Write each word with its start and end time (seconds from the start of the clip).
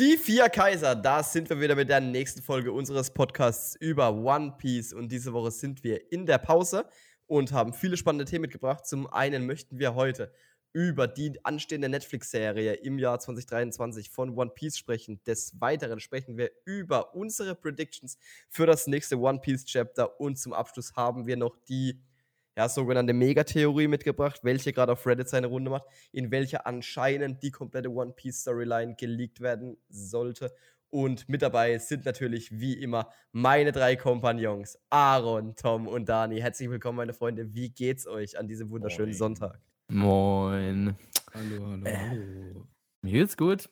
Die 0.00 0.16
vier 0.16 0.48
Kaiser, 0.48 0.94
da 0.94 1.22
sind 1.22 1.50
wir 1.50 1.60
wieder 1.60 1.74
mit 1.74 1.90
der 1.90 2.00
nächsten 2.00 2.40
Folge 2.40 2.72
unseres 2.72 3.10
Podcasts 3.10 3.76
über 3.76 4.14
One 4.14 4.54
Piece. 4.56 4.94
Und 4.94 5.12
diese 5.12 5.34
Woche 5.34 5.50
sind 5.50 5.84
wir 5.84 6.10
in 6.10 6.24
der 6.24 6.38
Pause 6.38 6.86
und 7.26 7.52
haben 7.52 7.74
viele 7.74 7.98
spannende 7.98 8.24
Themen 8.24 8.40
mitgebracht. 8.40 8.86
Zum 8.86 9.12
einen 9.12 9.44
möchten 9.44 9.78
wir 9.78 9.94
heute 9.94 10.32
über 10.72 11.06
die 11.06 11.44
anstehende 11.44 11.90
Netflix-Serie 11.90 12.72
im 12.76 12.98
Jahr 12.98 13.20
2023 13.20 14.08
von 14.08 14.38
One 14.38 14.52
Piece 14.54 14.78
sprechen. 14.78 15.22
Des 15.26 15.60
Weiteren 15.60 16.00
sprechen 16.00 16.38
wir 16.38 16.50
über 16.64 17.14
unsere 17.14 17.54
Predictions 17.54 18.16
für 18.48 18.64
das 18.64 18.86
nächste 18.86 19.18
One 19.18 19.40
Piece 19.40 19.66
Chapter. 19.66 20.18
Und 20.18 20.38
zum 20.38 20.54
Abschluss 20.54 20.94
haben 20.96 21.26
wir 21.26 21.36
noch 21.36 21.58
die 21.68 22.02
ja, 22.56 22.68
sogenannte 22.68 23.12
Megatheorie 23.12 23.88
mitgebracht, 23.88 24.40
welche 24.42 24.72
gerade 24.72 24.92
auf 24.92 25.06
Reddit 25.06 25.28
seine 25.28 25.46
Runde 25.46 25.70
macht, 25.70 25.84
in 26.12 26.30
welcher 26.30 26.66
anscheinend 26.66 27.42
die 27.42 27.50
komplette 27.50 27.90
One 27.90 28.12
Piece 28.12 28.40
Storyline 28.40 28.96
geleakt 28.96 29.40
werden 29.40 29.76
sollte. 29.88 30.52
Und 30.92 31.28
mit 31.28 31.40
dabei 31.42 31.78
sind 31.78 32.04
natürlich 32.04 32.50
wie 32.58 32.74
immer 32.74 33.08
meine 33.30 33.70
drei 33.70 33.94
Kompagnons, 33.94 34.76
Aaron, 34.90 35.54
Tom 35.54 35.86
und 35.86 36.08
Dani. 36.08 36.40
Herzlich 36.40 36.68
willkommen, 36.68 36.96
meine 36.96 37.14
Freunde. 37.14 37.54
Wie 37.54 37.70
geht's 37.70 38.08
euch 38.08 38.36
an 38.36 38.48
diesem 38.48 38.70
wunderschönen 38.70 39.10
Moin. 39.10 39.16
Sonntag? 39.18 39.60
Moin. 39.88 40.96
Hallo, 41.32 41.66
hallo, 41.68 41.84
Äh. 41.86 41.96
hallo. 41.96 42.66
Mir 43.02 43.12
geht's 43.12 43.36
gut. 43.36 43.68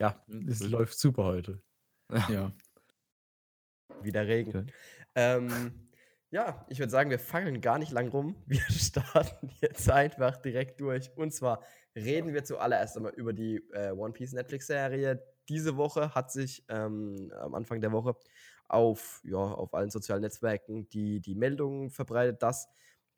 Ja, 0.00 0.24
es 0.48 0.60
läuft 0.66 0.98
super 0.98 1.24
heute. 1.24 1.60
Ja. 2.28 2.52
Wieder 4.02 4.26
Regen. 4.26 4.50
Okay. 4.50 4.72
Ähm, 5.14 5.72
ja, 6.32 6.64
ich 6.70 6.78
würde 6.78 6.90
sagen, 6.90 7.10
wir 7.10 7.18
fangen 7.18 7.60
gar 7.60 7.78
nicht 7.78 7.92
lang 7.92 8.08
rum. 8.08 8.36
Wir 8.46 8.62
starten 8.70 9.50
jetzt 9.60 9.88
einfach 9.90 10.38
direkt 10.38 10.80
durch. 10.80 11.10
Und 11.14 11.32
zwar 11.32 11.62
reden 11.94 12.32
wir 12.32 12.42
zuallererst 12.42 12.96
einmal 12.96 13.12
über 13.12 13.34
die 13.34 13.56
äh, 13.74 13.90
One 13.90 14.14
Piece 14.14 14.32
Netflix-Serie. 14.32 15.22
Diese 15.50 15.76
Woche 15.76 16.14
hat 16.14 16.32
sich 16.32 16.64
ähm, 16.70 17.30
am 17.38 17.54
Anfang 17.54 17.82
der 17.82 17.92
Woche 17.92 18.16
auf, 18.66 19.20
ja, 19.24 19.36
auf 19.36 19.74
allen 19.74 19.90
sozialen 19.90 20.22
Netzwerken 20.22 20.88
die, 20.88 21.20
die 21.20 21.34
Meldung 21.34 21.90
verbreitet, 21.90 22.42
dass 22.42 22.66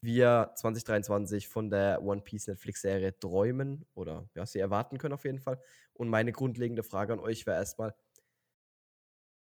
wir 0.01 0.51
2023 0.57 1.47
von 1.49 1.71
der 1.71 2.03
One 2.03 2.21
Piece 2.23 2.49
Netflix-Serie 2.49 3.17
träumen 3.21 3.87
oder 3.95 4.29
ja, 4.35 4.45
sie 4.45 4.59
erwarten 4.59 4.99
können 4.99 5.15
auf 5.15 5.25
jeden 5.25 5.39
Fall. 5.39 5.61
Und 5.93 6.09
meine 6.09 6.33
grundlegende 6.33 6.83
Frage 6.83 7.13
an 7.13 7.21
euch 7.21 7.47
wäre 7.47 7.59
erstmal: 7.59 7.95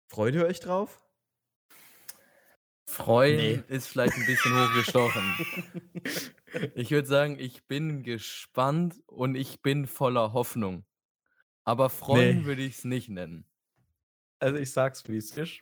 Freut 0.09 0.35
ihr 0.35 0.45
euch 0.45 0.59
drauf? 0.59 1.01
Freuen 3.03 3.37
Nee. 3.37 3.63
ist 3.75 3.87
vielleicht 3.87 4.13
ein 4.15 4.25
bisschen 4.25 4.53
hochgestochen. 4.53 5.35
Ich 6.75 6.91
würde 6.91 7.07
sagen, 7.07 7.39
ich 7.39 7.63
bin 7.65 8.03
gespannt 8.03 9.01
und 9.07 9.35
ich 9.35 9.61
bin 9.61 9.87
voller 9.87 10.33
Hoffnung. 10.33 10.85
Aber 11.63 11.89
freuen 11.89 12.39
Nee. 12.39 12.45
würde 12.45 12.63
ich 12.63 12.77
es 12.79 12.83
nicht 12.83 13.09
nennen. 13.09 13.45
Also 14.39 14.57
ich 14.57 14.71
sag's, 14.71 15.07
wie 15.07 15.17
es 15.17 15.31
ist. 15.37 15.61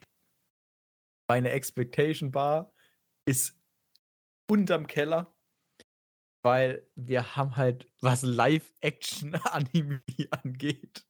Meine 1.28 1.50
Expectation 1.50 2.30
Bar 2.32 2.72
ist 3.24 3.56
unterm 4.48 4.86
Keller, 4.86 5.32
weil 6.42 6.88
wir 6.96 7.36
haben 7.36 7.56
halt, 7.56 7.86
was 8.00 8.22
Live-Action-Anime 8.22 10.02
angeht, 10.30 11.06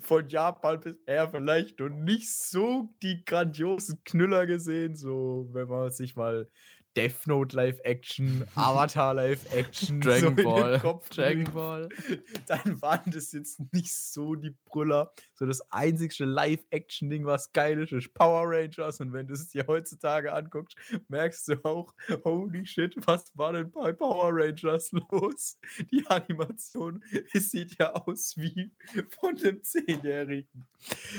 von 0.00 0.28
Japan 0.28 0.80
bisher 0.80 1.28
vielleicht 1.28 1.78
noch 1.78 1.88
nicht 1.88 2.32
so 2.34 2.88
die 3.02 3.24
grandiosen 3.24 4.02
Knüller 4.04 4.46
gesehen, 4.46 4.96
so 4.96 5.48
wenn 5.52 5.68
man 5.68 5.90
sich 5.90 6.16
mal 6.16 6.48
Death 6.96 7.26
Note 7.26 7.54
Live-Action, 7.54 8.46
Avatar 8.56 9.14
Live-Action, 9.14 10.00
Dragon 10.00 10.36
so 10.36 10.42
Ball. 10.42 10.80
Kopf 10.80 11.08
Dragon. 11.10 11.44
Ball. 11.52 11.88
dann 12.46 12.82
waren 12.82 13.10
das 13.10 13.32
jetzt 13.32 13.60
nicht 13.72 13.94
so 13.94 14.34
die 14.34 14.54
Brüller. 14.64 15.12
So 15.34 15.46
das 15.46 15.60
einzigste 15.70 16.24
Live-Action-Ding, 16.24 17.24
was 17.24 17.52
geil 17.52 17.80
ist, 17.80 17.92
ist 17.92 18.12
Power 18.14 18.42
Rangers. 18.46 19.00
Und 19.00 19.12
wenn 19.12 19.26
du 19.26 19.34
es 19.34 19.48
dir 19.48 19.66
heutzutage 19.66 20.32
anguckst, 20.32 20.76
merkst 21.08 21.48
du 21.48 21.64
auch, 21.64 21.94
holy 22.24 22.66
shit, 22.66 22.94
was 23.06 23.30
war 23.36 23.52
denn 23.52 23.70
bei 23.70 23.92
Power 23.92 24.30
Rangers 24.32 24.92
los? 24.92 25.58
Die 25.90 26.04
Animation, 26.08 27.02
es 27.32 27.50
sieht 27.50 27.78
ja 27.78 27.92
aus 27.92 28.36
wie 28.36 28.72
von 29.20 29.38
einem 29.38 29.62
Zehnjährigen. 29.62 30.66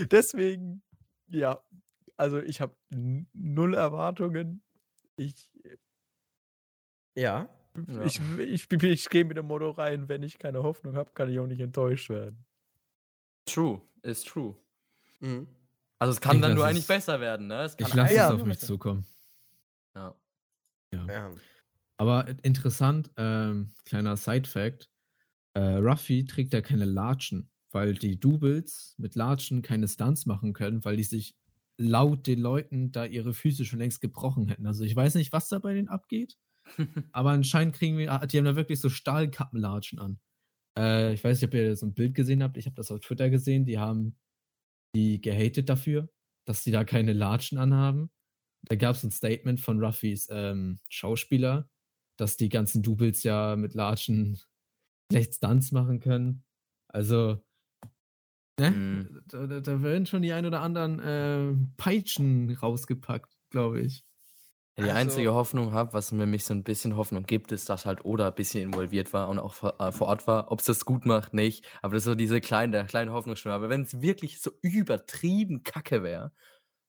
Deswegen, 0.10 0.84
ja, 1.30 1.62
also 2.18 2.40
ich 2.40 2.62
habe 2.62 2.76
null 2.90 3.74
Erwartungen. 3.74 4.62
Ich, 5.18 5.50
Ja. 7.16 7.48
Ja. 7.88 8.04
ich, 8.06 8.20
ich, 8.40 8.72
ich, 8.72 8.72
ich 8.84 9.10
gehe 9.10 9.26
mit 9.26 9.38
dem 9.38 9.48
Motto 9.48 9.72
rein, 9.72 10.10
wenn 10.10 10.24
ich 10.24 10.38
keine 10.40 10.64
Hoffnung 10.64 10.96
habe, 10.96 11.12
kann 11.14 11.30
ich 11.30 11.40
auch 11.40 11.48
nicht 11.48 11.62
enttäuscht 11.62 12.10
werden. 12.10 12.46
True, 13.46 13.82
ist 14.02 14.28
true. 14.28 14.56
Mhm. 15.20 15.48
Also 16.00 16.12
es 16.14 16.22
kann 16.22 16.38
Ich 16.38 16.42
dann 16.42 16.56
nur 16.56 16.66
eigentlich 16.66 16.88
besser 16.88 17.20
werden, 17.20 17.48
ne? 17.48 17.64
Es 17.64 17.74
Ich 17.78 17.88
kann 17.88 17.98
lasse 17.98 18.14
ja, 18.16 18.28
es 18.28 18.34
auf 18.34 18.40
mich 18.46 18.58
besser- 18.58 18.68
zukommen. 18.68 19.06
Ja. 19.96 20.16
Ja. 20.94 21.32
Aber 21.98 22.28
interessant, 22.44 23.12
ähm, 23.18 23.74
kleiner 23.86 24.18
Side-Fact: 24.18 24.90
äh, 25.54 25.60
Ruffy 25.76 26.26
trägt 26.26 26.54
ja 26.54 26.62
keine 26.62 26.86
Latschen, 26.86 27.50
weil 27.72 27.94
die 27.94 28.20
Doubles 28.20 28.96
mit 28.98 29.16
Latschen 29.16 29.62
keine 29.62 29.88
Stunts 29.88 30.26
machen 30.26 30.54
können, 30.54 30.84
weil 30.84 30.98
die 30.98 31.04
sich 31.04 31.36
laut 31.82 32.28
den 32.28 32.40
Leuten 32.40 32.92
da 32.92 33.06
ihre 33.06 33.34
Füße 33.34 33.66
schon 33.66 33.80
längst 33.80 34.02
gebrochen 34.02 34.48
hätten. 34.48 34.68
Also 34.68 34.84
ich 34.84 34.96
weiß 34.96 35.16
nicht, 35.16 35.32
was 35.34 35.50
da 35.50 35.60
bei 35.60 35.74
denen 35.74 35.90
abgeht, 35.90 36.38
aber 37.12 37.32
anscheinend 37.32 37.76
kriegen 37.76 37.98
wir, 37.98 38.12
ah, 38.12 38.26
die 38.26 38.38
haben 38.38 38.46
da 38.46 38.56
wirklich 38.56 38.80
so 38.80 38.90
Stahlkappenlatschen 38.90 40.00
an. 40.00 40.20
Äh, 40.78 41.14
ich 41.14 41.24
weiß 41.24 41.42
nicht, 41.42 41.48
ob 41.48 41.54
ihr 41.54 41.76
so 41.76 41.86
ein 41.86 41.94
Bild 41.94 42.16
gesehen 42.16 42.44
habt, 42.44 42.58
ich 42.58 42.66
habe 42.66 42.76
das 42.76 42.92
auf 42.92 43.00
Twitter 43.00 43.30
gesehen, 43.30 43.66
die 43.66 43.80
haben 43.80 44.18
die 44.96 45.22
gehatet 45.22 45.70
dafür, 45.70 46.10
dass 46.46 46.64
die 46.64 46.72
da 46.72 46.84
keine 46.84 47.14
Latschen 47.14 47.58
anhaben. 47.58 48.12
Da 48.68 48.76
gab 48.76 48.96
es 48.96 49.04
ein 49.04 49.12
Statement 49.12 49.60
von 49.60 49.84
Ruffys 49.84 50.28
ähm, 50.30 50.80
Schauspieler, 50.90 51.70
dass 52.18 52.38
die 52.38 52.50
ganzen 52.50 52.84
Doubles 52.84 53.24
ja 53.24 53.56
mit 53.56 53.74
Latschen 53.74 54.40
schlecht 55.12 55.36
Stunts 55.36 55.72
machen 55.72 56.00
können. 56.00 56.44
Also, 56.90 57.42
ne? 58.62 58.72
Mhm. 58.72 59.22
Da, 59.28 59.48
da, 59.48 59.60
da 59.60 59.82
werden 59.82 60.06
schon 60.06 60.22
die 60.22 60.32
ein 60.34 60.46
oder 60.46 60.62
anderen 60.62 61.00
äh, 61.00 61.54
Peitschen 61.78 62.50
rausgepackt, 62.56 63.32
glaube 63.50 63.82
ich. 63.82 64.04
Die 64.78 64.84
Also- 64.84 64.96
einzige 64.96 65.34
Hoffnung 65.34 65.74
habe, 65.74 65.94
was 65.94 66.12
mir 66.14 66.26
mich 66.26 66.46
so 66.46 66.54
ein 66.54 66.64
bisschen 66.64 66.96
Hoffnung 66.96 67.24
gibt, 67.26 67.52
ist, 67.52 67.70
dass 67.70 67.86
halt 67.86 68.06
Oda 68.06 68.30
ein 68.30 68.36
bisschen 68.36 68.64
involviert 68.64 69.12
war 69.12 69.28
und 69.28 69.38
auch 69.38 69.54
vor, 69.54 69.80
äh, 69.82 69.92
vor 69.92 70.08
Ort 70.08 70.28
war. 70.28 70.50
Ob 70.52 70.60
es 70.60 70.66
das 70.66 70.86
gut 70.86 71.06
macht, 71.06 71.34
nicht. 71.34 71.66
Aber 71.82 71.94
das 71.94 72.04
ist 72.04 72.06
so 72.06 72.16
diese 72.16 72.40
kleine, 72.40 72.72
der 72.72 72.86
kleine 72.86 73.12
Hoffnungsschimmer. 73.12 73.54
Aber 73.56 73.70
wenn 73.70 73.82
es 73.82 74.02
wirklich 74.02 74.40
so 74.42 74.52
übertrieben 74.62 75.64
kacke 75.64 76.04
wäre, 76.04 76.32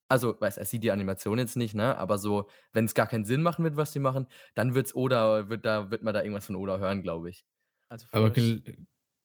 also, 0.08 0.38
weiß, 0.38 0.58
er 0.58 0.66
sieht 0.66 0.84
die 0.84 0.92
Animation 0.92 1.38
jetzt 1.38 1.56
nicht, 1.56 1.74
ne? 1.74 1.96
Aber 1.96 2.18
so, 2.18 2.46
wenn 2.74 2.84
es 2.84 2.92
gar 2.94 3.06
keinen 3.06 3.24
Sinn 3.24 3.42
machen 3.42 3.64
wird, 3.64 3.76
was 3.76 3.92
die 3.92 3.98
machen, 3.98 4.26
dann 4.54 4.74
wird's 4.74 4.94
Oda, 4.94 5.48
wird 5.48 5.64
da, 5.64 5.90
wird 5.90 6.02
man 6.02 6.12
da 6.12 6.20
irgendwas 6.22 6.46
von 6.46 6.56
Oda 6.56 6.76
hören, 6.78 7.02
glaube 7.02 7.30
ich. 7.30 7.46
Also 7.88 8.06
Aber 8.10 8.30
gel 8.30 8.62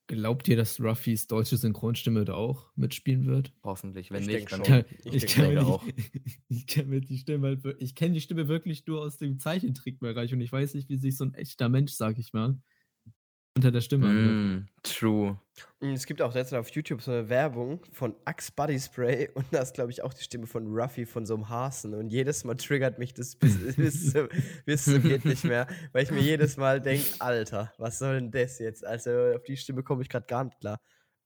glaubt 0.07 0.47
ihr, 0.47 0.55
dass 0.57 0.79
Ruffys 0.81 1.27
deutsche 1.27 1.57
Synchronstimme 1.57 2.25
da 2.25 2.33
auch 2.33 2.65
mitspielen 2.75 3.25
wird? 3.27 3.53
Hoffentlich. 3.63 4.09
Wenn 4.11 4.21
Ich 4.23 4.27
nicht, 4.27 4.51
dann 4.51 4.65
schon. 4.65 4.83
Ich, 5.05 5.13
Ich 5.13 5.27
kenne 5.27 5.49
mir, 5.55 5.65
auch. 5.67 5.83
die- 5.83 5.93
ich 6.49 6.65
kenn 6.67 6.89
mir 6.89 7.01
die 7.01 7.17
Stimme 7.17 7.47
halt, 7.47 7.75
ich 7.79 7.93
kenne 7.95 8.13
die 8.15 8.21
Stimme 8.21 8.47
wirklich 8.47 8.85
nur 8.87 9.01
aus 9.01 9.17
dem 9.17 9.39
Zeichentrickbereich 9.39 10.33
und 10.33 10.41
ich 10.41 10.51
weiß 10.51 10.73
nicht, 10.73 10.89
wie 10.89 10.97
sich 10.97 11.15
so 11.17 11.25
ein 11.25 11.33
echter 11.33 11.69
Mensch, 11.69 11.91
sag 11.93 12.17
ich 12.19 12.33
mal, 12.33 12.57
unter 13.57 13.71
der 13.71 13.81
Stimme 13.81 14.07
anhört. 14.07 14.33
Mm, 14.33 14.67
true. 14.83 15.39
Und 15.79 15.93
Es 15.93 16.05
gibt 16.05 16.21
auch 16.21 16.31
derzeit 16.33 16.59
auf 16.59 16.69
YouTube 16.69 17.01
so 17.01 17.11
eine 17.11 17.29
Werbung 17.29 17.85
von 17.91 18.15
Axe 18.25 18.51
Body 18.55 18.79
Spray 18.79 19.29
und 19.35 19.45
da 19.51 19.59
ist, 19.61 19.73
glaube 19.73 19.91
ich, 19.91 20.01
auch 20.03 20.13
die 20.13 20.23
Stimme 20.23 20.47
von 20.47 20.67
Ruffy 20.67 21.05
von 21.05 21.25
so 21.25 21.35
einem 21.35 21.49
Hasen. 21.49 21.93
Und 21.93 22.09
jedes 22.09 22.43
Mal 22.43 22.55
triggert 22.55 22.97
mich 22.99 23.13
das 23.13 23.35
bis, 23.35 23.57
bis, 23.75 24.11
zum- 24.11 24.29
bis 24.65 24.85
zum 24.85 25.01
geht 25.03 25.25
nicht 25.25 25.43
mehr, 25.43 25.67
weil 25.91 26.03
ich 26.03 26.11
mir 26.11 26.21
jedes 26.21 26.57
Mal 26.57 26.79
denke, 26.81 27.05
Alter, 27.19 27.73
was 27.77 27.99
soll 27.99 28.15
denn 28.15 28.31
das 28.31 28.59
jetzt? 28.59 28.85
Also 28.85 29.11
auf 29.35 29.43
die 29.43 29.57
Stimme 29.57 29.83
komme 29.83 30.01
ich 30.03 30.09
gerade 30.09 30.25
gar 30.27 30.43
nicht 30.45 30.59
klar. 30.59 30.79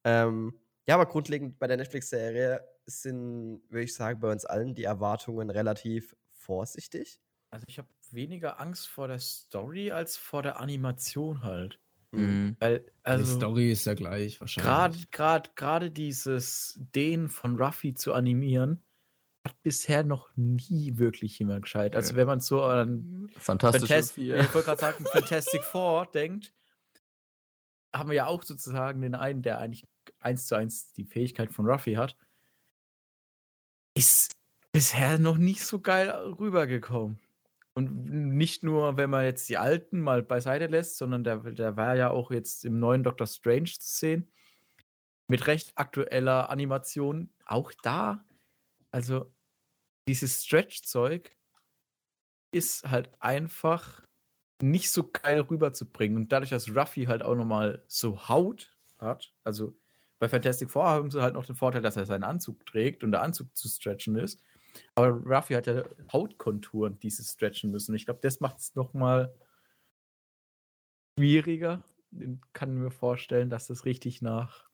Ähm, 0.03 0.53
ja, 0.87 0.95
aber 0.95 1.05
grundlegend 1.05 1.59
bei 1.59 1.67
der 1.67 1.77
Netflix-Serie 1.77 2.61
sind, 2.85 3.61
würde 3.69 3.83
ich 3.83 3.93
sagen, 3.93 4.19
bei 4.19 4.31
uns 4.31 4.45
allen 4.45 4.73
die 4.73 4.83
Erwartungen 4.83 5.49
relativ 5.49 6.15
vorsichtig. 6.31 7.19
Also 7.51 7.65
ich 7.67 7.77
habe 7.77 7.87
weniger 8.09 8.59
Angst 8.59 8.87
vor 8.87 9.07
der 9.07 9.19
Story 9.19 9.91
als 9.91 10.17
vor 10.17 10.41
der 10.41 10.59
Animation 10.59 11.43
halt. 11.43 11.79
Mm. 12.11 12.51
Weil, 12.59 12.79
die 12.79 12.91
also 13.03 13.35
Story 13.37 13.71
ist 13.71 13.85
ja 13.85 13.93
gleich 13.93 14.39
wahrscheinlich. 14.41 15.11
gerade 15.11 15.49
gerade 15.55 15.91
dieses 15.91 16.79
den 16.93 17.29
von 17.29 17.55
Ruffy 17.61 17.93
zu 17.93 18.13
animieren 18.13 18.83
hat 19.43 19.61
bisher 19.63 20.03
noch 20.03 20.29
nie 20.35 20.97
wirklich 20.97 21.39
jemand 21.39 21.63
gescheit. 21.63 21.95
Also 21.95 22.15
wenn 22.15 22.27
man 22.27 22.41
so 22.41 22.63
an 22.63 23.29
Fantastische 23.37 23.87
Fantas 23.87 24.11
Vier. 24.11 24.39
ich 24.39 24.53
wollte 24.53 24.67
gerade 24.67 24.81
sagen 24.81 25.05
Fantastic 25.05 25.63
Four 25.63 26.05
denkt, 26.07 26.53
haben 27.93 28.09
wir 28.09 28.15
ja 28.15 28.27
auch 28.27 28.43
sozusagen 28.43 29.01
den 29.01 29.15
einen, 29.15 29.41
der 29.41 29.57
eigentlich 29.57 29.87
eins 30.19 30.47
zu 30.47 30.55
eins 30.55 30.93
die 30.93 31.05
Fähigkeit 31.05 31.51
von 31.51 31.65
Ruffy 31.65 31.95
hat, 31.95 32.15
ist 33.95 34.35
bisher 34.71 35.17
noch 35.17 35.37
nicht 35.37 35.63
so 35.65 35.79
geil 35.79 36.09
rübergekommen. 36.09 37.19
Und 37.73 38.05
nicht 38.05 38.63
nur, 38.63 38.97
wenn 38.97 39.09
man 39.09 39.23
jetzt 39.25 39.47
die 39.49 39.57
alten 39.57 40.01
mal 40.01 40.23
beiseite 40.23 40.67
lässt, 40.67 40.97
sondern 40.97 41.23
der, 41.23 41.37
der 41.39 41.77
war 41.77 41.95
ja 41.95 42.09
auch 42.11 42.31
jetzt 42.31 42.65
im 42.65 42.79
neuen 42.79 43.03
Doctor 43.03 43.27
Strange 43.27 43.65
zu 43.65 43.79
sehen. 43.81 44.31
mit 45.27 45.47
recht 45.47 45.71
aktueller 45.77 46.49
Animation. 46.49 47.33
Auch 47.45 47.71
da, 47.83 48.25
also 48.91 49.33
dieses 50.07 50.45
Stretch-Zeug 50.45 51.37
ist 52.51 52.89
halt 52.89 53.09
einfach 53.19 54.03
nicht 54.61 54.91
so 54.91 55.09
geil 55.11 55.41
rüberzubringen. 55.41 56.17
Und 56.17 56.31
dadurch, 56.31 56.51
dass 56.51 56.75
Ruffy 56.75 57.05
halt 57.05 57.23
auch 57.23 57.35
nochmal 57.35 57.83
so 57.87 58.27
Haut 58.29 58.75
hat, 58.99 59.33
also 59.43 59.75
bei 60.19 60.29
Fantastic 60.29 60.69
Four 60.69 60.85
haben 60.87 61.11
sie 61.11 61.21
halt 61.21 61.33
noch 61.33 61.45
den 61.45 61.55
Vorteil, 61.55 61.81
dass 61.81 61.97
er 61.97 62.05
seinen 62.05 62.23
Anzug 62.23 62.65
trägt 62.65 63.03
und 63.03 63.11
der 63.11 63.23
Anzug 63.23 63.55
zu 63.57 63.67
stretchen 63.69 64.15
ist. 64.17 64.43
Aber 64.95 65.09
Ruffy 65.09 65.53
hat 65.53 65.67
ja 65.67 65.83
Hautkonturen, 66.11 66.99
die 66.99 67.09
sie 67.09 67.23
stretchen 67.23 67.71
müssen. 67.71 67.95
Ich 67.95 68.05
glaube, 68.05 68.19
das 68.21 68.39
macht 68.39 68.59
es 68.59 68.75
nochmal 68.75 69.33
schwieriger. 71.17 71.83
Ich 72.11 72.29
kann 72.53 72.75
mir 72.75 72.91
vorstellen, 72.91 73.49
dass 73.49 73.67
das 73.67 73.85
richtig 73.85 74.21
nach 74.21 74.69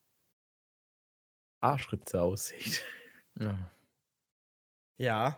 Arschritze 1.61 2.21
aussieht. 2.21 2.83
Ja. 3.39 3.71
Ja, 4.99 5.37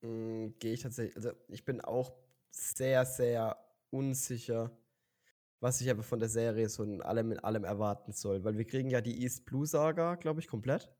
mm, 0.00 0.48
gehe 0.58 0.72
ich 0.72 0.80
tatsächlich. 0.80 1.16
Also 1.16 1.32
ich 1.48 1.64
bin 1.64 1.80
auch 1.82 2.12
sehr, 2.50 3.04
sehr 3.04 3.56
unsicher, 3.90 4.70
was 5.60 5.80
ich 5.80 5.90
aber 5.90 6.02
von 6.02 6.20
der 6.20 6.28
Serie 6.28 6.68
so 6.68 6.84
in 6.84 7.02
allem 7.02 7.32
in 7.32 7.38
allem 7.40 7.64
erwarten 7.64 8.12
soll. 8.12 8.44
Weil 8.44 8.56
wir 8.56 8.66
kriegen 8.66 8.90
ja 8.90 9.00
die 9.00 9.22
East 9.22 9.44
Blue 9.44 9.66
Saga, 9.66 10.14
glaube 10.14 10.40
ich, 10.40 10.48
komplett. 10.48 10.90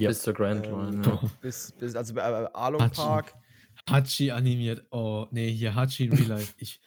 Ja. 0.00 0.10
Bis 0.10 0.22
zur 0.22 0.34
Grand 0.34 0.66
Ähm, 0.66 0.92
Line. 0.92 1.06
Ja. 1.06 1.20
Bis, 1.40 1.72
bis, 1.72 1.94
also 1.96 2.14
bei 2.14 2.22
äh, 2.22 2.48
Arlong 2.52 2.80
Hachi. 2.82 2.94
Park. 2.94 3.34
Hachi 3.88 4.30
animiert. 4.30 4.86
Oh, 4.90 5.26
nee, 5.30 5.50
hier 5.50 5.74
Hachi 5.74 6.04
in 6.06 6.12
Real 6.12 6.38
Life. 6.38 6.54
Ich 6.58 6.80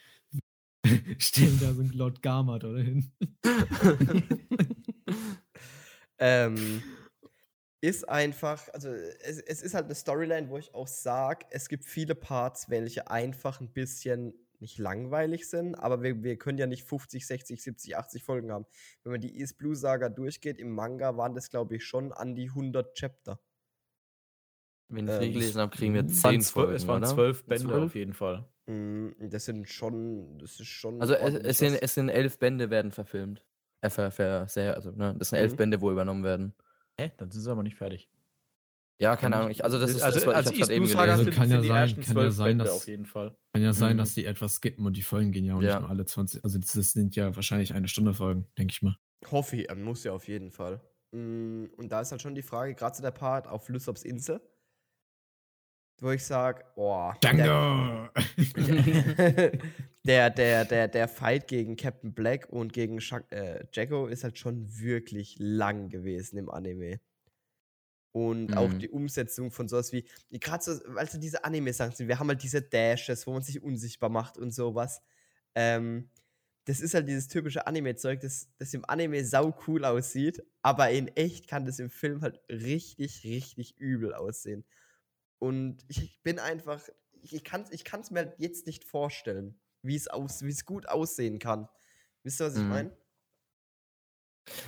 stelle 1.20 1.52
da 1.60 1.74
so 1.74 1.82
ein 1.82 1.92
Lord 1.94 2.22
Garmat 2.22 2.64
oder 2.64 2.80
hin. 2.82 3.12
ähm, 6.20 6.84
ist 7.82 8.08
einfach, 8.08 8.70
also 8.74 8.90
es, 8.90 9.40
es 9.40 9.62
ist 9.62 9.74
halt 9.74 9.86
eine 9.86 9.96
Storyline, 9.96 10.50
wo 10.50 10.58
ich 10.58 10.74
auch 10.74 10.88
sage, 10.88 11.46
es 11.50 11.68
gibt 11.68 11.86
viele 11.86 12.16
Parts, 12.16 12.70
welche 12.70 13.10
einfach 13.10 13.60
ein 13.60 13.74
bisschen 13.74 14.34
nicht 14.62 14.78
langweilig 14.78 15.50
sind, 15.50 15.76
aber 15.76 16.02
wir, 16.04 16.24
wir 16.24 16.38
können 16.38 16.58
ja 16.58 16.68
nicht 16.68 16.84
50, 16.84 17.26
60, 17.28 17.62
70, 17.62 17.98
80 17.98 18.24
Folgen 18.24 18.52
haben. 18.52 18.66
Wenn 19.04 19.12
man 19.14 19.22
die 19.22 19.40
East 19.40 19.58
Blue 19.58 19.76
Saga 19.76 20.10
durchgeht, 20.10 20.58
im 20.60 20.72
Manga 20.72 21.18
waren 21.18 21.34
das, 21.36 21.50
glaube 21.50 21.76
ich, 21.76 21.86
schon 21.86 22.14
an 22.14 22.36
die 22.36 22.50
100 22.50 22.94
Chapter. 22.96 23.40
Wenn 24.90 25.06
ich 25.08 25.12
Ähm, 25.14 25.20
richtig 25.20 25.34
gelesen 25.36 25.62
habe, 25.62 25.76
kriegen 25.76 25.94
wir 25.94 26.06
Es 26.06 26.24
waren 26.24 26.34
zehn 26.34 26.42
zwölf, 26.42 26.54
Folgen, 26.66 26.76
es 26.76 26.88
waren 26.88 27.04
oder? 27.04 27.14
zwölf 27.14 27.46
Bände 27.46 27.64
Zwölf? 27.66 27.84
auf 27.86 27.96
jeden 27.96 28.14
Fall. 28.14 28.46
Mm, 28.68 29.10
Das 29.30 29.46
sind 29.46 29.68
schon, 29.70 30.38
das 30.38 30.60
ist 30.60 30.68
schon. 30.68 31.02
Also 31.02 31.14
es, 31.14 31.34
es, 31.36 31.58
sind, 31.60 31.76
es 31.82 31.94
sind 31.94 32.10
elf 32.10 32.38
Bände 32.40 32.70
werden 32.70 32.92
verfilmt. 32.92 33.44
Äh, 33.82 33.90
ver, 33.90 34.12
ver, 34.12 34.48
sehr, 34.48 34.76
also, 34.76 34.92
ne, 34.92 35.16
das 35.18 35.30
sind 35.30 35.40
elf 35.40 35.54
Mhm. 35.54 35.58
Bände, 35.58 35.82
wo 35.82 35.92
übernommen 35.92 36.24
werden. 36.24 36.54
Hä? 37.00 37.12
Dann 37.18 37.32
sind 37.32 37.42
sie 37.42 37.52
aber 37.52 37.64
nicht 37.64 37.78
fertig. 37.78 38.10
Ja, 39.02 39.16
keine 39.16 39.36
Ahnung. 39.38 39.50
Ich, 39.52 39.64
also 39.64 39.80
das 39.80 39.90
ist 39.92 40.02
also, 40.04 40.20
das, 40.20 40.28
war- 40.28 40.36
also 40.36 40.52
ich 40.54 40.60
grad 40.60 40.70
eben 40.70 40.86
gelesen. 40.86 41.00
Also 41.00 41.32
kann 41.32 41.50
ja 41.50 41.64
sein- 41.64 42.00
kann 42.02 42.18
ja 42.18 42.32
sein, 42.32 42.60
dass- 42.60 42.70
auf 42.70 42.88
jeden 42.88 43.06
Fall. 43.08 43.36
Kann 43.52 43.64
ja 43.64 43.74
sein, 43.74 43.94
Mhm. 43.96 43.98
dass 43.98 44.14
die 44.14 44.26
etwas 44.26 44.56
skippen 44.56 44.86
und 44.86 44.96
die 44.96 45.02
Folgen 45.02 45.32
gehen 45.32 45.44
ja 45.46 45.56
auch 45.56 45.62
Ja. 45.62 45.72
nicht 45.76 45.82
nur 45.82 45.90
alle 45.90 46.06
20. 46.06 46.44
Also 46.44 46.60
das 46.60 46.72
sind 46.74 47.16
ja 47.16 47.36
wahrscheinlich 47.36 47.74
eine 47.74 47.88
Stunde 47.88 48.14
Folgen, 48.14 48.46
denke 48.60 48.72
ich 48.74 48.82
mal. 48.84 48.96
Hoffe 49.32 49.56
ich, 49.58 49.70
er 49.70 49.76
muss 49.76 50.04
ja 50.04 50.12
auf 50.14 50.28
jeden 50.28 50.52
Fall. 50.52 50.82
Mm, 51.14 51.66
Und 51.78 51.92
da 51.92 52.02
ist 52.02 52.12
halt 52.12 52.22
schon 52.22 52.36
die 52.36 52.42
Frage, 52.44 52.76
gerade 52.76 52.96
zu 52.96 53.02
der 53.02 53.12
Part 53.12 53.48
auf 53.48 53.68
Lysops 53.70 54.04
Insel, 54.04 54.40
wo 56.00 56.12
ich 56.12 56.24
sage, 56.24 56.64
boah. 56.76 57.16
der- 57.24 57.34
Django! 57.34 58.10
der, 60.06 60.30
der, 60.30 60.66
der, 60.66 60.88
der 60.88 61.08
Fight 61.08 61.48
gegen 61.48 61.76
Captain 61.76 62.14
Black 62.14 62.48
und 62.50 62.74
gegen 62.74 63.02
Shak 63.02 63.32
äh, 63.32 63.66
Jacko 63.74 64.08
ist 64.08 64.24
halt 64.24 64.38
schon 64.38 64.68
wirklich 64.80 65.36
lang 65.40 65.90
gewesen 65.90 66.38
im 66.38 66.50
Anime. 66.50 67.00
Und 68.14 68.58
auch 68.58 68.74
Mhm. 68.74 68.82
die 68.82 68.90
Umsetzung 68.90 69.52
von 69.52 69.70
sowas 69.70 69.94
wie, 69.94 70.06
gerade 70.32 70.64
so, 70.64 70.80
weil 70.88 71.10
so 71.10 71.18
diese 71.18 71.46
Anime-Sachen 71.46 71.96
sind, 71.96 72.08
wir 72.10 72.20
haben 72.20 72.28
halt 72.28 72.44
diese 72.44 72.62
Dashes, 72.62 73.26
wo 73.26 73.32
man 73.34 73.42
sich 73.42 73.64
unsichtbar 73.64 74.10
macht 74.10 74.38
und 74.38 74.52
sowas. 74.52 75.02
Ähm, 75.56 76.10
das 76.66 76.82
ist 76.82 76.94
halt 76.94 77.08
dieses 77.08 77.28
typische 77.30 77.68
Anime-Zeug, 77.68 78.20
das, 78.22 78.50
das 78.58 78.74
im 78.74 78.86
Anime 78.86 79.26
sau 79.26 79.56
cool 79.68 79.86
aussieht, 79.86 80.44
aber 80.62 80.92
in 80.92 81.08
echt 81.10 81.48
kann 81.48 81.66
das 81.66 81.80
im 81.80 81.90
Film 81.90 82.22
halt 82.22 82.42
richtig, 82.50 83.24
richtig 83.24 83.78
übel 83.78 84.14
aussehen. 84.14 84.66
Und 85.40 85.84
ich 85.88 86.22
bin 86.24 86.40
einfach, 86.40 86.88
ich 87.22 87.44
kann 87.44 87.64
es 87.64 87.72
ich 87.72 87.84
kann's 87.84 88.12
mir 88.12 88.20
halt 88.20 88.36
jetzt 88.40 88.66
nicht 88.68 88.84
vorstellen, 88.86 89.60
wie 89.82 89.96
es 89.96 90.08
aus, 90.08 90.44
wie 90.44 90.50
es 90.52 90.66
gut 90.66 90.88
aussehen 90.88 91.40
kann. 91.40 91.68
Wisst 92.24 92.42
ihr, 92.42 92.46
was 92.48 92.58
ich 92.58 92.66
Mhm. 92.66 92.68
meine? 92.68 92.96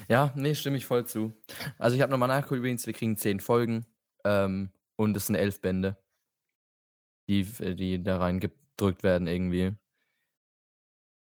Ja, 0.08 0.31
nee, 0.36 0.56
stimme 0.56 0.78
ich 0.78 0.86
voll 0.86 1.06
zu. 1.06 1.34
Also 1.78 1.96
ich 1.96 2.02
habe 2.02 2.12
nochmal 2.12 2.28
nachgeguckt 2.28 2.60
übrigens, 2.60 2.86
wir 2.86 2.94
kriegen 2.94 3.18
zehn 3.18 3.40
Folgen 3.40 3.86
ähm, 4.24 4.72
und 4.96 5.16
es 5.18 5.28
sind 5.28 5.36
elf 5.36 5.62
Bände, 5.62 5.98
die, 7.28 7.44
die 7.75 8.02
da 8.02 8.18
reingedrückt 8.18 9.04
werden 9.04 9.28
irgendwie. 9.28 9.75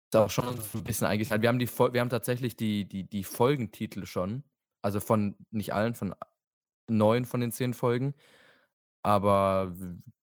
Ist 0.09 0.15
auch 0.15 0.29
schon 0.29 0.47
ein 0.47 0.83
bisschen 0.83 1.07
eingeteilt. 1.07 1.41
Wir 1.41 1.49
haben, 1.49 1.59
die, 1.59 1.67
wir 1.67 1.99
haben 1.99 2.09
tatsächlich 2.09 2.55
die, 2.55 2.85
die, 2.85 3.03
die 3.03 3.23
Folgentitel 3.23 4.05
schon, 4.05 4.43
also 4.81 4.99
von 4.99 5.35
nicht 5.51 5.73
allen, 5.73 5.95
von 5.95 6.15
neun 6.89 7.25
von 7.25 7.41
den 7.41 7.51
zehn 7.51 7.73
Folgen, 7.73 8.13
aber 9.03 9.73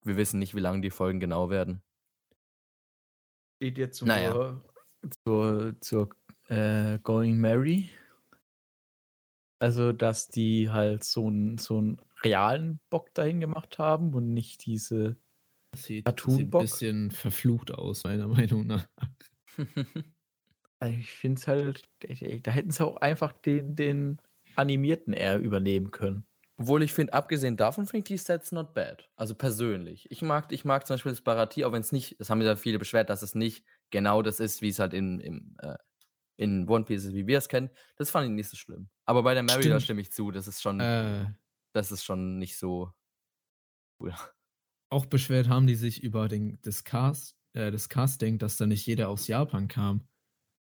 wir 0.03 0.17
wissen 0.17 0.39
nicht, 0.39 0.55
wie 0.55 0.61
lang 0.61 0.81
die 0.81 0.91
Folgen 0.91 1.21
genau 1.21 1.51
werden. 1.51 1.83
Steht 3.57 3.79
jetzt 3.79 3.99
zur, 3.99 4.09
Naja. 4.09 4.61
zur, 5.27 5.75
zur 5.81 6.09
äh, 6.49 6.99
Going 7.01 7.39
Mary. 7.39 7.91
Also, 9.65 9.93
dass 9.93 10.29
die 10.29 10.69
halt 10.69 11.05
so 11.05 11.27
einen 11.27 11.57
so 11.57 11.79
einen 11.79 11.97
realen 12.23 12.81
Bock 12.91 13.15
dahin 13.15 13.41
gemacht 13.41 13.79
haben 13.79 14.13
und 14.13 14.35
nicht 14.35 14.67
diese. 14.67 15.17
Das 15.71 15.85
sieht, 15.85 16.07
das 16.07 16.23
sieht 16.27 16.55
ein 16.55 16.61
bisschen 16.61 17.11
verflucht 17.11 17.71
aus, 17.73 18.05
meiner 18.05 18.29
Meinung 18.29 18.67
nach. 18.67 18.87
Also 20.81 20.99
ich 20.99 21.13
finde 21.13 21.41
es 21.41 21.49
halt, 21.49 21.83
da 22.43 22.51
hätten 22.51 22.71
sie 22.71 22.85
auch 22.85 22.99
einfach 22.99 23.33
den, 23.33 23.75
den 23.75 24.19
animierten 24.55 25.15
R 25.15 25.39
übernehmen 25.39 25.93
können. 25.93 26.27
Obwohl 26.59 26.83
ich 26.83 26.93
finde, 26.93 27.15
abgesehen 27.15 27.57
davon 27.57 27.87
finde 27.87 27.99
ich 28.01 28.05
die 28.05 28.19
Sets 28.19 28.53
not 28.53 28.75
bad. 28.75 29.09
Also 29.17 29.35
persönlich. 29.35 30.11
Ich 30.11 30.21
mag, 30.21 30.53
ich 30.53 30.67
mag 30.67 30.87
zum 30.87 30.95
Beispiel 30.95 31.13
das 31.13 31.23
Baratie, 31.23 31.65
auch 31.65 31.73
wenn 31.73 31.81
es 31.81 31.93
nicht, 31.93 32.21
das 32.21 32.29
haben 32.29 32.43
ja 32.43 32.57
viele 32.57 32.79
beschwert, 32.79 33.09
dass 33.09 33.23
es 33.23 33.35
nicht 33.35 33.65
genau 33.91 34.21
das 34.21 34.41
ist, 34.41 34.61
wie 34.61 34.69
es 34.69 34.79
halt 34.79 34.93
in, 34.93 35.21
im, 35.21 35.57
äh, 35.63 35.77
in 36.37 36.69
One 36.69 36.85
Piece 36.85 37.13
wie 37.13 37.27
wir 37.27 37.39
es 37.39 37.49
kennen. 37.49 37.71
Das 37.97 38.11
fand 38.11 38.27
ich 38.29 38.33
nicht 38.35 38.49
so 38.51 38.57
schlimm. 38.57 38.89
Aber 39.07 39.23
bei 39.23 39.35
der 39.35 39.43
Mary, 39.43 39.69
da 39.69 39.81
stimme 39.81 40.01
ich 40.01 40.11
zu, 40.13 40.31
das 40.31 40.49
ist 40.49 40.63
schon, 40.63 40.81
Äh, 40.81 41.27
das 41.73 41.93
ist 41.93 42.05
schon 42.05 42.39
nicht 42.39 42.57
so 42.59 42.93
cool. 44.01 44.15
auch 44.91 45.07
beschwert 45.07 45.49
haben 45.49 45.67
die 45.67 45.75
sich 45.75 46.03
über 46.03 46.29
den, 46.29 46.59
das, 46.63 46.85
Cast, 46.85 47.37
äh, 47.55 47.71
das 47.71 47.89
Casting, 47.89 48.39
dass 48.39 48.57
da 48.57 48.67
nicht 48.67 48.87
jeder 48.87 49.09
aus 49.09 49.27
Japan 49.27 49.69
kam. 49.69 50.07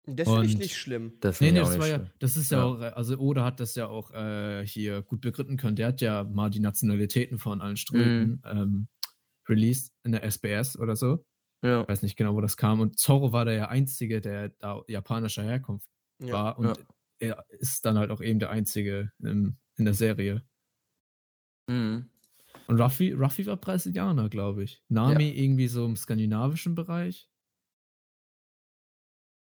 Das 0.06 0.28
finde 0.28 0.44
ich 0.46 0.58
nicht 0.58 0.76
schlimm. 0.76 1.14
Das 1.20 1.40
Nee, 1.40 1.50
nee, 1.52 1.60
das 1.60 1.70
nicht 1.70 1.78
war 1.80 1.88
ja, 1.88 1.94
schlimm. 1.96 2.10
das 2.18 2.36
ist 2.36 2.50
ja, 2.50 2.58
Ja. 2.58 2.64
auch, 2.64 2.80
äh, 2.80 2.84
also 2.88 3.16
Oda 3.18 3.44
hat 3.44 3.58
das 3.60 3.74
ja 3.74 3.88
auch 3.88 4.10
äh, 4.10 4.66
hier 4.66 5.00
gut 5.02 5.22
begründen 5.22 5.56
können. 5.56 5.76
Der 5.76 5.88
hat 5.88 6.00
ja 6.02 6.24
mal 6.24 6.50
die 6.50 6.60
Nationalitäten 6.60 7.38
von 7.38 7.60
allen 7.62 7.76
Strömen 7.78 8.42
ähm, 8.44 8.88
released 9.48 9.92
in 10.04 10.12
der 10.12 10.22
SBS 10.24 10.78
oder 10.78 10.94
so. 10.96 11.24
Ja. 11.64 11.80
Ich 11.82 11.88
weiß 11.88 12.02
nicht 12.02 12.16
genau, 12.16 12.34
wo 12.34 12.40
das 12.42 12.56
kam. 12.56 12.80
Und 12.80 12.98
Zorro 12.98 13.32
war 13.32 13.44
der 13.46 13.70
Einzige, 13.70 14.20
der 14.20 14.50
da 14.50 14.82
japanischer 14.86 15.42
Herkunft 15.42 15.88
Ja. 16.20 16.32
war. 16.34 16.58
Und 16.58 16.84
er 17.18 17.44
ist 17.48 17.84
dann 17.86 17.96
halt 17.98 18.10
auch 18.10 18.20
eben 18.20 18.38
der 18.38 18.50
Einzige 18.50 19.12
im, 19.20 19.56
in 19.76 19.84
der 19.86 19.94
Serie. 19.94 20.42
Mhm. 21.68 22.10
Und 22.66 22.80
Ruffy, 22.80 23.12
Ruffy 23.12 23.46
war 23.46 23.56
Brasilianer, 23.56 24.28
glaube 24.28 24.62
ich. 24.64 24.82
Nami 24.88 25.30
irgendwie 25.30 25.68
so 25.68 25.84
im 25.86 25.96
skandinavischen 25.96 26.74
Bereich. 26.74 27.30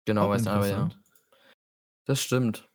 Genau, 0.04 0.28
weiß 0.28 0.46
aber 0.46 0.68
ja. 0.68 0.90
Das 2.04 2.20
stimmt. 2.20 2.68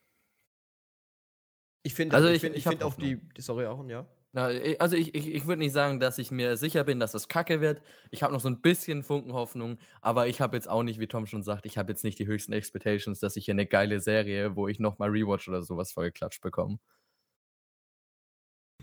Ich 1.83 1.93
finde, 1.93 2.15
Also 2.15 2.27
ich, 2.29 2.35
ich- 2.35 2.41
finde, 2.41 2.57
ich 2.57 2.65
ich 2.65 2.69
finde 2.69 2.85
auch 2.85 2.95
die, 2.95 3.17
die, 3.35 3.41
sorry 3.41 3.65
auch, 3.67 3.85
ja. 3.87 4.07
Na, 4.37 4.51
also 4.77 4.95
ich, 4.95 5.15
ich, 5.15 5.33
ich 5.33 5.47
würde 5.47 5.63
nicht 5.63 5.73
sagen, 5.73 5.99
dass 5.99 6.19
ich 6.19 6.29
mir 6.29 6.57
sicher 6.57 6.83
bin, 6.83 6.99
dass 6.99 7.15
es 7.15 7.27
kacke 7.27 7.59
wird. 7.59 7.81
Ich 8.11 8.21
habe 8.21 8.31
noch 8.31 8.39
so 8.39 8.47
ein 8.47 8.61
bisschen 8.61 9.01
Funken 9.01 9.33
Hoffnung, 9.33 9.79
aber 9.99 10.27
ich 10.27 10.41
habe 10.41 10.55
jetzt 10.55 10.69
auch 10.69 10.83
nicht, 10.83 10.99
wie 10.99 11.07
Tom 11.07 11.25
schon 11.25 11.41
sagt, 11.41 11.65
ich 11.65 11.79
habe 11.79 11.91
jetzt 11.91 12.03
nicht 12.03 12.19
die 12.19 12.27
höchsten 12.27 12.53
Expectations, 12.53 13.19
dass 13.19 13.35
ich 13.35 13.45
hier 13.45 13.55
eine 13.55 13.65
geile 13.65 13.99
Serie, 13.99 14.55
wo 14.55 14.67
ich 14.67 14.77
nochmal 14.77 15.09
Rewatch 15.09 15.47
oder 15.47 15.63
sowas 15.63 15.91
vollgeklatscht 15.91 16.43
bekomme. 16.43 16.77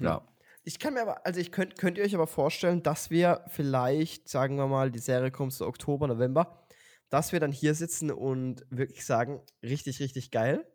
Hm. 0.01 0.07
Ja. 0.07 0.29
Ich 0.65 0.81
kann 0.81 0.95
mir 0.95 1.03
aber, 1.03 1.25
also 1.25 1.39
ich 1.39 1.53
könnt, 1.53 1.79
könnt 1.79 1.99
ihr 1.99 2.05
euch 2.05 2.17
aber 2.17 2.27
vorstellen, 2.27 2.83
dass 2.83 3.11
wir 3.11 3.45
vielleicht, 3.47 4.29
sagen 4.29 4.57
wir 4.57 4.67
mal, 4.67 4.91
die 4.91 4.99
Serie 4.99 5.31
kommt 5.31 5.53
so 5.53 5.69
Oktober, 5.69 6.09
November, 6.09 6.67
dass 7.11 7.31
wir 7.31 7.39
dann 7.39 7.53
hier 7.53 7.75
sitzen 7.77 8.11
und 8.11 8.67
wirklich 8.71 9.07
sagen, 9.07 9.41
richtig, 9.63 10.01
richtig 10.01 10.33
geil. 10.33 10.67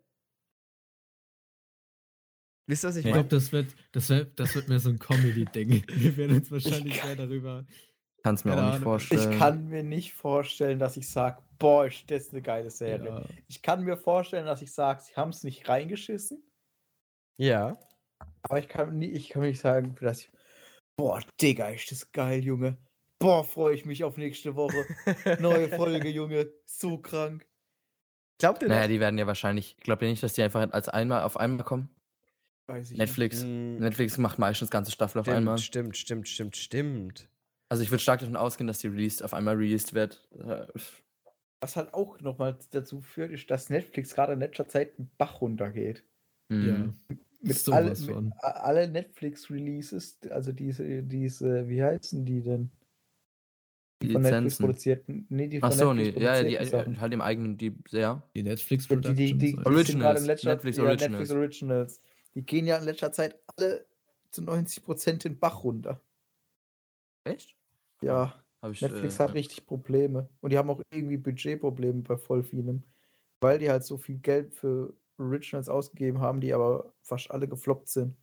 Wisst 2.70 2.86
ihr, 2.86 2.90
was 2.90 2.96
ich 2.98 3.06
Ich 3.06 3.12
meine? 3.12 3.24
glaube, 3.24 3.36
das 3.36 3.52
wird, 3.52 3.74
das, 3.94 4.10
wird, 4.10 4.40
das 4.40 4.54
wird 4.54 4.68
mehr 4.70 4.80
so 4.80 4.90
ein 4.92 5.00
Comedy-Ding. 5.00 5.84
Wir 5.88 6.18
werden 6.18 6.36
uns 6.38 6.52
wahrscheinlich 6.52 7.04
mehr 7.04 7.16
darüber. 7.16 7.66
Kann 8.24 8.36
es 8.36 8.46
mir 8.46 8.56
auch 8.56 8.72
nicht 8.74 8.84
vorstellen. 8.84 9.32
Ich 9.32 9.40
kann 9.40 9.68
mir 9.70 9.82
nicht 9.84 10.14
vorstellen, 10.14 10.78
dass 10.78 10.96
ich 10.96 11.10
sage, 11.10 11.42
boah, 11.58 11.88
ist 11.88 12.12
das 12.12 12.30
eine 12.32 12.44
geile 12.44 12.70
Serie. 12.70 13.10
Ja. 13.10 13.26
Ich 13.48 13.64
kann 13.64 13.84
mir 13.84 13.98
vorstellen, 13.98 14.46
dass 14.46 14.62
ich 14.62 14.72
sage, 14.72 15.02
sie 15.02 15.16
haben 15.16 15.30
es 15.30 15.44
nicht 15.44 15.68
reingeschissen. 15.68 16.44
Ja. 17.38 17.80
Aber 18.44 18.60
ich 18.60 18.68
kann, 18.68 18.98
nie, 19.00 19.08
ich 19.08 19.30
kann 19.30 19.42
nicht 19.42 19.60
sagen, 19.62 19.96
dass 20.00 20.22
ich. 20.22 20.32
Boah, 20.96 21.22
Digga, 21.42 21.70
ist 21.70 21.92
das 21.92 22.12
geil, 22.12 22.44
Junge. 22.44 22.78
Boah, 23.18 23.44
freue 23.46 23.74
ich 23.74 23.86
mich 23.86 24.04
auf 24.04 24.18
nächste 24.18 24.56
Woche. 24.56 24.86
Neue 25.40 25.70
Folge, 25.70 26.10
Junge. 26.10 26.52
So 26.66 27.00
krank. 27.00 27.48
Glaubt 28.38 28.62
ihr 28.62 28.68
Naja, 28.68 28.82
das? 28.82 28.90
die 28.90 29.00
werden 29.00 29.18
ja 29.18 29.26
wahrscheinlich, 29.26 29.76
glaubt 29.78 30.04
ihr 30.04 30.10
nicht, 30.10 30.22
dass 30.22 30.34
die 30.34 30.44
einfach 30.44 30.72
als 30.72 30.88
einmal 30.88 31.24
auf 31.24 31.36
einmal 31.38 31.66
kommen? 31.66 31.90
Weiß 32.70 32.92
ich 32.92 32.98
Netflix. 32.98 33.44
Mm, 33.44 33.78
Netflix 33.80 34.18
macht 34.20 34.38
meistens 34.38 34.70
ganze 34.70 34.92
Staffel 34.92 35.20
auf 35.22 35.28
einmal. 35.28 35.58
Stimmt, 35.58 35.98
stimmt, 35.98 36.28
stimmt, 36.28 36.56
stimmt, 36.56 37.26
stimmt. 37.26 37.30
Also 37.68 37.82
ich 37.84 37.90
würde 37.90 38.02
stark 38.02 38.20
davon 38.20 38.36
ausgehen, 38.36 38.68
dass 38.68 38.78
die 38.78 38.88
released, 38.88 39.24
auf 39.24 39.34
einmal 39.34 39.56
released 39.56 39.96
wird. 39.96 40.22
Was 41.62 41.76
halt 41.76 41.94
auch 41.96 42.20
nochmal 42.22 42.58
dazu 42.72 43.02
führt, 43.02 43.32
ist, 43.32 43.50
dass 43.50 43.70
Netflix 43.72 44.14
gerade 44.14 44.34
in 44.34 44.40
letzter 44.40 44.68
Zeit 44.68 44.98
einen 44.98 45.10
Bach 45.18 45.42
runtergeht. 45.42 46.04
mm. 46.50 46.68
Ja. 46.68 46.94
Mit, 47.42 47.58
Sowas 47.58 48.08
alle, 48.08 48.22
mit 48.22 48.34
alle 48.42 48.88
Netflix-Releases, 48.90 50.20
also 50.30 50.52
diese, 50.52 51.04
diese, 51.04 51.70
wie 51.70 51.82
heißen 51.82 52.26
die 52.26 52.42
denn? 52.42 52.70
Die 54.02 54.12
von 54.12 54.22
Netflix 54.22 54.58
produzierten. 54.58 55.26
Nee, 55.30 55.48
die 55.48 55.60
von 55.62 55.70
Ach 55.70 55.74
so, 55.74 55.94
nee, 55.94 56.12
Netflix 56.12 56.24
ja, 56.26 56.42
ja, 56.42 56.60
die 56.60 56.66
Sachen. 56.70 56.96
äh, 56.96 56.98
halt 56.98 57.14
im 57.14 57.22
eigenen, 57.22 57.58
die 57.58 57.76
sehr. 57.88 58.22
Die 58.36 58.44
Netflix 58.44 58.88
Ja, 58.90 58.96
die, 58.98 59.14
die, 59.14 59.16
die, 59.16 59.38
die 59.38 59.54
Productions. 59.54 59.88
sind 59.88 60.00
gerade 60.00 60.20
in 60.20 60.26
Originals, 60.26 60.26
letzter, 60.28 60.50
Netflix 60.50 60.78
ja, 60.78 60.84
Originals. 60.84 61.12
Netflix 61.12 61.32
Originals. 61.32 62.02
Die 62.36 62.46
gehen 62.46 62.66
ja 62.66 62.78
in 62.78 62.84
letzter 62.86 63.12
Zeit 63.12 63.40
alle 63.58 63.86
zu 64.32 64.42
90% 64.42 65.24
den 65.24 65.40
Bach 65.40 65.64
runter. 65.64 66.02
Echt? 67.24 67.56
Ja, 68.02 68.44
ich, 68.72 68.82
Netflix 68.82 69.16
äh, 69.20 69.24
hat 69.24 69.34
richtig 69.34 69.66
Probleme. 69.66 70.30
Und 70.42 70.52
die 70.52 70.58
haben 70.58 70.70
auch 70.70 70.82
irgendwie 70.92 71.18
Budgetprobleme 71.18 72.02
bei 72.04 72.18
voll 72.18 72.44
vielem. 72.44 72.84
Weil 73.42 73.60
die 73.60 73.70
halt 73.70 73.84
so 73.84 73.98
viel 73.98 74.18
Geld 74.20 74.54
für 74.54 74.94
Originals 75.18 75.70
ausgegeben 75.70 76.20
haben, 76.22 76.42
die 76.42 76.54
aber 76.54 76.94
fast 77.02 77.32
alle 77.32 77.48
gefloppt 77.48 77.90
sind. 77.90 78.16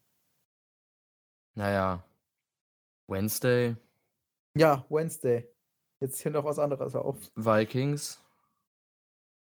Naja. 1.54 2.04
Wednesday, 3.08 3.76
Ja, 4.56 4.84
Wednesday. 4.88 5.48
Jetzt 6.00 6.20
hier 6.20 6.32
noch 6.32 6.44
was 6.44 6.58
anderes 6.58 6.94
auf. 6.94 7.18
Vikings. 7.36 8.20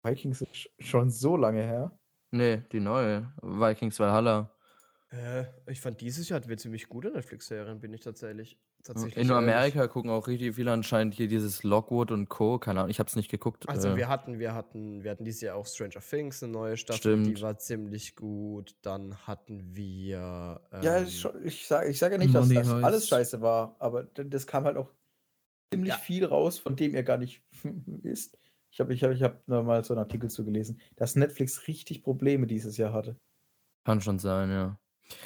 Vikings 0.04 0.42
ist 0.42 0.54
sch- 0.54 0.70
schon 0.80 1.10
so 1.10 1.38
lange 1.38 1.64
her. 1.64 1.98
Nee, 2.34 2.64
die 2.72 2.80
neue. 2.80 3.32
Vikings 3.42 4.00
Valhalla. 4.00 4.50
Äh, 5.12 5.46
ich 5.72 5.80
fand 5.80 6.02
dieses 6.02 6.28
Jahr 6.28 6.40
hatten 6.40 6.50
wir 6.50 6.58
ziemlich 6.58 6.90
gute 6.90 7.12
Netflix-Serien, 7.12 7.80
bin 7.80 7.94
ich 7.94 8.02
tatsächlich. 8.02 8.58
tatsächlich 8.84 9.18
In 9.24 9.30
ehrlich. 9.30 9.38
Amerika 9.54 9.86
gucken 9.88 10.10
auch 10.10 10.26
richtig 10.28 10.56
viele 10.56 10.72
anscheinend 10.72 11.14
hier 11.14 11.28
dieses 11.28 11.62
Lockwood 11.62 12.10
und 12.10 12.30
Co. 12.30 12.58
Keine 12.58 12.80
Ahnung, 12.80 12.90
ich 12.90 13.00
hab's 13.00 13.16
nicht 13.16 13.30
geguckt. 13.30 13.70
Also 13.70 13.90
äh, 13.90 13.96
wir 13.98 14.08
hatten, 14.08 14.40
wir 14.40 14.56
hatten, 14.56 15.04
wir 15.04 15.12
hatten 15.12 15.24
dieses 15.26 15.42
Jahr 15.42 15.56
auch 15.58 15.68
Stranger 15.68 16.00
Things, 16.02 16.42
eine 16.42 16.52
neue 16.52 16.76
Staffel, 16.78 16.98
Stimmt. 17.00 17.28
die 17.28 17.40
war 17.44 17.60
ziemlich 17.60 18.16
gut. 18.16 18.76
Dann 18.82 19.16
hatten 19.28 19.76
wir. 19.76 20.60
Ja, 20.82 20.98
ähm, 20.98 21.04
ist 21.04 21.20
schon, 21.20 21.46
ich 21.46 21.68
sage 21.68 21.90
ich 21.90 22.00
sag 22.00 22.12
ja 22.12 22.18
nicht, 22.18 22.34
dass 22.34 22.48
Money 22.48 22.56
das 22.60 22.70
alles 22.84 23.08
scheiße 23.08 23.42
war, 23.42 23.76
aber 23.78 24.06
das 24.06 24.48
kam 24.48 24.64
halt 24.64 24.78
auch 24.78 24.90
ziemlich 25.72 25.90
Ja. 25.94 26.00
viel 26.00 26.26
raus, 26.26 26.58
von 26.58 26.76
dem 26.76 26.96
ihr 26.96 27.04
gar 27.04 27.18
nicht 27.20 27.44
wisst. 27.64 28.40
Ich 28.74 28.80
habe 28.82 28.94
ich 28.94 29.04
hab, 29.06 29.12
ich 29.12 29.24
hab 29.24 29.48
noch 29.48 29.64
mal 29.64 29.84
so 29.86 29.94
einen 29.94 30.00
Artikel 30.02 30.30
zu 30.30 30.44
gelesen, 30.44 30.82
dass 30.98 31.16
Netflix 31.16 31.68
richtig 31.68 32.04
Probleme 32.04 32.46
dieses 32.48 32.76
Jahr 32.78 32.92
hatte. 32.94 33.20
Kann 33.86 34.02
schon 34.02 34.20
sein, 34.20 34.50
ja. 34.50 34.80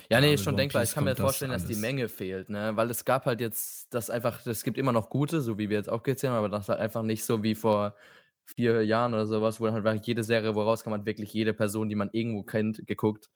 Ja, 0.10 0.20
Ja, 0.20 0.22
nee, 0.22 0.34
mit 0.34 0.36
ist 0.36 0.44
schon 0.44 0.58
denkbar. 0.58 0.84
Ich 0.84 0.92
kann 0.92 1.04
mir 1.04 1.12
kommt 1.12 1.20
das 1.20 1.22
vorstellen, 1.22 1.52
dass 1.52 1.66
die. 1.66 1.76
Menge 1.76 2.10
fehlt, 2.10 2.50
ne? 2.50 2.76
Weil 2.76 2.90
es 2.92 3.06
gab 3.06 3.26
halt 3.26 3.42
jetzt 3.42 3.94
das 3.94 4.10
einfach, 4.10 4.46
es 4.48 4.64
gibt 4.64 4.78
immer 4.78 4.92
noch 4.94 5.10
gute, 5.10 5.42
so 5.42 5.58
wie 5.60 5.70
wir 5.70 5.78
jetzt 5.78 5.90
auch 5.90 6.04
gezählt 6.04 6.32
haben, 6.32 6.40
aber 6.40 6.50
das 6.50 6.70
halt 6.70 6.80
einfach 6.80 7.04
nicht 7.04 7.26
so 7.26 7.44
wie 7.44 7.56
vor 7.56 7.96
vier 8.46 8.84
Jahren 8.86 9.14
oder 9.14 9.28
sowas, 9.28 9.60
wo 9.62 9.66
dann 9.66 9.76
halt 9.76 9.84
wirklich 9.86 10.08
jede 10.08 10.24
Serie, 10.24 10.56
wo 10.56 10.64
rauskam, 10.64 10.94
hat 10.94 11.06
wirklich 11.06 11.34
jede 11.34 11.54
Person, 11.54 11.90
die 11.90 11.96
man 11.96 12.10
irgendwo 12.14 12.44
kennt, 12.44 12.88
geguckt. 12.88 13.30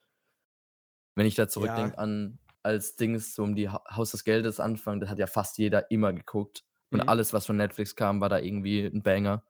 Wenn 1.15 1.25
ich 1.25 1.35
da 1.35 1.47
zurückdenke 1.47 1.97
an 1.97 2.39
als 2.63 2.95
Dings 2.95 3.35
so 3.35 3.43
um 3.43 3.55
die 3.55 3.69
Ha- 3.69 3.83
Haus 3.95 4.11
des 4.11 4.23
Geldes 4.23 4.59
Anfang, 4.59 4.99
das 4.99 5.09
hat 5.09 5.19
ja 5.19 5.27
fast 5.27 5.57
jeder 5.57 5.89
immer 5.91 6.13
geguckt. 6.13 6.63
Und 6.91 7.01
Mhm. 7.01 7.09
alles, 7.09 7.33
was 7.33 7.45
von 7.45 7.57
Netflix 7.57 7.95
kam, 7.95 8.21
war 8.21 8.29
da 8.29 8.39
irgendwie 8.39 8.85
ein 8.85 9.01
Banger. 9.03 9.43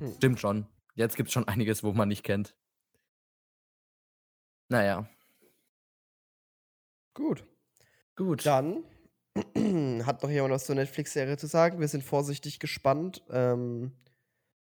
Hm. 0.00 0.12
Stimmt 0.16 0.40
schon. 0.40 0.66
Jetzt 0.94 1.16
gibt 1.16 1.28
es 1.28 1.32
schon 1.32 1.46
einiges, 1.48 1.82
wo 1.84 1.92
man 1.92 2.08
nicht 2.08 2.24
kennt. 2.24 2.54
Naja, 4.68 5.08
Gut. 7.14 7.44
gut. 8.16 8.46
Dann 8.46 8.84
hat 10.06 10.22
noch 10.22 10.30
jemand 10.30 10.52
was 10.54 10.64
zur 10.66 10.74
Netflix-Serie 10.76 11.36
zu 11.36 11.46
sagen. 11.46 11.80
Wir 11.80 11.88
sind 11.88 12.02
vorsichtig 12.04 12.60
gespannt. 12.60 13.22
Ähm, 13.30 13.92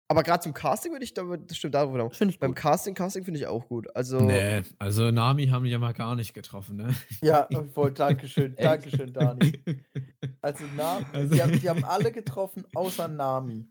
aber 0.07 0.21
gerade 0.21 0.43
zum 0.43 0.53
Casting 0.53 0.91
würde 0.91 1.03
ich, 1.05 1.13
da, 1.13 1.23
das 1.37 1.57
stimmt 1.57 1.73
da 1.75 1.85
noch. 1.85 2.13
Finde 2.13 2.33
ich 2.33 2.39
Beim 2.39 2.51
gut. 2.51 2.57
Casting, 2.57 2.93
Casting 2.93 3.23
finde 3.23 3.39
ich 3.39 3.47
auch 3.47 3.67
gut. 3.67 3.87
Also, 3.95 4.19
Nee, 4.19 4.61
also 4.77 5.09
Nami 5.11 5.47
haben 5.47 5.63
die 5.63 5.71
ja 5.71 5.79
mal 5.79 5.93
gar 5.93 6.15
nicht 6.15 6.33
getroffen, 6.33 6.75
ne? 6.75 6.93
Ja, 7.21 7.47
voll, 7.73 7.91
Dankeschön? 7.93 8.55
Dankeschön, 8.59 9.13
Dani. 9.13 9.63
Also, 10.41 10.63
Nami, 10.75 11.05
Also- 11.11 11.33
die, 11.33 11.41
haben, 11.41 11.59
die 11.59 11.69
haben 11.69 11.83
alle 11.85 12.11
getroffen, 12.11 12.65
außer 12.75 13.07
Nami. 13.07 13.65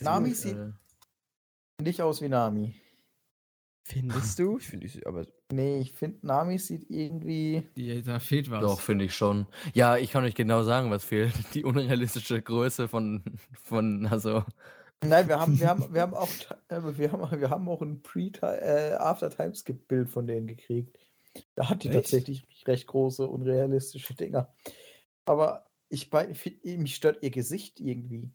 Nami 0.00 0.30
das- 0.30 0.42
sieht 0.42 0.56
Äh, 0.56 0.72
nicht 1.82 2.00
aus 2.02 2.20
wie 2.22 2.28
Nami. 2.28 2.74
findest 3.84 4.38
du? 4.38 4.58
Ich 4.58 4.66
finde, 4.68 4.88
aber 5.06 5.26
Nee, 5.52 5.80
ich 5.80 5.92
finde, 5.92 6.26
Nami 6.26 6.58
sieht 6.58 6.88
irgendwie. 6.88 7.68
Die, 7.76 8.02
da 8.02 8.18
fehlt 8.20 8.50
was. 8.50 8.62
Doch, 8.62 8.80
finde 8.80 9.04
ich 9.04 9.14
schon. 9.14 9.46
Ja, 9.74 9.98
ich 9.98 10.10
kann 10.10 10.24
euch 10.24 10.34
genau 10.34 10.62
sagen, 10.62 10.90
was 10.90 11.04
fehlt. 11.04 11.34
Die 11.54 11.64
unrealistische 11.64 12.40
Größe 12.40 12.88
von, 12.88 13.22
von 13.62 14.06
also, 14.06 14.44
Nein, 15.04 15.28
wir 15.28 15.38
haben, 15.40 15.58
wir 15.58 15.68
haben, 15.68 15.92
wir 15.92 16.00
haben 16.02 16.14
auch, 16.14 16.28
äh, 16.68 16.80
wir 16.96 17.10
haben, 17.12 17.40
wir 17.40 17.50
haben 17.50 17.68
auch 17.68 17.82
ein 17.82 18.00
Pre 18.02 18.30
äh, 18.40 18.94
After 18.94 19.28
Timeskip 19.30 19.88
Bild 19.88 20.08
von 20.08 20.26
denen 20.26 20.46
gekriegt. 20.46 20.96
Da 21.54 21.68
hat 21.68 21.82
die 21.82 21.88
Echt? 21.88 21.96
tatsächlich 21.96 22.46
recht 22.66 22.86
große 22.86 23.26
unrealistische 23.26 24.14
Dinger. 24.14 24.54
Aber 25.24 25.66
ich 25.88 26.08
mich 26.62 26.94
stört 26.94 27.22
ihr 27.22 27.30
Gesicht 27.30 27.80
irgendwie. 27.80 28.30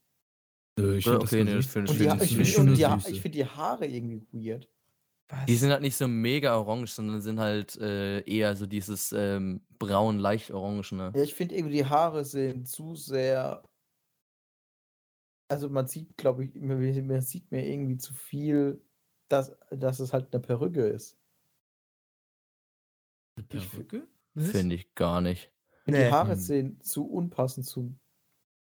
Nö, 0.77 0.95
ich 0.97 1.05
Ja, 1.05 1.11
find 1.11 1.23
okay, 1.23 1.43
nee, 1.43 1.55
das 1.55 1.65
finde 1.67 1.93
die, 1.93 2.03
ich 2.03 2.09
Ha- 2.09 2.15
finde 2.15 2.25
ich 2.25 2.31
ich 2.31 3.21
finde 3.21 3.37
die, 3.37 3.41
ich 3.43 3.55
Haare 3.55 3.87
irgendwie 3.87 4.27
weird. 4.31 4.69
was? 5.29 5.45
die 5.47 5.55
sind 5.55 5.71
halt 5.71 5.81
nicht 5.81 5.95
so 5.95 6.07
mega 6.07 6.55
orange, 6.57 6.91
sondern 6.91 7.21
sind 7.21 7.39
halt 7.39 7.75
äh, 7.77 8.21
eher 8.21 8.55
so 8.55 8.65
dieses 8.65 9.11
ähm, 9.11 9.61
braun, 9.79 10.19
leicht 10.19 10.51
orange, 10.51 10.93
ne? 10.93 11.11
Ja, 11.15 11.23
ich 11.23 11.33
finde 11.33 11.55
irgendwie 11.55 11.75
die 11.77 11.85
Haare 11.85 12.23
sind 12.23 12.67
zu 12.67 12.95
sehr. 12.95 13.63
Also 15.49 15.69
man 15.69 15.87
sieht, 15.87 16.17
glaube 16.17 16.45
ich, 16.45 16.55
man, 16.55 17.07
man 17.07 17.21
sieht 17.21 17.51
mir 17.51 17.65
irgendwie 17.65 17.97
zu 17.97 18.13
viel, 18.13 18.81
dass, 19.29 19.55
dass 19.71 19.99
es 19.99 20.13
halt 20.13 20.33
eine 20.33 20.41
Perücke 20.41 20.85
ist. 20.87 21.17
Eine 23.35 23.45
Perücke? 23.45 24.07
Finde 24.35 24.75
ich 24.75 24.93
gar 24.95 25.21
nicht. 25.21 25.51
Nee. 25.85 26.05
Die 26.05 26.11
Haare 26.11 26.33
Hm. 26.33 26.39
sehen 26.39 26.81
zu 26.81 27.05
unpassend 27.07 27.65
zu. 27.65 27.95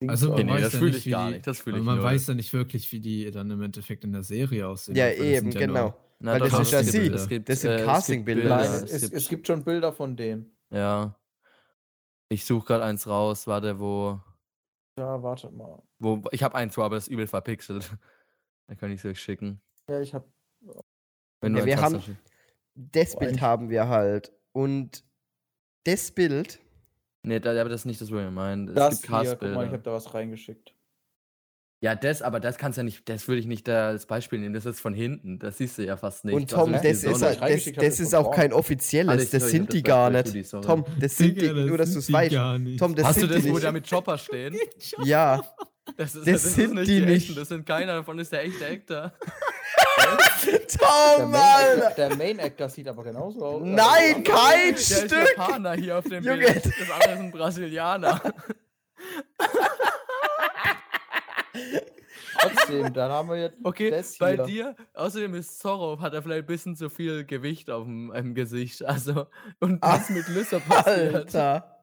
Also 0.08 0.30
man 0.30 0.46
nee, 0.46 0.52
weiß 0.52 0.62
das 0.62 0.72
ja 0.72 0.78
fühl 0.78 0.90
nicht, 0.90 1.06
ich 1.06 1.12
gar 1.12 1.26
die, 1.28 1.34
nicht, 1.34 1.46
das 1.46 1.58
fühl 1.60 1.72
aber 1.74 1.80
ich 1.80 1.84
man 1.86 1.96
null. 1.96 2.04
weiß 2.04 2.26
ja 2.28 2.34
nicht 2.34 2.52
wirklich, 2.52 2.90
wie 2.92 3.00
die 3.00 3.30
dann 3.30 3.50
im 3.50 3.60
Endeffekt 3.60 4.02
in 4.04 4.12
der 4.12 4.22
Serie 4.22 4.66
aussehen. 4.66 4.96
Ja, 4.96 5.10
eben, 5.10 5.50
ja 5.50 5.60
genau. 5.60 5.82
nur- 5.82 5.96
Na, 6.20 6.32
Weil 6.32 6.40
das 6.40 6.60
ist 6.60 6.72
ja 6.72 6.80
es 6.80 6.92
gibt- 6.92 7.04
sie. 7.06 7.12
es 7.14 7.28
gibt, 7.28 7.48
Das 7.48 7.60
sind 7.60 7.70
äh, 7.70 7.80
es 7.80 7.84
Castingbilder. 7.86 8.60
Es, 8.60 8.82
es, 8.90 9.00
gibt- 9.02 9.14
es 9.14 9.28
gibt 9.28 9.46
schon 9.46 9.62
Bilder 9.64 9.92
von 9.92 10.16
denen. 10.16 10.56
Ja. 10.70 11.14
Ich 12.30 12.44
suche 12.44 12.66
gerade 12.66 12.84
eins 12.84 13.06
raus, 13.06 13.46
warte, 13.46 13.78
wo. 13.78 14.20
Ja, 14.98 15.22
warte 15.22 15.50
mal. 15.50 15.82
wo 15.98 16.22
ich 16.30 16.42
habe 16.42 16.54
eins, 16.54 16.76
wo 16.76 16.82
aber 16.82 16.96
das 16.96 17.04
ist 17.08 17.12
übel 17.12 17.26
verpixelt. 17.26 17.90
Dann 18.68 18.76
kann 18.78 18.90
ich 18.90 19.00
es 19.00 19.04
euch 19.04 19.20
schicken. 19.20 19.60
Ja, 19.88 20.00
ich 20.00 20.14
habe. 20.14 20.26
Wenn 21.40 21.54
Ja, 21.56 21.60
du 21.60 21.66
wir 21.66 21.80
haben- 21.80 22.16
Das 22.74 23.16
Bild 23.16 23.40
haben 23.40 23.68
wir 23.70 23.88
halt. 23.88 24.32
Und 24.52 25.04
das 25.84 26.10
Bild, 26.12 26.60
Nee, 27.22 27.38
da, 27.40 27.50
aber 27.60 27.68
das 27.70 27.82
ist 27.82 27.84
nicht 27.86 28.00
das, 28.00 28.10
was 28.10 28.18
wir 28.18 28.30
meinen. 28.30 28.68
Es 28.68 28.74
Das 28.74 29.02
gibt 29.02 29.20
hier, 29.20 29.36
guck 29.36 29.52
mal, 29.52 29.66
ich 29.66 29.72
habe 29.72 29.82
da 29.82 29.92
was 29.92 30.14
reingeschickt. 30.14 30.74
Ja, 31.82 31.94
das, 31.94 32.20
aber 32.20 32.40
das 32.40 32.58
kannst 32.58 32.76
du 32.76 32.80
ja 32.80 32.84
nicht, 32.84 33.08
das 33.08 33.26
würde 33.26 33.40
ich 33.40 33.46
nicht 33.46 33.66
da 33.66 33.88
als 33.88 34.04
Beispiel 34.04 34.38
nehmen. 34.38 34.54
Das 34.54 34.66
ist 34.66 34.80
von 34.80 34.92
hinten. 34.92 35.38
Das 35.38 35.56
siehst 35.56 35.78
du 35.78 35.84
ja 35.86 35.96
fast 35.96 36.26
nicht. 36.26 36.34
und 36.34 36.42
Also 36.52 36.56
Tom, 36.56 36.72
nicht 36.72 36.84
das 36.84 37.02
ist, 37.04 37.22
das, 37.22 37.40
hab, 37.40 37.48
das 37.76 38.00
ist 38.00 38.14
auch 38.14 38.30
kein 38.32 38.52
offizielles. 38.52 39.16
das- 39.16 39.30
Das 39.30 39.40
sorry, 39.42 39.50
sind 39.52 39.68
das 39.70 39.74
die 39.76 39.82
gar 39.82 40.10
nicht. 40.10 40.50
Tom, 40.50 40.84
das 40.98 41.16
sind 41.16 41.40
die, 41.40 41.48
nur 41.52 41.78
dass 41.78 41.88
sind 41.88 41.94
du 41.94 41.98
es 42.00 42.06
die 42.06 42.12
weißt. 42.12 42.78
Tom, 42.78 42.94
das 42.94 43.06
Hast 43.06 43.16
du 43.16 43.20
sind 43.22 43.30
das, 43.34 43.42
die 43.44 43.48
wo 43.50 43.54
nicht. 43.54 43.64
da 43.64 43.72
mit 43.72 43.88
Chopper 43.88 44.18
stehen? 44.18 44.56
Ja, 45.04 45.42
Das, 45.96 46.14
ist, 46.14 46.26
Das 46.28 46.54
sind 46.54 46.74
nicht 46.74 46.88
die 46.88 46.96
echten, 46.98 47.10
nicht. 47.10 47.36
Das 47.38 47.48
sind 47.48 47.64
keiner 47.66 47.94
davon, 47.94 48.18
ist 48.18 48.30
der 48.32 48.44
echte 48.44 48.66
Actor. 48.66 49.12
Der 50.46 50.66
Tom, 50.66 51.30
Main, 51.30 51.40
Alter! 51.42 51.86
Actor, 51.88 52.08
der 52.08 52.16
Main 52.16 52.40
Actor 52.40 52.68
sieht 52.68 52.88
aber 52.88 53.04
genauso 53.04 53.44
aus. 53.44 53.62
Nein, 53.64 54.22
kein 54.24 54.58
Der 54.68 54.74
ist 54.74 55.04
Stück! 55.06 55.28
Japaner 55.36 55.72
hier 55.74 55.98
auf 55.98 56.04
dem 56.04 56.24
Junge. 56.24 56.38
Bild. 56.46 56.64
Das 56.66 56.90
andere 56.90 57.12
ist 57.12 57.18
ein 57.20 57.30
Brasilianer. 57.30 58.20
Trotzdem, 62.38 62.92
dann 62.94 63.10
haben 63.10 63.28
wir 63.28 63.36
jetzt 63.36 63.58
Okay, 63.62 63.90
das 63.90 64.16
bei 64.18 64.34
hier. 64.36 64.44
dir, 64.46 64.76
außerdem 64.94 65.34
ist 65.34 65.58
Zorro, 65.58 66.00
hat 66.00 66.14
er 66.14 66.22
vielleicht 66.22 66.44
ein 66.44 66.46
bisschen 66.46 66.76
zu 66.76 66.88
viel 66.88 67.24
Gewicht 67.24 67.68
auf 67.70 67.84
dem 67.84 68.12
im 68.12 68.34
Gesicht. 68.34 68.82
Also, 68.84 69.26
und 69.60 69.82
Ah, 69.82 69.98
was 69.98 70.08
mit 70.10 70.24
passiert. 70.68 71.14
Alter, 71.34 71.76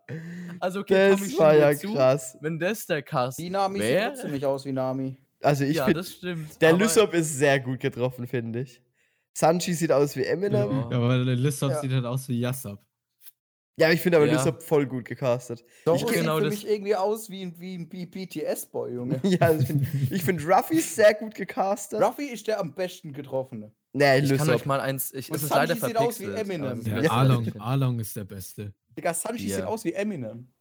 Also, 0.60 0.80
okay, 0.80 1.12
komm, 1.12 1.20
das 1.20 1.28
ich 1.30 1.38
war 1.40 1.54
ja 1.56 1.76
zu, 1.76 1.94
krass. 1.94 2.38
Wenn 2.42 2.58
das 2.60 2.86
der 2.88 3.02
Cast 3.04 3.38
Die 3.40 3.50
Nami 3.50 3.80
sieht 3.82 4.00
trotzdem 4.04 4.32
nicht 4.32 4.46
aus 4.46 4.66
wie 4.66 4.72
Nami. 4.72 5.18
Also 5.42 5.64
ich 5.64 5.76
ja, 5.78 5.86
finde, 5.86 6.00
das 6.02 6.14
stimmt. 6.14 6.62
der 6.62 6.74
Lysop 6.74 7.14
ist 7.14 7.38
sehr 7.38 7.60
gut 7.60 7.80
getroffen, 7.80 8.28
finde 8.28 8.62
ich. 8.62 8.82
Sanji 9.34 9.74
sieht 9.74 9.92
aus 9.92 10.16
wie 10.16 10.24
Eminem. 10.26 10.72
Ja. 10.72 10.90
Aber 10.98 11.24
der 11.24 11.36
Lissop 11.36 11.70
Ja. 11.72 11.82
sieht 11.82 11.92
halt 11.92 12.06
aus 12.06 12.28
wie 12.28 12.40
Yassab. 12.40 12.84
Ja, 13.80 13.92
ich 13.92 14.02
finde 14.02 14.18
aber 14.18 14.26
Ja. 14.26 14.34
Lissop 14.34 14.64
voll 14.64 14.88
gut 14.88 15.06
gecastet. 15.06 15.64
Doch, 15.86 15.96
Ich 15.96 16.02
ich 16.02 16.08
kenn- 16.08 16.14
sieht 16.14 16.22
genau 16.24 16.38
für 16.38 16.46
das- 16.46 16.54
mich 16.56 16.68
irgendwie 16.68 16.96
aus 16.96 17.30
wie 17.30 17.44
ein, 17.44 17.60
wie 17.60 17.76
ein 17.78 17.88
BTS-Boy, 17.88 18.94
Junge. 18.96 19.20
Ja, 19.24 19.42
also 19.42 19.62
ich 19.62 19.68
finde 19.68 19.88
ich 20.10 20.24
find 20.24 20.44
Ruffy 20.48 20.80
sehr 20.80 21.14
gut 21.14 21.36
gecastet. 21.36 22.02
Ruffy 22.02 22.26
ist 22.26 22.48
der 22.48 22.60
am 22.60 22.74
besten 22.74 23.14
getroffene. 23.14 23.72
Nee, 23.94 24.18
Ich 24.20 24.30
kann 24.30 24.40
Lissop. 24.40 24.56
euch 24.56 24.66
mal 24.66 24.80
eins. 24.80 25.14
Ich, 25.14 25.30
Und 25.30 25.36
es 25.38 25.44
ist 25.44 25.50
Sanji 25.50 25.74
leider 25.74 25.88
sieht 25.88 25.98
aus 25.98 26.20
wie 26.20 26.26
Eminem. 26.26 26.80
ist 26.80 26.88
Ja. 26.88 27.12
Along, 27.12 27.44
verpixelt. 27.44 27.64
Along 27.64 28.00
ist 28.00 28.16
der 28.16 28.24
Beste. 28.24 28.74
Digga, 28.98 29.14
Sanji 29.14 29.48
Ja. 29.50 29.56
sieht 29.58 29.66
aus 29.66 29.84
wie 29.86 29.94
Eminem. 29.94 30.52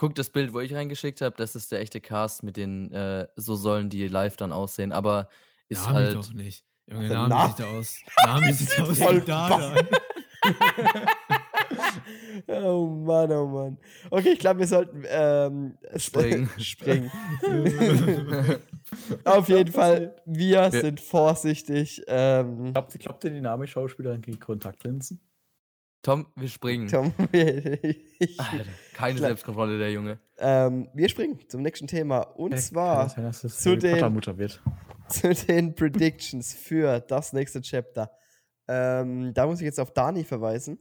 Guckt 0.00 0.18
das 0.18 0.30
Bild, 0.30 0.54
wo 0.54 0.60
ich 0.60 0.72
reingeschickt 0.74 1.20
habe, 1.20 1.36
das 1.36 1.54
ist 1.54 1.70
der 1.72 1.80
echte 1.80 2.00
Cast 2.00 2.42
mit 2.42 2.56
den, 2.56 2.90
äh, 2.90 3.26
so 3.36 3.54
sollen 3.54 3.90
die 3.90 4.08
live 4.08 4.38
dann 4.38 4.50
aussehen, 4.50 4.92
aber 4.92 5.28
ist 5.68 5.84
Nami 5.84 5.94
halt. 5.98 6.14
doch 6.16 6.32
nicht. 6.32 6.64
Junge, 6.90 7.08
Der 7.08 7.18
Nami 7.18 7.28
Name- 7.28 7.54
sieht 7.54 7.66
aus. 7.66 7.96
Nami 8.24 8.52
sieht 8.54 8.80
aus 8.80 8.98
Voll 8.98 9.20
wie 9.20 9.26
Dada. 9.26 9.74
oh 12.48 12.86
Mann, 12.86 13.30
oh 13.32 13.46
Mann. 13.46 13.78
Okay, 14.10 14.30
ich 14.30 14.38
glaube, 14.38 14.60
wir 14.60 14.66
sollten 14.66 15.04
ähm, 15.06 15.76
Springen. 15.96 16.48
springen. 16.58 17.10
Auf 19.24 19.48
jeden 19.50 19.70
Fall, 19.72 20.16
wir 20.24 20.72
Wir- 20.72 20.80
sind 20.80 20.98
vorsichtig. 21.00 22.02
Ähm, 22.06 22.72
Glaubt, 22.72 22.98
glaubt 22.98 23.24
ihr, 23.24 23.30
die 23.32 23.40
Name-Schauspielerin 23.42 24.22
kriegt 24.22 24.40
Kontaktlinsen? 24.40 25.20
Tom, 26.02 26.26
wir 26.34 26.48
springen. 26.48 26.88
Tom, 26.88 27.12
ich, 27.32 28.40
Alter, 28.40 28.64
keine 28.94 29.16
Klar. 29.18 29.28
Selbstkontrolle, 29.28 29.78
der 29.78 29.92
Junge. 29.92 30.18
ähm, 30.38 30.88
wir 30.94 31.08
springen 31.10 31.38
zum 31.48 31.60
nächsten 31.62 31.86
Thema. 31.86 32.20
Und 32.20 32.58
zwar 32.58 33.12
Kann 33.14 33.24
das 33.24 33.40
sein, 33.42 33.50
zu 33.50 33.76
den- 33.76 34.22
zu 35.08 35.34
den 35.34 35.74
Predictions 35.74 36.54
für 36.54 37.00
das 37.00 37.32
nächste 37.34 37.60
Chapter. 37.60 38.10
Ähm, 38.68 39.34
da 39.34 39.46
muss 39.46 39.60
ich 39.60 39.64
jetzt 39.64 39.80
auf 39.80 39.92
Dani 39.92 40.24
verweisen. 40.24 40.78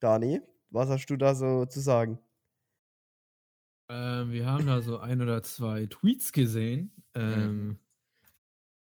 Dani, 0.00 0.40
was 0.70 0.88
hast 0.88 1.06
du 1.06 1.16
da 1.16 1.34
so 1.34 1.66
zu 1.66 1.80
sagen? 1.80 2.18
Ähm, 3.90 4.30
wir 4.32 4.46
haben 4.46 4.66
da 4.66 4.80
so 4.80 4.98
ein 4.98 5.20
oder 5.20 5.42
zwei 5.42 5.86
Tweets 5.86 6.32
gesehen. 6.32 6.90
Ähm, 7.14 7.78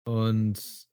Und 0.05 0.85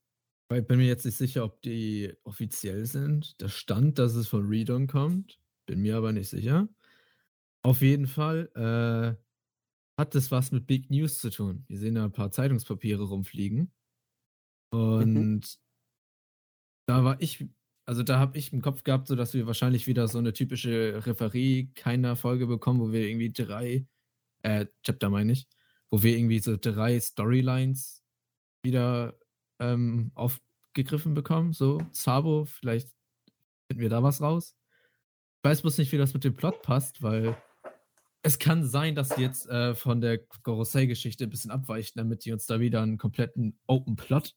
ich 0.57 0.67
bin 0.67 0.77
mir 0.77 0.87
jetzt 0.87 1.05
nicht 1.05 1.17
sicher, 1.17 1.43
ob 1.43 1.61
die 1.61 2.13
offiziell 2.23 2.85
sind. 2.85 3.41
Da 3.41 3.49
stand, 3.49 3.99
dass 3.99 4.15
es 4.15 4.27
von 4.27 4.47
Redon 4.47 4.87
kommt. 4.87 5.39
Bin 5.65 5.81
mir 5.81 5.97
aber 5.97 6.11
nicht 6.11 6.29
sicher. 6.29 6.67
Auf 7.61 7.81
jeden 7.81 8.07
Fall 8.07 8.51
äh, 8.55 10.01
hat 10.01 10.15
das 10.15 10.31
was 10.31 10.51
mit 10.51 10.67
Big 10.67 10.89
News 10.89 11.19
zu 11.19 11.29
tun. 11.29 11.65
Wir 11.67 11.77
sehen 11.77 11.95
da 11.95 12.03
ein 12.03 12.11
paar 12.11 12.31
Zeitungspapiere 12.31 13.03
rumfliegen. 13.03 13.71
Und 14.71 15.59
da 16.87 17.03
war 17.03 17.21
ich, 17.21 17.45
also 17.85 18.03
da 18.03 18.19
habe 18.19 18.37
ich 18.37 18.51
im 18.51 18.61
Kopf 18.61 18.83
gehabt, 18.83 19.07
so 19.07 19.15
dass 19.15 19.33
wir 19.33 19.47
wahrscheinlich 19.47 19.87
wieder 19.87 20.07
so 20.07 20.17
eine 20.17 20.33
typische 20.33 21.05
Referie 21.05 21.71
keiner 21.75 22.15
Folge 22.15 22.47
bekommen, 22.47 22.79
wo 22.79 22.91
wir 22.91 23.07
irgendwie 23.07 23.31
drei, 23.31 23.85
äh, 24.41 24.65
Chapter 24.83 25.09
meine 25.09 25.33
ich, 25.33 25.47
wo 25.89 26.01
wir 26.01 26.17
irgendwie 26.17 26.39
so 26.39 26.57
drei 26.57 26.99
Storylines 26.99 28.03
wieder 28.63 29.17
ähm, 29.59 30.11
aufgegriffen 30.15 31.13
bekommen. 31.13 31.53
So, 31.53 31.81
Sabo, 31.91 32.45
vielleicht 32.45 32.89
finden 33.67 33.81
wir 33.81 33.89
da 33.89 34.03
was 34.03 34.21
raus. 34.21 34.55
Ich 35.37 35.49
weiß 35.49 35.61
bloß 35.61 35.77
nicht, 35.77 35.91
wie 35.91 35.97
das 35.97 36.13
mit 36.13 36.23
dem 36.23 36.35
Plot 36.35 36.61
passt, 36.61 37.01
weil 37.01 37.35
es 38.21 38.39
kann 38.39 38.65
sein, 38.65 38.95
dass 38.95 39.09
die 39.09 39.21
jetzt 39.21 39.47
äh, 39.49 39.75
von 39.75 39.99
der 39.99 40.19
Gorosei-Geschichte 40.43 41.25
ein 41.25 41.29
bisschen 41.29 41.51
abweichen, 41.51 41.93
damit 41.95 42.23
die 42.23 42.31
uns 42.31 42.45
da 42.45 42.59
wieder 42.59 42.81
einen 42.81 42.97
kompletten 42.97 43.59
Open 43.67 43.95
Plot 43.97 44.35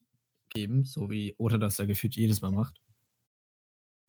geben, 0.50 0.85
so 0.85 1.08
wie 1.11 1.35
Oda 1.38 1.58
das 1.58 1.78
ja 1.78 1.85
gefühlt 1.87 2.16
jedes 2.16 2.40
Mal 2.40 2.50
macht. 2.50 2.80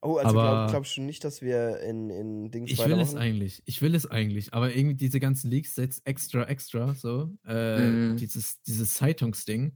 Oh, 0.02 0.18
also 0.18 0.34
glaub, 0.34 0.44
Aber- 0.46 0.72
glaubst 0.72 0.96
du 0.98 1.02
nicht, 1.02 1.24
dass 1.24 1.42
wir 1.42 1.80
in, 1.82 2.10
in 2.12 2.52
Dings 2.52 2.72
Ich 2.72 2.78
will 2.86 3.00
es 3.00 3.16
eigentlich. 3.16 3.64
Ich 3.66 3.82
will 3.82 3.96
es 3.96 4.06
eigentlich. 4.10 4.54
Aber 4.54 4.74
irgendwie 4.76 4.96
diese 4.96 5.20
ganzen 5.20 5.50
Leaks 5.50 5.76
jetzt 5.76 6.06
extra, 6.06 6.44
extra, 6.46 6.94
so, 6.94 7.36
äh, 7.46 7.80
Mhm. 7.80 8.18
dieses, 8.18 8.62
dieses 8.62 8.94
Zeitungsding. 8.94 9.76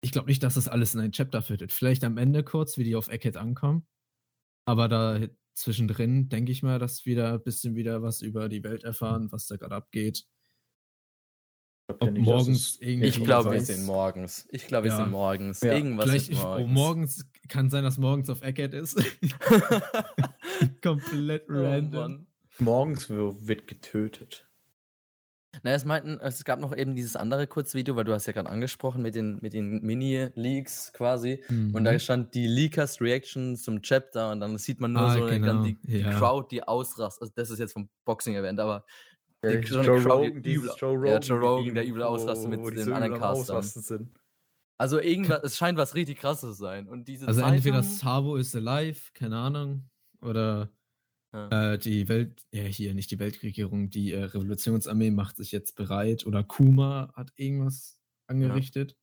Ich 0.00 0.12
glaube 0.12 0.28
nicht, 0.28 0.42
dass 0.42 0.54
das 0.54 0.68
alles 0.68 0.94
in 0.94 1.00
ein 1.00 1.12
Chapter 1.12 1.42
fittet. 1.42 1.72
Vielleicht 1.72 2.04
am 2.04 2.18
Ende 2.18 2.44
kurz, 2.44 2.76
wie 2.78 2.84
die 2.84 2.94
auf 2.96 3.08
Eckhead 3.08 3.36
ankommen. 3.36 3.86
Aber 4.64 4.88
da 4.88 5.20
zwischendrin 5.54 6.28
denke 6.28 6.52
ich 6.52 6.62
mal, 6.62 6.78
dass 6.78 7.04
wir 7.04 7.16
da 7.16 7.34
ein 7.34 7.42
bisschen 7.42 7.74
wieder 7.74 8.00
was 8.02 8.22
über 8.22 8.48
die 8.48 8.62
Welt 8.62 8.84
erfahren, 8.84 9.32
was 9.32 9.46
da 9.46 9.56
gerade 9.56 9.74
abgeht. 9.74 10.24
Ob 11.90 12.02
nicht, 12.02 12.18
dass 12.18 12.24
morgens 12.26 12.58
es- 12.74 12.80
irgendwie 12.80 13.08
Ich 13.08 13.24
glaube, 13.24 13.50
wir 13.52 13.60
sind 13.62 13.86
morgens. 13.86 14.46
Ich 14.50 14.66
glaube, 14.66 14.84
wir 14.84 14.90
Ja. 14.92 14.96
sind 14.98 15.10
morgens. 15.10 15.60
Ja. 15.62 15.72
Irgendwas 15.72 16.04
Vielleicht 16.04 16.28
ist 16.28 16.38
ich, 16.38 16.44
oh, 16.44 16.48
morgens. 16.58 16.72
morgens 16.74 17.30
kann 17.48 17.70
sein, 17.70 17.82
dass 17.82 17.96
morgens 17.98 18.28
auf 18.30 18.42
Eckhead 18.42 18.74
ist. 18.74 18.96
Komplett 20.82 21.44
Oh, 21.48 21.54
random. 21.54 22.00
Mann. 22.00 22.26
Morgens 22.58 23.08
wird 23.08 23.66
getötet. 23.66 24.47
Na, 25.62 25.72
es 25.72 25.84
meinten, 25.84 26.18
es 26.20 26.44
gab 26.44 26.60
noch 26.60 26.74
eben 26.76 26.94
dieses 26.94 27.16
andere 27.16 27.46
Kurzvideo, 27.46 27.96
weil 27.96 28.04
du 28.04 28.12
hast 28.12 28.26
ja 28.26 28.32
gerade 28.32 28.48
angesprochen 28.48 29.02
mit 29.02 29.14
den, 29.14 29.38
mit 29.40 29.52
den 29.52 29.80
Mini-Leaks 29.82 30.92
quasi. 30.92 31.42
Und 31.48 31.84
da 31.84 31.92
Mhm. 31.92 31.98
stand 31.98 32.34
die 32.34 32.46
Leakers 32.46 33.00
Reaction 33.00 33.56
zum 33.56 33.82
Chapter 33.82 34.30
und 34.32 34.40
dann 34.40 34.58
sieht 34.58 34.80
man 34.80 34.92
nur 34.92 35.02
Ah, 35.02 35.14
so 35.14 35.24
eine, 35.24 35.40
genau, 35.40 35.62
die, 35.62 35.74
die 35.82 35.98
ja. 36.00 36.10
Crowd, 36.18 36.48
die 36.50 36.62
ausrast. 36.62 37.20
Also 37.20 37.32
das 37.34 37.50
ist 37.50 37.58
jetzt 37.58 37.72
vom 37.72 37.88
Boxing-Event, 38.04 38.60
aber 38.60 38.84
Ja, 39.44 39.52
Die- 39.56 39.66
so 39.68 39.78
eine 39.78 39.86
Joe 39.86 40.00
Crowd, 40.02 40.40
die 40.40 40.56
Rogan, 40.56 40.68
übel- 40.68 40.70
Joe 40.78 40.92
ja, 40.92 41.14
Rogan, 41.14 41.22
Joe 41.22 41.38
Rogan, 41.40 41.74
der 41.76 41.86
übel 41.86 42.02
ausrastet 42.02 42.50
mit 42.50 42.58
den 42.76 42.84
so 42.84 42.92
anderen 42.94 43.20
Castern. 43.20 44.10
Also 44.78 45.00
irgendwas, 45.00 45.42
es 45.44 45.56
scheint 45.56 45.78
was 45.78 45.94
richtig 45.94 46.18
krasses 46.18 46.56
zu 46.56 46.62
sein. 46.64 46.88
Und 46.88 47.06
diese 47.06 47.26
Also 47.28 47.40
Zeitung, 47.40 47.56
entweder 47.56 47.82
Sabo 47.84 48.34
ist 48.36 48.56
alive, 48.56 49.00
keine 49.14 49.36
Ahnung, 49.36 49.88
oder 50.22 50.70
Ja. 51.32 51.72
äh, 51.74 51.78
die 51.78 52.08
Welt, 52.08 52.42
ja 52.52 52.62
hier 52.62 52.94
nicht 52.94 53.10
die 53.10 53.18
Weltregierung, 53.18 53.90
die 53.90 54.12
äh, 54.12 54.24
Revolutionsarmee 54.24 55.10
macht 55.10 55.36
sich 55.36 55.52
jetzt 55.52 55.76
bereit 55.76 56.26
oder 56.26 56.42
Kuma 56.42 57.12
hat 57.14 57.32
irgendwas 57.36 57.98
angerichtet. 58.26 58.96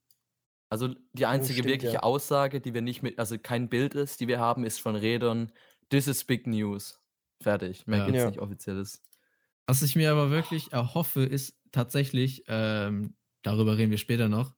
Also 0.70 0.96
die 1.14 1.28
einzige 1.28 1.60
stimmt, 1.60 1.70
wirkliche 1.70 1.94
ja. 1.96 2.04
Aussage, 2.04 2.60
die 2.62 2.74
wir 2.74 2.82
nicht 2.82 3.04
mit, 3.04 3.20
also 3.20 3.38
kein 3.38 3.70
Bild 3.70 3.94
ist, 3.94 4.20
die 4.20 4.28
wir 4.28 4.40
haben, 4.40 4.64
ist 4.66 4.80
von 4.82 4.96
Redon. 4.96 5.52
This 5.90 6.08
is 6.08 6.24
big 6.24 6.48
news. 6.48 7.00
Fertig. 7.42 7.86
Mehr 7.86 8.00
Ja. 8.00 8.06
gibt's 8.08 8.22
Ja. 8.22 8.30
nicht 8.32 8.40
offizielles. 8.40 9.04
Was 9.68 9.82
ich 9.84 9.96
mir 9.96 10.12
aber 10.12 10.32
wirklich 10.32 10.74
erhoffe, 10.74 11.24
ist 11.24 11.60
tatsächlich, 11.72 12.44
ähm, 12.48 13.16
darüber 13.44 13.78
reden 13.78 13.92
wir 13.92 13.98
später 14.00 14.30
noch, 14.30 14.56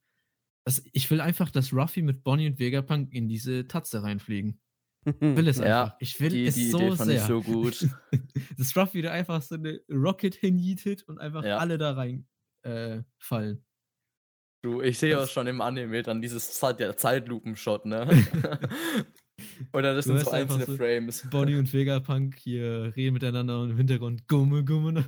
dass 0.65 0.84
ich 0.93 1.10
will 1.12 1.21
einfach, 1.21 1.51
dass 1.51 1.73
Ruffy 1.73 2.01
mit 2.01 2.23
Bonnie 2.23 2.47
und 2.47 2.60
Vegapunk 2.60 3.13
in 3.13 3.27
diese 3.27 3.67
Tatze 3.67 4.03
reinfliegen. 4.03 4.60
Ich 5.07 5.21
will 5.37 5.47
es 5.47 5.57
Ja, 5.59 5.83
einfach. 5.83 5.95
Ich 5.99 6.19
will 6.19 6.29
Die, 6.29 6.45
es 6.45 6.55
die 6.55 6.69
so 6.69 6.77
Idee 6.79 6.95
fand 6.95 7.09
sehr. 7.11 7.21
ich 7.21 7.27
so 7.27 7.41
gut. 7.41 7.87
dass 8.57 8.75
Ruffy 8.75 9.01
da 9.01 9.11
einfach 9.11 9.41
so 9.41 9.55
eine 9.55 9.79
Rocket 9.89 10.35
hinjietet 10.35 11.03
und 11.03 11.19
einfach 11.19 11.43
Ja. 11.43 11.57
alle 11.57 11.77
da 11.77 11.93
rein 11.93 12.27
äh, 12.63 13.03
fallen. 13.19 13.63
Du, 14.63 14.81
ich 14.81 14.97
sehe 14.99 15.19
auch 15.21 15.27
schon 15.27 15.47
im 15.47 15.61
Anime 15.61 16.01
dann 16.03 16.21
dieses 16.21 16.53
Zeit, 16.59 16.79
der 16.79 16.97
Zeitlupen-Shot, 16.97 17.85
ne? 17.85 18.07
Oder 19.73 19.93
das 19.93 20.06
Du 20.06 20.13
sind 20.13 20.26
so 20.26 20.32
einfach 20.32 20.56
einzelne 20.56 20.78
so 20.78 20.84
Frames. 20.84 21.28
Bonnie 21.30 21.56
und 21.56 21.71
Vegapunk 21.71 22.36
hier 22.38 22.93
reden 22.95 23.13
miteinander 23.13 23.62
und 23.62 23.71
im 23.71 23.78
Hintergrund 23.78 24.28
Gumme, 24.28 24.63
Gumme. 24.65 25.06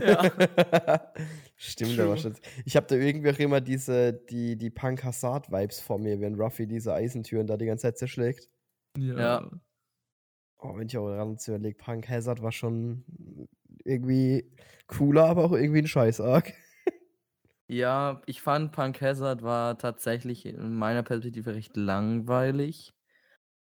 ja. 0.00 1.12
Stimmt 1.56 1.98
aber 1.98 2.16
schon. 2.16 2.34
Ich 2.64 2.76
habe 2.76 2.86
da 2.86 2.94
irgendwie 2.94 3.30
auch 3.30 3.38
immer 3.38 3.60
diese, 3.60 4.12
die, 4.12 4.56
die 4.56 4.70
Punk 4.70 5.02
Hazard-Vibes 5.02 5.80
vor 5.80 5.98
mir, 5.98 6.20
wenn 6.20 6.40
Ruffy 6.40 6.66
diese 6.66 6.94
Eisentüren 6.94 7.46
da 7.46 7.56
die 7.56 7.66
ganze 7.66 7.82
Zeit 7.82 7.98
zerschlägt. 7.98 8.48
Ja. 8.96 9.50
Oh, 10.58 10.76
wenn 10.76 10.86
ich 10.86 10.96
auch 10.96 11.08
daran 11.08 11.38
zu 11.38 11.52
überlege, 11.52 11.76
Punk 11.76 12.08
Hazard 12.08 12.42
war 12.42 12.52
schon 12.52 13.04
irgendwie 13.84 14.50
cooler, 14.86 15.24
aber 15.24 15.44
auch 15.44 15.52
irgendwie 15.52 15.80
ein 15.80 15.86
Scheiß-Arc. 15.86 16.52
Ja, 17.70 18.20
ich 18.26 18.42
fand 18.42 18.72
Punk 18.72 19.00
Hazard 19.00 19.44
war 19.44 19.78
tatsächlich 19.78 20.44
in 20.44 20.74
meiner 20.74 21.04
Perspektive 21.04 21.54
recht 21.54 21.76
langweilig. 21.76 22.92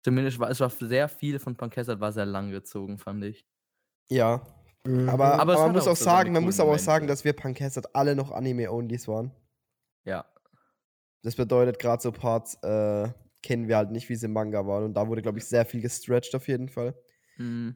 Zumindest 0.05 0.39
war 0.39 0.49
es 0.49 0.61
war 0.61 0.69
sehr 0.69 1.09
viel 1.09 1.37
von 1.37 1.57
Punk 1.57 1.75
Hazard 1.75 1.99
war 1.99 2.13
sehr 2.13 2.25
lang 2.25 2.49
gezogen, 2.49 2.97
fand 2.97 3.25
ich. 3.25 3.45
Ja. 4.09 4.41
Mhm. 4.85 5.09
Aber, 5.09 5.33
Aber 5.33 5.41
aber, 5.41 5.57
man 5.63 5.73
muss 5.73 5.85
auch 5.85 5.97
sagen, 5.97 6.31
man 6.31 6.45
muss 6.45 6.61
aber 6.61 6.71
auch 6.71 6.79
sagen, 6.79 7.07
dass 7.07 7.25
wir 7.25 7.33
Punk 7.33 7.59
Hazard 7.59 7.93
alle 7.93 8.15
noch 8.15 8.31
Anime-Onlys 8.31 9.09
waren. 9.09 9.35
Ja. 10.05 10.25
Das 11.21 11.35
bedeutet, 11.35 11.77
gerade 11.77 12.01
so 12.01 12.13
Parts 12.13 12.55
äh, 12.63 13.09
kennen 13.43 13.67
wir 13.67 13.75
halt 13.75 13.91
nicht, 13.91 14.07
wie 14.07 14.15
sie 14.15 14.27
im 14.27 14.33
Manga 14.33 14.65
waren. 14.65 14.85
Und 14.85 14.93
da 14.93 15.09
wurde, 15.09 15.21
glaube 15.21 15.39
ich, 15.39 15.45
sehr 15.45 15.65
viel 15.65 15.81
gestretched 15.81 16.33
auf 16.35 16.47
jeden 16.47 16.69
Fall. 16.69 16.95
Hm. 17.35 17.75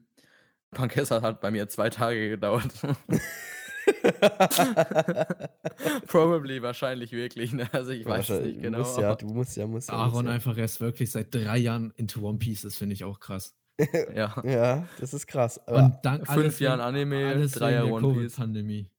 Punk 0.71 0.95
Hazard 0.95 1.21
hat 1.21 1.41
bei 1.41 1.51
mir 1.51 1.67
zwei 1.67 1.89
Tage 1.89 2.29
gedauert. 2.29 2.71
Probably, 6.07 6.61
wahrscheinlich 6.61 7.11
wirklich. 7.11 7.53
Ne? 7.53 7.67
Also 7.73 7.91
ich 7.91 8.05
weiß 8.05 8.29
es 8.29 8.45
nicht 8.45 8.61
genau. 8.61 8.79
Du 8.79 8.83
musst 8.83 8.97
ja, 8.97 9.15
du 9.15 9.25
musst 9.27 9.57
ja, 9.57 9.67
musst 9.67 9.89
ja. 9.89 9.95
Aaron 9.95 10.11
musst 10.11 10.25
ja. 10.25 10.31
einfach 10.31 10.57
erst 10.57 10.81
wirklich 10.81 11.11
seit 11.11 11.33
drei 11.33 11.57
Jahren 11.57 11.91
into 11.95 12.21
One 12.21 12.37
Piece, 12.37 12.63
das 12.63 12.75
finde 12.75 12.93
ich 12.93 13.03
auch 13.03 13.19
krass. 13.19 13.55
ja. 14.15 14.35
Ja, 14.43 14.87
das 14.99 15.13
ist 15.13 15.27
krass. 15.27 15.59
Aber 15.67 15.83
Und 15.83 15.99
dann 16.03 16.25
Fünf 16.25 16.59
Jahren 16.59 16.79
Anime, 16.79 17.27
alles 17.27 17.53
drei 17.53 17.73
Jahre 17.73 17.91
One 17.91 18.07
Piece. 18.07 18.35
Covid-Pandemie. 18.35 18.89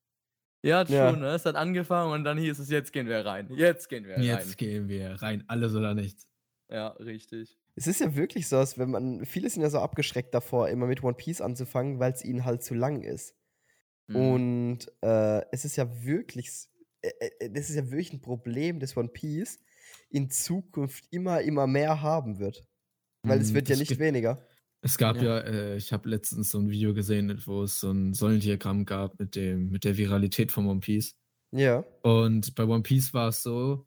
Ja, 0.62 0.82
Ja. 0.84 1.10
schon, 1.10 1.20
ne? 1.20 1.34
Es 1.34 1.44
hat 1.44 1.56
angefangen 1.56 2.12
und 2.12 2.24
dann 2.24 2.38
hieß 2.38 2.58
es, 2.58 2.70
jetzt 2.70 2.92
gehen 2.92 3.06
wir 3.06 3.24
rein. 3.24 3.48
Jetzt 3.54 3.88
gehen 3.88 4.06
wir 4.06 4.14
rein. 4.14 4.22
Jetzt 4.22 4.56
gehen 4.56 4.88
wir 4.88 5.20
rein, 5.22 5.44
alles 5.46 5.74
oder 5.74 5.94
nichts. 5.94 6.26
Ja, 6.70 6.88
richtig. 6.88 7.58
Es 7.76 7.86
ist 7.86 8.00
ja 8.00 8.16
wirklich 8.16 8.48
so, 8.48 8.56
als 8.56 8.78
wenn 8.78 8.90
man, 8.90 9.26
viele 9.26 9.50
sind 9.50 9.62
ja 9.62 9.68
so 9.68 9.80
abgeschreckt 9.80 10.34
davor, 10.34 10.68
immer 10.68 10.86
mit 10.86 11.02
One 11.02 11.14
Piece 11.14 11.40
anzufangen, 11.40 11.98
weil 11.98 12.12
es 12.12 12.24
ihnen 12.24 12.44
halt 12.44 12.62
zu 12.62 12.74
lang 12.74 13.02
ist. 13.02 13.34
Mhm. 14.08 14.38
Und 14.38 14.78
äh, 15.02 15.42
es 15.52 15.64
ist 15.64 15.76
ja 15.76 16.04
wirklich, 16.04 16.48
s- 16.48 16.70
äh, 17.02 17.10
äh, 17.40 17.50
das 17.50 17.70
ist 17.70 17.76
ja 17.76 17.84
wirklich 17.90 18.12
ein 18.12 18.20
Problem, 18.22 18.80
dass 18.80 18.96
One 18.96 19.08
Piece 19.08 19.60
in 20.10 20.30
Zukunft 20.30 21.06
immer, 21.10 21.42
immer 21.42 21.66
mehr 21.66 22.02
haben 22.02 22.38
wird. 22.38 22.64
Weil 23.26 23.40
es 23.40 23.52
Mm, 23.52 23.54
wird 23.54 23.68
ja 23.68 23.76
nicht 23.76 23.98
weniger. 23.98 24.46
Es 24.82 24.98
gab 24.98 25.20
Ja. 25.20 25.22
ja, 25.22 25.38
äh, 25.40 25.76
ich 25.76 25.92
habe 25.92 26.08
letztens 26.10 26.50
so 26.50 26.58
ein 26.58 26.68
Video 26.70 26.92
gesehen, 26.94 27.40
wo 27.46 27.62
es 27.62 27.80
so 27.80 27.90
ein 27.90 28.12
Säulendiagramm 28.12 28.84
gab 28.84 29.18
mit, 29.18 29.34
dem, 29.34 29.70
mit 29.70 29.84
der 29.84 29.96
Viralität 29.96 30.52
von 30.52 30.66
One 30.66 30.80
Piece. 30.80 31.16
Ja. 31.52 31.84
Und 32.02 32.54
bei 32.56 32.64
One 32.64 32.82
Piece 32.82 33.14
war 33.14 33.28
es 33.30 33.42
so, 33.42 33.86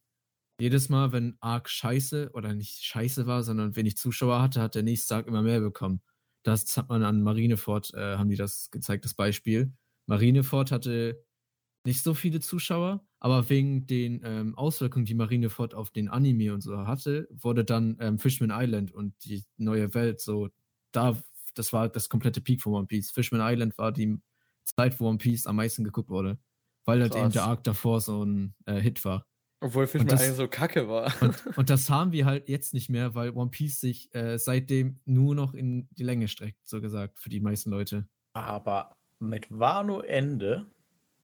jedes 0.61 0.89
Mal, 0.89 1.11
wenn 1.13 1.37
Arc 1.41 1.69
scheiße 1.69 2.31
oder 2.33 2.55
nicht 2.55 2.83
scheiße 2.85 3.27
war, 3.27 3.43
sondern 3.43 3.75
wenig 3.77 3.97
Zuschauer 3.97 4.41
hatte, 4.41 4.61
hat 4.61 4.75
der 4.75 4.83
nächste 4.83 5.15
Arc 5.17 5.27
immer 5.27 5.43
mehr 5.43 5.61
bekommen. 5.61 6.01
Das 6.43 6.77
hat 6.77 6.89
man 6.89 7.03
an 7.03 7.23
Marineford, 7.23 7.93
äh, 7.95 8.17
haben 8.17 8.29
die 8.29 8.37
das 8.37 8.71
gezeigt, 8.71 9.05
das 9.05 9.15
Beispiel. 9.15 9.73
Marineford 10.07 10.71
hatte 10.71 11.23
nicht 11.85 12.01
so 12.03 12.13
viele 12.13 12.39
Zuschauer, 12.39 13.05
aber 13.19 13.49
wegen 13.49 13.87
den 13.87 14.21
ähm, 14.23 14.55
Auswirkungen, 14.55 15.05
die 15.05 15.13
Marineford 15.15 15.73
auf 15.73 15.89
den 15.89 16.09
Anime 16.09 16.53
und 16.53 16.61
so 16.61 16.85
hatte, 16.85 17.27
wurde 17.31 17.63
dann 17.63 17.97
ähm, 18.01 18.19
Fishman 18.19 18.51
Island 18.53 18.91
und 18.91 19.13
die 19.25 19.43
neue 19.57 19.93
Welt 19.93 20.19
so, 20.19 20.49
da, 20.91 21.21
das 21.55 21.73
war 21.73 21.89
das 21.89 22.09
komplette 22.09 22.41
Peak 22.41 22.61
von 22.61 22.73
One 22.73 22.87
Piece. 22.87 23.11
Fishman 23.11 23.41
Island 23.41 23.77
war 23.77 23.91
die 23.91 24.19
Zeit, 24.65 24.99
wo 24.99 25.07
One 25.07 25.17
Piece 25.17 25.47
am 25.47 25.55
meisten 25.55 25.83
geguckt 25.83 26.09
wurde, 26.09 26.39
weil 26.85 27.01
halt 27.01 27.15
eben 27.15 27.31
der 27.31 27.43
Arc 27.43 27.63
davor 27.63 28.01
so 28.01 28.23
ein 28.23 28.53
äh, 28.65 28.79
Hit 28.81 29.03
war. 29.05 29.25
Obwohl 29.61 29.87
Fishman 29.87 30.07
das- 30.07 30.21
eigentlich 30.21 30.35
so 30.35 30.47
kacke 30.47 30.87
war. 30.87 31.11
Und, 31.21 31.45
und 31.57 31.69
das 31.69 31.89
haben 31.89 32.11
wir 32.11 32.25
halt 32.25 32.49
jetzt 32.49 32.73
nicht 32.73 32.89
mehr, 32.89 33.15
weil 33.15 33.31
One 33.31 33.49
Piece 33.49 33.79
sich 33.79 34.13
äh, 34.13 34.37
seitdem 34.37 34.99
nur 35.05 35.35
noch 35.35 35.53
in 35.53 35.87
die 35.91 36.03
Länge 36.03 36.27
streckt, 36.27 36.59
so 36.67 36.81
gesagt, 36.81 37.19
für 37.19 37.29
die 37.29 37.39
meisten 37.39 37.71
Leute. 37.71 38.07
Aber 38.33 38.96
mit 39.19 39.47
Wano 39.49 40.01
Ende. 40.01 40.65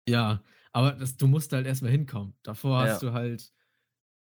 Ja, 0.07 0.43
aber 0.71 0.93
das, 0.93 1.15
du 1.17 1.27
musst 1.27 1.53
halt 1.53 1.65
erstmal 1.67 1.91
hinkommen. 1.91 2.33
Davor 2.43 2.79
hast 2.81 3.01
Ja. 3.01 3.09
du 3.09 3.13
halt, 3.13 3.53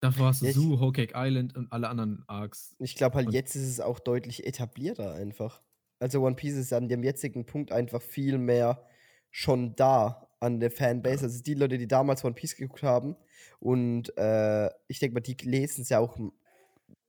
davor 0.01 0.27
hast 0.29 0.43
du 0.43 0.47
ich- 0.47 0.55
Zoo, 0.55 0.81
Whole 0.81 0.93
Cake 0.93 1.13
Island 1.17 1.57
und 1.57 1.73
alle 1.73 1.89
anderen 1.89 2.25
Arcs. 2.27 2.75
Ich 2.79 2.97
glaube 2.97 3.17
halt, 3.17 3.29
Und- 3.29 3.33
jetzt 3.33 3.55
ist 3.57 3.69
es 3.69 3.81
auch 3.81 4.01
deutlich 4.01 4.47
etablierter 4.47 5.13
einfach. 5.15 5.63
Also 5.99 6.21
One 6.23 6.35
Piece 6.37 6.57
ist 6.57 6.73
an 6.73 6.89
dem 6.89 7.03
jetzigen 7.05 7.47
Punkt 7.47 7.71
einfach 7.73 8.03
viel 8.03 8.37
mehr 8.39 8.85
schon 9.31 9.77
da 9.77 10.29
an 10.41 10.59
der 10.59 10.71
Fanbase. 10.73 11.25
Also 11.25 11.43
die 11.43 11.55
Leute, 11.55 11.79
die 11.79 11.87
damals 11.87 12.25
One 12.25 12.35
Piece 12.35 12.57
geguckt 12.57 12.83
haben. 12.83 13.15
Und 13.61 14.17
äh, 14.19 14.67
ich 14.89 14.99
denke 14.99 15.15
mal, 15.15 15.21
die 15.21 15.37
lesen 15.49 15.83
es 15.83 15.89
ja 15.91 16.01
auch. 16.01 16.19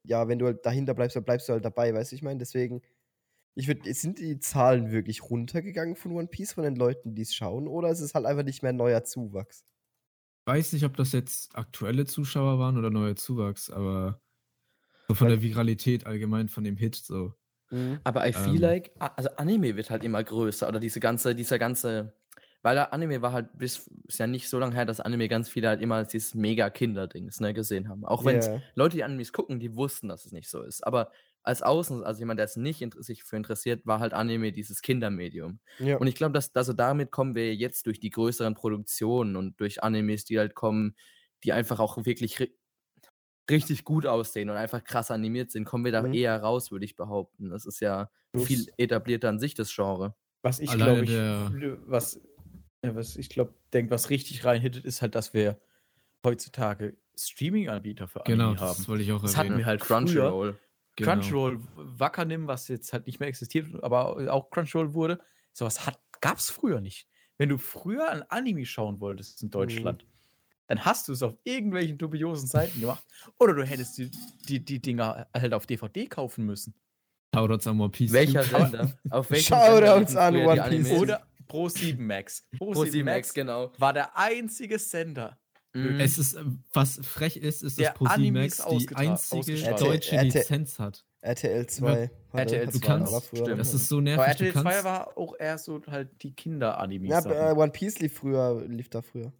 Ja, 0.03 0.27
wenn 0.27 0.37
du 0.37 0.45
halt 0.45 0.65
dahinter 0.65 0.93
bleibst, 0.93 1.15
dann 1.15 1.23
bleibst 1.23 1.49
du 1.49 1.53
halt 1.53 1.65
dabei, 1.65 1.93
weißt 1.93 2.11
du, 2.11 2.15
ich 2.15 2.21
meine? 2.21 2.37
Deswegen, 2.37 2.81
ich 3.55 3.67
würde, 3.67 3.93
sind 3.93 4.19
die 4.19 4.39
Zahlen 4.39 4.91
wirklich 4.91 5.23
runtergegangen 5.23 5.95
von 5.95 6.11
One 6.13 6.27
Piece, 6.27 6.53
von 6.53 6.63
den 6.63 6.75
Leuten, 6.75 7.15
die 7.15 7.21
es 7.23 7.35
schauen? 7.35 7.67
Oder 7.67 7.89
ist 7.89 8.01
es 8.01 8.13
halt 8.15 8.25
einfach 8.25 8.43
nicht 8.43 8.63
mehr 8.63 8.73
neuer 8.73 9.03
Zuwachs? 9.03 9.63
weiß 10.45 10.73
nicht, 10.73 10.83
ob 10.85 10.97
das 10.97 11.11
jetzt 11.13 11.55
aktuelle 11.57 12.05
Zuschauer 12.05 12.59
waren 12.59 12.77
oder 12.77 12.89
neuer 12.89 13.15
Zuwachs, 13.15 13.69
aber 13.69 14.21
so 15.09 15.15
von 15.15 15.27
Weil- 15.27 15.37
der 15.37 15.41
Viralität 15.43 16.05
allgemein 16.07 16.49
von 16.49 16.63
dem 16.65 16.77
Hit 16.77 16.95
so. 16.95 17.35
Aber 18.03 18.27
I 18.27 18.33
feel 18.33 18.59
Ähm. 18.59 18.61
like, 18.61 18.91
also 18.99 19.29
Anime 19.37 19.75
wird 19.75 19.89
halt 19.89 20.03
immer 20.03 20.23
größer 20.23 20.67
oder 20.67 20.79
diese 20.79 20.99
ganze, 20.99 21.35
dieser 21.35 21.57
ganze, 21.59 22.13
weil 22.61 22.75
der 22.75 22.93
Anime 22.93 23.21
war 23.21 23.31
halt 23.33 23.57
bis, 23.57 23.89
ist 24.07 24.19
ja 24.19 24.27
nicht 24.27 24.49
so 24.49 24.59
lange 24.59 24.75
her, 24.75 24.85
dass 24.85 24.99
Anime 24.99 25.27
ganz 25.27 25.49
viele 25.49 25.69
halt 25.69 25.81
immer 25.81 26.03
dieses 26.03 26.35
mega 26.35 26.69
Kinderdings, 26.69 27.39
ne, 27.39 27.53
gesehen 27.53 27.89
haben. 27.89 28.05
Auch 28.05 28.25
wenn 28.25 28.41
Ja. 28.41 28.61
Leute, 28.75 28.97
die 28.97 29.03
Animes 29.03 29.33
gucken, 29.33 29.59
die 29.59 29.75
wussten, 29.75 30.07
dass 30.09 30.25
es 30.25 30.31
nicht 30.31 30.49
so 30.49 30.61
ist. 30.63 30.85
Aber 30.85 31.11
als 31.43 31.61
Außen, 31.61 32.03
also 32.03 32.19
jemand, 32.19 32.39
der 32.39 32.45
es 32.45 32.55
nicht 32.55 32.85
sich 32.99 33.23
für 33.23 33.35
interessiert, 33.35 33.85
war 33.85 33.99
halt 33.99 34.13
Anime 34.13 34.51
dieses 34.51 34.81
Kindermedium. 34.81 35.59
Ja. 35.79 35.97
Und 35.97 36.07
ich 36.07 36.15
glaube, 36.15 36.33
dass 36.33 36.55
also 36.55 36.73
damit 36.73 37.11
kommen 37.11 37.35
wir 37.35 37.53
jetzt 37.55 37.85
durch 37.85 37.99
die 37.99 38.09
größeren 38.09 38.53
Produktionen 38.55 39.35
und 39.35 39.59
durch 39.59 39.83
Animes, 39.83 40.23
die 40.25 40.39
halt 40.39 40.55
kommen, 40.55 40.95
die 41.43 41.51
einfach 41.53 41.79
auch 41.79 42.05
wirklich 42.05 42.39
ri 42.39 42.55
richtig 43.51 43.83
gut 43.83 44.05
aussehen 44.05 44.49
und 44.49 44.55
einfach 44.55 44.81
krass 44.85 45.11
animiert 45.11 45.51
sind, 45.51 45.65
kommen 45.65 45.83
wir 45.83 45.91
da 45.91 46.01
Mhm. 46.01 46.13
eher 46.13 46.41
raus, 46.41 46.71
würde 46.71 46.85
ich 46.85 46.95
behaupten. 46.95 47.49
Das 47.49 47.65
ist 47.65 47.81
ja 47.81 48.09
Plus- 48.31 48.47
viel 48.47 48.65
etablierter 48.77 49.27
an 49.27 49.37
sich, 49.39 49.53
das 49.53 49.73
Genre. 49.75 50.15
Was 50.43 50.59
ich 50.61 50.71
glaube, 50.71 51.05
was, 51.87 52.21
ja, 52.83 52.95
was 52.95 53.17
ich 53.17 53.27
glaube, 53.27 53.53
denke, 53.73 53.91
was 53.91 54.09
richtig 54.09 54.45
reinhittet, 54.45 54.85
ist 54.85 55.01
halt, 55.01 55.13
dass 55.15 55.33
wir 55.33 55.59
heutzutage 56.23 56.95
Streaming-Anbieter 57.17 58.07
für 58.07 58.21
Genau, 58.25 58.51
Anime 58.51 58.59
haben. 58.61 58.77
das 58.77 58.87
wollte 58.87 59.03
ich 59.03 59.11
auch 59.11 59.21
Das 59.21 59.35
hatten 59.35 59.47
erwähnen. 59.47 59.59
wir 59.59 59.65
halt 59.65 59.81
Crunchyroll. 59.81 60.57
Genau. 60.95 61.11
Crunchyroll, 61.11 61.59
Wakanim, 61.75 62.47
was 62.47 62.67
jetzt 62.67 62.93
halt 62.93 63.07
nicht 63.07 63.19
mehr 63.19 63.29
existiert, 63.29 63.67
aber 63.83 64.31
auch 64.31 64.49
Crunchyroll 64.51 64.93
wurde, 64.93 65.19
sowas 65.51 65.85
hat, 65.85 65.99
gab 66.21 66.37
es 66.37 66.49
früher 66.49 66.81
nicht. 66.81 67.07
Wenn 67.37 67.49
du 67.49 67.57
früher 67.57 68.09
ein 68.09 68.23
Anime 68.29 68.65
schauen 68.65 68.99
wolltest 68.99 69.41
in 69.41 69.49
Deutschland, 69.49 70.05
dann 70.67 70.85
hast 70.85 71.07
du 71.07 71.13
es 71.13 71.23
auf 71.23 71.35
irgendwelchen 71.43 71.97
dubiosen 71.97 72.47
Seiten 72.47 72.79
gemacht. 72.79 73.03
Oder 73.39 73.55
du 73.55 73.65
hättest 73.65 73.97
die, 73.97 74.11
die, 74.47 74.63
die 74.63 74.81
Dinger 74.81 75.27
halt 75.33 75.53
auf 75.53 75.65
DVD 75.65 76.05
kaufen 76.07 76.45
müssen. 76.45 76.75
Shoutouts 77.35 77.67
an 77.67 77.79
One 77.79 77.89
Piece. 77.89 78.11
Welcher. 78.11 78.43
Sender? 78.43 78.91
Auf 79.09 79.31
welchem 79.31 79.55
Shoutouts 79.55 80.15
an 80.15 80.35
One 80.35 80.63
Piece. 80.69 80.91
Oder 80.91 81.27
Pro 81.47 81.67
7 81.67 82.05
Max. 82.05 82.47
Pro 82.57 82.85
7 82.85 83.03
Max, 83.03 83.33
genau. 83.33 83.71
war 83.77 83.93
der 83.93 84.17
einzige 84.17 84.79
Sender. 84.79 85.37
Mhm. 85.73 85.99
Es 85.99 86.17
ist, 86.17 86.35
äh, 86.35 86.43
was 86.71 86.99
frech 87.03 87.37
ist, 87.37 87.63
ist, 87.63 87.79
dass 87.79 87.93
ProSimax 87.95 88.63
die 88.69 88.95
einzige 88.95 89.55
deutsche 89.75 90.15
RTL 90.15 90.25
Lizenz 90.25 90.77
hat. 90.79 91.03
RTL 91.21 91.65
2. 91.67 92.11
RTL 92.33 92.65
Du 92.67 92.71
2 92.73 92.79
kannst, 92.85 93.13
war 93.13 93.21
früher. 93.21 93.55
das 93.55 93.73
ist 93.73 93.87
so 93.87 93.99
nervig. 94.01 94.23
Aber 94.23 94.33
du 94.35 94.43
RTL 94.45 94.53
2 94.53 94.63
kannst, 94.71 94.83
war 94.83 95.17
auch 95.17 95.33
eher 95.39 95.57
so 95.57 95.81
halt 95.87 96.21
die 96.21 96.33
Kinder-Animes. 96.35 97.09
Ja, 97.09 97.51
äh, 97.51 97.55
One 97.55 97.71
Piece 97.71 97.99
lief 97.99 98.13
früher, 98.13 98.63
lief 98.67 98.89
da 98.89 99.01
früher. 99.01 99.31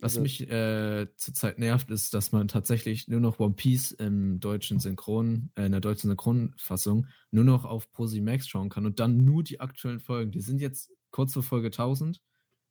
was 0.00 0.12
Also- 0.12 0.20
mich 0.22 0.48
äh, 0.50 1.06
zurzeit 1.16 1.58
nervt, 1.58 1.90
ist, 1.90 2.14
dass 2.14 2.30
man 2.32 2.48
tatsächlich 2.48 3.08
nur 3.08 3.20
noch 3.20 3.38
One 3.40 3.54
Piece 3.54 3.90
im 3.92 4.38
deutschen 4.40 4.78
Synchron, 4.80 5.50
äh, 5.56 5.66
in 5.66 5.72
der 5.72 5.80
deutschen 5.80 6.08
Synchronfassung, 6.08 7.06
nur 7.32 7.44
noch 7.44 7.64
auf 7.64 7.90
ProSimax 7.92 8.46
schauen 8.48 8.68
kann 8.68 8.86
und 8.86 8.98
dann 9.00 9.16
nur 9.24 9.42
die 9.42 9.60
aktuellen 9.60 9.98
Folgen. 10.00 10.30
Die 10.32 10.40
sind 10.40 10.60
jetzt 10.60 10.90
kurz 11.10 11.32
vor 11.34 11.42
Folge 11.42 11.70
1000, 11.72 12.20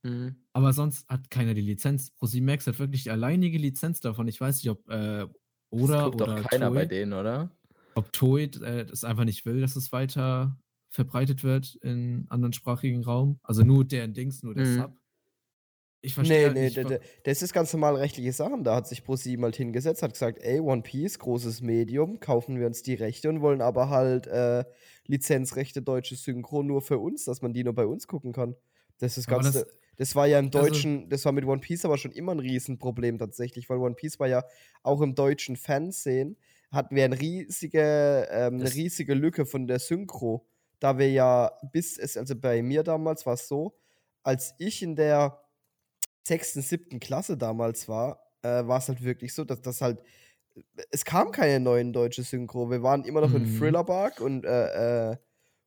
Mhm. 0.07 0.35
aber 0.53 0.73
sonst 0.73 1.07
hat 1.09 1.29
keiner 1.29 1.53
die 1.53 1.61
Lizenz. 1.61 2.11
ProSimax 2.11 2.65
hat 2.67 2.79
wirklich 2.79 3.03
die 3.03 3.11
alleinige 3.11 3.57
Lizenz 3.57 3.99
davon. 3.99 4.27
Ich 4.27 4.39
weiß 4.41 4.57
nicht, 4.63 4.69
ob 4.69 4.87
äh, 4.89 5.25
Das 5.25 5.29
oder 5.69 6.03
guckt 6.05 6.21
oder 6.21 6.35
doch 6.37 6.49
keiner 6.49 6.67
Toei, 6.69 6.75
bei 6.75 6.85
denen, 6.85 7.13
oder? 7.13 7.51
ob 7.95 8.11
Toei 8.13 8.43
äh, 8.43 8.85
das 8.85 9.03
einfach 9.03 9.25
nicht 9.25 9.45
will, 9.45 9.61
dass 9.61 9.75
es 9.75 9.91
weiter 9.91 10.57
verbreitet 10.89 11.43
wird 11.43 11.75
in 11.81 12.25
anderen 12.29 12.53
sprachigen 12.53 13.03
Raum. 13.03 13.39
Also 13.43 13.63
nur 13.63 13.83
deren 13.85 14.13
Dings, 14.13 14.41
nur 14.43 14.55
der 14.55 14.65
Mhm. 14.65 14.77
Sub. 14.77 14.97
Ich 16.01 16.13
verstehe 16.13 16.37
Nee, 16.37 16.43
halt 16.45 16.53
nee, 16.53 16.63
nicht, 16.65 16.77
d- 16.89 16.99
das 17.23 17.41
ist 17.41 17.53
ganz 17.53 17.73
normal 17.73 17.95
rechtliche 17.95 18.31
Sachen. 18.31 18.63
Da 18.63 18.75
hat 18.75 18.87
sich 18.87 19.03
ProSieben 19.03 19.43
halt 19.43 19.55
hingesetzt, 19.55 20.03
hat 20.03 20.13
gesagt, 20.13 20.37
ey, 20.41 20.59
One 20.59 20.83
Piece, 20.83 21.17
großes 21.19 21.61
Medium, 21.61 22.19
kaufen 22.19 22.59
wir 22.59 22.67
uns 22.67 22.83
die 22.83 22.93
Rechte 22.93 23.29
und 23.29 23.41
wollen 23.41 23.61
aber 23.61 23.89
halt 23.89 24.27
äh, 24.27 24.63
Lizenzrechte 25.07 25.81
deutsche 25.81 26.15
Synchro 26.15 26.61
nur 26.63 26.81
für 26.81 26.99
uns, 26.99 27.25
dass 27.25 27.41
man 27.41 27.51
die 27.51 27.63
nur 27.63 27.73
bei 27.73 27.85
uns 27.87 28.07
gucken 28.07 28.31
kann. 28.31 28.55
Das 28.99 29.17
ist 29.17 29.27
Aber 29.27 29.41
ganz. 29.41 29.53
das- 29.55 29.63
Das, 29.65 29.73
das 29.97 30.15
war 30.15 30.25
ja 30.27 30.39
im 30.39 30.45
also- 30.45 30.59
Deutschen, 30.59 31.09
das 31.09 31.25
war 31.25 31.31
mit 31.31 31.45
One 31.45 31.59
Piece 31.61 31.85
aber 31.85 31.97
schon 31.97 32.11
immer 32.11 32.33
ein 32.33 32.39
Riesenproblem 32.39 33.17
tatsächlich, 33.17 33.69
weil 33.69 33.77
One 33.77 33.95
Piece 33.95 34.19
war 34.19 34.27
ja 34.27 34.43
auch 34.83 35.01
im 35.01 35.13
deutschen 35.15 35.55
Fernsehen, 35.57 36.37
hatten 36.71 36.95
wir 36.95 37.05
eine 37.05 37.19
riesige, 37.19 38.27
ähm, 38.31 38.55
eine 38.55 38.73
riesige 38.73 39.13
Lücke 39.13 39.45
von 39.45 39.67
der 39.67 39.79
Synchro. 39.79 40.45
Da 40.79 40.97
wir 40.97 41.09
ja 41.11 41.51
bis 41.71 41.97
es, 41.97 42.17
also 42.17 42.35
bei 42.35 42.61
mir 42.61 42.83
damals 42.83 43.25
war 43.25 43.33
es 43.33 43.47
so, 43.47 43.75
als 44.23 44.53
ich 44.59 44.81
in 44.83 44.95
der 44.95 45.41
sechsten, 46.27 46.61
siebten 46.61 46.99
Klasse 46.99 47.37
damals 47.37 47.87
war, 47.87 48.19
äh, 48.43 48.67
war 48.67 48.77
es 48.79 48.89
halt 48.89 49.03
wirklich 49.03 49.33
so, 49.33 49.43
dass 49.45 49.61
das 49.61 49.81
halt, 49.81 50.03
es 50.91 51.05
kam 51.05 51.31
keine 51.31 51.59
neuen 51.59 51.93
deutsche 51.93 52.23
Synchro. 52.23 52.69
Wir 52.69 52.83
waren 52.83 53.05
immer 53.05 53.21
noch 53.21 53.33
in 53.33 53.43
Mhm. 53.43 53.57
Thriller 53.57 54.11
und, 54.19 54.45
äh, 54.45 55.11
äh, 55.13 55.17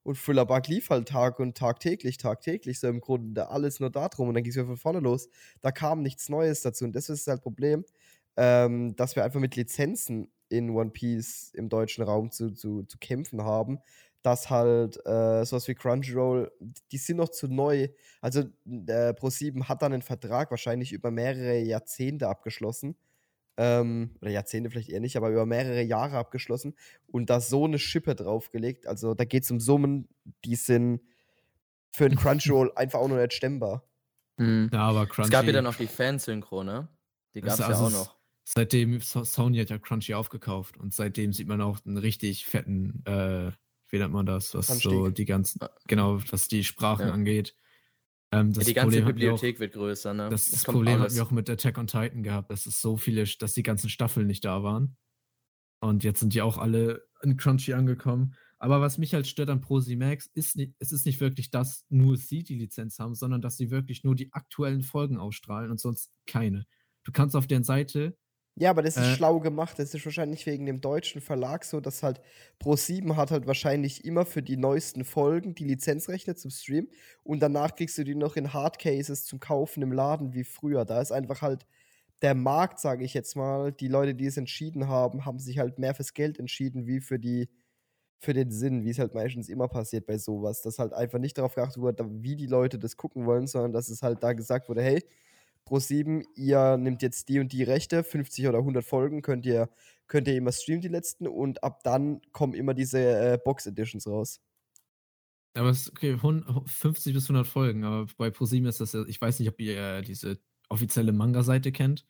und 0.02 0.16
Thriller 0.18 0.46
lief 0.66 0.90
halt 0.90 1.08
Tag 1.08 1.38
und 1.40 1.56
tagtäglich, 1.56 2.16
tagtäglich, 2.18 2.80
so 2.80 2.88
im 2.88 3.00
Grunde 3.00 3.48
alles 3.50 3.80
nur 3.80 3.90
darum 3.90 4.28
und 4.28 4.34
dann 4.34 4.42
ging 4.42 4.50
es 4.50 4.56
wieder 4.56 4.66
von 4.66 4.76
vorne 4.76 5.00
los. 5.00 5.28
Da 5.60 5.72
kam 5.72 6.02
nichts 6.02 6.28
Neues 6.28 6.62
dazu 6.62 6.84
und 6.84 6.92
das 6.94 7.08
ist 7.08 7.26
halt 7.26 7.38
das 7.38 7.42
Problem, 7.42 7.84
ähm, 8.36 8.96
dass 8.96 9.16
wir 9.16 9.24
einfach 9.24 9.40
mit 9.40 9.56
Lizenzen 9.56 10.32
in 10.48 10.70
One 10.70 10.90
Piece 10.90 11.52
im 11.54 11.68
deutschen 11.68 12.04
Raum 12.04 12.30
zu, 12.30 12.50
zu, 12.52 12.82
zu 12.84 12.98
kämpfen 12.98 13.42
haben, 13.44 13.78
dass 14.22 14.50
halt 14.50 14.96
äh, 15.06 15.44
sowas 15.44 15.68
wie 15.68 15.74
Crunchyroll, 15.74 16.50
die 16.92 16.98
sind 16.98 17.16
noch 17.18 17.30
zu 17.30 17.48
neu. 17.48 17.88
Also 18.20 18.40
äh, 18.40 19.12
Pro7 19.12 19.68
hat 19.68 19.82
dann 19.82 19.92
einen 19.92 20.02
Vertrag 20.02 20.50
wahrscheinlich 20.50 20.92
über 20.92 21.10
mehrere 21.10 21.58
Jahrzehnte 21.60 22.28
abgeschlossen. 22.28 22.96
Ähm, 23.62 24.12
oder 24.22 24.30
Jahrzehnte 24.30 24.70
vielleicht 24.70 24.88
eher 24.88 25.00
nicht, 25.00 25.18
aber 25.18 25.28
über 25.28 25.44
mehrere 25.44 25.82
Jahre 25.82 26.16
abgeschlossen 26.16 26.74
und 27.08 27.28
da 27.28 27.40
so 27.40 27.66
eine 27.66 27.78
Schippe 27.78 28.14
draufgelegt. 28.14 28.86
Also 28.86 29.12
da 29.12 29.26
geht 29.26 29.42
es 29.42 29.50
um 29.50 29.60
Summen, 29.60 30.08
die 30.46 30.54
sind 30.56 31.02
für 31.92 32.06
ein 32.06 32.16
Crunchyroll 32.16 32.72
einfach 32.74 33.00
auch 33.00 33.08
noch 33.08 33.16
nicht 33.18 33.34
stemmbar. 33.34 33.84
Mhm. 34.38 34.70
Ja, 34.72 34.84
aber 34.88 35.06
Crunchy. 35.06 35.26
Es 35.28 35.30
gab 35.30 35.44
ja 35.44 35.52
dann 35.52 35.64
noch 35.64 35.74
die 35.76 35.88
Fansynchro, 35.88 36.64
ne? 36.64 36.88
Die 37.34 37.42
gab 37.42 37.48
es 37.48 37.54
ist 37.54 37.60
ja 37.60 37.66
also 37.66 37.84
auch 37.84 37.90
noch. 37.90 38.16
Seitdem 38.44 38.98
So- 39.00 39.24
Sony 39.24 39.58
hat 39.58 39.68
ja 39.68 39.78
Crunchy 39.78 40.14
aufgekauft 40.14 40.78
und 40.78 40.94
seitdem 40.94 41.34
sieht 41.34 41.46
man 41.46 41.60
auch 41.60 41.84
einen 41.84 41.98
richtig 41.98 42.46
fetten, 42.46 43.02
äh, 43.04 43.50
wie 43.90 43.98
nennt 43.98 44.12
man 44.14 44.24
das, 44.24 44.54
was 44.54 44.68
so 44.68 44.72
Anstieg. 45.02 45.14
die 45.16 45.24
ganzen, 45.26 45.60
genau, 45.86 46.18
was 46.30 46.48
die 46.48 46.64
Sprachen 46.64 47.08
Ja. 47.08 47.12
angeht. 47.12 47.54
Ähm, 48.32 48.48
Ja, 48.48 48.52
das 48.52 48.66
die 48.66 48.74
ganze 48.74 48.96
Problem 48.96 49.04
hatten 49.06 49.18
wir 49.18 49.32
auch, 49.32 49.40
Bibliothek 49.40 49.60
wird 49.60 49.72
größer, 49.72 50.14
ne? 50.14 50.28
das, 50.30 50.50
das 50.50 50.64
Problem 50.64 50.94
hatten 50.94 51.02
alles. 51.02 51.16
wir 51.16 51.22
auch 51.24 51.30
mit 51.30 51.50
Attack 51.50 51.78
on 51.78 51.86
Titan 51.86 52.22
gehabt, 52.22 52.50
dass 52.50 52.66
es 52.66 52.80
so 52.80 52.96
viele, 52.96 53.24
dass 53.24 53.54
die 53.54 53.62
ganzen 53.62 53.90
Staffeln 53.90 54.26
nicht 54.26 54.44
da 54.44 54.62
waren. 54.62 54.96
Und 55.80 56.04
jetzt 56.04 56.20
sind 56.20 56.34
die 56.34 56.42
auch 56.42 56.58
alle 56.58 57.06
in 57.22 57.36
Crunchy 57.36 57.72
angekommen. 57.72 58.34
Aber 58.58 58.82
was 58.82 58.98
mich 58.98 59.14
halt 59.14 59.26
stört 59.26 59.48
an 59.48 59.62
ProSimax, 59.62 60.26
ist 60.34 60.56
nicht, 60.56 60.74
es 60.78 60.92
ist 60.92 61.06
nicht 61.06 61.20
wirklich, 61.20 61.50
dass 61.50 61.86
nur 61.88 62.18
sie 62.18 62.44
die 62.44 62.56
Lizenz 62.56 62.98
haben, 62.98 63.14
sondern 63.14 63.40
dass 63.40 63.56
sie 63.56 63.70
wirklich 63.70 64.04
nur 64.04 64.14
die 64.14 64.32
aktuellen 64.34 64.82
Folgen 64.82 65.16
ausstrahlen 65.16 65.70
und 65.70 65.80
sonst 65.80 66.12
keine. 66.26 66.66
Du 67.04 67.12
kannst 67.12 67.34
auf 67.34 67.46
deren 67.46 67.64
Seite 67.64 68.18
Ja, 68.56 68.70
aber 68.70 68.82
das 68.82 68.98
ist 68.98 69.06
Äh, 69.06 69.16
schlau 69.16 69.40
gemacht. 69.40 69.78
Das 69.78 69.94
ist 69.94 70.04
wahrscheinlich 70.04 70.44
wegen 70.46 70.66
dem 70.66 70.80
deutschen 70.80 71.20
Verlag 71.20 71.64
so, 71.64 71.80
dass 71.80 72.02
halt 72.02 72.20
Pro7 72.60 73.16
hat 73.16 73.30
halt 73.30 73.46
wahrscheinlich 73.46 74.04
immer 74.04 74.26
für 74.26 74.42
die 74.42 74.56
neuesten 74.56 75.04
Folgen 75.04 75.54
die 75.54 75.64
Lizenzrechte 75.64 76.34
zum 76.34 76.50
Stream 76.50 76.88
und 77.22 77.40
danach 77.40 77.74
kriegst 77.74 77.96
du 77.98 78.04
die 78.04 78.14
noch 78.14 78.36
in 78.36 78.52
Hardcases 78.52 79.24
zum 79.24 79.40
Kaufen 79.40 79.82
im 79.82 79.92
Laden 79.92 80.34
wie 80.34 80.44
früher. 80.44 80.84
Da 80.84 81.00
ist 81.00 81.12
einfach 81.12 81.42
halt 81.42 81.64
der 82.22 82.34
Markt, 82.34 82.80
sage 82.80 83.04
ich 83.04 83.14
jetzt 83.14 83.36
mal, 83.36 83.72
die 83.72 83.88
Leute, 83.88 84.14
die 84.14 84.26
es 84.26 84.36
entschieden 84.36 84.88
haben, 84.88 85.24
haben 85.26 85.38
sich 85.38 85.58
halt 85.58 85.78
mehr 85.78 85.94
fürs 85.94 86.14
Geld 86.14 86.38
entschieden 86.38 86.86
wie 86.86 87.00
für 87.00 87.18
die 87.18 87.50
für 88.18 88.34
den 88.34 88.50
Sinn, 88.50 88.84
wie 88.84 88.90
es 88.90 88.98
halt 88.98 89.14
meistens 89.14 89.48
immer 89.48 89.68
passiert 89.68 90.06
bei 90.06 90.18
sowas, 90.18 90.60
dass 90.62 90.78
halt 90.78 90.92
einfach 90.92 91.18
nicht 91.18 91.38
darauf 91.38 91.54
geachtet 91.54 91.78
wurde, 91.82 92.04
wie 92.22 92.36
die 92.36 92.46
Leute 92.46 92.78
das 92.78 92.96
gucken 92.96 93.24
wollen, 93.26 93.46
sondern 93.46 93.72
dass 93.72 93.88
es 93.88 94.02
halt 94.02 94.22
da 94.22 94.32
gesagt 94.34 94.68
wurde, 94.68 94.82
hey, 94.82 95.02
Pro7, 95.70 96.24
ihr 96.34 96.76
nehmt 96.76 97.00
jetzt 97.02 97.28
die 97.28 97.38
und 97.38 97.52
die 97.52 97.62
Rechte, 97.62 98.02
50 98.02 98.48
oder 98.48 98.58
100 98.58 98.84
Folgen 98.84 99.22
könnt 99.22 99.46
ihr, 99.46 99.70
könnt 100.08 100.26
ihr 100.26 100.36
immer 100.36 100.50
streamen, 100.52 100.80
die 100.80 100.88
letzten, 100.88 101.26
und 101.28 101.62
ab 101.62 101.82
dann 101.84 102.20
kommen 102.32 102.54
immer 102.54 102.74
diese 102.74 102.98
äh, 102.98 103.38
Box-Editions 103.42 104.06
raus. 104.08 104.40
Aber 105.54 105.70
es 105.70 105.82
ist 105.82 105.90
okay, 105.90 106.18
hun- 106.22 106.44
50 106.66 107.14
bis 107.14 107.24
100 107.24 107.46
Folgen, 107.46 107.84
aber 107.84 108.06
bei 108.16 108.30
ProSieben 108.30 108.68
ist 108.68 108.80
das 108.80 108.92
ja, 108.92 109.04
ich 109.06 109.20
weiß 109.20 109.38
nicht, 109.40 109.48
ob 109.48 109.60
ihr 109.60 109.76
äh, 109.78 110.02
diese 110.02 110.38
offizielle 110.68 111.12
Manga-Seite 111.12 111.72
kennt, 111.72 112.06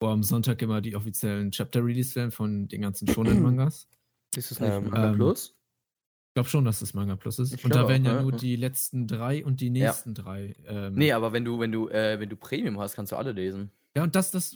wo 0.00 0.08
am 0.08 0.22
Sonntag 0.22 0.60
immer 0.62 0.80
die 0.82 0.94
offiziellen 0.96 1.50
Chapter 1.52 1.84
released 1.84 2.16
werden 2.16 2.30
von 2.30 2.68
den 2.68 2.82
ganzen 2.82 3.08
Shonen-Mangas. 3.08 3.88
Ist 4.36 4.50
es 4.52 4.60
nicht 4.60 4.70
Ähm, 4.72 4.84
Manga 4.90 5.10
ähm, 5.10 5.16
Plus? 5.16 5.55
Ich 6.36 6.38
glaube 6.38 6.50
schon, 6.50 6.66
dass 6.66 6.82
es 6.82 6.92
Manga 6.92 7.16
Plus 7.16 7.38
ist. 7.38 7.54
Ich 7.54 7.64
und 7.64 7.74
da 7.74 7.88
werden 7.88 8.02
auch, 8.02 8.08
ja 8.08 8.14
ja, 8.16 8.20
nur 8.20 8.32
ja. 8.32 8.36
die 8.36 8.56
letzten 8.56 9.06
drei 9.06 9.42
und 9.42 9.62
die 9.62 9.68
Ja. 9.68 9.86
nächsten 9.86 10.12
drei. 10.12 10.54
Ähm, 10.66 10.92
Nee, 10.94 11.12
aber 11.12 11.32
wenn 11.32 11.46
du, 11.46 11.58
wenn 11.58 11.72
du, 11.72 11.88
äh, 11.88 12.20
wenn 12.20 12.28
du 12.28 12.36
Premium 12.36 12.78
hast, 12.78 12.94
kannst 12.94 13.10
du 13.12 13.16
alle 13.16 13.32
lesen. 13.32 13.70
Ja, 13.96 14.02
und 14.02 14.14
das, 14.14 14.32
das, 14.32 14.54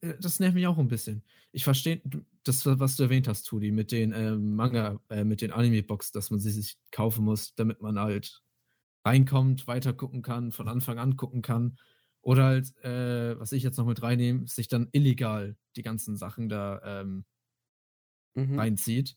äh, 0.00 0.14
das 0.18 0.40
nervt 0.40 0.54
mich 0.54 0.66
auch 0.66 0.78
ein 0.78 0.88
bisschen. 0.88 1.22
Ich 1.52 1.64
verstehe 1.64 2.00
das, 2.44 2.64
was 2.64 2.96
du 2.96 3.02
erwähnt 3.02 3.28
hast, 3.28 3.42
Tudi, 3.42 3.72
mit 3.72 3.92
den 3.92 4.14
ähm, 4.14 4.56
Manga, 4.56 4.98
äh, 5.10 5.22
mit 5.22 5.42
den 5.42 5.52
Anime-Box, 5.52 6.12
dass 6.12 6.30
man 6.30 6.40
sie 6.40 6.50
sich 6.50 6.78
kaufen 6.92 7.26
muss, 7.26 7.54
damit 7.54 7.82
man 7.82 7.98
halt 7.98 8.40
reinkommt, 9.04 9.66
weiter 9.66 9.92
gucken 9.92 10.22
kann, 10.22 10.50
von 10.50 10.66
Anfang 10.66 10.98
an 10.98 11.18
gucken 11.18 11.42
kann. 11.42 11.76
Oder 12.22 12.44
halt, 12.44 12.74
äh, 12.82 13.38
was 13.38 13.52
ich 13.52 13.62
jetzt 13.62 13.76
noch 13.76 13.86
mit 13.86 14.02
reinnehme, 14.02 14.46
sich 14.46 14.68
dann 14.68 14.88
illegal 14.92 15.58
die 15.76 15.82
ganzen 15.82 16.16
Sachen 16.16 16.48
da 16.48 16.80
ähm, 17.02 17.26
Mhm. 18.36 18.58
reinzieht. 18.58 19.16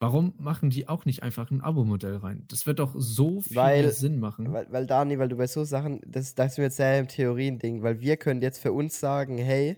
Warum 0.00 0.34
machen 0.38 0.70
die 0.70 0.86
auch 0.86 1.04
nicht 1.06 1.24
einfach 1.24 1.50
ein 1.50 1.60
Abo-Modell 1.60 2.16
rein? 2.18 2.44
Das 2.48 2.66
wird 2.66 2.78
doch 2.78 2.94
so 2.96 3.40
viel 3.40 3.56
Weil- 3.56 3.90
Sinn 3.90 4.20
machen. 4.20 4.52
Weil, 4.52 4.66
weil 4.70 4.86
Dani, 4.86 5.18
weil 5.18 5.28
du 5.28 5.36
bei 5.36 5.48
so 5.48 5.64
Sachen, 5.64 6.00
das, 6.06 6.34
das 6.36 6.52
ist 6.52 6.58
mir 6.58 6.64
jetzt 6.64 6.76
sehr 6.76 7.00
im 7.00 7.08
Theorien-Ding, 7.08 7.82
weil 7.82 8.00
wir 8.00 8.16
können 8.16 8.40
jetzt 8.40 8.60
für 8.60 8.72
uns 8.72 9.00
sagen, 9.00 9.38
hey, 9.38 9.76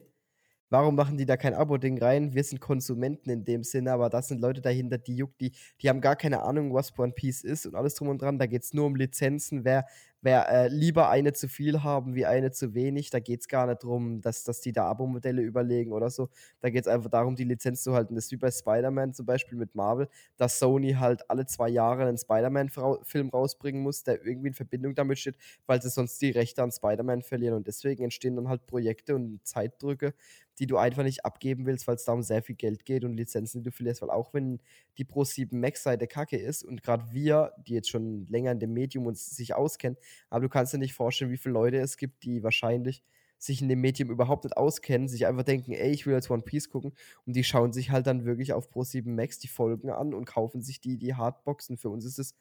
warum 0.68 0.94
machen 0.94 1.16
die 1.16 1.24
da 1.24 1.38
kein 1.38 1.54
Abo-Ding 1.54 1.98
rein? 1.98 2.34
Wir 2.34 2.44
sind 2.44 2.60
Konsumenten 2.60 3.30
in 3.30 3.46
dem 3.46 3.64
Sinne, 3.64 3.92
aber 3.92 4.10
das 4.10 4.28
sind 4.28 4.42
Leute 4.42 4.60
dahinter, 4.60 4.98
die 4.98 5.16
juckt, 5.16 5.40
die, 5.40 5.52
die 5.80 5.88
haben 5.88 6.02
gar 6.02 6.16
keine 6.16 6.42
Ahnung, 6.42 6.74
was 6.74 6.96
One 6.98 7.12
Piece 7.12 7.42
ist 7.42 7.64
und 7.64 7.74
alles 7.74 7.94
drum 7.94 8.08
und 8.08 8.20
dran. 8.20 8.38
Da 8.38 8.44
geht 8.46 8.62
es 8.62 8.74
nur 8.74 8.84
um 8.84 8.96
Lizenzen, 8.96 9.64
wer, 9.64 9.86
wer 10.22 10.48
äh, 10.48 10.68
lieber 10.68 11.08
eine 11.08 11.32
zu 11.32 11.48
viel 11.48 11.82
haben 11.82 12.14
wie 12.14 12.26
eine 12.26 12.50
zu 12.50 12.74
wenig. 12.74 13.10
Da 13.10 13.20
geht 13.20 13.40
es 13.40 13.48
gar 13.48 13.66
nicht 13.66 13.82
darum, 13.82 14.20
dass, 14.20 14.44
dass 14.44 14.60
die 14.60 14.72
da 14.72 14.86
Abo-Modelle 14.86 15.42
überlegen 15.42 15.92
oder 15.92 16.10
so. 16.10 16.28
Da 16.60 16.70
geht 16.70 16.82
es 16.82 16.88
einfach 16.88 17.10
darum, 17.10 17.36
die 17.36 17.44
Lizenz 17.44 17.82
zu 17.82 17.94
halten. 17.94 18.14
Das 18.14 18.26
ist 18.26 18.32
wie 18.32 18.36
bei 18.36 18.50
Spider-Man 18.50 19.14
zum 19.14 19.26
Beispiel 19.26 19.58
mit 19.58 19.74
Marvel, 19.74 20.08
dass 20.36 20.58
Sony 20.58 20.92
halt 20.92 21.28
alle 21.30 21.46
zwei 21.46 21.68
Jahre 21.68 22.06
einen 22.06 22.18
Spider-Man-Film 22.18 23.30
rausbringen 23.30 23.82
muss, 23.82 24.02
der 24.02 24.24
irgendwie 24.24 24.48
in 24.48 24.54
Verbindung 24.54 24.94
damit 24.94 25.18
steht, 25.18 25.36
weil 25.66 25.80
sie 25.80 25.90
sonst 25.90 26.20
die 26.20 26.30
Rechte 26.30 26.62
an 26.62 26.70
Spider-Man 26.70 27.22
verlieren. 27.22 27.56
Und 27.56 27.66
deswegen 27.66 28.04
entstehen 28.04 28.36
dann 28.36 28.48
halt 28.48 28.66
Projekte 28.66 29.14
und 29.14 29.40
Zeitdrücke, 29.46 30.14
die 30.60 30.66
du 30.66 30.76
einfach 30.76 31.02
nicht 31.02 31.24
abgeben 31.24 31.64
willst, 31.64 31.88
weil 31.88 31.96
es 31.96 32.04
da 32.04 32.12
um 32.12 32.22
sehr 32.22 32.42
viel 32.42 32.54
Geld 32.54 32.84
geht 32.84 33.04
und 33.04 33.16
Lizenzen, 33.16 33.62
die 33.62 33.70
du 33.70 33.72
verlierst. 33.72 34.02
Weil 34.02 34.10
auch 34.10 34.34
wenn 34.34 34.60
die 34.98 35.06
Pro7 35.06 35.56
Max-Seite 35.56 36.06
kacke 36.06 36.36
ist 36.36 36.62
und 36.62 36.82
gerade 36.82 37.06
wir, 37.12 37.52
die 37.66 37.72
jetzt 37.72 37.88
schon 37.88 38.26
länger 38.26 38.52
in 38.52 38.60
dem 38.60 38.74
Medium 38.74 39.06
uns 39.06 39.30
sich 39.30 39.54
auskennen, 39.54 39.96
aber 40.28 40.42
du 40.42 40.48
kannst 40.50 40.74
dir 40.74 40.78
nicht 40.78 40.92
vorstellen, 40.92 41.30
wie 41.30 41.38
viele 41.38 41.54
Leute 41.54 41.78
es 41.78 41.96
gibt, 41.96 42.22
die 42.24 42.42
wahrscheinlich 42.42 43.02
sich 43.38 43.62
in 43.62 43.70
dem 43.70 43.80
Medium 43.80 44.10
überhaupt 44.10 44.44
nicht 44.44 44.58
auskennen, 44.58 45.08
sich 45.08 45.26
einfach 45.26 45.44
denken, 45.44 45.72
ey, 45.72 45.90
ich 45.90 46.06
will 46.06 46.12
jetzt 46.12 46.30
One 46.30 46.42
Piece 46.42 46.68
gucken 46.68 46.92
und 47.24 47.34
die 47.34 47.42
schauen 47.42 47.72
sich 47.72 47.90
halt 47.90 48.06
dann 48.06 48.26
wirklich 48.26 48.52
auf 48.52 48.70
Pro7 48.70 49.08
Max 49.08 49.38
die 49.38 49.48
Folgen 49.48 49.88
an 49.88 50.12
und 50.12 50.26
kaufen 50.26 50.60
sich 50.60 50.82
die, 50.82 50.98
die 50.98 51.14
Hardboxen. 51.14 51.78
Für 51.78 51.88
uns 51.88 52.04
ist 52.04 52.18
es 52.18 52.34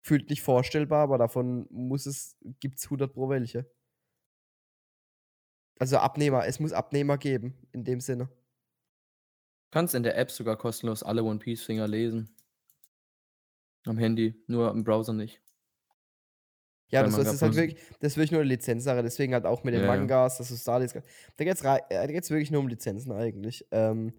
gefühlt 0.00 0.30
nicht 0.30 0.40
vorstellbar, 0.40 1.02
aber 1.02 1.18
davon 1.18 1.66
muss 1.70 2.06
es, 2.06 2.38
gibt 2.60 2.78
es 2.78 2.84
100 2.84 3.12
pro 3.12 3.28
welche. 3.28 3.66
Also 5.78 5.98
Abnehmer, 5.98 6.46
es 6.46 6.60
muss 6.60 6.72
Abnehmer 6.72 7.18
geben, 7.18 7.54
in 7.72 7.84
dem 7.84 8.00
Sinne. 8.00 8.24
Du 8.26 9.70
kannst 9.72 9.94
in 9.94 10.02
der 10.02 10.16
App 10.16 10.30
sogar 10.30 10.56
kostenlos 10.56 11.02
alle 11.02 11.22
One 11.22 11.38
Piece 11.38 11.62
Finger 11.62 11.86
lesen. 11.86 12.34
Am 13.86 13.98
Handy, 13.98 14.34
nur 14.46 14.70
im 14.70 14.82
Browser 14.84 15.12
nicht. 15.12 15.40
Ja, 16.90 17.02
das, 17.02 17.16
das 17.16 17.34
ist 17.34 17.42
halt 17.42 17.54
wirklich, 17.54 17.78
das 18.00 18.12
ist 18.12 18.16
wirklich 18.16 18.32
nur 18.32 18.40
eine 18.40 18.48
Lizenzsache, 18.48 19.02
deswegen 19.02 19.34
halt 19.34 19.44
auch 19.44 19.62
mit 19.62 19.74
den 19.74 19.82
Ja. 19.82 19.86
Mangas, 19.88 20.38
dass 20.38 20.48
du 20.48 20.54
da 20.64 20.78
da 20.78 21.44
geht's, 21.44 21.62
rei- 21.62 21.82
äh, 21.90 22.08
wirklich 22.08 22.50
nur 22.50 22.60
um 22.60 22.68
Lizenzen 22.68 23.12
eigentlich. 23.12 23.66
Ähm, 23.70 24.14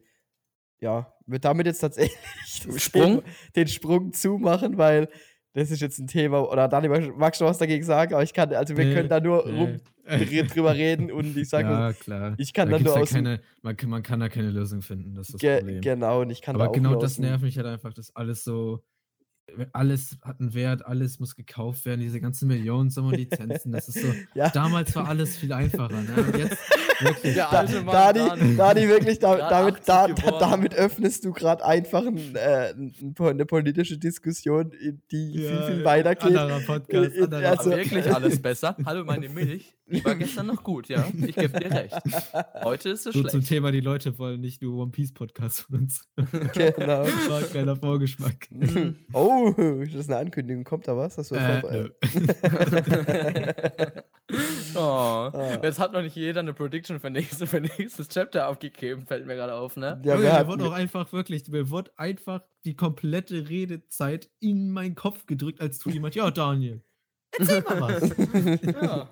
ja, 0.79 1.13
wird 1.25 1.45
damit 1.45 1.65
jetzt 1.65 1.79
tatsächlich 1.79 2.17
das 2.65 2.81
Sprung? 2.81 3.23
Den 3.55 3.67
Sprung 3.67 4.13
zumachen, 4.13 4.77
weil 4.77 5.09
das 5.53 5.71
ist 5.71 5.81
jetzt 5.81 5.99
ein 5.99 6.07
Thema, 6.07 6.41
oder 6.49 6.67
Dani, 6.67 6.87
magst 7.17 7.41
du 7.41 7.45
was 7.45 7.57
dagegen 7.57 7.83
sagen? 7.83 8.13
Aber 8.13 8.23
ich 8.23 8.33
kann, 8.33 8.53
also 8.53 8.77
wir 8.77 8.85
Nee, 8.85 8.93
können 8.93 9.09
da 9.09 9.19
nur 9.19 9.43
dr- 9.43 9.79
drüber 10.47 10.73
reden 10.73 11.11
und 11.11 11.35
ich 11.37 11.49
sage, 11.49 11.69
ja, 11.69 11.93
klar. 11.93 12.33
ich 12.37 12.53
kann 12.53 12.69
da 12.69 12.77
gibt's 12.77 12.89
nur 12.91 12.97
ja 12.97 13.03
aus 13.03 13.09
keine, 13.11 13.41
man, 13.61 13.75
kann- 13.77 13.89
man 13.89 14.03
kann 14.03 14.19
da 14.19 14.29
keine 14.29 14.49
Lösung 14.51 14.81
finden, 14.81 15.15
das 15.15 15.27
ist 15.29 15.33
das 15.35 15.41
ge 15.41 15.57
Problem. 15.59 15.81
genau, 15.81 16.21
und 16.21 16.29
ich 16.29 16.41
kann 16.41 16.55
da 16.57 16.61
Aber 16.61 16.69
auch 16.69 16.73
genau 16.75 16.95
das 16.95 17.17
nervt 17.19 17.43
mich 17.43 17.57
halt 17.57 17.67
einfach, 17.67 17.93
dass 17.93 18.15
alles 18.15 18.43
so, 18.43 18.83
alles 19.73 20.17
hat 20.23 20.39
einen 20.39 20.53
Wert, 20.53 20.85
alles 20.85 21.19
muss 21.19 21.35
gekauft 21.35 21.85
werden, 21.85 22.01
diese 22.01 22.21
ganzen 22.21 22.47
Millionen 22.47 22.91
Summen 22.91 23.15
Lizenzen, 23.15 23.71
das 23.71 23.87
ist 23.89 23.99
so, 24.01 24.07
Ja. 24.35 24.49
damals 24.49 24.95
war 24.95 25.07
alles 25.07 25.37
viel 25.37 25.51
einfacher, 25.53 26.01
ne? 26.01 26.13
Und 26.27 26.37
jetzt 26.37 26.57
wirklich. 26.99 27.35
Da, 27.35 27.63
Dani, 27.63 28.55
Dani. 28.57 28.87
Wirklich, 28.87 29.19
da, 29.19 29.49
damit, 29.49 29.89
80 29.89 30.15
da, 30.23 30.39
damit 30.39 30.75
öffnest 30.75 31.25
du 31.25 31.31
gerade 31.33 31.65
einfach 31.65 32.05
ein, 32.05 32.35
äh, 32.35 32.71
ein, 32.71 33.15
eine 33.19 33.45
politische 33.45 33.97
Diskussion, 33.97 34.71
in 34.71 35.01
die 35.11 35.33
viel, 35.37 35.63
viel 35.63 35.83
weiter 35.83 36.15
geht. 36.15 36.37
Anderer 36.37 36.59
Podcast, 36.61 37.15
Äh, 37.17 37.23
anderer 37.23 37.49
also- 37.49 37.71
wirklich 37.71 38.13
alles 38.13 38.41
besser. 38.41 38.75
Hallo, 38.85 39.03
meine 39.05 39.29
Milch. 39.29 39.73
Die 39.91 40.03
war 40.05 40.15
gestern 40.15 40.47
noch 40.47 40.63
gut, 40.63 40.89
ja. 40.89 41.05
Ich 41.25 41.35
gebe 41.35 41.59
dir 41.59 41.71
recht. 41.71 41.95
Heute 42.63 42.89
ist 42.89 43.05
es 43.07 43.13
So 43.13 43.21
zum 43.21 43.29
schlecht. 43.29 43.47
Thema, 43.47 43.71
die 43.71 43.79
Leute 43.81 44.17
wollen 44.19 44.41
nicht 44.41 44.61
nur 44.61 44.81
One 44.81 44.91
Piece 44.91 45.11
Podcast 45.13 45.61
von 45.61 45.79
uns. 45.81 46.07
Genau. 46.53 47.03
Das 47.03 47.29
war 47.29 47.37
ein 47.39 47.49
kleiner 47.49 47.75
Vorgeschmack. 47.75 48.47
Mhm. 48.59 48.95
Oh, 49.13 49.53
ist 49.81 49.95
das 49.95 50.09
eine 50.09 50.17
Ankündigung? 50.17 50.63
Kommt 50.63 50.87
da 50.87 50.95
was? 50.97 51.17
Hast 51.17 51.31
du 51.31 51.35
Äh, 51.35 51.61
vorbe- 51.61 51.71
nö. 51.71 51.89
oh. 54.75 54.79
Ah. 54.79 55.59
Jetzt 55.63 55.79
hat 55.79 55.93
noch 55.93 56.01
nicht 56.01 56.15
jeder 56.15 56.41
eine 56.41 56.53
Prediction 56.53 56.99
für, 56.99 57.09
nächste, 57.09 57.47
für 57.47 57.61
nächstes 57.61 58.07
Chapter 58.09 58.47
aufgegeben, 58.47 59.05
fällt 59.05 59.25
mir 59.25 59.35
gerade 59.35 59.55
auf, 59.55 59.75
ne? 59.75 60.01
Ja, 60.03 60.17
mir 60.17 60.47
wurde 60.47 60.65
auch 60.65 60.71
einfach 60.73 61.11
wirklich, 61.13 61.47
mir 61.47 61.69
wurde 61.69 61.91
einfach 61.97 62.41
die 62.65 62.75
komplette 62.75 63.49
Redezeit 63.49 64.29
in 64.39 64.69
meinen 64.69 64.95
Kopf 64.95 65.25
gedrückt, 65.25 65.61
als 65.61 65.79
du 65.79 65.89
jemand, 65.89 66.15
ja, 66.15 66.29
Daniel, 66.31 66.81
erzähl 67.37 67.61
mal 67.61 68.01
was. 68.01 68.11
Ja. 68.81 69.09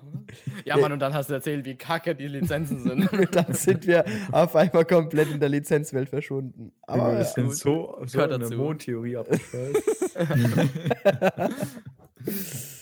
ja, 0.64 0.76
Mann, 0.76 0.92
und 0.92 0.98
dann 0.98 1.14
hast 1.14 1.30
du 1.30 1.34
erzählt, 1.34 1.64
wie 1.64 1.74
kacke 1.74 2.14
die 2.14 2.28
Lizenzen 2.28 2.80
sind. 2.80 3.08
dann 3.34 3.54
sind 3.54 3.86
wir 3.86 4.04
auf 4.30 4.54
einmal 4.54 4.84
komplett 4.84 5.30
in 5.30 5.40
der 5.40 5.48
Lizenzwelt 5.48 6.10
verschwunden. 6.10 6.72
Aber 6.82 7.12
wir 7.12 7.18
ja, 7.20 7.24
sind 7.24 7.54
so, 7.54 7.98
so 8.04 8.20
in 8.20 8.28
der 8.28 8.38
dazu. 8.38 8.54
Mondtheorie 8.54 9.16
abgefallen. 9.18 9.74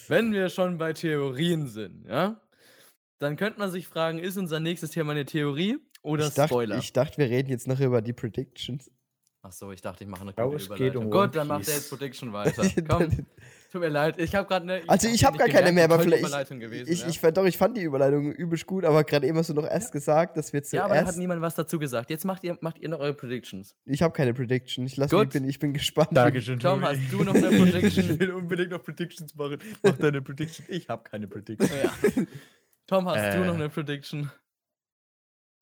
Wenn 0.08 0.32
wir 0.32 0.48
schon 0.48 0.78
bei 0.78 0.92
Theorien 0.92 1.68
sind, 1.68 2.06
ja, 2.08 2.40
dann 3.18 3.36
könnte 3.36 3.58
man 3.58 3.70
sich 3.70 3.86
fragen, 3.86 4.18
ist 4.18 4.36
unser 4.36 4.60
nächstes 4.60 4.90
Thema 4.90 5.12
eine 5.12 5.24
Theorie 5.24 5.78
oder 6.02 6.26
ich, 6.26 6.34
dachte, 6.34 6.48
Spoiler? 6.48 6.78
ich 6.78 6.92
dachte, 6.92 7.18
wir 7.18 7.30
reden 7.30 7.50
jetzt 7.50 7.66
noch 7.66 7.80
über 7.80 8.02
die 8.02 8.12
Predictions. 8.12 8.90
Ach 9.42 9.52
so, 9.52 9.70
ich 9.70 9.80
dachte, 9.80 10.02
ich 10.02 10.10
mache 10.10 10.22
eine 10.22 10.32
gute 10.32 10.64
Überleitung. 10.64 11.04
um 11.04 11.10
Gut, 11.10 11.36
dann 11.36 11.46
macht 11.46 11.60
er 11.60 11.66
Piece. 11.66 11.74
jetzt 11.76 11.90
Prediction 11.90 12.32
weiter. 12.32 12.64
Komm, 12.88 13.26
tut 13.76 13.82
mir 13.84 13.88
leid. 13.90 14.18
Ich 14.18 14.34
habe 14.34 14.48
gerade 14.48 14.62
eine. 14.64 14.88
Also 14.88 15.08
ich 15.08 15.24
hab 15.24 15.34
habe 15.34 15.38
gar 15.38 15.48
keine 15.48 15.72
mehr, 15.72 15.84
aber 15.84 16.00
vielleicht. 16.00 16.22
Überleitung 16.22 16.60
gewesen, 16.60 16.90
ich, 16.90 17.00
ja? 17.02 17.08
ich, 17.08 17.20
fand 17.20 17.36
doch, 17.36 17.44
ich 17.44 17.56
fand 17.58 17.76
die 17.76 17.82
Überleitung 17.82 18.32
übelst 18.32 18.66
gut, 18.66 18.84
aber 18.84 19.04
gerade 19.04 19.26
eben 19.26 19.36
hast 19.36 19.50
du 19.50 19.54
noch 19.54 19.66
erst 19.66 19.92
gesagt, 19.92 20.36
dass 20.36 20.52
wir 20.52 20.62
ja, 20.72 20.84
aber 20.84 20.94
da 20.94 21.00
hat 21.00 21.06
zuerst. 21.06 21.18
niemand 21.18 21.42
was 21.42 21.54
dazu 21.54 21.78
gesagt. 21.78 22.10
Jetzt 22.10 22.24
macht 22.24 22.44
ihr, 22.44 22.56
macht 22.60 22.78
ihr 22.78 22.88
noch 22.88 23.00
eure 23.00 23.14
Predictions. 23.14 23.74
ich 23.84 24.02
habe 24.02 24.12
keine 24.12 24.34
Prediction. 24.34 24.86
Ich 24.86 24.96
lasse 24.96 25.14
Gut. 25.14 25.26
ich 25.26 25.32
bin, 25.32 25.48
ich 25.48 25.58
bin 25.58 25.72
gespannt. 25.72 26.08
Dankeschön, 26.12 26.58
Tom, 26.58 26.82
hast 26.82 27.00
du 27.10 27.22
noch 27.22 27.34
eine 27.34 27.48
Prediction? 27.48 28.10
Ich 28.16 28.20
will 28.20 28.32
unbedingt 28.32 28.70
noch 28.70 28.82
Predictions 28.82 29.34
machen. 29.34 29.58
Mach 29.82 29.96
deine 29.96 30.22
Prediction. 30.22 30.64
Ich 30.68 30.88
habe 30.88 31.02
keine 31.04 31.26
Prediction. 31.28 31.68
Ja. 31.82 31.92
Tom, 32.86 33.06
hast 33.08 33.36
du 33.36 33.42
Äh. 33.42 33.46
noch 33.46 33.54
eine 33.54 33.68
Prediction? 33.68 34.30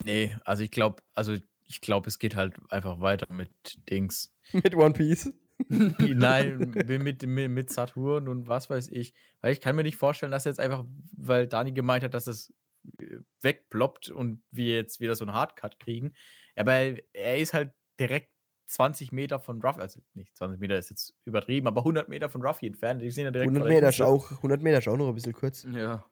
Nee, 0.05 0.37
also 0.45 0.63
ich 0.63 0.71
glaube, 0.71 1.03
also 1.15 1.37
ich 1.67 1.81
glaube, 1.81 2.09
es 2.09 2.19
geht 2.19 2.37
halt 2.37 2.55
einfach 2.71 3.01
weiter 3.01 3.27
mit 3.33 3.51
Dings. 3.91 4.31
Mit 4.53 4.75
One 4.75 4.93
Piece. 4.93 5.33
Nein, 5.69 6.73
mit, 6.75 7.23
mit, 7.27 7.51
mit 7.51 7.71
Saturn 7.71 8.29
und 8.29 8.49
was 8.49 8.71
weiß 8.71 8.89
ich. 8.89 9.15
Weil 9.41 9.53
ich 9.53 9.61
kann 9.61 9.77
mir 9.77 9.83
nicht 9.83 9.97
vorstellen, 9.97 10.33
dass 10.33 10.45
jetzt 10.45 10.61
einfach, 10.61 10.85
weil 11.17 11.47
Dani 11.47 11.73
gemeint 11.73 12.05
hat, 12.05 12.15
dass 12.15 12.27
es 12.27 12.53
äh, 12.99 13.19
wegploppt 13.41 14.11
und 14.11 14.43
wir 14.51 14.75
jetzt 14.75 15.01
wieder 15.01 15.15
so 15.15 15.25
einen 15.25 15.35
Hardcut 15.35 15.79
kriegen. 15.79 16.13
Aber 16.57 16.73
er 16.73 17.39
ist 17.39 17.55
halt 17.55 17.73
direkt 17.99 18.31
20 18.67 19.13
Meter 19.13 19.39
von 19.39 19.61
Ruffy, 19.61 19.81
also 19.81 20.01
nicht 20.15 20.37
20 20.37 20.61
Meter 20.61 20.79
ist 20.79 20.91
jetzt 20.91 21.15
übertrieben, 21.25 21.67
aber 21.67 21.83
100 21.83 22.09
Meter 22.09 22.29
von 22.29 22.43
Ruffy 22.43 22.67
entfernt. 22.67 23.03
Die 23.03 23.11
sind 23.11 23.25
ja 23.25 23.31
direkt 23.31 23.49
100 23.49 23.63
vor 23.63 23.69
der 23.69 23.77
Meter 23.77 23.89
ist 23.89 24.01
auch, 24.01 24.31
100 24.31 24.63
Meter 24.63 24.79
ist 24.79 24.89
auch 24.89 24.97
noch 24.97 25.09
ein 25.09 25.15
bisschen 25.15 25.33
kurz. 25.33 25.67
Ja. 25.71 26.05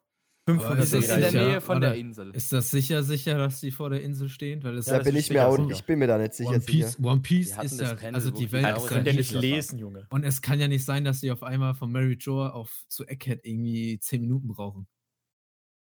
500 0.49 0.81
ist 0.83 0.93
Das 0.93 1.01
ist 1.05 1.11
in 1.11 1.21
der 1.21 1.31
sicher? 1.31 1.47
Nähe 1.47 1.61
von 1.61 1.81
der 1.81 1.95
Insel. 1.95 2.35
Ist 2.35 2.53
das 2.53 2.71
sicher 2.71 3.03
sicher, 3.05 3.39
dass 3.39 3.61
die 3.61 3.71
vor 3.71 3.91
der 3.91 4.03
Insel 4.03 4.29
stehen? 4.29 4.63
Weil 4.65 4.77
das 4.77 4.87
Ja, 4.87 4.99
da 4.99 5.05
bin 5.05 5.15
ich 5.17 5.31
mir 5.31 5.47
auch, 5.47 5.71
ich 5.71 5.85
bin 5.85 5.99
mir 6.01 6.09
da 6.09 6.19
nicht 6.19 6.35
sicher. 6.35 6.51
One 6.51 6.61
Piece, 6.61 6.93
sicher. 6.93 7.09
One 7.09 7.21
Piece 7.21 7.57
Die 7.57 7.67
ist 7.67 7.81
ja, 7.81 7.95
Panel, 7.95 8.15
also 8.15 8.31
die 8.31 8.47
die 8.47 8.53
Welt 8.53 8.77
ist 8.77 8.91
ja 8.91 9.03
nicht 9.03 9.33
lesen, 9.33 9.79
Junge. 9.79 10.07
Und 10.11 10.25
es 10.25 10.43
kann 10.43 10.59
ja 10.59 10.67
nicht 10.67 10.85
sein, 10.85 11.05
dass 11.05 11.21
sie 11.21 11.31
auf 11.31 11.43
einmal 11.45 11.75
von 11.75 11.93
Mary 11.93 12.15
Joe 12.15 12.53
auf 12.53 12.85
zu 12.89 13.07
Egghead 13.07 13.45
irgendwie 13.45 13.99
10 14.01 14.21
Minuten 14.21 14.49
brauchen. 14.49 14.89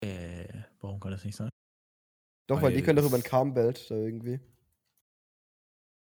Äh, 0.01 0.63
warum 0.79 0.99
kann 0.99 1.11
das 1.11 1.25
nicht 1.25 1.35
sein? 1.35 1.49
Doch, 2.47 2.61
weil 2.61 2.71
die 2.71 2.77
Weil 2.77 2.83
können 2.83 2.97
doch 2.97 3.05
über 3.05 3.17
ein 3.17 3.23
Calm-Belt 3.23 3.91
da 3.91 3.95
irgendwie. 3.95 4.39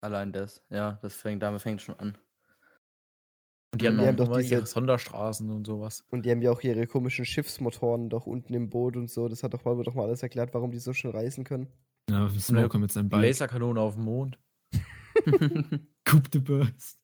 Allein 0.02 0.32
das. 0.32 0.64
Ja, 0.70 1.00
das 1.02 1.16
fängt, 1.16 1.42
damit 1.42 1.62
fängt 1.62 1.82
schon 1.82 1.96
an. 2.00 2.18
Und 3.72 3.82
die 3.82 3.88
haben, 3.88 3.98
Die 4.00 4.06
haben 4.08 4.20
auch 4.20 4.28
doch 4.30 4.38
diese- 4.38 4.56
ihre 4.56 4.66
Sonderstraßen 4.66 5.50
und 5.52 5.66
sowas. 5.68 6.04
Und 6.10 6.26
die 6.26 6.32
haben 6.32 6.42
ja 6.42 6.52
auch 6.52 6.62
ihre 6.62 6.88
komischen 6.88 7.24
Schiffsmotoren 7.26 8.10
doch 8.10 8.26
unten 8.26 8.54
im 8.54 8.70
Boot 8.70 8.96
und 8.98 9.10
so. 9.10 9.28
Das 9.28 9.44
hat 9.44 9.54
doch 9.54 9.64
mal, 9.64 9.82
doch 9.84 9.94
mal 9.94 10.06
alles 10.06 10.24
erklärt, 10.24 10.54
warum 10.54 10.72
die 10.72 10.80
so 10.80 10.94
schnell 10.94 11.14
reisen 11.14 11.44
können. 11.44 11.68
Ja, 12.10 12.28
Smoker 12.40 12.80
mit 12.80 12.92
seinem 12.92 13.10
Bike. 13.10 13.22
Laserkanone 13.22 13.80
auf 13.80 13.94
dem 13.96 14.06
Mond. 14.06 14.40
Coup 16.06 16.32
de 16.32 16.42
Burst. 16.42 17.00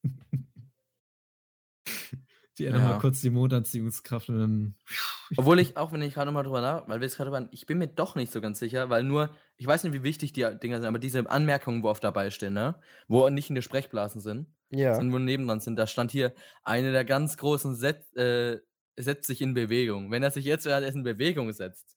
Die 2.57 2.65
ändern 2.65 2.81
Ja. 2.83 2.87
mal 2.89 2.99
kurz 2.99 3.21
die 3.21 3.29
Mondanziehungskraft 3.29 4.29
und 4.29 4.39
dann. 4.39 4.75
Obwohl 5.37 5.59
ich, 5.59 5.75
auch 5.77 5.91
wenn 5.91 6.01
ich 6.01 6.13
gerade 6.13 6.31
mal 6.31 6.43
drüber 6.43 6.61
nach, 6.61 6.87
weil 6.87 6.99
wir 7.01 7.05
jetzt 7.07 7.17
gerade 7.17 7.31
waren, 7.31 7.49
ich 7.51 7.65
bin 7.65 7.77
mir 7.77 7.87
doch 7.87 8.15
nicht 8.15 8.31
so 8.31 8.41
ganz 8.41 8.59
sicher, 8.59 8.89
weil 8.89 9.03
nur, 9.03 9.29
ich 9.57 9.65
weiß 9.67 9.83
nicht, 9.83 9.93
wie 9.93 10.03
wichtig 10.03 10.33
die 10.33 10.45
Dinger 10.61 10.77
sind, 10.77 10.87
aber 10.87 10.99
diese 10.99 11.29
Anmerkungen, 11.29 11.83
wo 11.83 11.89
oft 11.89 12.03
dabei 12.03 12.29
stehen, 12.31 12.53
ne? 12.53 12.75
Wo 13.07 13.27
nicht 13.29 13.49
in 13.49 13.55
der 13.55 13.61
Sprechblasen 13.61 14.21
sind, 14.21 14.47
Ja. 14.69 14.95
sondern 14.95 15.13
wo 15.13 15.19
nebendran 15.19 15.59
sind, 15.59 15.75
da 15.77 15.87
stand 15.87 16.11
hier, 16.11 16.33
eine 16.63 16.91
der 16.91 17.05
ganz 17.05 17.37
großen 17.37 17.75
Set, 17.75 18.15
äh, 18.15 18.59
setzt 18.97 19.27
sich 19.27 19.41
in 19.41 19.53
Bewegung. 19.53 20.09
Wenn 20.11 20.23
er 20.23 20.31
sich 20.31 20.45
jetzt 20.45 20.65
erst 20.65 20.95
in 20.95 21.03
Bewegung 21.03 21.51
setzt, 21.51 21.95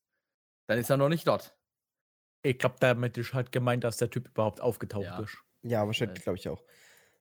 dann 0.66 0.78
ist 0.78 0.90
er 0.90 0.96
noch 0.96 1.08
nicht 1.08 1.26
dort. 1.28 1.54
Ich 2.42 2.58
glaube, 2.58 2.76
damit 2.80 3.16
ist 3.18 3.34
halt 3.34 3.52
gemeint, 3.52 3.84
dass 3.84 3.96
der 3.98 4.10
Typ 4.10 4.28
überhaupt 4.28 4.60
aufgetaucht 4.60 5.04
Ja. 5.04 5.20
ist. 5.20 5.36
Ja, 5.62 5.86
wahrscheinlich, 5.86 6.22
glaube 6.22 6.38
ich 6.38 6.48
auch. 6.48 6.62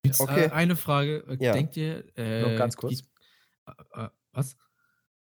Jetzt, 0.04 0.20
Okay. 0.22 0.46
äh, 0.46 0.50
eine 0.52 0.76
Frage. 0.76 1.26
Ja. 1.40 1.54
Denkt 1.54 1.76
ihr. 1.76 2.06
Äh, 2.18 2.56
ganz 2.56 2.78
kurz. 2.78 3.04
Äh, 3.68 4.04
äh, 4.06 4.10
was? 4.32 4.58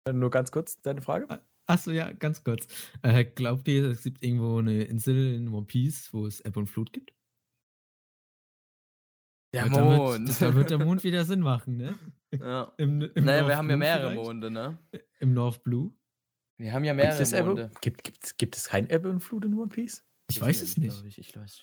Äh, 0.05 0.13
Nur 0.13 0.29
ganz 0.29 0.51
kurz, 0.51 0.81
deine 0.81 1.01
Frage? 1.01 1.41
Achso, 1.65 1.91
ja, 1.91 2.11
ganz 2.13 2.43
kurz. 2.43 2.67
Äh, 3.01 3.25
glaubt 3.25 3.67
ihr, 3.67 3.85
es 3.91 4.03
gibt 4.03 4.23
irgendwo 4.23 4.57
eine 4.59 4.83
Insel 4.85 5.35
in 5.35 5.49
One 5.49 5.65
Piece, 5.65 6.13
wo 6.13 6.25
es 6.25 6.39
Ebb 6.41 6.55
und 6.57 6.67
Flut 6.67 6.93
gibt? 6.93 7.13
Der 9.53 9.63
Weil 9.63 9.69
damit- 9.71 9.97
Mond. 9.97 10.41
Da 10.41 10.53
wird 10.55 10.69
der 10.69 10.77
Mond 10.79 11.03
wieder 11.03 11.25
Sinn 11.25 11.41
machen, 11.41 11.77
ne? 11.77 11.97
ja. 12.31 12.73
Im, 12.77 13.01
im 13.01 13.23
Naja, 13.25 13.41
North 13.41 13.49
wir 13.49 13.57
haben 13.57 13.69
ja 13.69 13.75
Blue 13.75 13.77
mehrere 13.77 14.09
vielleicht? 14.11 14.25
Monde, 14.27 14.51
ne? 14.51 14.77
Im 15.19 15.33
North 15.33 15.63
Blue? 15.63 15.91
Wir 16.57 16.73
haben 16.73 16.83
ja 16.83 16.93
Gibt 16.93 17.05
mehrere 17.05 17.37
Ebbe, 17.37 17.47
Monde. 17.49 17.71
gibt, 17.81 18.03
gibt, 18.03 18.37
gibt 18.37 18.55
es 18.57 18.67
kein 18.67 18.89
Ebbe 18.89 19.09
und 19.09 19.19
Flut 19.21 19.45
in 19.45 19.53
One 19.57 19.69
Piece? 19.69 20.05
Ich 20.29 20.41
weiß 20.41 20.61
es 20.61 20.77
nicht. 20.77 21.03
Ich, 21.05 21.17
ich 21.19 21.35
weiß. 21.35 21.61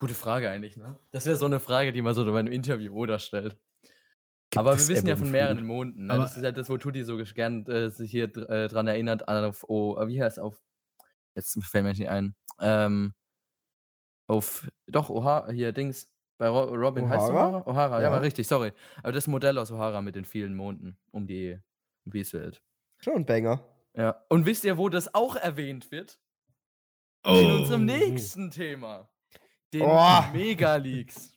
Gute 0.00 0.14
Frage 0.14 0.50
eigentlich, 0.50 0.76
ne? 0.76 0.98
Das 1.12 1.24
wäre 1.26 1.36
so 1.36 1.46
eine 1.46 1.58
Frage, 1.60 1.92
die 1.92 2.02
man 2.02 2.14
so 2.14 2.24
bei 2.24 2.38
einem 2.38 2.52
Interview 2.52 2.92
oder 2.94 3.18
stellt. 3.18 3.56
Gibt 4.54 4.58
Aber 4.58 4.78
wir 4.78 4.88
wissen 4.88 5.06
ja 5.08 5.16
von 5.16 5.30
mehreren 5.30 5.66
Monden. 5.66 6.06
Ne? 6.06 6.16
Das 6.16 6.36
ist 6.36 6.44
halt 6.44 6.56
das, 6.56 6.68
wo 6.68 6.76
Tutti 6.78 7.02
so 7.02 7.16
gern 7.34 7.66
äh, 7.66 7.90
sich 7.90 8.10
hier 8.10 8.24
äh, 8.36 8.68
dran 8.68 8.86
erinnert, 8.86 9.26
auf, 9.28 9.64
oh, 9.68 9.96
wie 10.06 10.22
heißt 10.22 10.38
auf, 10.38 10.62
jetzt 11.34 11.58
fällt 11.64 11.82
mir 11.84 11.90
nicht 11.90 12.08
ein, 12.08 12.36
ähm, 12.60 13.14
auf, 14.28 14.68
doch, 14.86 15.10
O'Hara, 15.10 15.50
hier, 15.50 15.72
Dings, 15.72 16.08
bei 16.38 16.48
Ro 16.48 16.64
Robin, 16.74 17.08
heißt 17.08 17.30
O'Hara? 17.30 17.62
O'Hara? 17.62 17.66
O'Hara, 17.66 17.96
ja, 17.98 18.02
Ja. 18.02 18.10
war 18.12 18.22
richtig, 18.22 18.46
sorry. 18.46 18.72
Aber 19.02 19.12
das 19.12 19.26
Modell 19.26 19.58
aus 19.58 19.72
O'Hara 19.72 20.00
mit 20.02 20.14
den 20.14 20.24
vielen 20.24 20.54
Monden 20.54 20.96
um 21.10 21.26
die 21.26 21.58
um 22.06 22.12
die 22.12 22.32
Welt. 22.32 22.62
Schon 22.98 23.14
ein 23.16 23.26
Banger. 23.26 23.64
Ja. 23.94 24.24
Und 24.28 24.46
wisst 24.46 24.64
ihr, 24.64 24.76
wo 24.78 24.88
das 24.88 25.14
auch 25.14 25.36
erwähnt 25.36 25.90
wird? 25.90 26.18
In 27.24 27.32
Oh. 27.32 27.56
unserem 27.60 27.84
nächsten 27.86 28.50
Thema. 28.50 29.08
Den 29.72 29.82
Oh. 29.82 30.22
Mega-Leaks. 30.32 31.34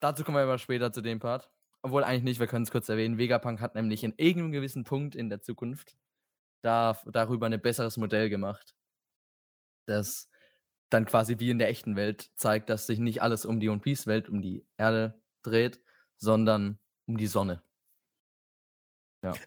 Dazu 0.00 0.22
kommen 0.24 0.36
wir 0.36 0.42
aber 0.42 0.58
später 0.58 0.92
zu 0.92 1.00
dem 1.00 1.18
Part. 1.18 1.50
Obwohl 1.84 2.02
eigentlich 2.02 2.22
nicht, 2.22 2.40
wir 2.40 2.46
können 2.46 2.62
es 2.62 2.70
kurz 2.70 2.88
erwähnen. 2.88 3.18
Vegapunk 3.18 3.60
hat 3.60 3.74
nämlich 3.74 4.02
in 4.04 4.14
irgendeinem 4.16 4.52
gewissen 4.52 4.84
Punkt 4.84 5.14
in 5.14 5.28
der 5.28 5.42
Zukunft 5.42 5.98
da, 6.62 6.98
darüber 7.04 7.44
ein 7.44 7.60
besseres 7.60 7.98
Modell 7.98 8.30
gemacht. 8.30 8.74
Das 9.84 10.30
dann 10.88 11.04
quasi 11.04 11.38
wie 11.40 11.50
in 11.50 11.58
der 11.58 11.68
echten 11.68 11.94
Welt 11.94 12.30
zeigt, 12.36 12.70
dass 12.70 12.86
sich 12.86 12.98
nicht 12.98 13.20
alles 13.20 13.44
um 13.44 13.60
die 13.60 13.68
One 13.68 13.80
Piece-Welt, 13.80 14.30
um 14.30 14.40
die 14.40 14.64
Erde 14.78 15.20
dreht, 15.42 15.78
sondern 16.16 16.78
um 17.06 17.18
die 17.18 17.26
Sonne. 17.26 17.62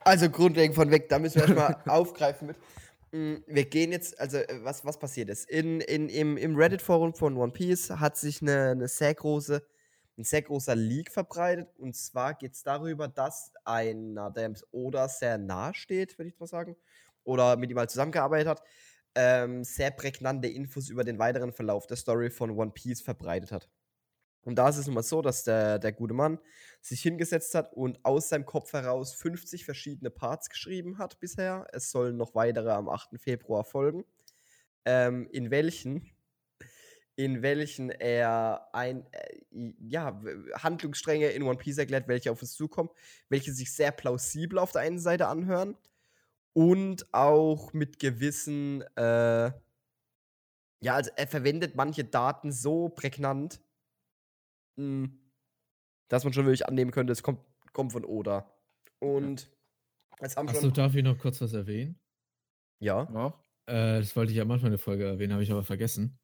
Also 0.02 0.30
grundlegend 0.30 0.76
von 0.76 0.91
weg, 0.91 1.10
da 1.10 1.17
müssen 1.17 1.38
wir 1.38 1.43
erstmal 1.43 1.82
aufgreifen 1.88 2.50
mit. 2.50 2.58
Mm, 3.13 3.38
Wir 3.47 3.65
gehen 3.65 3.91
jetzt, 3.91 4.19
also 4.19 4.38
äh, 4.38 4.63
was, 4.63 4.86
was 4.86 5.00
passiert 5.00 5.30
ist? 5.30 5.50
In, 5.50 5.82
in, 5.82 6.08
im, 6.10 6.38
Im 6.38 6.56
Reddit-Forum 6.56 7.15
von 7.15 7.36
One 7.36 7.52
Piece 7.52 7.89
hat 7.89 8.15
sich 8.15 8.43
eine, 8.43 8.69
eine 8.71 8.88
sehr 8.88 9.15
große, 9.15 9.65
ein 10.17 10.23
sehr 10.23 10.41
großer 10.41 10.75
Leak 10.75 11.12
verbreitet. 11.12 11.69
Und 11.77 11.95
zwar 11.95 12.34
geht 12.34 12.53
es 12.53 12.63
darüber, 12.63 13.08
dass 13.08 13.51
einer, 13.63 14.32
der 14.32 14.53
Oda 14.71 15.08
sehr 15.08 15.38
nahe 15.38 15.73
steht, 15.73 16.17
würde 16.17 16.30
ich 16.30 16.39
mal 16.39 16.47
sagen, 16.47 16.75
oder 17.23 17.56
mit 17.58 17.69
ihm 17.69 17.75
mal 17.75 17.89
zusammengearbeitet 17.89 18.47
hat, 18.47 18.63
ähm, 19.15 19.63
sehr 19.63 19.91
prägnante 19.91 20.47
Infos 20.47 20.89
über 20.89 21.03
den 21.03 21.19
weiteren 21.19 21.51
Verlauf 21.51 21.88
der 21.88 21.97
Story 21.97 22.30
von 22.30 22.51
One 22.51 22.71
Piece 22.71 23.01
verbreitet 23.01 23.51
hat. 23.51 23.69
Und 24.43 24.56
da 24.56 24.69
ist 24.69 24.77
es 24.77 24.86
nun 24.86 24.95
mal 24.95 25.03
so, 25.03 25.21
dass 25.21 25.43
der, 25.43 25.77
der 25.77 25.91
gute 25.91 26.13
Mann 26.13 26.39
sich 26.80 27.01
hingesetzt 27.01 27.53
hat 27.53 27.73
und 27.73 27.99
aus 28.06 28.30
seinem 28.30 28.45
Kopf 28.45 28.71
heraus 28.71 29.13
50 29.13 29.65
verschiedene 29.65 30.10
Parts 30.10 30.49
geschrieben 30.49 30.99
hat 30.99 31.19
bisher. 31.19 31.67
Es 31.73 31.91
sollen 31.91 32.15
noch 32.15 32.34
weitere 32.34 32.69
am 32.69 32.88
8. 32.88 33.19
Februar 33.19 33.65
folgen. 33.65 34.06
Ähm, 34.86 35.27
in 35.34 35.51
welchen 35.51 36.10
in 37.17 37.41
welchen 37.41 37.89
er 37.89 38.69
ein 38.73 39.06
äh, 39.12 39.73
ja, 39.80 40.21
Handlungsstränge 40.53 41.27
in 41.27 41.43
One 41.43 41.58
Piece 41.58 41.80
erklärt, 41.80 42.08
welche 42.08 42.32
auf 42.32 42.41
uns 42.41 42.53
zukommen, 42.53 42.89
welche 43.27 43.51
sich 43.51 43.73
sehr 43.73 43.91
plausibel 43.91 44.60
auf 44.60 44.71
der 44.71 44.82
einen 44.82 44.99
Seite 44.99 45.27
anhören 45.27 45.75
und 46.53 47.13
auch 47.13 47.73
mit 47.73 47.99
gewissen 47.99 48.84
äh, 48.95 49.51
ja, 50.82 50.93
also 50.95 51.10
er 51.15 51.27
verwendet 51.27 51.75
manche 51.75 52.03
Daten 52.03 52.51
so 52.51 52.89
prägnant, 52.89 53.60
mh, 54.75 55.10
dass 56.08 56.23
man 56.23 56.34
schon 56.34 56.45
wirklich 56.45 56.67
annehmen 56.67 56.91
könnte, 56.91 57.13
es 57.13 57.23
kommt, 57.23 57.41
kommt 57.73 57.91
von 57.91 58.06
Oda. 58.06 58.51
Und 58.99 59.49
es 60.19 60.38
haben 60.38 60.47
Achso, 60.49 60.69
darf 60.69 60.95
ich 60.95 61.03
noch 61.03 61.17
kurz 61.17 61.41
was 61.41 61.53
erwähnen? 61.53 61.99
Ja. 62.80 63.06
Noch? 63.06 63.43
Äh, 63.65 64.00
das 64.00 64.15
wollte 64.15 64.31
ich 64.31 64.39
am 64.39 64.52
Anfang 64.52 64.69
der 64.69 64.79
Folge 64.79 65.06
erwähnen, 65.06 65.33
habe 65.33 65.44
ich 65.44 65.52
aber 65.52 65.63
vergessen. 65.63 66.19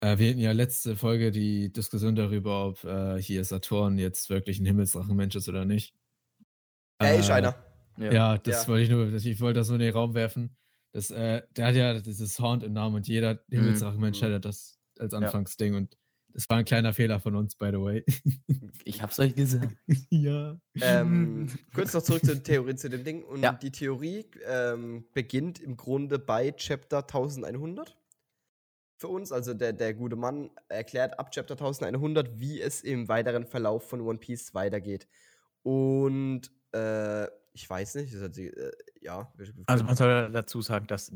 Äh, 0.00 0.18
wir 0.18 0.30
hatten 0.30 0.38
ja 0.38 0.52
letzte 0.52 0.96
Folge 0.96 1.30
die 1.30 1.72
Diskussion 1.72 2.14
darüber, 2.14 2.66
ob 2.66 2.84
äh, 2.84 3.20
hier 3.20 3.44
Saturn 3.44 3.98
jetzt 3.98 4.30
wirklich 4.30 4.60
ein 4.60 4.66
Himmelsdrachenmensch 4.66 5.34
ist 5.36 5.48
oder 5.48 5.64
nicht. 5.64 5.94
Er 6.98 7.18
ist 7.18 7.28
Äh, 7.28 7.32
einer. 7.32 7.56
Ja, 7.98 8.38
das 8.38 8.62
Ja. 8.62 8.68
wollte 8.68 8.84
ich 8.84 8.90
nur, 8.90 9.12
ich 9.12 9.40
wollte 9.40 9.58
das 9.60 9.68
nur 9.68 9.76
in 9.76 9.80
den 9.82 9.92
Raum 9.92 10.14
werfen. 10.14 10.56
Das, 10.92 11.10
äh, 11.10 11.42
der 11.56 11.66
hat 11.66 11.74
ja 11.74 12.00
dieses 12.00 12.38
Horn 12.38 12.60
im 12.60 12.72
Namen 12.72 12.94
und 12.96 13.08
jeder 13.08 13.40
Himmelsdrachenmensch 13.50 14.20
Mhm. 14.22 14.34
hat 14.34 14.44
das 14.44 14.78
als 14.98 15.14
Anfangsding 15.14 15.74
und 15.74 15.96
das 16.32 16.48
war 16.48 16.58
ein 16.58 16.64
kleiner 16.64 16.92
Fehler 16.92 17.18
von 17.20 17.34
uns, 17.34 17.56
by 17.56 17.70
the 17.72 17.80
way. 17.80 18.04
Ich 18.84 19.02
hab's 19.02 19.18
euch 19.18 19.34
gesagt. 19.34 19.76
ja. 20.10 20.60
Ähm, 20.80 21.48
kurz 21.74 21.92
noch 21.94 22.02
zurück 22.02 22.24
zur 22.24 22.40
Theorie 22.42 22.76
zu 22.76 22.88
dem 22.88 23.02
Ding. 23.02 23.24
Und 23.24 23.42
Ja. 23.42 23.52
die 23.52 23.72
Theorie 23.72 24.26
ähm, 24.46 25.04
beginnt 25.12 25.58
im 25.60 25.76
Grunde 25.76 26.18
bei 26.18 26.52
Chapter 26.52 26.98
1100. 27.06 27.96
für 28.98 29.08
uns. 29.08 29.32
Also 29.32 29.54
der, 29.54 29.72
der 29.72 29.94
gute 29.94 30.16
Mann 30.16 30.50
erklärt 30.68 31.18
ab 31.18 31.30
Chapter 31.30 31.54
1100, 31.54 32.38
wie 32.38 32.60
es 32.60 32.82
im 32.82 33.08
weiteren 33.08 33.46
Verlauf 33.46 33.88
von 33.88 34.00
One 34.00 34.18
Piece 34.18 34.52
weitergeht. 34.54 35.08
Und 35.62 36.50
äh, 36.72 37.26
ich 37.52 37.68
weiß 37.68 37.94
nicht, 37.96 38.12
das 38.14 38.20
hat 38.22 38.34
sie, 38.34 38.48
äh, 38.48 38.72
ja. 39.00 39.32
Also 39.66 39.84
man 39.84 39.96
soll 39.96 40.30
dazu 40.30 40.60
sagen, 40.60 40.86
dass 40.86 41.12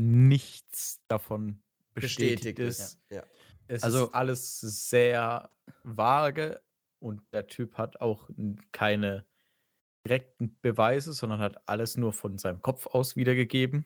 nichts 0.00 1.00
davon 1.08 1.62
bestätigt, 1.94 2.36
bestätigt 2.56 2.58
ist. 2.60 2.98
Ja. 3.10 3.24
Es 3.68 3.82
Also- 3.82 4.06
ist 4.06 4.14
alles 4.14 4.60
sehr 4.60 5.50
vage 5.82 6.60
und 7.00 7.22
der 7.32 7.46
Typ 7.48 7.76
hat 7.76 8.00
auch 8.00 8.30
keine 8.72 9.26
direkten 10.06 10.56
Beweise, 10.62 11.12
sondern 11.12 11.40
hat 11.40 11.68
alles 11.68 11.96
nur 11.96 12.12
von 12.12 12.38
seinem 12.38 12.62
Kopf 12.62 12.86
aus 12.86 13.16
wiedergegeben. 13.16 13.84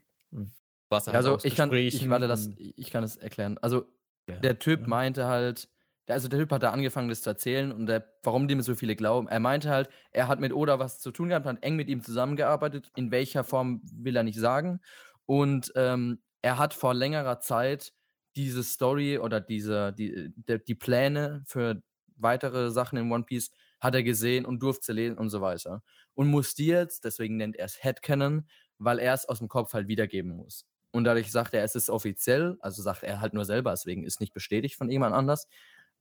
Was 0.91 1.07
halt 1.07 1.17
Also 1.17 1.41
ich 1.43 1.55
kann, 1.55 1.81
ich, 1.91 2.09
warte, 2.09 2.29
das, 2.29 2.51
ich 2.57 2.91
kann 2.91 3.05
es 3.05 3.17
erklären. 3.17 3.59
Also 3.59 3.87
Ja. 4.27 4.45
der 4.45 4.59
Typ 4.59 4.81
Ja. 4.81 4.87
meinte 4.87 5.27
halt, 5.27 5.69
also 6.09 6.29
der 6.29 6.41
Typ 6.41 6.51
hat 6.53 6.63
da 6.63 6.71
angefangen, 6.71 7.09
das 7.09 7.23
zu 7.23 7.31
erzählen 7.31 7.73
und 7.73 7.87
der, 7.87 8.15
warum 8.23 8.49
dem 8.49 8.61
so 8.63 8.75
viele 8.75 8.97
glauben. 8.97 9.29
Er 9.29 9.41
meinte 9.41 9.71
halt, 9.71 9.89
er 10.13 10.29
hat 10.29 10.41
mit 10.41 10.53
Oda 10.53 10.79
was 10.79 10.99
zu 11.01 11.11
tun 11.13 11.29
gehabt, 11.29 11.47
hat 11.47 11.63
eng 11.63 11.77
mit 11.77 11.89
ihm 11.89 12.03
zusammengearbeitet. 12.03 12.91
In 12.97 13.11
welcher 13.11 13.45
Form 13.45 13.83
will 13.93 14.17
er 14.17 14.23
nicht 14.25 14.39
sagen. 14.39 14.81
Und 15.27 15.73
ähm, 15.77 16.23
er 16.43 16.59
hat 16.59 16.75
vor 16.75 16.95
längerer 16.95 17.41
Zeit 17.41 17.93
diese 18.37 18.63
Story 18.63 19.19
oder 19.19 19.41
diese, 19.41 19.93
die, 19.93 20.33
die, 20.37 20.65
die 20.65 20.75
Pläne 20.75 21.43
für 21.47 21.83
weitere 22.17 22.71
Sachen 22.71 22.99
in 22.99 23.11
One 23.13 23.25
Piece 23.25 23.51
hat 23.81 23.95
er 23.95 24.03
gesehen 24.03 24.45
und 24.47 24.63
durfte 24.63 24.87
sie 24.87 24.93
lesen 24.93 25.19
und 25.19 25.31
so 25.31 25.41
weiter. 25.41 25.83
Und 26.15 26.29
muss 26.29 26.55
die 26.55 26.67
jetzt, 26.67 27.05
deswegen 27.05 27.37
nennt 27.37 27.57
er 27.57 27.65
es 27.67 27.83
Headcanon, 27.83 28.49
weil 28.79 28.99
er 28.99 29.15
es 29.15 29.27
aus 29.29 29.39
dem 29.39 29.49
Kopf 29.49 29.73
halt 29.75 29.89
wiedergeben 29.89 30.37
muss. 30.37 30.67
Und 30.93 31.05
dadurch 31.05 31.31
sagt 31.31 31.55
er, 31.55 31.63
es 31.63 31.75
ist 31.75 31.89
offiziell, 31.89 32.57
also 32.61 32.83
sagt 32.83 33.03
er 33.03 33.21
halt 33.21 33.33
nur 33.33 33.45
selber, 33.45 33.71
deswegen 33.71 34.05
ist 34.05 34.21
nicht 34.21 34.35
bestätigt 34.35 34.77
von 34.77 34.91
jemand 34.91 35.15
anders. 35.15 35.47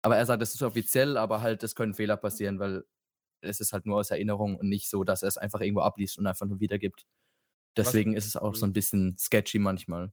Aber 0.01 0.17
er 0.17 0.25
sagt, 0.25 0.41
es 0.41 0.53
ist 0.55 0.63
offiziell, 0.63 1.17
aber 1.17 1.41
halt, 1.41 1.63
es 1.63 1.75
können 1.75 1.93
Fehler 1.93 2.17
passieren, 2.17 2.59
weil 2.59 2.83
es 3.41 3.59
ist 3.59 3.73
halt 3.73 3.85
nur 3.85 3.97
aus 3.97 4.11
Erinnerung 4.11 4.55
und 4.57 4.69
nicht 4.69 4.89
so, 4.89 5.03
dass 5.03 5.21
er 5.23 5.27
es 5.27 5.37
einfach 5.37 5.61
irgendwo 5.61 5.81
abliest 5.81 6.17
und 6.17 6.27
einfach 6.27 6.45
nur 6.45 6.59
wiedergibt. 6.59 7.05
Deswegen 7.77 8.13
ist 8.15 8.25
es 8.25 8.35
auch 8.35 8.55
so 8.55 8.65
ein 8.65 8.73
bisschen 8.73 9.17
sketchy 9.17 9.59
manchmal. 9.59 10.11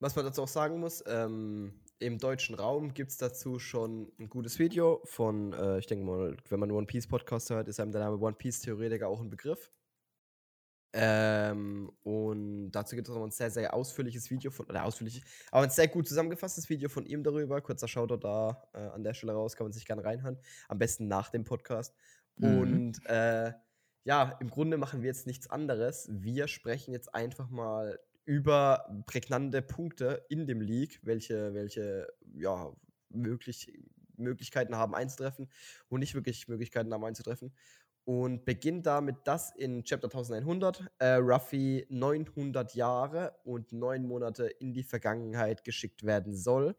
Was 0.00 0.16
man 0.16 0.24
dazu 0.24 0.42
auch 0.42 0.48
sagen 0.48 0.80
muss, 0.80 1.02
ähm, 1.06 1.80
im 1.98 2.18
deutschen 2.18 2.54
Raum 2.54 2.92
gibt 2.92 3.12
es 3.12 3.16
dazu 3.16 3.58
schon 3.58 4.12
ein 4.18 4.28
gutes 4.28 4.58
Video 4.58 5.00
von, 5.04 5.52
äh, 5.52 5.78
ich 5.78 5.86
denke 5.86 6.04
mal, 6.04 6.36
wenn 6.48 6.60
man 6.60 6.70
One 6.70 6.86
Piece 6.86 7.06
Podcast 7.06 7.50
hört, 7.50 7.68
ist 7.68 7.80
einem 7.80 7.92
der 7.92 8.02
Name 8.02 8.18
One 8.18 8.36
Piece 8.36 8.60
Theoretiker 8.60 9.08
auch 9.08 9.20
ein 9.20 9.30
Begriff. 9.30 9.70
Ähm, 10.98 11.92
und 12.04 12.70
dazu 12.70 12.96
gibt 12.96 13.06
es 13.06 13.14
auch 13.14 13.22
ein 13.22 13.30
sehr, 13.30 13.50
sehr 13.50 13.74
ausführliches 13.74 14.30
Video 14.30 14.50
von, 14.50 14.64
oder 14.66 14.84
ausführlich, 14.84 15.22
aber 15.50 15.64
ein 15.64 15.70
sehr 15.70 15.88
gut 15.88 16.08
zusammengefasstes 16.08 16.70
Video 16.70 16.88
von 16.88 17.04
ihm 17.04 17.22
darüber. 17.22 17.60
Kurzer 17.60 17.86
Shoutout 17.86 18.16
da 18.16 18.66
äh, 18.72 18.78
an 18.78 19.04
der 19.04 19.12
Stelle 19.12 19.34
raus, 19.34 19.56
kann 19.56 19.66
man 19.66 19.72
sich 19.72 19.84
gerne 19.84 20.02
reinhören. 20.02 20.38
Am 20.68 20.78
besten 20.78 21.06
nach 21.06 21.28
dem 21.28 21.44
Podcast. 21.44 21.94
Mhm. 22.36 22.58
Und 22.58 23.06
äh, 23.06 23.52
ja, 24.04 24.38
im 24.40 24.48
Grunde 24.48 24.78
machen 24.78 25.02
wir 25.02 25.08
jetzt 25.08 25.26
nichts 25.26 25.50
anderes. 25.50 26.08
Wir 26.10 26.48
sprechen 26.48 26.92
jetzt 26.92 27.14
einfach 27.14 27.50
mal 27.50 28.00
über 28.24 28.88
prägnante 29.06 29.60
Punkte 29.60 30.24
in 30.30 30.46
dem 30.46 30.62
League, 30.62 31.00
welche, 31.02 31.52
welche 31.52 32.08
ja, 32.32 32.72
möglich, 33.10 33.70
Möglichkeiten 34.16 34.76
haben 34.76 34.94
einzutreffen 34.94 35.50
und 35.88 36.00
nicht 36.00 36.14
wirklich 36.14 36.48
Möglichkeiten 36.48 36.92
haben 36.94 37.04
einzutreffen. 37.04 37.52
Und 38.06 38.44
beginnt 38.44 38.86
damit, 38.86 39.16
dass 39.24 39.52
in 39.56 39.82
Chapter 39.82 40.06
1100 40.06 40.92
äh, 41.00 41.14
Ruffy 41.14 41.84
900 41.90 42.74
Jahre 42.76 43.36
und 43.42 43.72
9 43.72 44.06
Monate 44.06 44.46
in 44.46 44.72
die 44.72 44.84
Vergangenheit 44.84 45.64
geschickt 45.64 46.04
werden 46.04 46.32
soll, 46.32 46.76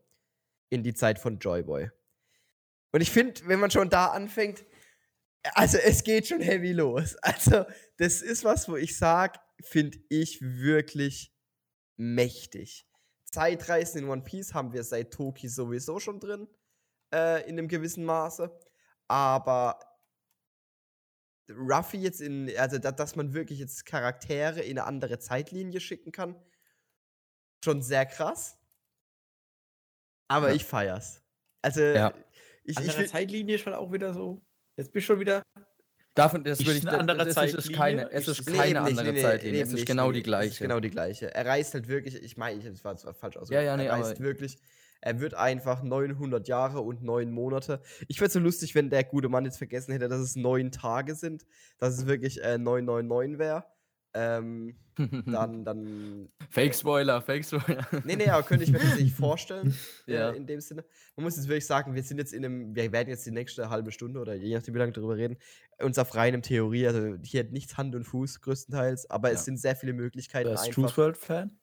in 0.70 0.84
die 0.84 0.94
Zeit 0.94 1.20
von 1.20 1.38
Joyboy. 1.38 1.92
Und 2.94 3.02
ich 3.02 3.12
finde, 3.12 3.42
wenn 3.46 3.60
man 3.60 3.72
schon 3.72 3.90
da 3.90 4.08
anfängt, 4.08 4.66
also 5.54 5.78
es 5.78 6.04
geht 6.04 6.28
schon 6.28 6.42
heavy 6.42 6.72
los. 6.72 7.16
Also 7.22 7.66
das 7.98 8.22
ist 8.22 8.44
was, 8.44 8.70
wo 8.70 8.76
ich 8.76 8.98
sage, 8.98 9.40
finde 9.62 9.98
ich 10.10 10.42
wirklich 10.42 11.34
mächtig. 11.98 12.88
Zeitreisen 13.26 14.04
in 14.04 14.10
One 14.10 14.24
Piece 14.24 14.54
haben 14.54 14.72
wir 14.72 14.84
seit 14.84 15.12
Toki 15.12 15.50
sowieso 15.50 16.00
schon 16.00 16.20
drin, 16.20 16.48
äh, 17.14 17.42
in 17.44 17.58
einem 17.58 17.68
gewissen 17.68 18.06
Maße. 18.06 18.50
Aber 19.08 19.80
Ruffy 21.50 21.98
jetzt 21.98 22.22
in, 22.22 22.52
also 22.58 22.78
da, 22.78 22.92
dass 22.92 23.16
man 23.16 23.34
wirklich 23.34 23.60
jetzt 23.60 23.86
Charaktere 23.86 24.62
in 24.62 24.78
eine 24.78 24.88
andere 24.88 25.20
Zeitlinie 25.20 25.80
schicken 25.80 26.12
kann, 26.12 26.36
schon 27.64 27.82
sehr 27.82 28.06
krass. 28.06 28.58
Aber 30.30 30.50
Ja. 30.50 30.56
ich 30.56 30.66
feier's. 30.66 31.22
Also 31.62 31.82
Ja. 31.82 32.14
ich, 32.64 32.72
ich 32.72 32.78
Andere 32.78 32.98
will, 33.00 33.08
Zeitlinie 33.08 33.60
schon 33.60 33.74
auch 33.74 33.92
wieder 33.92 34.14
so. 34.14 34.42
Jetzt 34.76 34.92
bist 34.92 35.06
du 35.06 35.14
schon 35.14 35.20
wieder. 35.20 35.44
Davon, 36.14 36.44
das 36.44 36.60
Ist 36.60 36.66
würde 36.66 36.80
ich, 36.80 36.88
eine 36.88 37.00
andere 37.00 37.18
das 37.20 37.28
ist, 37.28 37.38
ist 37.38 37.54
Zeitlinie? 37.54 37.78
keine, 37.78 38.12
es 38.12 38.28
Ist 38.28 38.50
Nee, 38.50 38.58
keine 38.58 38.82
andere 38.82 39.06
nee, 39.06 39.12
nee, 39.14 39.22
Zeitlinie, 39.22 39.60
eben 39.62 39.68
es 39.70 39.74
ist 39.80 39.86
genau 39.86 40.12
nee, 40.12 40.22
die 40.24 40.30
nee, 40.30 40.36
Es 40.38 40.46
ist 40.46 40.58
gleiche. 40.58 40.64
genau 40.64 40.80
die 40.80 40.90
gleiche. 40.90 41.34
Er 41.36 41.46
reist 41.46 41.74
halt 41.76 41.88
wirklich, 41.88 42.16
ich 42.16 42.38
meine, 42.38 42.60
ich, 42.60 42.84
war, 42.84 42.94
das 42.94 43.06
war 43.06 43.14
falsch 43.14 43.38
aus. 43.38 43.50
Ja, 43.50 43.62
ja, 43.62 43.78
nee, 43.78 43.86
er 43.86 43.94
reist 43.94 44.12
aber- 44.16 44.20
wirklich, 44.22 44.58
er 45.02 45.20
wird 45.20 45.34
einfach 45.34 45.84
900 45.84 46.48
Jahre 46.48 46.82
und 46.82 47.04
9 47.04 47.32
Monate. 47.32 47.82
Ich 48.08 48.18
fände 48.18 48.28
es 48.28 48.34
so 48.34 48.40
lustig, 48.40 48.76
wenn 48.76 48.90
der 48.90 49.04
gute 49.04 49.30
Mann 49.30 49.46
jetzt 49.46 49.58
vergessen 49.58 49.92
hätte, 49.92 50.08
dass 50.10 50.20
es 50.20 50.36
9 50.36 50.72
Tage 50.72 51.16
sind, 51.16 51.46
dass 51.78 51.94
es 51.98 52.08
wirklich 52.08 52.42
äh, 52.44 52.58
999 52.58 53.40
wäre. 53.40 53.64
Ähm, 54.14 54.76
dann, 55.28 55.64
dann. 55.64 56.30
Fake-Spoiler, 56.50 57.22
Fake-Spoiler. 57.22 57.86
Nee, 58.04 58.16
nee, 58.16 58.30
aber 58.30 58.42
könnte 58.42 58.64
ich 58.64 58.72
mir 58.72 58.80
tatsächlich 58.80 59.14
vorstellen, 59.16 59.76
Ja. 60.08 60.32
äh, 60.32 60.36
in 60.38 60.48
dem 60.48 60.60
Sinne. 60.60 60.84
Man 61.16 61.26
muss 61.26 61.36
jetzt 61.36 61.48
wirklich 61.48 61.68
sagen, 61.68 61.94
wir 61.94 62.02
sind 62.02 62.18
jetzt 62.18 62.34
in 62.34 62.44
einem, 62.44 62.76
wir 62.76 62.92
werden 62.92 63.10
jetzt 63.10 63.26
die 63.28 63.32
nächste 63.32 63.70
halbe 63.70 63.92
Stunde 63.92 64.20
oder 64.20 64.34
je 64.34 64.56
nachdem, 64.56 64.74
wie 64.74 64.80
lange 64.80 64.94
darüber 64.94 65.18
reden, 65.18 65.38
uns 65.80 66.00
auf 66.00 66.16
reinem 66.16 66.42
Theorie, 66.42 66.88
also 66.88 67.16
hier 67.22 67.42
hat 67.42 67.52
nichts 67.52 67.78
Hand 67.78 67.94
und 67.94 68.06
Fuß 68.06 68.42
größtenteils, 68.42 69.08
aber 69.12 69.30
es 69.32 69.42
Ja. 69.42 69.44
sind 69.44 69.58
sehr 69.60 69.76
viele 69.76 69.94
Möglichkeiten 69.94 70.50
Das 70.50 70.62
einfach. 70.64 70.74
Truth 70.74 70.98
World 70.98 71.18
Fan? 71.18 71.60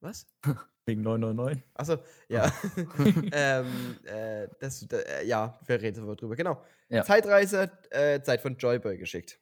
Was? 0.00 0.26
Wegen 0.90 1.02
999. 1.02 1.62
Achso, 1.74 1.98
ja. 2.28 2.50
ähm, 3.32 3.96
äh, 4.04 4.48
das, 4.58 4.82
äh, 4.90 5.24
ja, 5.26 5.58
wir 5.66 5.80
reden 5.80 6.04
so 6.04 6.14
drüber. 6.14 6.34
Genau. 6.36 6.62
Ja. 6.88 7.04
Zeitreise, 7.04 7.70
äh, 7.90 8.20
Zeit 8.22 8.40
von 8.40 8.56
Joyboy 8.56 8.98
geschickt. 8.98 9.38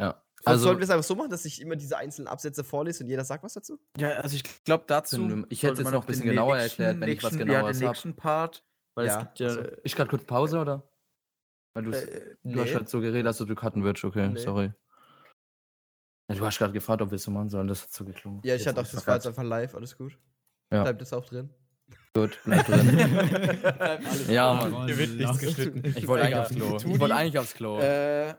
Ja. 0.00 0.22
Also, 0.44 0.64
sollen 0.64 0.78
wir 0.78 0.84
es 0.84 0.90
einfach 0.90 1.02
so 1.04 1.16
machen, 1.16 1.30
dass 1.30 1.44
ich 1.44 1.60
immer 1.60 1.74
diese 1.74 1.96
einzelnen 1.96 2.28
Absätze 2.28 2.62
vorlese 2.62 3.02
und 3.02 3.10
jeder 3.10 3.24
sagt 3.24 3.42
was 3.42 3.54
dazu? 3.54 3.80
Ja, 3.96 4.10
also 4.20 4.36
ich 4.36 4.44
glaube 4.64 4.84
dazu. 4.86 5.44
Ich 5.48 5.62
hätte 5.64 5.74
jetzt 5.74 5.82
man 5.84 5.92
noch 5.94 6.04
ein 6.04 6.06
bisschen 6.06 6.26
genauer 6.26 6.56
nächsten- 6.56 6.82
erklärt, 6.82 7.00
wenn 7.00 7.08
ich 7.08 7.22
was 7.24 7.32
nächsten- 7.32 7.48
ja, 7.50 7.54
Genaueres 7.56 7.78
den 7.78 7.88
hab. 7.88 7.94
nächsten 7.94 8.14
Part. 8.14 8.64
Weil 8.94 9.06
Ja, 9.06 9.12
es 9.14 9.18
gibt 9.24 9.38
ja. 9.40 9.46
also, 9.48 9.62
ich 9.82 9.96
gerade 9.96 10.10
kurz 10.10 10.24
Pause, 10.24 10.58
oder? 10.60 10.88
Weil 11.74 11.84
du's- 11.84 11.96
äh, 12.04 12.36
du 12.44 12.60
hast 12.60 12.74
halt 12.74 12.88
so 12.88 13.00
geredet, 13.00 13.26
dass 13.26 13.38
du 13.38 13.54
cutten 13.54 13.82
würdest, 13.82 14.04
okay, 14.04 14.28
Nee. 14.28 14.38
sorry. 14.38 14.72
Ja, 16.30 16.36
du 16.36 16.44
hast 16.46 16.58
gerade 16.58 16.72
gefragt, 16.72 17.00
ob 17.02 17.10
wir 17.10 17.16
es 17.16 17.22
so 17.22 17.30
machen 17.30 17.48
sollen, 17.48 17.66
das 17.68 17.82
hat 17.82 17.92
so 17.92 18.04
geklungen. 18.04 18.40
Ja, 18.44 18.54
ich 18.54 18.60
Jetzt 18.60 18.68
hatte 18.68 18.80
auch, 18.86 18.90
das 18.92 19.06
war 19.06 19.14
jetzt 19.14 19.26
einfach 19.26 19.42
live, 19.42 19.74
alles 19.74 19.96
gut. 19.96 20.16
Ja. 20.70 20.82
Bleibt 20.82 21.00
das 21.00 21.12
auch 21.12 21.24
drin? 21.24 21.50
Gut, 22.14 22.38
bleib 22.44 22.66
drin. 22.66 22.98
ja, 24.28 24.52
Oh, 24.52 24.68
Mann. 24.68 24.86
Hier 24.86 24.98
wird 24.98 25.10
nichts 25.10 25.38
geschnitten. 25.38 25.94
Ich 25.96 26.06
wollte 26.06 26.24
eigentlich 26.24 26.38
aufs 26.38 26.54
Klo. 26.54 26.76
Ich 26.76 27.00
wollte 27.00 27.14
eigentlich 27.14 27.38
aufs 27.38 27.54
Klo. 27.54 27.78
Äh, 27.80 28.34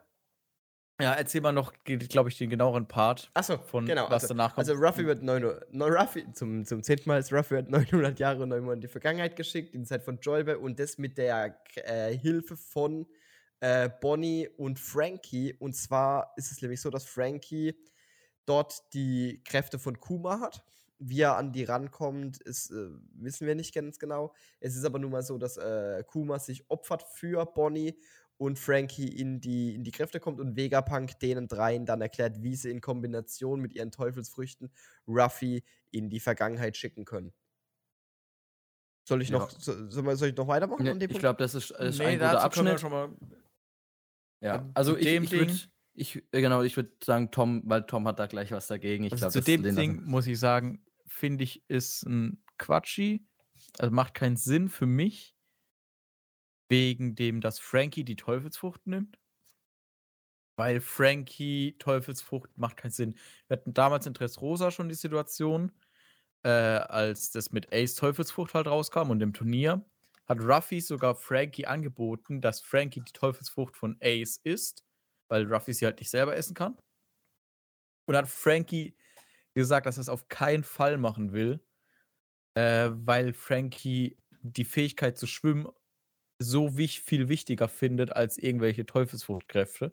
ja, 1.01 1.13
erzähl 1.13 1.39
mal 1.39 1.53
noch, 1.53 1.71
glaube 1.85 2.27
ich, 2.27 2.37
den 2.37 2.49
genaueren 2.49 2.85
Part 2.85 3.31
Achso, 3.33 3.57
von 3.57 3.85
genau. 3.85 4.09
was 4.09 4.23
also, 4.23 4.33
danach 4.33 4.53
kommt. 4.53 4.67
Also 4.67 4.73
Ruffy 4.73 5.05
wird 5.05 5.23
900, 5.23 5.73
no, 5.73 5.85
Ruffy, 5.85 6.29
zum, 6.33 6.65
zum 6.65 6.83
zehnten 6.83 7.07
Mal 7.07 7.19
ist 7.19 7.31
Ruffy 7.31 7.51
wird 7.51 7.69
900 7.69 8.19
Jahre 8.19 8.43
und 8.43 8.49
9 8.49 8.61
Monate 8.61 8.75
in 8.75 8.81
die 8.81 8.87
Vergangenheit 8.89 9.37
geschickt, 9.37 9.73
in 9.73 9.83
die 9.83 9.87
Zeit 9.87 10.03
von 10.03 10.19
Joyboy 10.19 10.55
und 10.55 10.77
das 10.77 10.97
mit 10.97 11.17
der 11.17 11.57
äh, 11.75 12.17
Hilfe 12.17 12.57
von 12.57 13.07
äh, 13.61 13.89
Bonnie 14.01 14.49
und 14.57 14.77
Frankie. 14.77 15.53
Und 15.53 15.73
zwar 15.73 16.33
ist 16.35 16.51
es 16.51 16.61
nämlich 16.61 16.81
so, 16.81 16.89
dass 16.89 17.05
Frankie 17.05 17.75
dort 18.45 18.93
die 18.93 19.41
Kräfte 19.45 19.79
von 19.79 20.01
Kuma 20.01 20.41
hat. 20.41 20.65
Wie 21.01 21.21
er 21.21 21.37
an 21.37 21.53
die 21.53 21.63
rankommt, 21.63 22.37
ist, 22.41 22.71
äh, 22.71 22.89
wissen 23.13 23.47
wir 23.47 23.55
nicht 23.55 23.73
ganz 23.73 23.99
genau. 23.99 24.33
Es 24.59 24.75
ist 24.75 24.83
aber 24.83 24.99
nun 24.99 25.11
mal 25.11 25.23
so, 25.23 25.37
dass 25.37 25.55
äh, 25.57 26.03
Kuma 26.05 26.39
sich 26.39 26.69
opfert 26.69 27.03
für 27.03 27.45
Bonnie 27.45 27.97
und 28.37 28.59
Frankie 28.59 29.07
in 29.07 29.39
die, 29.39 29.75
in 29.75 29.83
die 29.85 29.91
Kräfte 29.91 30.19
kommt 30.19 30.39
und 30.41 30.57
Vegapunk 30.57 31.17
denen 31.19 31.47
dreien 31.47 31.85
dann 31.85 32.01
erklärt, 32.01 32.41
wie 32.43 32.55
sie 32.55 32.69
in 32.69 32.81
Kombination 32.81 33.61
mit 33.61 33.73
ihren 33.73 33.91
Teufelsfrüchten 33.91 34.71
Ruffy 35.07 35.63
in 35.91 36.09
die 36.09 36.19
Vergangenheit 36.19 36.75
schicken 36.75 37.05
können. 37.05 37.33
Soll 39.07 39.21
ich 39.21 39.29
Ja. 39.29 39.39
noch, 39.39 39.49
so, 39.49 39.89
soll, 39.89 40.15
soll 40.17 40.29
ich 40.29 40.35
noch 40.35 40.47
weitermachen 40.47 40.83
Nee, 40.83 40.91
an 40.91 40.99
dem 40.99 41.09
ich 41.11 41.19
glaube, 41.19 41.37
das 41.39 41.55
ist, 41.55 41.71
ist 41.71 41.97
Nee, 41.99 42.05
ein 42.05 42.19
guter 42.19 42.41
Abschnitt. 42.41 42.79
schon 42.79 42.91
mal. 42.91 43.09
Ja, 44.41 44.69
also 44.73 44.95
ich, 44.97 45.05
dem 45.05 45.23
ich 45.23 45.31
würde, 45.31 45.45
Ding- 45.47 45.59
ich, 45.93 46.15
äh, 46.31 46.41
genau, 46.41 46.61
ich 46.61 46.75
würde 46.77 46.91
sagen, 47.03 47.31
Tom, 47.31 47.61
weil 47.65 47.83
Tom 47.85 48.07
hat 48.07 48.19
da 48.19 48.27
gleich 48.27 48.51
was 48.51 48.67
dagegen. 48.67 49.03
Ich 49.05 49.11
Also 49.13 49.23
glaube, 49.29 49.33
zu 49.33 49.41
dem 49.41 49.63
Ding 49.63 49.95
lassen- 49.95 50.05
muss 50.09 50.27
ich 50.27 50.39
sagen, 50.39 50.85
finde 51.09 51.43
ich, 51.43 51.63
ist 51.67 52.03
ein 52.03 52.43
Quatschi. 52.57 53.25
Also 53.77 53.93
macht 53.93 54.13
keinen 54.13 54.37
Sinn 54.37 54.69
für 54.69 54.85
mich, 54.85 55.35
wegen 56.69 57.15
dem, 57.15 57.41
dass 57.41 57.59
Frankie 57.59 58.03
die 58.03 58.15
Teufelsfrucht 58.15 58.87
nimmt. 58.87 59.19
Weil 60.55 60.81
Frankie 60.81 61.77
Teufelsfrucht 61.79 62.57
macht 62.57 62.77
keinen 62.77 62.91
Sinn. 62.91 63.15
Wir 63.47 63.57
hatten 63.57 63.73
damals 63.73 64.05
in 64.05 64.13
Dressrosa 64.13 64.71
schon 64.71 64.89
die 64.89 64.95
Situation, 64.95 65.71
äh, 66.43 66.49
als 66.49 67.31
das 67.31 67.51
mit 67.51 67.73
Ace 67.73 67.95
Teufelsfrucht 67.95 68.53
halt 68.53 68.67
rauskam 68.67 69.09
und 69.09 69.19
dem 69.19 69.33
Turnier, 69.33 69.83
hat 70.25 70.39
Ruffy 70.41 70.79
sogar 70.79 71.15
Frankie 71.15 71.65
angeboten, 71.65 72.39
dass 72.39 72.61
Frankie 72.61 73.01
die 73.01 73.11
Teufelsfrucht 73.13 73.75
von 73.75 73.97
Ace 74.01 74.39
isst, 74.43 74.85
weil 75.27 75.51
Ruffy 75.51 75.73
sie 75.73 75.85
halt 75.85 75.99
nicht 75.99 76.09
selber 76.11 76.35
essen 76.35 76.53
kann. 76.53 76.77
Und 78.05 78.15
hat 78.15 78.27
Frankie 78.27 78.95
gesagt, 79.53 79.85
dass 79.85 79.97
er 79.97 80.01
es 80.01 80.09
auf 80.09 80.27
keinen 80.27 80.63
Fall 80.63 80.97
machen 80.97 81.33
will, 81.33 81.59
äh, 82.55 82.89
weil 82.93 83.33
Frankie 83.33 84.17
die 84.41 84.65
Fähigkeit 84.65 85.17
zu 85.17 85.27
schwimmen 85.27 85.67
so 86.39 86.77
wich 86.77 87.01
viel 87.01 87.27
wichtiger 87.29 87.67
findet 87.67 88.13
als 88.13 88.37
irgendwelche 88.37 88.85
Teufelsfruchtkräfte. 88.85 89.91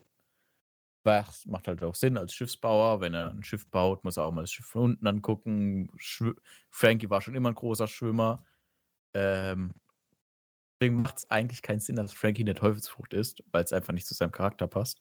Weil 1.05 1.25
es 1.29 1.47
macht 1.47 1.69
halt 1.69 1.83
auch 1.83 1.95
Sinn 1.95 2.17
als 2.17 2.35
Schiffsbauer. 2.35 3.01
Wenn 3.01 3.15
er 3.15 3.31
ein 3.31 3.45
Schiff 3.45 3.69
baut, 3.69 4.05
muss 4.05 4.17
er 4.17 4.25
auch 4.25 4.33
mal 4.33 4.43
das 4.43 4.53
Schiff 4.53 4.67
von 4.67 4.83
unten 4.83 5.07
angucken. 5.07 5.91
Schw 5.97 6.33
Frankie 6.71 7.11
war 7.11 7.21
schon 7.21 7.35
immer 7.35 7.51
ein 7.51 7.55
großer 7.55 7.87
Schwimmer. 7.89 8.45
Ähm, 9.15 9.73
deswegen 10.81 11.03
macht 11.03 11.19
es 11.19 11.31
eigentlich 11.31 11.63
keinen 11.63 11.81
Sinn, 11.81 11.97
dass 11.97 12.13
Frankie 12.13 12.43
eine 12.43 12.55
Teufelsfrucht 12.55 13.15
ist, 13.15 13.43
weil 13.53 13.65
es 13.65 13.73
einfach 13.73 13.93
nicht 13.93 14.07
zu 14.07 14.15
seinem 14.15 14.33
Charakter 14.33 14.67
passt. 14.67 15.01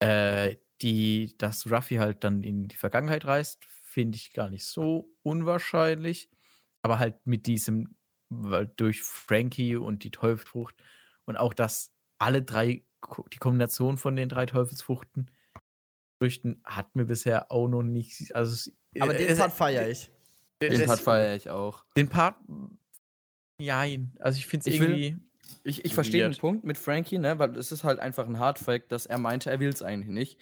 Äh, 0.00 0.56
die, 0.82 1.34
dass 1.38 1.70
Ruffy 1.70 1.96
halt 1.96 2.24
dann 2.24 2.42
in 2.42 2.68
die 2.68 2.76
Vergangenheit 2.76 3.24
reist, 3.24 3.64
finde 3.84 4.16
ich 4.16 4.32
gar 4.32 4.50
nicht 4.50 4.64
so 4.64 5.08
unwahrscheinlich. 5.22 6.28
Aber 6.82 6.98
halt 6.98 7.14
mit 7.24 7.46
diesem, 7.46 7.96
durch 8.76 9.02
Frankie 9.02 9.76
und 9.76 10.04
die 10.04 10.10
Teufelsfrucht 10.10 10.74
und 11.26 11.36
auch, 11.36 11.54
dass 11.54 11.92
alle 12.18 12.42
drei, 12.42 12.84
die 13.32 13.38
Kombination 13.38 13.98
von 13.98 14.16
den 14.16 14.28
drei 14.28 14.46
Teufelsfruchten 14.46 15.30
Früchten 16.22 16.60
hat 16.62 16.94
mir 16.94 17.04
bisher 17.04 17.50
auch 17.50 17.66
noch 17.66 17.82
nicht. 17.82 18.32
Also, 18.36 18.70
Aber 19.00 19.12
den 19.12 19.36
Part 19.36 19.52
feiere 19.52 19.88
ich. 19.88 20.08
Den 20.62 20.86
Part 20.86 21.00
feiere 21.00 21.34
ich 21.34 21.50
auch. 21.50 21.84
Den 21.96 22.08
Part. 22.08 22.36
Ja, 23.58 23.84
also 24.20 24.38
ich 24.38 24.46
finde 24.46 24.70
es 24.70 24.76
irgendwie. 24.76 25.16
Ich, 25.64 25.84
ich 25.84 25.94
verstehe 25.94 26.22
den 26.22 26.38
Punkt 26.38 26.64
mit 26.64 26.78
Frankie, 26.78 27.18
ne, 27.18 27.40
weil 27.40 27.56
es 27.56 27.72
ist 27.72 27.82
halt 27.82 27.98
einfach 27.98 28.26
ein 28.26 28.38
Hardfact, 28.38 28.92
dass 28.92 29.06
er 29.06 29.18
meinte, 29.18 29.50
er 29.50 29.58
will 29.58 29.70
es 29.70 29.82
eigentlich 29.82 30.10
nicht. 30.10 30.38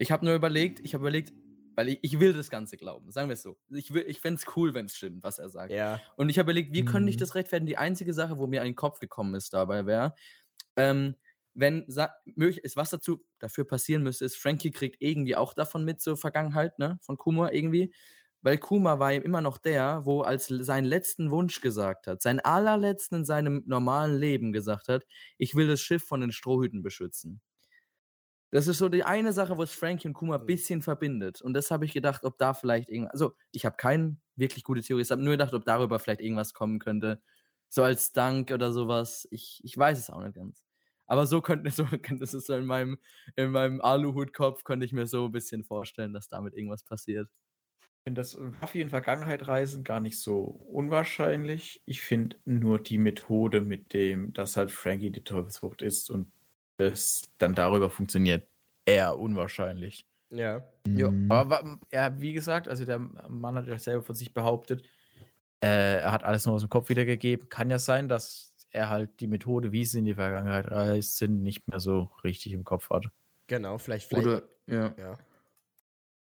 Ich 0.00 0.10
habe 0.10 0.24
nur 0.24 0.34
überlegt, 0.34 0.80
ich 0.80 0.94
habe 0.94 1.02
überlegt, 1.02 1.32
weil 1.76 1.90
ich, 1.90 1.98
ich 2.00 2.20
will 2.20 2.32
das 2.32 2.48
Ganze 2.48 2.78
glauben, 2.78 3.12
sagen 3.12 3.28
wir 3.28 3.34
es 3.34 3.42
so. 3.42 3.58
Ich, 3.68 3.94
ich 3.94 4.20
fände 4.20 4.40
es 4.40 4.56
cool, 4.56 4.72
wenn 4.72 4.86
es 4.86 4.96
stimmt, 4.96 5.22
was 5.22 5.38
er 5.38 5.50
sagt. 5.50 5.72
Ja. 5.72 6.00
Und 6.16 6.30
ich 6.30 6.38
habe 6.38 6.50
überlegt, 6.50 6.72
wie 6.72 6.82
mhm. 6.82 6.86
könnte 6.86 7.10
ich 7.10 7.16
Mhm. 7.16 7.20
das 7.20 7.34
rechtfertigen? 7.34 7.66
Die 7.66 7.76
einzige 7.76 8.14
Sache, 8.14 8.38
wo 8.38 8.46
mir 8.46 8.62
an 8.62 8.66
den 8.66 8.76
Kopf 8.76 8.98
gekommen 8.98 9.34
ist 9.34 9.52
dabei 9.52 9.84
wäre, 9.84 10.14
ähm, 10.76 11.16
wenn 11.52 11.84
möglich 12.36 12.64
ist, 12.64 12.76
was 12.76 12.90
dazu 12.90 13.22
dafür 13.40 13.66
passieren 13.66 14.02
müsste, 14.02 14.24
ist, 14.24 14.36
Frankie 14.36 14.70
kriegt 14.70 14.96
irgendwie 15.00 15.36
auch 15.36 15.52
davon 15.52 15.84
mit 15.84 16.00
zur 16.00 16.16
Vergangenheit, 16.16 16.78
ne, 16.78 16.98
von 17.02 17.18
Kuma 17.18 17.50
irgendwie. 17.52 17.92
Weil 18.42 18.56
Kuma 18.56 18.98
war 18.98 19.12
ihm 19.12 19.22
immer 19.22 19.42
noch 19.42 19.58
der, 19.58 20.06
wo 20.06 20.22
als 20.22 20.46
seinen 20.46 20.86
letzten 20.86 21.30
Wunsch 21.30 21.60
gesagt 21.60 22.06
hat, 22.06 22.22
seinen 22.22 22.40
allerletzten 22.40 23.18
in 23.18 23.24
seinem 23.26 23.64
normalen 23.66 24.18
Leben 24.18 24.52
gesagt 24.52 24.88
hat, 24.88 25.04
ich 25.36 25.54
will 25.54 25.68
das 25.68 25.82
Schiff 25.82 26.04
von 26.04 26.22
den 26.22 26.32
Strohhüten 26.32 26.82
beschützen. 26.82 27.42
Das 28.50 28.66
ist 28.66 28.78
so 28.78 28.88
die 28.88 29.04
eine 29.04 29.32
Sache, 29.32 29.56
was 29.58 29.72
Frankie 29.72 30.08
und 30.08 30.14
Kuma 30.14 30.36
ein 30.36 30.42
Mhm. 30.42 30.46
bisschen 30.46 30.82
verbindet. 30.82 31.40
Und 31.42 31.54
das 31.54 31.70
habe 31.70 31.84
ich 31.84 31.92
gedacht, 31.92 32.24
ob 32.24 32.38
da 32.38 32.54
vielleicht 32.54 32.88
irgendwas. 32.88 33.12
Also, 33.14 33.34
ich 33.52 33.64
habe 33.64 33.76
keine 33.76 34.16
wirklich 34.36 34.64
gute 34.64 34.82
Theorie. 34.82 35.02
Ich 35.02 35.10
habe 35.10 35.22
nur 35.22 35.32
gedacht, 35.34 35.54
ob 35.54 35.64
darüber 35.64 35.98
vielleicht 36.00 36.20
irgendwas 36.20 36.52
kommen 36.54 36.78
könnte. 36.80 37.22
So 37.68 37.82
als 37.84 38.12
Dank 38.12 38.50
oder 38.50 38.72
sowas. 38.72 39.28
Ich, 39.30 39.60
ich 39.64 39.76
weiß 39.78 39.98
es 39.98 40.10
auch 40.10 40.22
nicht 40.22 40.34
ganz. 40.34 40.64
Aber 41.06 41.26
so 41.26 41.40
könnte 41.42 41.70
so, 41.70 41.84
könnte 41.86 42.24
es 42.24 42.32
so 42.32 42.54
in 42.54 42.66
meinem, 42.66 42.98
in 43.36 43.50
meinem 43.52 43.80
Aluhutkopf, 43.80 44.64
könnte 44.64 44.86
ich 44.86 44.92
mir 44.92 45.06
so 45.06 45.26
ein 45.26 45.32
bisschen 45.32 45.64
vorstellen, 45.64 46.12
dass 46.12 46.28
damit 46.28 46.54
irgendwas 46.54 46.82
passiert. 46.84 47.28
Ich 47.98 48.04
finde 48.04 48.20
das 48.22 48.38
Ruffy 48.38 48.80
in 48.80 48.90
Vergangenheit 48.90 49.46
reisen 49.46 49.84
gar 49.84 50.00
nicht 50.00 50.18
so 50.20 50.40
unwahrscheinlich. 50.42 51.82
Ich 51.86 52.00
finde 52.02 52.36
nur 52.44 52.78
die 52.82 52.98
Methode 52.98 53.60
mit 53.60 53.92
dem, 53.92 54.32
dass 54.32 54.56
halt 54.56 54.70
Frankie 54.72 55.10
die 55.10 55.22
Teufelsfrucht 55.24 55.82
ist 55.82 56.10
und 56.10 56.32
das 56.80 57.22
dann 57.38 57.54
darüber 57.54 57.90
funktioniert, 57.90 58.48
eher 58.84 59.18
unwahrscheinlich. 59.18 60.06
Ja. 60.30 60.64
Mhm. 60.86 61.30
Aber 61.30 61.78
ja, 61.92 62.20
wie 62.20 62.32
gesagt, 62.32 62.68
also 62.68 62.84
der 62.84 62.98
Mann 62.98 63.56
hat 63.56 63.66
ja 63.66 63.78
selber 63.78 64.02
von 64.02 64.14
sich 64.14 64.32
behauptet, 64.32 64.82
äh, 65.62 66.00
er 66.00 66.12
hat 66.12 66.24
alles 66.24 66.46
nur 66.46 66.54
aus 66.54 66.62
dem 66.62 66.70
Kopf 66.70 66.88
wiedergegeben. 66.88 67.48
Kann 67.48 67.70
ja 67.70 67.78
sein, 67.78 68.08
dass 68.08 68.54
er 68.70 68.88
halt 68.88 69.20
die 69.20 69.26
Methode, 69.26 69.72
wie 69.72 69.84
sie 69.84 69.98
in 69.98 70.04
die 70.04 70.14
Vergangenheit 70.14 70.70
reist, 70.70 71.18
sind, 71.18 71.42
nicht 71.42 71.68
mehr 71.68 71.80
so 71.80 72.10
richtig 72.24 72.52
im 72.52 72.64
Kopf 72.64 72.88
hat. 72.90 73.06
Genau, 73.46 73.78
vielleicht, 73.78 74.08
vielleicht. 74.08 74.26
Oder, 74.26 74.42
ja. 74.66 74.94
ja. 74.96 75.18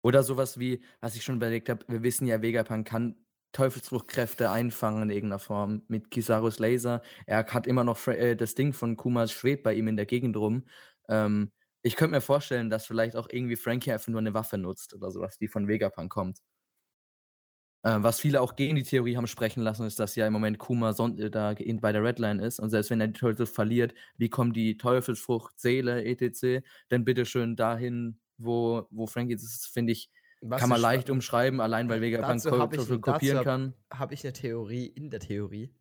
Oder 0.03 0.23
sowas 0.23 0.59
wie, 0.59 0.83
was 1.01 1.15
ich 1.15 1.23
schon 1.23 1.37
überlegt 1.37 1.69
habe, 1.69 1.85
wir 1.89 2.03
wissen 2.03 2.27
ja, 2.27 2.41
Vegapunk 2.41 2.87
kann 2.87 3.17
Teufelsfruchtkräfte 3.53 4.51
einfangen 4.51 5.05
in 5.05 5.11
irgendeiner 5.11 5.39
Form 5.39 5.83
mit 5.89 6.11
Kisarus 6.11 6.59
Laser. 6.59 7.03
Er 7.27 7.47
hat 7.47 7.67
immer 7.67 7.85
noch 7.85 8.07
äh, 8.09 8.37
das 8.37 8.55
Ding 8.55 8.73
von 8.73 8.97
Kumas 8.97 9.33
schwebt 9.33 9.63
bei 9.63 9.75
ihm 9.75 9.89
in 9.89 9.97
der 9.97 10.07
Gegend 10.07 10.37
rum. 10.37 10.65
Ähm, 11.09 11.53
ich 11.83 11.97
könnte 11.97 12.17
mir 12.17 12.21
vorstellen, 12.21 12.71
dass 12.71 12.87
vielleicht 12.87 13.17
auch 13.17 13.29
irgendwie 13.31 13.57
Frankie 13.57 13.93
einfach 13.93 14.09
nur 14.09 14.21
eine 14.21 14.35
Waffe 14.35 14.59
nutzt 14.59 14.95
oder 14.95 15.11
sowas, 15.11 15.39
die 15.39 15.49
von 15.49 15.69
Vegapunk 15.69 16.11
kommt. 16.13 16.41
Ähm, 17.85 18.03
was 18.03 18.19
viele 18.21 18.41
auch 18.41 18.57
gegen 18.57 18.75
die 18.75 18.83
Theorie 18.83 19.17
haben 19.17 19.29
sprechen 19.29 19.63
lassen, 19.63 19.87
ist, 19.87 20.01
dass 20.01 20.17
ja 20.17 20.27
im 20.27 20.33
Moment 20.33 20.59
Kuma 20.59 20.91
äh, 20.91 21.31
da 21.31 21.55
bei 21.55 21.93
der 21.93 22.03
Redline 22.03 22.45
ist 22.45 22.59
und 22.59 22.71
selbst 22.71 22.91
wenn 22.91 23.01
er 23.01 23.07
die 23.09 23.19
Teufel 23.19 23.47
verliert, 23.47 23.95
wie 24.17 24.29
kommt 24.29 24.57
die 24.57 24.77
Teufelsfrucht, 24.77 25.59
Seele, 25.61 26.05
etc., 26.05 26.65
dann 26.89 27.05
bitteschön 27.05 27.55
dahin, 27.55 28.19
wo, 28.37 28.87
wo 28.91 29.07
Frankie 29.07 29.35
ist, 29.35 29.69
finde 29.73 29.93
ich, 29.93 30.11
Was 30.41 30.61
kann 30.61 30.70
man 30.70 30.80
leicht 30.80 31.11
umschreiben, 31.11 31.61
allein 31.61 31.89
weil 31.89 32.01
Vegapunk 32.01 32.43
Teufel 32.43 32.68
dazu 32.78 33.01
kopieren 33.01 33.45
kann. 33.45 33.74
Habe 33.93 34.14
ich 34.14 34.24
eine 34.24 34.32
Theorie 34.32 34.86
in 34.86 35.11
der 35.11 35.20
Theorie. 35.20 35.74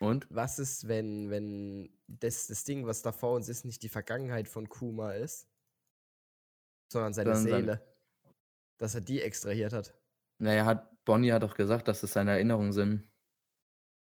Und? 0.00 0.26
Was 0.30 0.58
ist, 0.58 0.88
wenn, 0.88 1.30
wenn 1.30 1.90
das, 2.08 2.46
das 2.48 2.64
Ding, 2.64 2.86
was 2.86 3.02
da 3.02 3.12
vor 3.12 3.36
uns 3.36 3.48
ist, 3.48 3.64
nicht 3.64 3.82
die 3.82 3.88
Vergangenheit 3.88 4.48
von 4.48 4.68
Kuma 4.68 5.12
ist, 5.12 5.46
sondern 6.88 7.12
seine 7.12 7.36
seine- 7.36 7.56
Seele? 7.56 7.86
Dass 8.78 8.94
er 8.94 9.02
die 9.02 9.20
extrahiert 9.20 9.72
hat. 9.74 9.94
Naja, 10.38 10.64
hat 10.64 11.04
Bonnie 11.04 11.32
hat 11.32 11.42
doch 11.42 11.54
gesagt, 11.54 11.86
dass 11.86 12.02
es 12.02 12.12
seine 12.14 12.32
Erinnerungen 12.32 12.72
sind. 12.72 13.06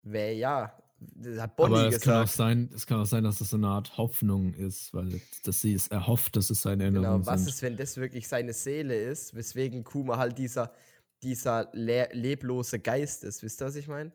Wer 0.03 0.35
ja, 0.35 0.77
das 0.99 1.39
hat 1.39 1.55
Bonnie 1.55 1.75
Aber 1.75 1.87
es 1.87 2.01
kann, 2.01 2.15
auch 2.15 2.21
gesagt. 2.21 2.37
sein, 2.37 2.69
es 2.75 2.87
kann 2.87 2.99
auch 2.99 3.05
sein, 3.05 3.23
dass 3.23 3.39
das 3.39 3.51
so 3.51 3.57
eine 3.57 3.67
Art 3.67 3.97
Hoffnung 3.97 4.53
ist, 4.53 4.93
weil 4.93 5.21
dass 5.43 5.61
sie 5.61 5.73
es 5.73 5.87
erhofft, 5.89 6.35
dass 6.35 6.49
es 6.49 6.61
seine 6.61 6.83
Erinnerungen 6.83 7.21
Genau, 7.21 7.31
was 7.31 7.41
sind. 7.41 7.49
ist, 7.49 7.61
wenn 7.61 7.77
das 7.77 7.97
wirklich 7.97 8.27
seine 8.27 8.53
Seele 8.53 8.95
ist, 8.95 9.35
weswegen 9.35 9.83
Kuma 9.83 10.17
halt 10.17 10.37
dieser, 10.37 10.73
dieser 11.21 11.69
le 11.73 12.09
leblose 12.13 12.79
Geist 12.79 13.23
ist. 13.23 13.43
Wisst 13.43 13.61
ihr, 13.61 13.65
was 13.65 13.75
ich 13.75 13.87
meine? 13.87 14.11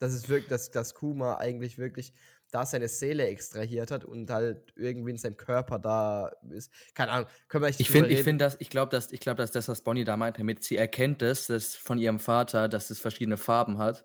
Das 0.00 0.12
ist 0.12 0.28
wirklich, 0.28 0.48
dass, 0.48 0.70
dass 0.70 0.94
Kuma 0.94 1.36
eigentlich 1.36 1.78
wirklich 1.78 2.12
da 2.50 2.66
seine 2.66 2.88
Seele 2.88 3.26
extrahiert 3.26 3.90
hat 3.90 4.04
und 4.04 4.30
halt 4.30 4.72
irgendwie 4.76 5.10
in 5.10 5.18
seinem 5.18 5.36
Körper 5.36 5.78
da 5.78 6.32
ist. 6.50 6.70
Keine 6.94 7.12
Ahnung, 7.12 7.28
können 7.48 7.64
wir 7.64 7.68
echt 7.68 7.80
Ich 7.80 7.90
finde, 7.90 8.10
ich 8.10 8.22
finde 8.22 8.44
das, 8.44 8.56
ich 8.60 8.70
glaube, 8.70 8.90
dass, 8.90 9.12
ich 9.12 9.20
glaube, 9.20 9.38
dass 9.38 9.50
das, 9.52 9.68
was 9.68 9.82
Bonnie 9.82 10.04
da 10.04 10.16
meinte, 10.16 10.38
damit 10.38 10.62
sie 10.64 10.76
erkennt 10.76 11.22
es, 11.22 11.46
dass 11.46 11.74
von 11.76 11.98
ihrem 11.98 12.18
Vater, 12.18 12.68
dass 12.68 12.90
es 12.90 12.98
verschiedene 12.98 13.36
Farben 13.36 13.78
hat 13.78 14.04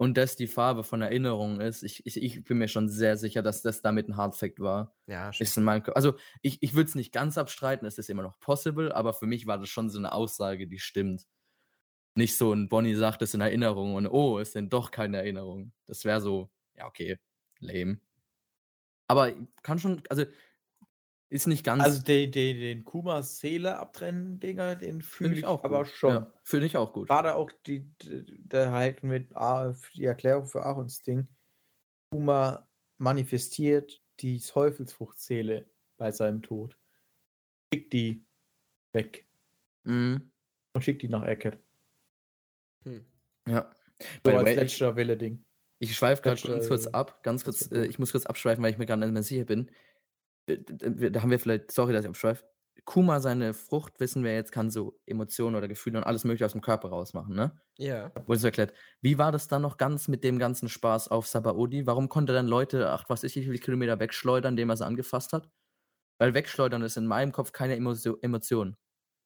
und 0.00 0.16
dass 0.16 0.34
die 0.34 0.46
Farbe 0.46 0.82
von 0.82 1.02
Erinnerungen 1.02 1.60
ist. 1.60 1.82
Ich, 1.82 2.06
ich, 2.06 2.22
ich 2.22 2.42
bin 2.42 2.56
mir 2.56 2.68
schon 2.68 2.88
sehr 2.88 3.18
sicher, 3.18 3.42
dass 3.42 3.60
das 3.60 3.82
damit 3.82 4.08
ein 4.08 4.16
Hardfact 4.16 4.58
war. 4.58 4.96
Ja, 5.06 5.28
Ist 5.28 5.58
in 5.58 5.62
meinem 5.62 5.82
also 5.94 6.14
ich, 6.40 6.62
ich 6.62 6.72
würde 6.72 6.88
es 6.88 6.94
nicht 6.94 7.12
ganz 7.12 7.36
abstreiten, 7.36 7.86
es 7.86 7.98
ist 7.98 8.08
immer 8.08 8.22
noch 8.22 8.40
possible, 8.40 8.94
aber 8.94 9.12
für 9.12 9.26
mich 9.26 9.46
war 9.46 9.58
das 9.58 9.68
schon 9.68 9.90
so 9.90 9.98
eine 9.98 10.12
Aussage, 10.12 10.66
die 10.66 10.78
stimmt. 10.78 11.26
Nicht 12.14 12.38
so 12.38 12.54
ein 12.54 12.70
Bonnie 12.70 12.94
sagt 12.94 13.20
es 13.20 13.34
in 13.34 13.42
Erinnerung 13.42 13.94
und 13.94 14.06
oh, 14.06 14.38
es 14.38 14.52
sind 14.52 14.72
doch 14.72 14.90
keine 14.90 15.18
Erinnerungen. 15.18 15.74
Das 15.86 16.06
wäre 16.06 16.22
so, 16.22 16.50
ja, 16.78 16.86
okay, 16.86 17.18
lame. 17.58 18.00
Aber 19.06 19.34
kann 19.62 19.78
schon, 19.78 20.02
also 20.08 20.24
ist 21.30 21.46
nicht 21.46 21.64
ganz. 21.64 21.82
Also 21.82 22.02
den, 22.02 22.30
den, 22.32 22.58
den 22.60 22.84
Kumas 22.84 23.38
Seele 23.38 23.78
abtrennen, 23.78 24.38
Dinger, 24.40 24.76
den 24.76 25.00
fühle 25.00 25.34
ich 25.34 25.46
auch 25.46 25.64
aber 25.64 25.84
gut. 25.84 25.92
schon. 25.92 26.14
Ja, 26.14 26.32
Finde 26.42 26.66
ich 26.66 26.76
auch 26.76 26.92
gut. 26.92 27.08
Gerade 27.08 27.34
auch 27.36 27.50
die, 27.66 27.88
da 28.44 28.72
halt 28.72 29.02
mit 29.02 29.34
A, 29.36 29.74
die 29.94 30.04
Erklärung 30.04 30.46
für 30.46 30.64
Aarons 30.64 31.02
Ding. 31.02 31.28
Kuma 32.10 32.68
manifestiert 32.98 34.02
die 34.20 34.40
Teufelsfruchtseele 34.40 35.70
bei 35.96 36.10
seinem 36.10 36.42
Tod. 36.42 36.76
Schickt 37.72 37.92
die 37.92 38.26
weg 38.92 39.26
Mhm. 39.84 40.30
und 40.74 40.82
schickt 40.82 41.00
die 41.02 41.08
nach 41.08 41.24
Eckert. 41.24 41.58
Hm. 42.84 43.04
Ja. 43.48 43.72
So 44.24 44.32
als 44.36 44.54
letzter 44.56 44.96
Wille-Ding. 44.96 45.44
ich 45.78 45.94
schweife 45.96 46.22
gerade 46.22 46.40
ganz 46.42 46.68
kurz 46.68 46.86
ab, 46.88 47.22
ganz 47.22 47.44
kurz, 47.44 47.70
äh, 47.72 47.86
ich 47.86 47.98
muss 47.98 48.12
kurz 48.12 48.26
abschweifen, 48.26 48.62
weil 48.62 48.72
ich 48.72 48.78
mir 48.78 48.86
gerade 48.86 49.00
nicht 49.00 49.12
mehr 49.12 49.22
sicher 49.22 49.44
bin. 49.44 49.70
Da 50.46 51.22
haben 51.22 51.30
wir 51.30 51.38
vielleicht, 51.38 51.70
sorry, 51.72 51.92
dass 51.92 52.04
ich 52.04 52.08
abschweife. 52.08 52.44
Kuma, 52.84 53.20
seine 53.20 53.52
Frucht, 53.54 54.00
wissen 54.00 54.24
wir 54.24 54.34
jetzt, 54.34 54.52
kann 54.52 54.70
so 54.70 54.98
Emotionen 55.06 55.54
oder 55.54 55.68
Gefühle 55.68 55.98
und 55.98 56.04
alles 56.04 56.24
Mögliche 56.24 56.46
aus 56.46 56.52
dem 56.52 56.62
Körper 56.62 56.88
rausmachen, 56.88 57.34
ne? 57.34 57.60
Ja. 57.78 58.10
Wurde 58.26 58.38
so 58.40 58.46
erklärt. 58.48 58.72
Wie 59.02 59.18
war 59.18 59.32
das 59.32 59.48
dann 59.48 59.62
noch 59.62 59.76
ganz 59.76 60.08
mit 60.08 60.24
dem 60.24 60.38
ganzen 60.38 60.68
Spaß 60.68 61.08
auf 61.08 61.26
Sabaody? 61.26 61.86
Warum 61.86 62.08
konnte 62.08 62.32
dann 62.32 62.46
Leute, 62.48 62.90
ach, 62.90 63.04
was 63.08 63.22
weiß 63.22 63.36
ich, 63.36 63.42
wie 63.42 63.50
viele 63.50 63.58
Kilometer 63.58 64.00
wegschleudern, 64.00 64.54
indem 64.54 64.70
er 64.70 64.76
sie 64.78 64.86
angefasst 64.86 65.32
hat? 65.32 65.50
Weil 66.18 66.34
wegschleudern 66.34 66.82
ist 66.82 66.96
in 66.96 67.06
meinem 67.06 67.32
Kopf 67.32 67.52
keine 67.52 67.76
Emotio- 67.76 68.18
Emotion. 68.22 68.76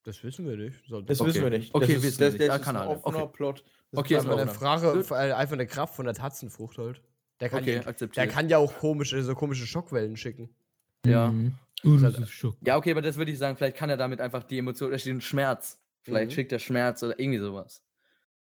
Das 0.04 0.22
wissen 0.24 0.46
wir 0.46 0.56
nicht. 0.56 0.84
Sollte 0.86 1.06
Das 1.06 1.20
Okay. 1.20 1.30
wissen 1.30 1.42
wir 1.44 1.50
nicht. 1.50 1.74
Okay, 1.74 1.94
das 1.94 2.02
wissen 2.02 2.06
ist, 2.08 2.20
wir 2.20 2.26
das, 2.26 2.32
nicht. 2.34 2.40
das 2.42 2.48
Ja, 2.48 2.56
ist 2.56 2.68
ein 2.68 2.76
offener 2.88 3.22
Okay. 3.24 3.32
Plot. 3.32 3.64
Das 3.92 4.00
Okay, 4.00 4.16
ist 4.16 4.28
eine. 4.28 4.48
Frage, 4.48 4.92
Gut. 4.92 5.10
äh, 5.12 5.32
einfach 5.32 5.54
eine 5.54 5.66
Kraft 5.66 5.94
von 5.94 6.04
der 6.04 6.14
Tatzenfrucht 6.14 6.76
halt. 6.78 7.02
Der 7.40 7.48
kann, 7.48 7.62
Okay, 7.62 7.80
ja, 7.84 7.92
der 7.92 8.28
kann 8.28 8.48
ja 8.48 8.58
auch 8.58 8.74
komische, 8.78 9.22
so 9.22 9.34
komische 9.34 9.66
Schockwellen 9.66 10.16
schicken. 10.16 10.54
Ja. 11.05 11.28
Mhm. 11.28 11.55
Uh, 11.84 11.98
das 11.98 12.18
ist 12.18 12.30
Schock. 12.30 12.57
Ja, 12.62 12.76
okay, 12.76 12.92
aber 12.92 13.02
das 13.02 13.16
würde 13.16 13.30
ich 13.30 13.38
sagen, 13.38 13.57
vielleicht 13.57 13.76
kann 13.76 13.90
er 13.90 13.96
damit 13.96 14.20
einfach 14.20 14.42
die 14.42 14.59
Emotion, 14.59 14.88
oder 14.88 14.96
den 14.96 15.20
Schmerz. 15.20 15.78
Vielleicht 16.02 16.30
Mhm. 16.30 16.34
schickt 16.34 16.52
er 16.52 16.59
Schmerz 16.59 17.02
oder 17.02 17.18
irgendwie 17.18 17.38
sowas. 17.40 17.82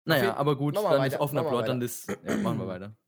Naja, 0.03 0.35
aber 0.35 0.57
gut, 0.57 0.75
dann 0.75 0.83
weiter, 0.83 1.15
ist 1.15 1.19
offener 1.19 1.43
machen 1.43 1.53
wir 1.53 1.57
Plot, 1.57 1.69
dann 1.69 1.81
ist. 1.81 2.09
Ja, 2.09 2.37
machen 2.37 2.59
wir 2.59 2.67
weiter. 2.67 2.95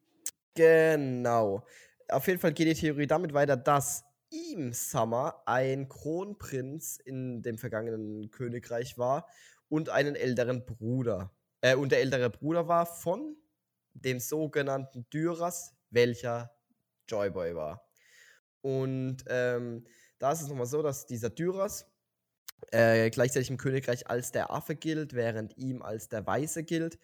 Genau. 0.56 1.66
Auf 2.10 2.28
jeden 2.28 2.40
Fall 2.40 2.54
geht 2.54 2.68
die 2.68 2.80
Theorie 2.80 3.08
damit 3.08 3.34
weiter, 3.34 3.58
dass 3.58 4.04
ihm 4.30 4.72
Summer 4.72 5.42
ein 5.48 5.90
Kronprinz 5.90 6.98
in 7.04 7.42
dem 7.42 7.58
vergangenen 7.58 8.30
Königreich 8.30 9.00
war 9.00 9.28
und 9.68 9.90
einen 9.90 10.16
älteren 10.16 10.64
Bruder. 10.64 11.32
Äh, 11.62 11.76
und 11.76 11.92
der 11.92 12.02
ältere 12.02 12.30
Bruder 12.30 12.68
war 12.68 12.86
von 12.86 13.36
dem 13.96 14.20
sogenannten 14.20 15.08
Dyras, 15.12 15.76
welcher 15.90 16.52
Joyboy 17.08 17.56
war. 17.56 17.84
Und 18.64 19.18
ähm, 19.28 19.86
da 20.20 20.32
ist 20.32 20.42
es 20.42 20.48
nochmal 20.48 20.66
so, 20.66 20.82
dass 20.82 21.06
dieser 21.06 21.30
Dyras 21.30 21.86
äh, 22.72 23.10
gleichzeitig 23.10 23.50
im 23.50 23.58
Königreich 23.58 24.08
als 24.08 24.32
der 24.32 24.52
Affe 24.52 24.76
gilt, 24.76 25.14
während 25.14 25.58
ihm 25.58 25.82
als 25.82 26.08
der 26.08 26.26
Weiße 26.26 26.64
gilt. 26.64 26.98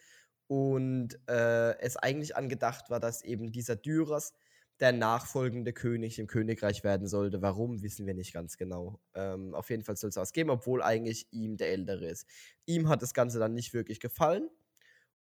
Und 0.47 1.20
äh, 1.28 1.78
es 1.80 1.97
eigentlich 1.97 2.36
angedacht 2.36 2.89
war, 2.89 2.99
dass 2.99 3.22
eben 3.24 3.51
dieser 3.51 3.76
Dyras 3.76 4.34
der 4.80 4.93
nachfolgende 4.93 5.74
König 5.74 6.18
im 6.18 6.28
Königreich 6.28 6.86
werden 6.86 7.07
sollte. 7.07 7.41
Warum, 7.41 7.82
wissen 7.84 8.07
wir 8.07 8.14
nicht 8.14 8.34
ganz 8.34 8.57
genau. 8.57 9.01
Ähm, 9.14 9.53
auf 9.53 9.70
jeden 9.70 9.84
Fall 9.84 9.97
soll 9.97 10.10
es 10.10 10.16
was 10.16 10.32
obwohl 10.47 10.82
eigentlich 10.82 11.28
ihm 11.32 11.57
der 11.57 11.72
Ältere 11.72 12.05
ist. 12.05 12.26
Ihm 12.66 12.88
hat 12.88 13.01
das 13.01 13.14
Ganze 13.14 13.39
dann 13.39 13.53
nicht 13.53 13.74
wirklich 13.74 13.99
gefallen. 13.99 14.49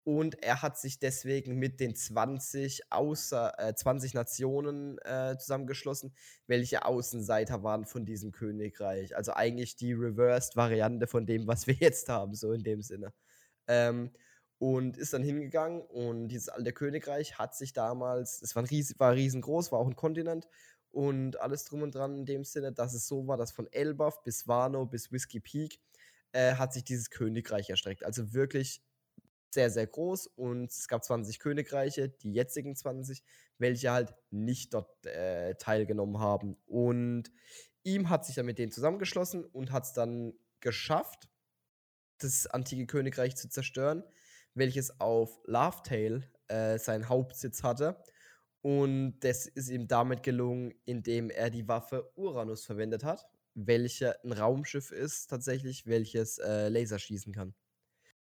Und 0.08 0.42
er 0.42 0.62
hat 0.62 0.78
sich 0.78 0.98
deswegen 0.98 1.56
mit 1.56 1.80
den 1.80 1.94
20, 1.94 2.90
außer, 2.90 3.52
äh, 3.58 3.74
20 3.74 4.14
Nationen 4.14 4.96
äh, 5.00 5.36
zusammengeschlossen, 5.38 6.14
welche 6.46 6.86
Außenseiter 6.86 7.62
waren 7.62 7.84
von 7.84 8.06
diesem 8.06 8.32
Königreich. 8.32 9.14
Also 9.14 9.34
eigentlich 9.34 9.76
die 9.76 9.92
Reversed-Variante 9.92 11.06
von 11.08 11.26
dem, 11.26 11.46
was 11.46 11.66
wir 11.66 11.74
jetzt 11.74 12.08
haben, 12.08 12.34
so 12.34 12.52
in 12.52 12.62
dem 12.62 12.80
Sinne. 12.80 13.12
Ähm, 13.66 14.10
und 14.56 14.96
ist 14.96 15.12
dann 15.12 15.22
hingegangen 15.22 15.82
und 15.82 16.28
dieses 16.28 16.48
alte 16.48 16.72
Königreich 16.72 17.38
hat 17.38 17.54
sich 17.54 17.74
damals, 17.74 18.40
es 18.40 18.56
war, 18.56 18.62
ries, 18.70 18.98
war 18.98 19.12
riesengroß, 19.12 19.72
war 19.72 19.78
auch 19.78 19.88
ein 19.88 19.94
Kontinent 19.94 20.48
und 20.90 21.38
alles 21.38 21.66
drum 21.66 21.82
und 21.82 21.94
dran 21.94 22.16
in 22.20 22.24
dem 22.24 22.44
Sinne, 22.44 22.72
dass 22.72 22.94
es 22.94 23.06
so 23.08 23.26
war, 23.26 23.36
dass 23.36 23.52
von 23.52 23.70
Elbaf 23.70 24.22
bis 24.22 24.48
Wano 24.48 24.86
bis 24.86 25.12
Whiskey 25.12 25.40
Peak 25.40 25.78
äh, 26.32 26.54
hat 26.54 26.72
sich 26.72 26.84
dieses 26.84 27.10
Königreich 27.10 27.68
erstreckt. 27.68 28.06
Also 28.06 28.32
wirklich 28.32 28.80
sehr, 29.50 29.70
sehr 29.70 29.86
groß 29.86 30.26
und 30.28 30.70
es 30.70 30.88
gab 30.88 31.04
20 31.04 31.38
Königreiche, 31.38 32.08
die 32.08 32.32
jetzigen 32.32 32.76
20, 32.76 33.22
welche 33.58 33.90
halt 33.90 34.14
nicht 34.30 34.74
dort 34.74 35.06
äh, 35.06 35.54
teilgenommen 35.54 36.18
haben. 36.18 36.56
Und 36.66 37.30
ihm 37.82 38.10
hat 38.10 38.26
sich 38.26 38.34
dann 38.34 38.46
mit 38.46 38.58
denen 38.58 38.72
zusammengeschlossen 38.72 39.44
und 39.44 39.72
hat 39.72 39.84
es 39.84 39.92
dann 39.92 40.34
geschafft, 40.60 41.28
das 42.18 42.46
antike 42.46 42.86
Königreich 42.86 43.36
zu 43.36 43.48
zerstören, 43.48 44.04
welches 44.54 45.00
auf 45.00 45.40
Laughtail 45.44 46.30
äh, 46.48 46.78
seinen 46.78 47.08
Hauptsitz 47.08 47.62
hatte. 47.62 48.02
Und 48.60 49.20
das 49.20 49.46
ist 49.46 49.70
ihm 49.70 49.86
damit 49.86 50.22
gelungen, 50.22 50.74
indem 50.84 51.30
er 51.30 51.50
die 51.50 51.68
Waffe 51.68 52.10
Uranus 52.16 52.66
verwendet 52.66 53.04
hat, 53.04 53.26
welche 53.54 54.22
ein 54.24 54.32
Raumschiff 54.32 54.90
ist, 54.90 55.28
tatsächlich, 55.28 55.86
welches 55.86 56.38
äh, 56.38 56.68
Laser 56.68 56.98
schießen 56.98 57.32
kann. 57.32 57.54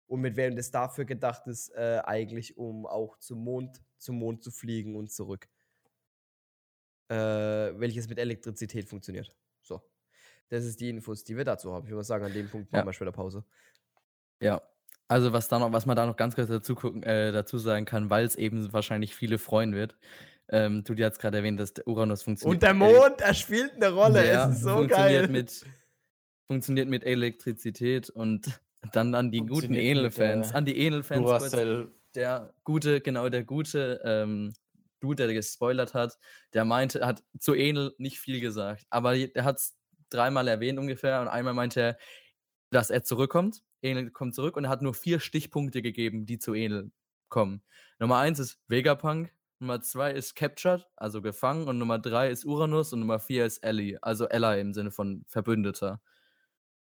Und 0.08 0.22
mit 0.22 0.36
wem 0.36 0.56
das 0.56 0.70
dafür 0.72 1.06
gedacht 1.06 1.48
ist, 1.48 1.70
äh, 1.76 2.02
eigentlich 2.04 2.58
um 2.58 2.86
auch 2.86 3.18
zum 3.18 3.44
Mond, 3.44 3.82
zum 3.98 4.18
Mond 4.18 4.44
zu 4.44 4.52
fliegen 4.52 4.96
und 4.96 5.12
zurück. 5.12 5.48
Äh, 7.10 7.16
welches 7.16 8.08
mit 8.08 8.18
Elektrizität 8.20 8.88
funktioniert. 8.88 9.36
So. 9.62 9.82
Das 10.50 10.64
ist 10.64 10.80
die 10.80 10.90
Infos, 10.90 11.24
die 11.24 11.38
wir 11.38 11.44
dazu 11.44 11.74
haben. 11.74 11.86
Ich 11.86 11.92
würde 11.92 12.04
sagen, 12.04 12.26
an 12.26 12.34
dem 12.34 12.50
Punkt 12.50 12.72
Ja. 12.72 12.80
machen 12.80 12.88
wir 12.90 12.94
später 12.94 13.12
Pause. 13.12 13.44
Ja. 14.40 14.62
Also 15.08 15.34
was 15.34 15.48
da 15.48 15.60
noch, 15.60 15.72
was 15.72 15.86
man 15.86 15.96
da 15.96 16.06
noch 16.08 16.16
ganz 16.18 16.34
kurz 16.34 16.50
dazu 16.50 16.74
gucken, 16.74 17.04
äh, 17.04 17.32
dazu 17.32 17.60
sagen 17.60 17.86
kann, 17.86 18.10
weil 18.10 18.26
es 18.26 18.36
eben 18.36 18.72
wahrscheinlich 18.74 19.16
viele 19.16 19.38
freuen 19.38 19.74
wird. 19.76 19.96
Ähm, 20.50 20.84
du 20.84 20.96
dir 20.96 21.08
hast 21.08 21.20
gerade 21.20 21.38
erwähnt, 21.38 21.60
dass 21.60 21.74
der 21.74 21.88
Uranus 21.88 22.24
funktioniert. 22.24 22.56
Und 22.56 22.64
der 22.64 22.74
Mond, 22.74 23.22
er 23.22 23.34
spielt 23.34 23.74
eine 23.74 23.90
Rolle. 23.92 24.28
Ja, 24.28 24.50
es 24.50 24.58
ist 24.58 24.64
so 24.64 24.78
funktioniert 24.78 25.24
geil. 25.26 25.28
mit 25.32 25.66
funktioniert 26.48 26.88
mit 26.88 27.04
Elektrizität 27.04 28.10
und 28.10 28.60
dann 28.92 29.16
an 29.16 29.32
die 29.32 29.40
guten 29.40 29.74
Enel-Fans, 29.74 30.54
an 30.54 30.66
die 30.66 30.86
Enel-Fans 30.86 31.26
kurz, 31.26 31.52
der 32.16 32.54
gute, 32.64 33.02
genau 33.02 33.30
der 33.30 33.44
gute 33.44 34.02
ähm, 34.04 34.54
Dude, 35.00 35.26
der 35.26 35.34
gespoilert 35.34 35.94
hat, 35.94 36.18
der 36.54 36.66
meinte, 36.66 37.06
hat 37.06 37.24
zu 37.40 37.54
Enel 37.54 37.94
nicht 37.98 38.20
viel 38.20 38.40
gesagt, 38.40 38.86
aber 38.90 39.16
er 39.16 39.44
hat 39.44 39.58
es 39.58 39.78
dreimal 40.10 40.48
erwähnt 40.48 40.80
ungefähr 40.80 41.22
und 41.22 41.28
einmal 41.28 41.54
meinte 41.54 41.82
er, 41.82 41.98
dass 42.72 42.90
er 42.90 43.04
zurückkommt. 43.04 43.62
Enel 43.82 44.10
kommt 44.12 44.34
zurück 44.34 44.58
und 44.58 44.66
er 44.66 44.70
hat 44.70 44.82
nur 44.82 44.94
vier 44.94 45.20
Stichpunkte 45.20 45.82
gegeben, 45.82 46.26
die 46.26 46.40
zu 46.40 46.54
Enel 46.54 46.92
kommen. 47.30 47.62
Nummer 48.00 48.18
eins 48.18 48.40
ist 48.40 48.60
Vegapunk, 48.68 49.32
Nummer 49.60 49.82
zwei 49.82 50.12
ist 50.12 50.36
Captured, 50.36 50.88
also 50.96 51.22
gefangen, 51.22 51.68
und 51.68 51.78
Nummer 51.78 52.00
drei 52.00 52.30
ist 52.30 52.46
Uranus 52.46 52.94
und 52.94 53.02
Nummer 53.02 53.20
vier 53.20 53.46
ist 53.46 53.60
Ellie, 53.60 53.98
also 54.02 54.28
Ella 54.28 54.56
im 54.56 54.74
Sinne 54.74 54.92
von 54.92 55.24
Verbündeter. 55.28 56.02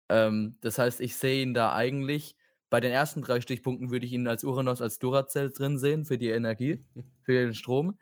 Ähm, 0.08 0.58
das 0.60 0.78
heißt, 0.78 1.00
ich 1.00 1.16
sehe 1.16 1.42
ihn 1.42 1.54
da 1.54 1.74
eigentlich. 1.74 2.36
Bei 2.70 2.80
den 2.80 2.92
ersten 2.92 3.22
drei 3.22 3.40
Stichpunkten 3.40 3.90
würde 3.90 4.06
ich 4.06 4.12
ihn 4.12 4.26
als 4.28 4.44
Uranus 4.44 4.82
als 4.82 4.98
Duracell 4.98 5.50
drin 5.52 5.78
sehen 5.78 6.04
für 6.04 6.18
die 6.18 6.30
Energie, 6.30 6.84
für 7.22 7.32
den 7.32 7.54
Strom. 7.54 7.98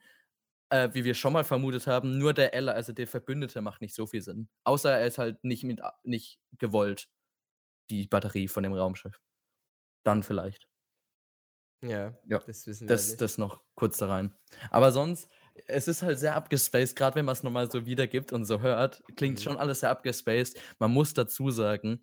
Äh, 0.70 0.90
wie 0.94 1.05
wir 1.05 1.14
schon 1.14 1.34
mal 1.34 1.44
vermutet 1.44 1.86
haben, 1.86 2.18
nur 2.18 2.34
der 2.34 2.55
Ella, 2.55 2.72
also 2.72 2.92
der 2.94 3.07
Verbündete, 3.07 3.61
macht 3.62 3.82
nicht 3.82 3.94
so 3.94 4.07
viel 4.07 4.22
Sinn. 4.22 4.48
Außer 4.64 4.90
er 4.98 5.07
ist 5.07 5.18
halt 5.18 5.44
nicht, 5.44 5.64
mit, 5.64 5.80
nicht 6.05 6.40
gewollt, 6.59 7.09
die 7.90 8.07
Batterie 8.09 8.48
von 8.48 8.62
dem 8.64 8.74
Raumschiff. 8.74 9.20
Dann 10.05 10.22
vielleicht. 10.22 10.68
Ja, 11.82 12.16
Ja, 12.24 12.42
das 12.46 12.66
wissen 12.66 12.90
wir 12.90 12.94
Das, 12.94 13.07
nicht. 13.07 13.20
das 13.20 13.38
noch 13.38 13.62
kurz 13.74 13.98
da 13.98 14.09
rein. 14.09 14.34
Aber 14.70 14.92
sonst, 14.92 15.28
es 15.66 15.88
ist 15.88 16.03
halt 16.03 16.18
sehr 16.18 16.34
abgespaced, 16.36 16.96
gerade 16.96 17.16
wenn 17.16 17.24
man 17.24 17.34
es 17.34 17.42
nochmal 17.42 17.70
so 17.70 17.86
wiedergibt 17.86 18.32
und 18.32 18.44
so 18.44 18.61
hört, 18.61 19.03
klingt 19.16 19.38
Mhm. 19.38 19.42
schon 19.42 19.57
alles 19.59 19.80
sehr 19.80 19.90
abgespaced. 19.90 20.59
Man 20.78 20.92
muss 20.92 21.14
dazu 21.14 21.50
sagen, 21.50 22.00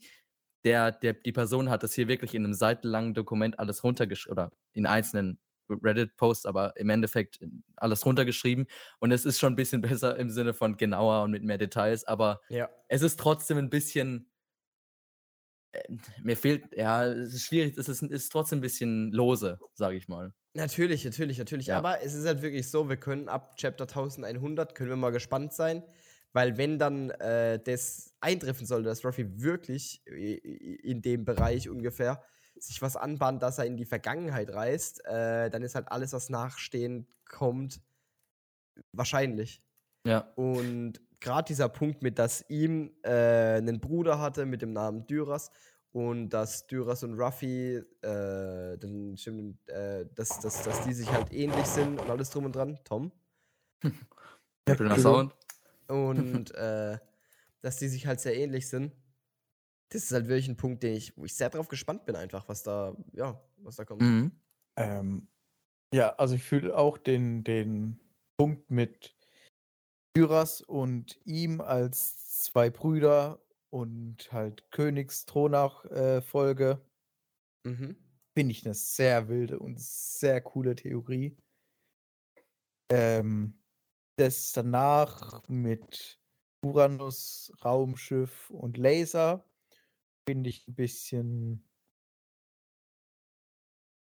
der, 0.66 0.91
der, 0.91 1.14
die 1.14 1.32
Person 1.32 1.70
hat 1.70 1.84
das 1.84 1.93
hier 1.93 2.08
wirklich 2.08 2.36
in 2.36 2.43
einem 2.45 2.54
seitenlangen 2.54 3.14
Dokument 3.14 3.60
alles 3.60 3.84
runtergeschrieben, 3.84 4.34
oder 4.34 4.52
in 4.74 4.86
einzelnen 4.86 5.39
Reddit-Posts, 5.70 6.45
aber 6.45 6.76
im 6.78 6.89
Endeffekt 6.89 7.39
alles 7.78 8.06
runtergeschrieben. 8.06 8.68
Und 9.00 9.12
es 9.12 9.26
ist 9.26 9.39
schon 9.39 9.54
ein 9.54 9.56
bisschen 9.56 9.82
besser 10.04 10.18
im 10.18 10.30
Sinne 10.30 10.54
von 10.54 10.78
genauer 10.78 11.24
und 11.24 11.32
mit 11.32 11.43
mehr 11.43 11.58
Details, 11.58 12.04
aber 12.06 12.41
ja. 12.50 12.70
es 12.88 13.02
ist 13.02 13.20
trotzdem 13.20 13.58
ein 13.58 13.70
bisschen. 13.70 14.29
Äh, 15.72 15.82
Mir 16.24 16.38
fehlt, 16.38 16.76
ja, 16.76 17.05
es 17.05 17.34
ist 17.34 17.45
schwierig, 17.45 17.78
es 17.78 17.89
ist, 17.89 18.01
ist 18.03 18.30
trotzdem 18.30 18.59
ein 18.59 18.61
bisschen 18.61 19.11
lose, 19.11 19.59
sage 19.74 19.95
ich 19.97 20.07
mal. 20.07 20.34
Natürlich, 20.53 21.05
natürlich, 21.05 21.38
natürlich. 21.38 21.67
Ja. 21.67 21.78
Aber 21.78 22.01
es 22.01 22.13
ist 22.13 22.26
halt 22.26 22.41
wirklich 22.41 22.70
so, 22.70 22.89
wir 22.89 22.97
können 22.97 23.30
ab 23.30 23.55
Chapter 23.57 23.84
1100, 23.84 24.74
können 24.76 24.89
wir 24.89 24.97
mal 24.97 25.11
gespannt 25.11 25.53
sein, 25.53 25.84
weil 26.34 26.57
wenn 26.57 26.80
dann 26.80 27.11
äh, 27.11 27.59
das 27.63 28.13
eintreffen 28.20 28.65
sollte, 28.65 28.89
dass 28.89 29.05
Ruffy 29.05 29.41
wirklich 29.41 30.01
in 30.05 31.01
dem 31.01 31.26
Bereich 31.26 31.70
ungefähr 31.70 32.24
sich 32.57 32.82
was 32.82 32.95
anbahnt, 32.95 33.41
dass 33.41 33.57
er 33.57 33.65
in 33.65 33.78
die 33.78 33.86
Vergangenheit 33.86 34.49
reist, 34.51 35.05
äh, 35.05 35.49
dann 35.49 35.63
ist 35.63 35.76
halt 35.76 35.91
alles, 35.91 36.13
was 36.13 36.30
nachstehend 36.30 37.07
kommt, 37.26 37.82
wahrscheinlich. 38.91 39.61
Ja. 40.05 40.32
Und 40.36 41.01
gerade 41.20 41.47
dieser 41.47 41.70
Punkt 41.70 42.01
mit, 42.01 42.20
dass 42.20 42.45
ihm 42.49 42.91
äh, 43.03 43.57
einen 43.57 43.80
Bruder 43.80 44.20
hatte 44.20 44.45
mit 44.45 44.61
dem 44.61 44.74
Namen 44.74 45.05
Dyras 45.07 45.51
und 45.91 46.30
dass 46.30 46.67
Dyras 46.67 47.03
und 47.03 47.20
Ruffy, 47.20 47.82
äh, 48.01 49.17
stimmt, 49.17 49.67
äh, 49.70 50.05
dass, 50.15 50.39
dass, 50.39 50.63
dass 50.63 50.84
die 50.84 50.93
sich 50.93 51.11
halt 51.11 51.34
ähnlich 51.34 51.65
sind 51.65 51.99
und 51.99 52.09
alles 52.09 52.30
drum 52.30 52.45
und 52.45 52.55
dran, 52.55 52.80
Tom. 52.84 53.11
Schöner 54.78 54.99
Sound. 54.99 55.36
Und 55.88 56.51
äh, 56.55 56.99
dass 57.61 57.78
die 57.78 57.88
sich 57.88 58.05
halt 58.05 58.20
sehr 58.20 58.38
ähnlich 58.38 58.70
sind. 58.70 58.95
Das 59.89 60.03
ist 60.03 60.11
halt 60.11 60.28
wirklich 60.28 60.47
ein 60.47 60.57
Punkt, 60.57 60.84
den 60.84 60.93
ich, 60.93 61.17
wo 61.17 61.26
ich 61.26 61.36
sehr 61.36 61.49
drauf 61.49 61.67
gespannt 61.67 62.05
bin, 62.05 62.15
einfach, 62.15 62.47
was 62.47 62.61
da, 62.61 62.95
ja, 63.13 63.41
was 63.57 63.78
da 63.78 63.86
kommt. 63.86 64.01
Mhm. 64.01 64.32
Ähm, 64.76 65.28
ja, 65.91 66.13
also 66.15 66.36
ich 66.36 66.43
fühle 66.43 66.78
auch 66.78 66.99
den, 66.99 67.43
den 67.43 67.99
Punkt 68.38 68.70
mit 68.70 69.15
Tyras 70.20 70.59
und 70.59 71.17
ihm 71.24 71.61
als 71.61 72.39
zwei 72.39 72.70
Brüder 72.70 73.41
und 73.70 74.30
halt 74.34 74.70
Königsthronach-Folge. 74.72 76.86
Mhm. 77.65 77.95
Finde 78.38 78.51
ich 78.51 78.65
eine 78.65 78.74
sehr 78.74 79.30
wilde 79.30 79.59
und 79.59 79.80
sehr 79.80 80.41
coole 80.41 80.76
Theorie. 80.76 81.38
Ähm, 82.91 83.63
das 84.17 84.51
danach 84.51 85.47
mit 85.47 86.20
Uranus, 86.65 87.53
Raumschiff 87.63 88.49
und 88.49 88.76
Laser 88.76 89.49
finde 90.28 90.49
ich 90.49 90.67
ein 90.67 90.76
bisschen 90.76 91.65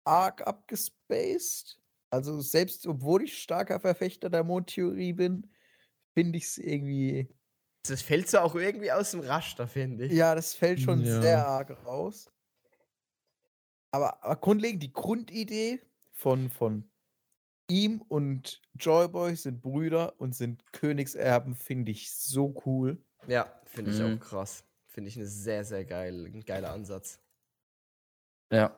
arg 0.06 0.46
abgespaced. 0.46 1.80
Also 2.10 2.42
selbst 2.42 2.88
obwohl 2.88 3.24
ich 3.24 3.42
starker 3.42 3.80
Verfechter 3.80 4.30
der 4.30 4.44
Mondtheorie 4.44 5.14
bin, 5.14 5.50
finde 6.14 6.38
ich 6.38 6.46
es 6.46 6.58
irgendwie. 6.58 7.30
Das 7.86 8.02
fällt 8.02 8.30
so 8.30 8.40
auch 8.40 8.56
irgendwie 8.56 8.92
aus 8.92 9.12
dem 9.12 9.20
Raster, 9.20 9.68
finde 9.68 10.06
ich. 10.06 10.14
Ja, 10.14 10.36
das 10.36 10.54
fällt 10.54 10.80
schon 10.80 11.04
Ja. 11.04 11.22
sehr 11.22 11.46
arg 11.48 11.86
raus. 11.86 12.32
Aber, 13.92 14.24
aber 14.24 14.36
grundlegend, 14.38 14.82
die 14.84 14.94
Grundidee 14.94 15.82
von, 16.14 16.50
von 16.50 16.90
ihm 17.70 18.02
und 18.02 18.62
Joyboy 18.76 19.36
sind 19.36 19.62
Brüder 19.62 20.20
und 20.20 20.36
sind 20.36 20.72
Königserben, 20.74 21.56
finde 21.56 21.92
ich 21.92 22.12
so 22.14 22.56
cool. 22.66 23.04
Ja, 23.28 23.62
finde 23.66 23.92
ich 23.92 24.00
Mhm. 24.00 24.18
auch 24.18 24.20
krass. 24.20 24.66
Finde 24.88 25.10
ich 25.10 25.18
eine 25.18 25.28
sehr, 25.28 25.64
sehr 25.66 25.86
geil, 25.86 26.26
ein 26.26 26.46
geiler 26.46 26.72
Ansatz. 26.72 27.20
Ja. 28.52 28.76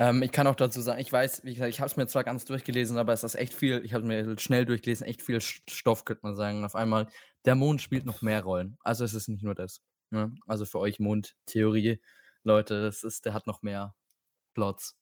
Ähm, 0.00 0.22
ich 0.22 0.32
kann 0.32 0.46
auch 0.46 0.54
dazu 0.54 0.80
sagen, 0.80 0.98
ich 1.00 1.12
weiß, 1.12 1.44
wie 1.44 1.52
gesagt, 1.52 1.68
ich 1.68 1.78
habe 1.80 1.90
es 1.90 1.96
mir 1.96 2.06
zwar 2.06 2.24
ganz 2.24 2.46
durchgelesen, 2.46 2.96
aber 2.96 3.12
es 3.12 3.22
ist 3.22 3.34
echt 3.34 3.52
viel, 3.52 3.84
ich 3.84 3.92
habe 3.92 4.04
mir 4.04 4.38
schnell 4.38 4.64
durchgelesen, 4.64 5.06
echt 5.06 5.20
viel 5.20 5.40
Stoff, 5.42 6.06
könnte 6.06 6.22
man 6.24 6.34
sagen. 6.36 6.64
Auf 6.64 6.74
einmal, 6.74 7.06
der 7.44 7.54
Mond 7.54 7.82
spielt 7.82 8.06
noch 8.06 8.22
mehr 8.22 8.42
Rollen. 8.42 8.78
Also 8.80 9.04
es 9.04 9.12
ist 9.12 9.28
nicht 9.28 9.42
nur 9.44 9.54
das. 9.54 9.82
Ne? 10.10 10.34
Also 10.46 10.64
für 10.64 10.78
euch 10.78 10.98
Mondtheorie, 11.00 12.00
Leute, 12.44 12.80
das 12.82 13.02
ist, 13.04 13.26
der 13.26 13.34
hat 13.34 13.46
noch 13.46 13.60
mehr 13.60 13.94
Plots. 14.54 14.96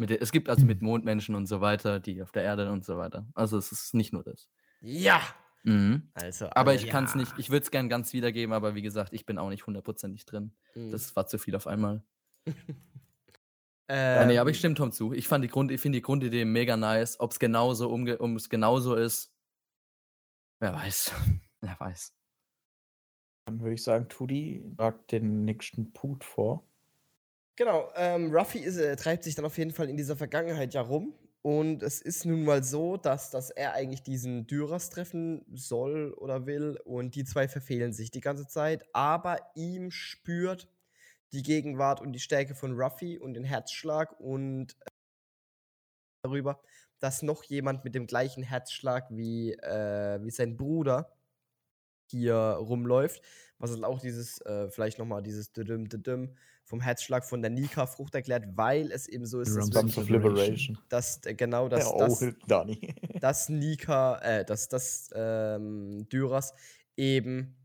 Der- 0.00 0.20
es 0.20 0.32
gibt 0.32 0.48
also 0.48 0.66
mit 0.66 0.82
Mondmenschen 0.82 1.36
und 1.36 1.46
so 1.46 1.60
weiter, 1.60 2.00
die 2.00 2.20
auf 2.20 2.32
der 2.32 2.42
Erde 2.42 2.70
und 2.72 2.84
so 2.84 2.98
weiter. 2.98 3.26
Also 3.34 3.56
es 3.56 3.70
ist 3.70 3.94
nicht 3.94 4.12
nur 4.12 4.24
das. 4.24 4.48
Ja! 4.80 5.20
Mhm. 5.62 6.10
Also, 6.14 6.46
Aber 6.50 6.72
alle- 6.72 6.80
ich 6.80 6.88
kann 6.88 7.04
es 7.04 7.14
nicht, 7.14 7.32
ich 7.38 7.50
würde 7.50 7.62
es 7.64 7.70
gern 7.70 7.88
ganz 7.88 8.12
wiedergeben, 8.12 8.52
aber 8.52 8.74
wie 8.74 8.82
gesagt, 8.82 9.12
ich 9.12 9.26
bin 9.26 9.38
auch 9.38 9.48
nicht 9.48 9.66
hundertprozentig 9.66 10.24
drin. 10.26 10.56
Mhm. 10.74 10.90
Das 10.90 11.14
war 11.14 11.26
zu 11.28 11.38
viel 11.38 11.54
auf 11.54 11.68
einmal. 11.68 12.02
ähm, 13.88 14.20
Ja, 14.20 14.26
nee, 14.26 14.38
aber 14.38 14.50
ich 14.50 14.58
stimme 14.58 14.74
Tom 14.74 14.92
zu. 14.92 15.12
Ich 15.12 15.28
fand 15.28 15.44
die 15.44 15.48
Grund, 15.48 15.70
ich 15.70 15.80
finde 15.80 15.98
die 15.98 16.02
Grundidee 16.02 16.44
mega 16.44 16.76
nice. 16.76 17.18
Ob 17.20 17.32
es 17.32 17.38
genauso 17.38 17.88
umge 17.90 18.18
um 18.18 18.36
genauso 18.36 18.94
ist, 18.94 19.32
wer 20.60 20.74
weiß. 20.74 21.12
wer 21.60 21.78
weiß. 21.78 22.14
Dann 23.46 23.60
würde 23.60 23.74
ich 23.74 23.82
sagen, 23.82 24.08
Tudi 24.08 24.62
tragt 24.76 25.12
den 25.12 25.44
nächsten 25.44 25.92
Punkt 25.92 26.24
vor. 26.24 26.68
Genau, 27.56 27.90
ähm, 27.96 28.30
Ruffy 28.30 28.58
ist, 28.58 28.76
äh, 28.76 28.94
treibt 28.94 29.24
sich 29.24 29.34
dann 29.34 29.44
auf 29.44 29.58
jeden 29.58 29.72
Fall 29.72 29.88
in 29.88 29.96
dieser 29.96 30.16
Vergangenheit 30.16 30.74
ja 30.74 30.82
rum. 30.82 31.14
Und 31.42 31.82
es 31.82 32.02
ist 32.02 32.26
nun 32.26 32.44
mal 32.44 32.62
so, 32.62 32.96
dass, 32.96 33.30
dass 33.30 33.50
er 33.50 33.72
eigentlich 33.72 34.02
diesen 34.02 34.46
Dyras 34.46 34.90
treffen 34.90 35.44
soll 35.52 36.12
oder 36.12 36.46
will. 36.46 36.78
Und 36.84 37.14
die 37.14 37.24
zwei 37.24 37.48
verfehlen 37.48 37.92
sich 37.92 38.10
die 38.10 38.20
ganze 38.20 38.46
Zeit. 38.46 38.84
Aber 38.92 39.38
ihm 39.54 39.90
spürt 39.90 40.68
die 41.32 41.42
Gegenwart 41.42 42.00
und 42.00 42.12
die 42.12 42.20
Stärke 42.20 42.54
von 42.54 42.72
Ruffy 42.72 43.18
und 43.18 43.34
den 43.34 43.44
Herzschlag 43.44 44.18
und 44.18 44.72
äh, 44.80 44.90
darüber, 46.22 46.60
dass 47.00 47.22
noch 47.22 47.44
jemand 47.44 47.84
mit 47.84 47.94
dem 47.94 48.06
gleichen 48.06 48.42
Herzschlag 48.42 49.06
wie, 49.10 49.52
äh, 49.52 50.22
wie 50.22 50.30
sein 50.30 50.56
Bruder 50.56 51.12
hier 52.10 52.34
rumläuft. 52.34 53.22
Was 53.58 53.72
dann 53.72 53.84
auch 53.84 54.00
dieses, 54.00 54.40
äh, 54.42 54.70
vielleicht 54.70 54.98
nochmal 54.98 55.22
dieses 55.22 55.52
Düdüm, 55.52 55.88
Düdüm 55.88 56.36
vom 56.64 56.80
Herzschlag 56.80 57.24
von 57.24 57.42
der 57.42 57.50
Nika-Frucht 57.50 58.14
erklärt, 58.14 58.44
weil 58.56 58.92
es 58.92 59.08
eben 59.08 59.26
so 59.26 59.40
ist, 59.40 59.56
dass, 59.56 60.08
wirklich, 60.08 60.72
dass 60.88 61.24
äh, 61.24 61.34
genau 61.34 61.68
das, 61.68 61.90
ja, 61.90 61.98
das, 61.98 62.22
oh, 62.22 62.30
Dani. 62.46 62.94
dass 63.20 63.48
Nika, 63.48 64.18
äh, 64.18 64.44
dass 64.44 64.68
das 64.68 65.10
ähm, 65.14 66.08
Dyras 66.08 66.54
eben 66.96 67.57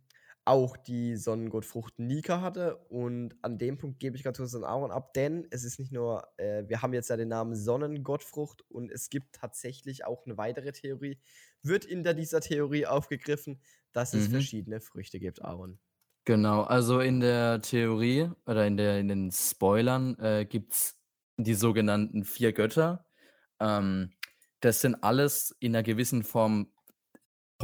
auch 0.45 0.75
die 0.77 1.15
Sonnengottfrucht 1.15 1.99
Nika 1.99 2.41
hatte. 2.41 2.77
Und 2.89 3.35
an 3.41 3.57
dem 3.57 3.77
Punkt 3.77 3.99
gebe 3.99 4.15
ich 4.17 4.23
ganz 4.23 4.37
kurz 4.37 4.53
an 4.55 4.63
Aaron 4.63 4.91
ab, 4.91 5.13
denn 5.13 5.47
es 5.51 5.63
ist 5.63 5.79
nicht 5.79 5.91
nur, 5.91 6.27
äh, 6.37 6.63
wir 6.67 6.81
haben 6.81 6.93
jetzt 6.93 7.09
ja 7.09 7.17
den 7.17 7.29
Namen 7.29 7.55
Sonnengottfrucht 7.55 8.63
und 8.69 8.91
es 8.91 9.09
gibt 9.09 9.35
tatsächlich 9.35 10.05
auch 10.05 10.25
eine 10.25 10.37
weitere 10.37 10.71
Theorie, 10.73 11.19
wird 11.61 11.85
in 11.85 12.03
der, 12.03 12.13
dieser 12.13 12.41
Theorie 12.41 12.85
aufgegriffen, 12.85 13.61
dass 13.93 14.13
es 14.13 14.27
Mhm. 14.27 14.27
verschiedene 14.27 14.81
Früchte 14.81 15.19
gibt, 15.19 15.41
Aaron. 15.41 15.79
Genau, 16.25 16.61
also 16.63 17.01
in 17.01 17.19
der 17.19 17.61
Theorie 17.61 18.29
oder 18.45 18.65
in, 18.65 18.77
der, 18.77 18.99
in 18.99 19.09
den 19.09 19.31
Spoilern 19.31 20.17
äh, 20.19 20.45
gibt 20.45 20.73
es 20.73 20.97
die 21.37 21.53
sogenannten 21.53 22.23
vier 22.23 22.53
Götter. 22.53 23.05
Ähm, 23.59 24.11
das 24.61 24.79
sind 24.81 25.03
alles 25.03 25.53
in 25.59 25.75
einer 25.75 25.83
gewissen 25.83 26.23
Form 26.23 26.71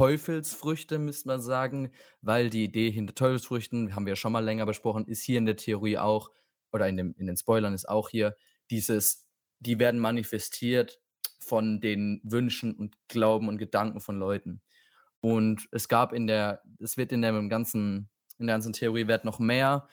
Teufelsfrüchte, 0.00 0.98
müsste 0.98 1.28
man 1.28 1.42
sagen, 1.42 1.92
weil 2.22 2.48
die 2.48 2.64
Idee 2.64 2.90
hinter 2.90 3.14
Teufelsfrüchten, 3.14 3.94
haben 3.94 4.06
wir 4.06 4.12
ja 4.12 4.16
schon 4.16 4.32
mal 4.32 4.42
länger 4.42 4.64
besprochen, 4.64 5.06
ist 5.06 5.22
hier 5.22 5.36
in 5.36 5.44
der 5.44 5.56
Theorie 5.56 5.98
auch, 5.98 6.30
oder 6.72 6.88
in, 6.88 6.96
dem, 6.96 7.14
in 7.18 7.26
den 7.26 7.36
Spoilern 7.36 7.74
ist 7.74 7.86
auch 7.86 8.08
hier, 8.08 8.34
dieses, 8.70 9.26
die 9.58 9.78
werden 9.78 10.00
manifestiert 10.00 11.02
von 11.38 11.82
den 11.82 12.22
Wünschen 12.24 12.74
und 12.74 12.96
Glauben 13.08 13.48
und 13.48 13.58
Gedanken 13.58 14.00
von 14.00 14.18
Leuten. 14.18 14.62
Und 15.20 15.68
es 15.70 15.86
gab 15.86 16.14
in 16.14 16.26
der, 16.26 16.62
es 16.78 16.96
wird 16.96 17.12
in 17.12 17.20
der 17.20 17.34
ganzen, 17.48 18.08
in 18.38 18.46
der 18.46 18.54
ganzen 18.54 18.72
Theorie 18.72 19.06
wird 19.06 19.26
noch 19.26 19.38
mehr 19.38 19.86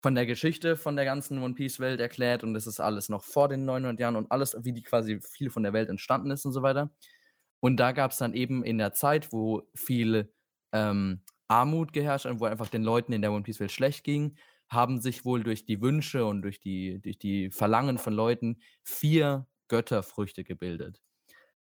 von 0.00 0.14
der 0.14 0.26
Geschichte 0.26 0.76
von 0.76 0.94
der 0.94 1.04
ganzen 1.04 1.42
One 1.42 1.54
Piece 1.54 1.80
Welt 1.80 1.98
erklärt 1.98 2.44
und 2.44 2.54
es 2.54 2.68
ist 2.68 2.78
alles 2.78 3.08
noch 3.08 3.24
vor 3.24 3.48
den 3.48 3.64
900 3.64 3.98
Jahren 3.98 4.14
und 4.14 4.30
alles, 4.30 4.56
wie 4.60 4.72
die 4.72 4.82
quasi 4.82 5.20
viel 5.20 5.50
von 5.50 5.64
der 5.64 5.72
Welt 5.72 5.88
entstanden 5.88 6.30
ist 6.30 6.44
und 6.44 6.52
so 6.52 6.62
weiter. 6.62 6.90
Und 7.60 7.76
da 7.76 7.92
gab 7.92 8.10
es 8.10 8.18
dann 8.18 8.34
eben 8.34 8.64
in 8.64 8.78
der 8.78 8.92
Zeit, 8.92 9.32
wo 9.32 9.62
viel 9.74 10.32
ähm, 10.72 11.22
Armut 11.48 11.92
geherrscht 11.92 12.24
hat 12.24 12.32
und 12.32 12.40
wo 12.40 12.46
einfach 12.46 12.68
den 12.68 12.82
Leuten 12.82 13.12
in 13.12 13.22
der 13.22 13.32
One 13.32 13.42
Piece 13.42 13.60
Welt 13.60 13.72
schlecht 13.72 14.04
ging, 14.04 14.36
haben 14.68 15.00
sich 15.00 15.24
wohl 15.24 15.42
durch 15.42 15.66
die 15.66 15.80
Wünsche 15.80 16.24
und 16.24 16.42
durch 16.42 16.60
die, 16.60 17.00
durch 17.02 17.18
die 17.18 17.50
Verlangen 17.50 17.98
von 17.98 18.14
Leuten 18.14 18.60
vier 18.82 19.46
Götterfrüchte 19.68 20.44
gebildet. 20.44 21.02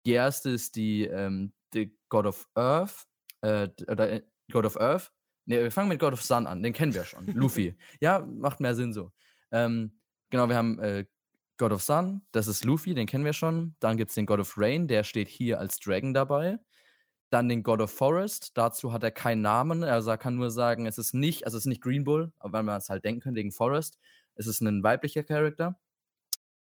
Die 0.04 0.12
erste 0.12 0.50
ist 0.50 0.76
die, 0.76 1.04
ähm, 1.04 1.52
die 1.74 1.96
God 2.08 2.26
of 2.26 2.46
Earth, 2.54 3.06
äh, 3.40 3.68
oder 3.88 4.12
äh, 4.12 4.22
God 4.52 4.66
of 4.66 4.78
Earth. 4.80 5.10
Ne, 5.46 5.62
wir 5.62 5.72
fangen 5.72 5.88
mit 5.88 5.98
God 5.98 6.12
of 6.12 6.22
Sun 6.22 6.46
an, 6.46 6.62
den 6.62 6.72
kennen 6.72 6.94
wir 6.94 7.04
schon. 7.04 7.26
Luffy. 7.28 7.74
Ja, 8.00 8.20
macht 8.20 8.60
mehr 8.60 8.74
Sinn 8.74 8.92
so. 8.92 9.12
Ähm, 9.50 9.98
genau, 10.30 10.48
wir 10.48 10.56
haben 10.56 10.78
äh, 10.78 11.06
God 11.58 11.72
of 11.72 11.82
Sun, 11.82 12.22
das 12.32 12.46
ist 12.46 12.64
Luffy, 12.64 12.94
den 12.94 13.06
kennen 13.06 13.24
wir 13.24 13.32
schon. 13.32 13.74
Dann 13.80 13.96
gibt 13.96 14.10
es 14.10 14.14
den 14.14 14.26
God 14.26 14.40
of 14.40 14.54
Rain, 14.56 14.88
der 14.88 15.04
steht 15.04 15.28
hier 15.28 15.58
als 15.60 15.78
Dragon 15.78 16.14
dabei. 16.14 16.58
Dann 17.30 17.48
den 17.48 17.62
God 17.62 17.80
of 17.80 17.90
Forest, 17.90 18.56
dazu 18.56 18.92
hat 18.92 19.02
er 19.02 19.10
keinen 19.10 19.42
Namen. 19.42 19.84
Also 19.84 20.10
er 20.10 20.18
kann 20.18 20.36
nur 20.36 20.50
sagen, 20.50 20.86
es 20.86 20.96
ist 20.96 21.12
nicht, 21.12 21.44
also 21.44 21.58
es 21.58 21.64
ist 21.64 21.68
nicht 21.68 21.82
Green 21.82 22.04
Bull, 22.04 22.32
aber 22.38 22.54
weil 22.54 22.62
man 22.62 22.78
es 22.78 22.88
halt 22.88 23.04
denken 23.04 23.20
könnte 23.20 23.40
wegen 23.40 23.52
Forest. 23.52 23.98
Es 24.34 24.46
ist 24.46 24.60
ein 24.60 24.82
weiblicher 24.82 25.24
Charakter. 25.24 25.78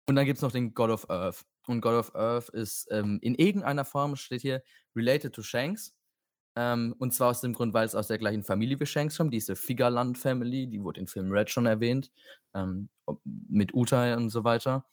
Und 0.07 0.17
dann 0.17 0.27
gibt 0.27 0.37
es 0.37 0.43
noch 0.43 0.53
den 0.53 0.75
God 0.75 0.91
of 0.91 1.11
Earth. 1.11 1.45
Und 1.67 1.81
God 1.81 1.95
of 1.95 2.15
Earth 2.15 2.51
ist 2.51 2.87
ähm, 2.91 3.19
in 3.23 3.35
irgendeiner 3.35 3.85
Form, 3.85 4.17
steht 4.17 4.43
hier, 4.43 4.63
related 4.95 5.35
to 5.35 5.43
Shanks. 5.43 5.95
Ähm, 6.57 6.95
und 6.99 7.13
zwar 7.15 7.31
aus 7.31 7.41
dem 7.41 7.53
Grund, 7.53 7.75
weil 7.75 7.87
es 7.87 7.95
aus 7.95 8.07
der 8.09 8.19
gleichen 8.19 8.45
Familie 8.45 8.79
wie 8.81 8.87
Shanks 8.87 9.17
kommt, 9.17 9.35
diese 9.35 9.57
Figerland 9.57 10.19
Family, 10.19 10.69
die 10.69 10.83
wurde 10.83 11.01
im 11.01 11.07
Film 11.09 11.31
Red 11.33 11.51
schon 11.51 11.67
erwähnt, 11.67 12.13
ähm, 12.55 12.89
mit 13.25 13.75
Utai 13.75 14.17
und 14.17 14.31
so 14.31 14.45
weiter. 14.45 14.87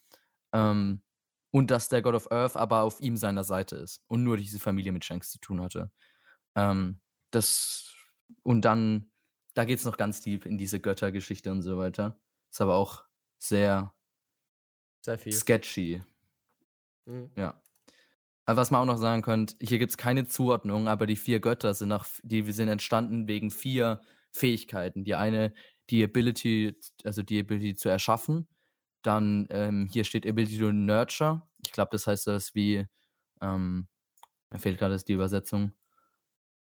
Ähm, 0.53 1.01
und 1.51 1.71
dass 1.71 1.89
der 1.89 2.01
God 2.01 2.15
of 2.15 2.31
Earth 2.31 2.55
aber 2.57 2.81
auf 2.83 3.01
ihm 3.01 3.17
seiner 3.17 3.43
Seite 3.43 3.75
ist 3.77 4.01
und 4.07 4.23
nur 4.23 4.37
diese 4.37 4.59
Familie 4.59 4.91
mit 4.93 5.05
Shanks 5.05 5.31
zu 5.31 5.39
tun 5.39 5.61
hatte. 5.61 5.91
Ähm, 6.55 7.01
das, 7.31 7.93
und 8.43 8.63
dann, 8.65 9.11
da 9.55 9.65
geht 9.65 9.79
es 9.79 9.85
noch 9.85 9.97
ganz 9.97 10.21
tief 10.21 10.45
in 10.45 10.57
diese 10.57 10.79
Göttergeschichte 10.79 11.51
und 11.51 11.61
so 11.61 11.77
weiter. 11.77 12.19
Ist 12.51 12.61
aber 12.61 12.75
auch 12.75 13.05
sehr 13.39 13.93
Sehr 15.01 15.17
viel. 15.19 15.33
sketchy. 15.33 16.01
Mhm. 17.05 17.31
Ja. 17.35 17.61
Aber 18.51 18.59
was 18.59 18.69
man 18.69 18.81
auch 18.81 18.85
noch 18.85 18.97
sagen 18.97 19.21
könnte, 19.21 19.55
hier 19.61 19.79
gibt 19.79 19.91
es 19.91 19.97
keine 19.97 20.27
Zuordnung, 20.27 20.89
aber 20.89 21.07
die 21.07 21.15
vier 21.15 21.39
Götter 21.39 21.73
sind 21.73 21.87
nach, 21.87 22.05
die 22.21 22.51
sind 22.51 22.67
entstanden 22.67 23.25
wegen 23.29 23.49
vier 23.49 24.01
Fähigkeiten. 24.33 25.05
Die 25.05 25.15
eine, 25.15 25.53
die 25.89 26.03
Ability, 26.03 26.75
also 27.05 27.23
die 27.23 27.39
Ability 27.39 27.75
zu 27.75 27.87
erschaffen. 27.87 28.49
Dann 29.03 29.47
ähm, 29.51 29.87
hier 29.89 30.03
steht 30.03 30.27
Ability 30.27 30.59
to 30.59 30.73
Nurture. 30.73 31.43
Ich 31.65 31.71
glaube, 31.71 31.91
das 31.93 32.07
heißt 32.07 32.27
das 32.27 32.53
wie, 32.53 32.85
ähm, 33.41 33.87
mir 34.51 34.59
fehlt 34.59 34.77
gerade 34.79 34.97
die 34.97 35.13
Übersetzung. 35.13 35.71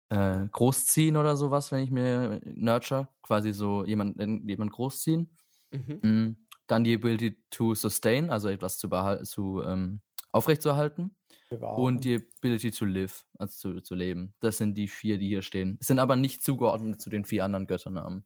Äh, 0.08 0.48
großziehen 0.52 1.18
oder 1.18 1.36
sowas, 1.36 1.70
wenn 1.70 1.84
ich 1.84 1.90
mir 1.90 2.40
Nurture, 2.46 3.08
quasi 3.22 3.52
so 3.52 3.84
jemand, 3.84 4.18
jemand 4.48 4.72
großziehen. 4.72 5.36
Mhm. 5.70 6.00
Mm, 6.02 6.36
Dann 6.66 6.84
die 6.84 6.94
Ability 6.94 7.42
to 7.50 7.74
sustain, 7.74 8.30
also 8.30 8.48
etwas 8.48 8.78
zu, 8.78 8.88
zu 9.24 9.62
ähm, 9.62 10.00
aufrechtzuerhalten. 10.32 11.14
Und 11.62 12.04
die 12.04 12.26
Ability 12.38 12.70
to 12.70 12.84
live, 12.84 13.24
also 13.38 13.74
zu, 13.74 13.80
zu 13.80 13.94
leben. 13.94 14.34
Das 14.40 14.58
sind 14.58 14.74
die 14.74 14.88
vier, 14.88 15.18
die 15.18 15.28
hier 15.28 15.42
stehen. 15.42 15.78
Sind 15.80 15.98
aber 15.98 16.16
nicht 16.16 16.42
zugeordnet 16.42 17.00
zu 17.00 17.10
den 17.10 17.24
vier 17.24 17.44
anderen 17.44 17.66
Götternamen. 17.66 18.24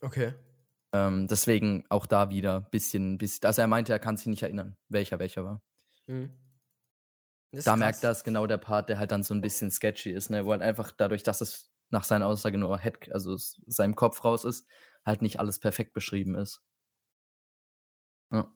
Okay. 0.00 0.34
Ähm, 0.92 1.28
deswegen 1.28 1.84
auch 1.88 2.06
da 2.06 2.30
wieder 2.30 2.60
bisschen, 2.60 3.18
bisschen. 3.18 3.46
Also 3.46 3.60
er 3.62 3.68
meinte, 3.68 3.92
er 3.92 3.98
kann 3.98 4.16
sich 4.16 4.26
nicht 4.26 4.42
erinnern, 4.42 4.76
welcher 4.88 5.18
welcher 5.18 5.44
war. 5.44 5.62
Mhm. 6.06 6.30
Da 7.52 7.62
krass. 7.62 7.78
merkt 7.78 8.04
das 8.04 8.24
genau 8.24 8.46
der 8.46 8.58
Part, 8.58 8.88
der 8.88 8.98
halt 8.98 9.10
dann 9.10 9.24
so 9.24 9.34
ein 9.34 9.40
bisschen 9.40 9.70
sketchy 9.70 10.10
ist, 10.10 10.30
ne? 10.30 10.46
wo 10.46 10.52
halt 10.52 10.62
einfach 10.62 10.92
dadurch, 10.92 11.22
dass 11.22 11.40
es 11.40 11.72
nach 11.90 12.04
seiner 12.04 12.26
Aussage 12.26 12.58
nur 12.58 12.78
Head, 12.78 13.12
also 13.12 13.36
seinem 13.36 13.96
Kopf 13.96 14.24
raus 14.24 14.44
ist, 14.44 14.66
halt 15.04 15.22
nicht 15.22 15.40
alles 15.40 15.58
perfekt 15.58 15.92
beschrieben 15.92 16.36
ist. 16.36 16.62
Ja. 18.30 18.52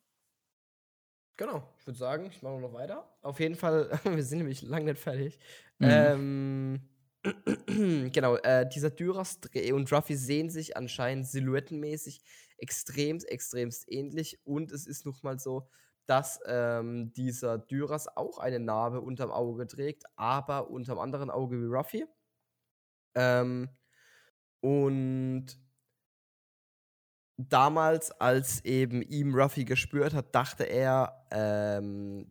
Genau, 1.37 1.69
ich 1.79 1.87
würde 1.87 1.99
sagen, 1.99 2.27
ich 2.27 2.43
mache 2.43 2.61
noch 2.61 2.73
weiter. 2.73 3.09
Auf 3.23 3.41
jeden 3.41 3.57
Fall, 3.57 3.91
wir 4.05 4.23
sind 4.23 4.39
nämlich 4.39 4.63
lang 4.63 4.85
nicht 4.85 4.99
fertig. 4.99 5.39
Mhm. 5.79 5.89
Ähm, 5.91 6.81
genau, 8.13 8.37
äh, 8.37 8.69
dieser 8.69 8.91
Dyras 8.91 9.41
und 9.73 9.93
Ruffy 9.93 10.15
sehen 10.17 10.51
sich 10.51 10.77
anscheinend 10.77 11.27
silhouettenmäßig 11.27 12.21
extremst, 12.59 13.29
extremst 13.29 13.91
ähnlich. 13.91 14.39
Und 14.45 14.71
es 14.71 14.87
ist 14.87 15.07
noch 15.07 15.23
mal 15.23 15.39
so, 15.39 15.69
dass 16.07 16.39
ähm, 16.47 17.13
dieser 17.15 17.59
Dyras 17.59 18.09
auch 18.17 18.39
eine 18.39 18.61
Narbe 18.61 19.01
unterm 19.01 19.31
Auge 19.33 19.67
trägt, 19.67 20.05
aber 20.17 20.71
unterm 20.71 20.99
anderen 20.99 21.31
Auge 21.31 21.61
wie 21.61 21.67
Ruffy. 21.67 22.07
Ähm, 23.17 23.71
und 24.61 25.47
damals, 27.37 28.11
als 28.13 28.65
eben 28.65 29.03
ihm 29.03 29.35
Ruffy 29.35 29.65
gespürt 29.65 30.15
hat, 30.15 30.35
dachte 30.35 30.65
er, 30.65 31.27
ähm, 31.31 32.27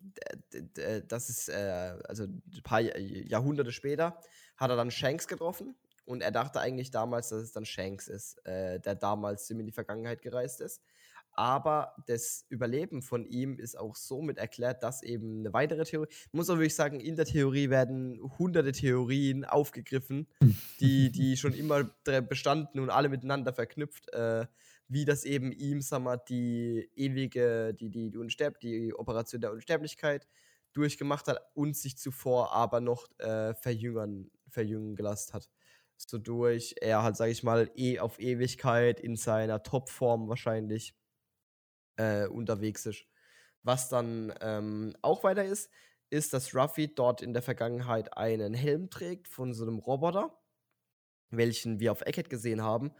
das 1.08 1.30
ist, 1.30 1.50
äh, 1.50 1.98
also 2.08 2.24
ein 2.24 2.42
paar 2.64 2.80
Jahr- 2.80 2.98
Jahrhunderte 2.98 3.72
später, 3.72 4.20
hat 4.58 4.70
er 4.70 4.78
dann 4.78 4.92
Shanks 4.92 5.28
getroffen 5.28 5.76
und 6.06 6.22
er 6.22 6.32
dachte 6.32 6.60
eigentlich 6.60 6.92
damals, 6.92 7.30
dass 7.30 7.44
es 7.44 7.52
dann 7.52 7.66
Shanks 7.66 8.08
ist, 8.08 8.46
äh, 8.46 8.80
der 8.80 8.96
damals 8.96 9.50
in 9.50 9.66
die 9.66 9.72
Vergangenheit 9.72 10.22
gereist 10.22 10.62
ist. 10.62 10.82
Aber 11.36 11.96
das 12.06 12.46
Überleben 12.50 13.02
von 13.02 13.26
ihm 13.26 13.58
ist 13.58 13.76
auch 13.76 13.96
somit 13.96 14.38
erklärt, 14.38 14.84
dass 14.84 15.02
eben 15.02 15.40
eine 15.40 15.52
weitere 15.52 15.84
Theorie, 15.84 16.08
muss 16.32 16.50
auch 16.50 16.58
wirklich 16.58 16.76
sagen, 16.76 17.00
in 17.00 17.16
der 17.16 17.26
Theorie 17.26 17.72
werden 17.72 18.20
hunderte 18.38 18.72
Theorien 18.72 19.44
aufgegriffen, 19.44 20.28
die, 20.80 21.12
die 21.12 21.36
schon 21.36 21.54
immer 21.54 21.86
bestanden 22.30 22.80
und 22.80 22.92
alle 22.92 23.10
miteinander 23.10 23.52
verknüpft, 23.52 24.14
äh, 24.14 24.46
wie 24.88 25.06
das 25.06 25.24
eben 25.24 25.52
ihm, 25.52 25.82
sag 25.82 26.02
mal, 26.02 26.18
die 26.18 26.90
ewige, 26.96 27.74
die, 27.74 27.90
die, 27.90 28.12
die, 28.12 28.18
Unsterb 28.18 28.60
die 28.60 28.94
Operation 28.94 29.42
der 29.42 29.52
Unsterblichkeit 29.52 30.28
durchgemacht 30.74 31.28
hat 31.28 31.40
und 31.54 31.76
sich 31.76 31.98
zuvor 31.98 32.54
aber 32.54 32.82
noch 32.82 33.08
äh, 33.20 33.54
verjüngern, 33.56 34.32
verjüngen 34.50 34.96
gelassen 34.96 35.34
hat. 35.34 35.50
So 35.98 36.18
durch 36.18 36.76
er 36.82 37.04
halt, 37.04 37.16
sag 37.16 37.30
ich 37.30 37.44
mal, 37.44 37.72
eh 37.76 38.00
auf 38.00 38.20
Ewigkeit 38.20 39.00
in 39.00 39.16
seiner 39.16 39.64
Topform 39.64 40.28
wahrscheinlich 40.28 40.96
äh, 41.98 42.28
unterwegs 42.28 42.86
ist. 42.86 43.06
Was 43.64 43.90
dann 43.90 44.34
ähm, 44.42 44.94
auch 45.02 45.24
weiter 45.24 45.46
ist, 45.46 45.70
ist, 46.10 46.34
dass 46.34 46.54
Ruffy 46.54 46.94
dort 46.94 47.22
in 47.22 47.34
der 47.34 47.42
Vergangenheit 47.42 48.18
einen 48.18 48.54
Helm 48.54 48.90
trägt 48.90 49.28
von 49.28 49.54
so 49.54 49.64
einem 49.64 49.80
Roboter, 49.80 50.38
welchen 51.30 51.80
wir 51.80 51.92
auf 51.92 52.02
Eckhead 52.02 52.30
gesehen 52.30 52.62
haben. 52.62 52.92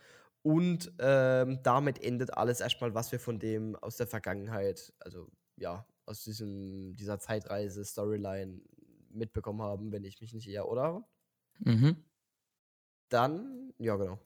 Und 0.44 0.92
ähm, 1.00 1.60
damit 1.64 2.04
endet 2.04 2.38
alles 2.38 2.60
erstmal, 2.60 2.94
was 2.94 3.12
wir 3.12 3.20
von 3.20 3.40
dem 3.40 3.76
aus 3.78 3.96
der 3.96 4.08
Vergangenheit, 4.08 4.94
also 5.00 5.30
ja, 5.56 5.88
aus 6.06 6.24
diesem, 6.24 6.96
dieser 6.96 7.20
Zeitreise-Storyline 7.20 8.62
mitbekommen 9.10 9.62
haben, 9.62 9.92
wenn 9.92 10.04
ich 10.04 10.20
mich 10.20 10.34
nicht 10.34 10.48
irre, 10.48 10.68
oder? 10.68 11.08
Mhm. 11.60 12.04
Dann, 13.10 13.74
ja, 13.78 13.96
genau. 13.96 14.20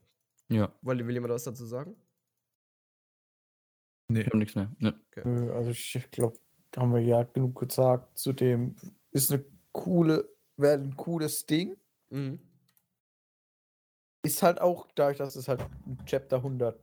Ja, 0.49 0.73
Will, 0.81 1.05
will 1.05 1.13
jemand 1.13 1.33
was 1.33 1.43
dazu 1.43 1.65
sagen? 1.65 1.95
Nee. 4.09 4.21
ich 4.21 4.27
hab 4.27 4.33
nichts 4.35 4.55
mehr. 4.55 4.71
Ne. 4.79 4.99
Nö, 5.23 5.51
Also 5.53 5.71
ich 5.71 6.07
glaube, 6.11 6.37
haben 6.75 6.93
wir 6.93 7.01
ja 7.01 7.23
genug 7.23 7.59
gesagt 7.59 8.17
zu 8.17 8.33
dem. 8.33 8.75
Ist 9.11 9.31
eine 9.31 9.43
coole, 9.71 10.29
wäre 10.55 10.79
ein 10.79 10.95
cooles 10.95 11.45
Ding. 11.45 11.75
Mhm. 12.09 12.39
Ist 14.23 14.43
halt 14.43 14.59
auch, 14.61 14.87
dadurch, 14.95 15.17
dass 15.17 15.35
es 15.35 15.47
halt 15.47 15.65
Chapter 16.05 16.37
100, 16.37 16.77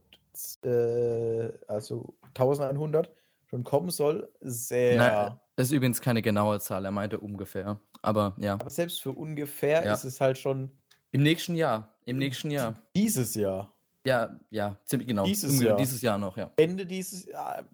äh, 0.64 1.52
also 1.68 2.14
1100 2.34 3.10
schon 3.50 3.64
kommen 3.64 3.90
soll, 3.90 4.28
sehr. 4.40 4.96
Nein, 4.96 5.40
das 5.56 5.66
ist 5.68 5.72
übrigens 5.72 6.00
keine 6.00 6.22
genaue 6.22 6.58
Zahl, 6.60 6.84
er 6.84 6.90
meinte 6.90 7.18
ungefähr. 7.20 7.78
Aber 8.02 8.34
ja. 8.38 8.54
Aber 8.54 8.70
selbst 8.70 9.02
für 9.02 9.12
ungefähr 9.12 9.84
Ja. 9.84 9.94
ist 9.94 10.04
es 10.04 10.20
halt 10.20 10.38
schon 10.38 10.70
Im 11.12 11.22
nächsten 11.22 11.54
Jahr. 11.54 11.94
Im 12.06 12.18
nächsten 12.18 12.50
Jahr. 12.50 12.74
dieses 12.94 13.34
Jahr. 13.34 13.72
Ja, 14.06 14.38
ja, 14.50 14.76
ziemlich 14.84 15.08
genau. 15.08 15.24
Dieses 15.24 15.62
Jahr. 15.62 15.76
Dieses 15.78 16.02
Jahr 16.02 16.18
noch, 16.18 16.36
ja. 16.36 16.50
Ende 16.56 16.84
dieses 16.84 17.24
Jahr, 17.24 17.64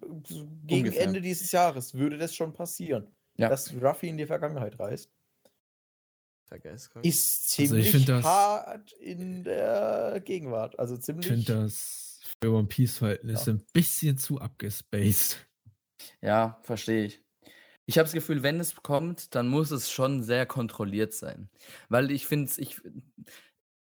gegen 0.65 0.85
Ungefähr. 0.87 1.03
Ende 1.03 1.21
dieses 1.21 1.51
Jahres 1.51 1.93
würde 1.95 2.19
das 2.19 2.35
schon 2.35 2.53
passieren. 2.53 3.09
Ja. 3.37 3.49
Dass 3.49 3.73
Ruffy 3.75 4.09
in 4.11 4.17
die 4.19 4.27
Vergangenheit 4.27 4.79
reist. 4.79 5.11
Der 6.51 6.59
Geistkrank. 6.59 7.05
Ist 7.05 7.59
Also 7.61 7.63
ich 7.63 7.69
ziemlich 7.69 7.91
find 7.93 8.09
das- 8.09 8.25
hart 8.25 8.93
in 8.95 9.45
der 9.45 10.21
Gegenwart. 10.25 10.79
Also 10.79 10.97
Ich 10.97 11.03
ziemlich. 11.03 11.27
finde 11.27 11.45
das 11.63 12.21
für 12.43 12.51
One 12.53 12.67
Piece-Verhältnisse 12.67 13.53
ein 13.53 13.65
bisschen 13.73 14.19
zu 14.19 14.41
abgespaced. 14.41 15.37
Ja, 16.23 16.59
verstehe 16.63 17.05
ich. 17.07 17.23
Ich 17.87 17.99
habe 17.99 18.05
das 18.07 18.13
Gefühl, 18.15 18.43
wenn 18.43 18.61
es 18.61 18.75
kommt, 18.77 19.35
dann 19.35 19.49
muss 19.49 19.71
es 19.71 19.91
schon 19.91 20.23
sehr 20.23 20.47
kontrolliert 20.47 21.13
sein. 21.13 21.51
Weil 21.89 22.11
ich 22.11 22.27
finde, 22.27 22.51
ich, 22.59 22.81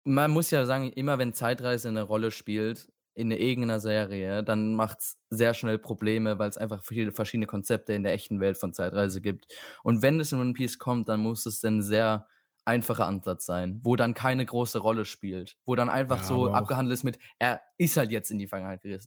man 0.03 0.31
muss 0.31 0.51
ja 0.51 0.65
sagen, 0.65 0.91
immer 0.93 1.17
wenn 1.17 1.33
Zeitreise 1.33 1.87
eine 1.89 2.03
Rolle 2.03 2.31
spielt 2.31 2.87
in 3.15 3.31
irgendeiner 3.31 3.79
Serie, 3.79 4.43
dann 4.43 4.75
macht 4.75 4.99
es 4.99 5.17
sehr 5.31 5.53
schnell 5.55 5.79
Probleme, 5.79 6.37
weil 6.37 6.49
es 6.49 6.57
einfach 6.57 6.83
viele 6.83 7.11
verschiedene 7.11 7.47
Konzepte 7.47 7.93
in 7.93 8.03
der 8.03 8.13
echten 8.13 8.39
Welt 8.39 8.57
von 8.57 8.73
Zeitreise 8.73 9.21
gibt. 9.21 9.47
Und 9.83 10.01
wenn 10.03 10.19
es 10.19 10.31
in 10.31 10.39
One 10.39 10.53
Piece 10.53 10.77
kommt, 10.77 11.09
dann 11.09 11.21
muss 11.21 11.45
es 11.47 11.63
ein 11.63 11.81
sehr 11.81 12.27
einfacher 12.68 13.07
Ansatz 13.07 13.45
sein, 13.45 13.80
wo 13.84 13.95
dann 13.95 14.13
keine 14.13 14.45
große 14.45 14.80
Rolle 14.80 15.05
spielt, 15.05 15.57
wo 15.65 15.76
dann 15.76 15.89
einfach 15.89 16.24
Ja, 16.24 16.24
so 16.24 16.51
abgehandelt 16.51 16.93
ist 16.95 17.03
mit, 17.03 17.20
er 17.39 17.61
ist 17.78 17.97
halt 17.97 18.11
jetzt 18.11 18.32
in 18.32 18.39
die 18.39 18.47
Vergangenheit 18.47 18.86
äh, 18.86 18.99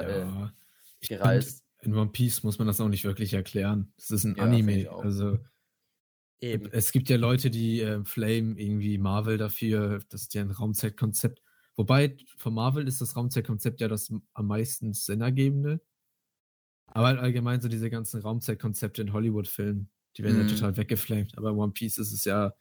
Ja, 0.00 0.52
find, 1.16 1.18
gereist. 1.18 1.64
in 1.82 1.94
One 1.94 2.10
Piece 2.10 2.42
muss 2.42 2.58
man 2.58 2.66
das 2.66 2.80
auch 2.80 2.88
nicht 2.88 3.04
wirklich 3.04 3.34
erklären. 3.34 3.92
Es 3.96 4.10
ist 4.10 4.24
ein 4.24 4.38
Ja, 4.38 4.40
Anime. 4.40 4.90
Also 5.00 5.38
Eben. 6.40 6.72
es 6.72 6.92
gibt 6.92 7.08
ja 7.08 7.16
Leute, 7.16 7.50
die 7.50 7.80
äh, 7.80 8.04
Flame 8.04 8.58
irgendwie 8.60 8.98
Marvel 8.98 9.38
dafür, 9.38 10.00
das 10.08 10.22
ist 10.22 10.34
ja 10.34 10.42
ein 10.42 10.50
Raumzeitkonzept. 10.50 11.42
Wobei 11.76 12.16
von 12.36 12.54
Marvel 12.54 12.86
ist 12.88 13.00
das 13.00 13.16
Raumzeitkonzept 13.16 13.80
ja 13.80 13.88
das 13.88 14.12
am 14.34 14.46
meisten 14.46 14.92
Sinn 14.94 15.20
ergebende. 15.20 15.80
Aber 16.86 17.06
halt 17.08 17.18
allgemein 17.20 17.60
so 17.60 17.68
diese 17.68 17.90
ganzen 17.90 18.20
Raumzeitkonzepte 18.20 19.02
in 19.02 19.12
Hollywood-Filmen, 19.12 19.90
die 20.16 20.22
werden 20.22 20.36
Mhm. 20.36 20.38
ja 20.38 20.44
total 20.44 20.76
weggeflamed. 20.76 21.36
Aber 21.36 21.50
in 21.50 21.56
One 21.56 21.72
Piece 21.72 21.98
ist 21.98 22.12
es 22.12 22.24
ja, 22.24 22.54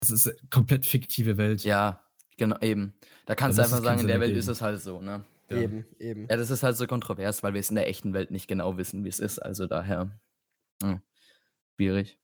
es 0.00 0.10
ist 0.10 0.26
eine 0.28 0.36
komplett 0.50 0.86
fiktive 0.86 1.36
Welt. 1.36 1.64
Ja, 1.64 2.04
genau, 2.36 2.58
eben. 2.60 2.94
Da 3.26 3.34
kannst 3.34 3.58
Also 3.58 3.62
du 3.62 3.62
das 3.62 3.72
einfach 3.72 3.78
ist 3.78 3.84
sagen, 3.84 4.00
in 4.00 4.06
der 4.08 4.20
Welt 4.20 4.30
ist 4.36 4.46
ergeben. 4.46 4.52
es 4.52 4.62
halt 4.62 4.80
so, 4.80 5.00
ne? 5.00 5.24
Ja. 5.50 5.56
Eben, 5.56 5.86
eben. 5.98 6.26
Ja, 6.28 6.36
das 6.36 6.50
ist 6.50 6.62
halt 6.62 6.76
so 6.76 6.86
kontrovers, 6.86 7.42
weil 7.42 7.54
wir 7.54 7.60
es 7.60 7.70
in 7.70 7.76
der 7.76 7.88
echten 7.88 8.12
Welt 8.12 8.30
nicht 8.30 8.48
genau 8.48 8.76
wissen, 8.76 9.04
wie 9.04 9.08
es 9.08 9.18
ist. 9.18 9.38
Also 9.38 9.66
daher, 9.66 10.10
hm, 10.82 11.00
schwierig. 11.76 12.18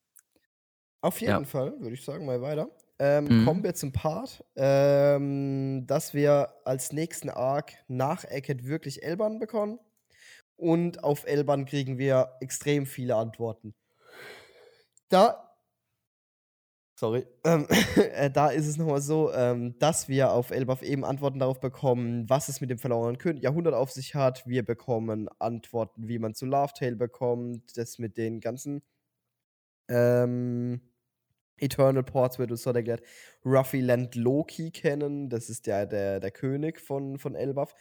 Auf 1.00 1.20
jeden 1.20 1.30
Ja. 1.32 1.44
Fall, 1.44 1.72
würde 1.80 1.94
ich 1.94 2.04
sagen, 2.04 2.26
mal 2.26 2.40
weiter. 2.42 2.70
Ähm, 2.98 3.24
Mhm. 3.24 3.44
Kommen 3.44 3.64
wir 3.64 3.74
zum 3.74 3.92
Part, 3.92 4.44
ähm, 4.56 5.84
dass 5.86 6.14
wir 6.14 6.54
als 6.64 6.92
nächsten 6.92 7.28
Arc 7.28 7.72
nach 7.88 8.24
Eckhead 8.24 8.64
wirklich 8.66 9.02
Elban 9.02 9.38
bekommen. 9.38 9.78
Und 10.56 11.02
auf 11.02 11.26
Elban 11.26 11.64
kriegen 11.66 11.98
wir 11.98 12.36
extrem 12.40 12.86
viele 12.86 13.16
Antworten. 13.16 13.74
Da. 15.08 15.43
Sorry. 16.96 17.26
Ähm, 17.44 17.66
äh, 18.14 18.30
da 18.30 18.50
ist 18.50 18.66
es 18.66 18.76
nochmal 18.76 19.00
so, 19.00 19.32
ähm, 19.32 19.76
dass 19.80 20.08
wir 20.08 20.30
auf 20.30 20.50
Elbaf 20.50 20.82
eben 20.82 21.04
Antworten 21.04 21.40
darauf 21.40 21.58
bekommen, 21.58 22.28
was 22.30 22.48
es 22.48 22.60
mit 22.60 22.70
dem 22.70 22.78
verlorenen 22.78 23.18
Kön 23.18 23.36
Jahrhundert 23.36 23.74
auf 23.74 23.90
sich 23.90 24.14
hat. 24.14 24.46
Wir 24.46 24.64
bekommen 24.64 25.28
Antworten, 25.40 26.06
wie 26.08 26.20
man 26.20 26.34
zu 26.34 26.46
Laughtail 26.46 26.94
bekommt, 26.94 27.76
das 27.76 27.98
mit 27.98 28.16
den 28.16 28.40
ganzen 28.40 28.82
ähm, 29.88 30.80
Eternal 31.58 32.04
Ports 32.04 32.38
wird 32.38 32.52
uns 32.52 32.62
dort 32.62 32.76
erklärt. 32.76 33.02
Ruffy 33.44 33.80
lernt 33.80 34.14
Loki 34.14 34.70
kennen, 34.70 35.28
das 35.30 35.50
ist 35.50 35.66
der, 35.66 35.86
der, 35.86 36.20
der 36.20 36.30
König 36.30 36.80
von, 36.80 37.18
von 37.18 37.34
Elbaf. 37.34 37.74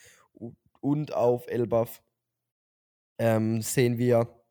Und 0.82 1.14
auf 1.14 1.48
Elbaf 1.48 2.02
ähm, 3.20 3.62
sehen 3.62 4.00
wir 4.00 4.44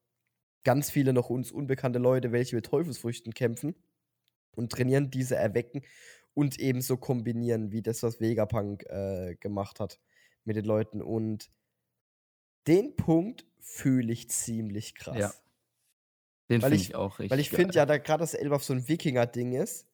ganz 0.64 0.90
viele 0.90 1.12
noch 1.12 1.30
uns 1.30 1.50
unbekannte 1.50 1.98
Leute, 1.98 2.30
welche 2.30 2.54
mit 2.56 2.66
Teufelsfrüchten 2.66 3.34
kämpfen 3.34 3.74
und 4.55 4.70
trainieren, 4.72 5.11
diese 5.11 5.36
erwecken 5.36 5.82
und 6.34 6.59
ebenso 6.59 6.96
kombinieren, 6.96 7.72
wie 7.72 7.82
das, 7.82 8.03
was 8.03 8.20
Vegapunk 8.20 8.84
äh, 8.84 9.36
gemacht 9.40 9.80
hat 9.80 10.00
mit 10.44 10.57
den 10.57 10.64
Leuten. 10.64 11.03
Und 11.03 11.50
den 12.66 12.96
Punkt 12.96 13.46
fühle 13.61 14.12
ich 14.12 14.30
ziemlich 14.30 14.94
krass. 14.94 15.16
Ja. 15.18 15.32
Den 16.50 16.62
Weil 16.62 16.70
finde 16.70 16.76
ich- 16.76 16.88
ich, 16.90 16.94
auch 16.94 17.18
richtig. 17.18 17.30
Weil 17.30 17.40
ich 17.40 17.50
finde 17.50 17.74
ja, 17.74 17.86
da 17.86 17.98
gerade 17.98 18.22
das 18.22 18.34
Elbaf 18.34 18.62
so 18.62 18.72
ein 18.72 18.88
Wikinger-Ding 18.88 19.53
ist, 19.53 19.88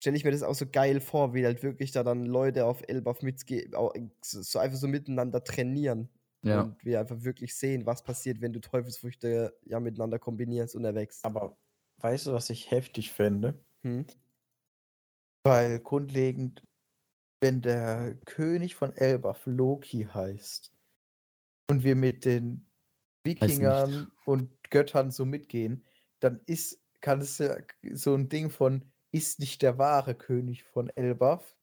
stelle 0.00 0.16
ich 0.16 0.24
mir 0.24 0.30
das 0.30 0.42
auch 0.42 0.54
so 0.54 0.66
geil 0.66 1.00
vor, 1.00 1.34
wie 1.34 1.44
halt 1.44 1.62
wirklich 1.62 1.90
da 1.92 2.02
dann 2.02 2.24
Leute 2.24 2.66
auf 2.66 2.82
Elbaf 2.86 3.20
so 3.20 4.42
so 4.42 4.58
einfach 4.58 4.78
so 4.78 4.88
miteinander 4.88 5.42
trainieren. 5.42 6.10
Ja. 6.42 6.62
Und 6.62 6.84
wir 6.84 7.00
einfach 7.00 7.22
wirklich 7.24 7.54
sehen, 7.56 7.86
was 7.86 8.04
passiert, 8.04 8.40
wenn 8.40 8.52
du 8.52 8.60
Teufelsfrüchte 8.60 9.56
ja 9.64 9.80
miteinander 9.80 10.18
kombinierst 10.18 10.76
und 10.76 10.84
erwächst. 10.84 11.24
Aber 11.24 11.56
weißt 11.98 12.26
du, 12.26 12.32
was 12.32 12.50
ich 12.50 12.70
heftig 12.70 13.10
fände? 13.10 13.64
Hm? 13.86 14.06
Weil 15.44 15.78
grundlegend 15.78 16.66
wenn 17.40 17.60
der 17.60 18.16
König 18.24 18.74
von 18.74 18.92
Elbaf 18.96 19.46
Loki 19.46 20.08
heißt 20.12 20.72
und 21.70 21.84
wir 21.84 21.94
mit 21.94 22.24
den 22.24 22.66
Wikingern 23.24 24.10
und 24.24 24.50
Göttern 24.70 25.10
so 25.10 25.24
mitgehen, 25.24 25.84
dann 26.20 26.40
ist, 26.46 26.82
kann 27.00 27.20
es 27.20 27.38
ja 27.38 27.56
so 27.92 28.14
ein 28.14 28.28
Ding 28.28 28.50
von, 28.50 28.90
ist 29.12 29.38
nicht 29.38 29.62
der 29.62 29.78
wahre 29.78 30.14
König 30.14 30.64
von 30.64 30.88
Elbaf, 30.90 31.56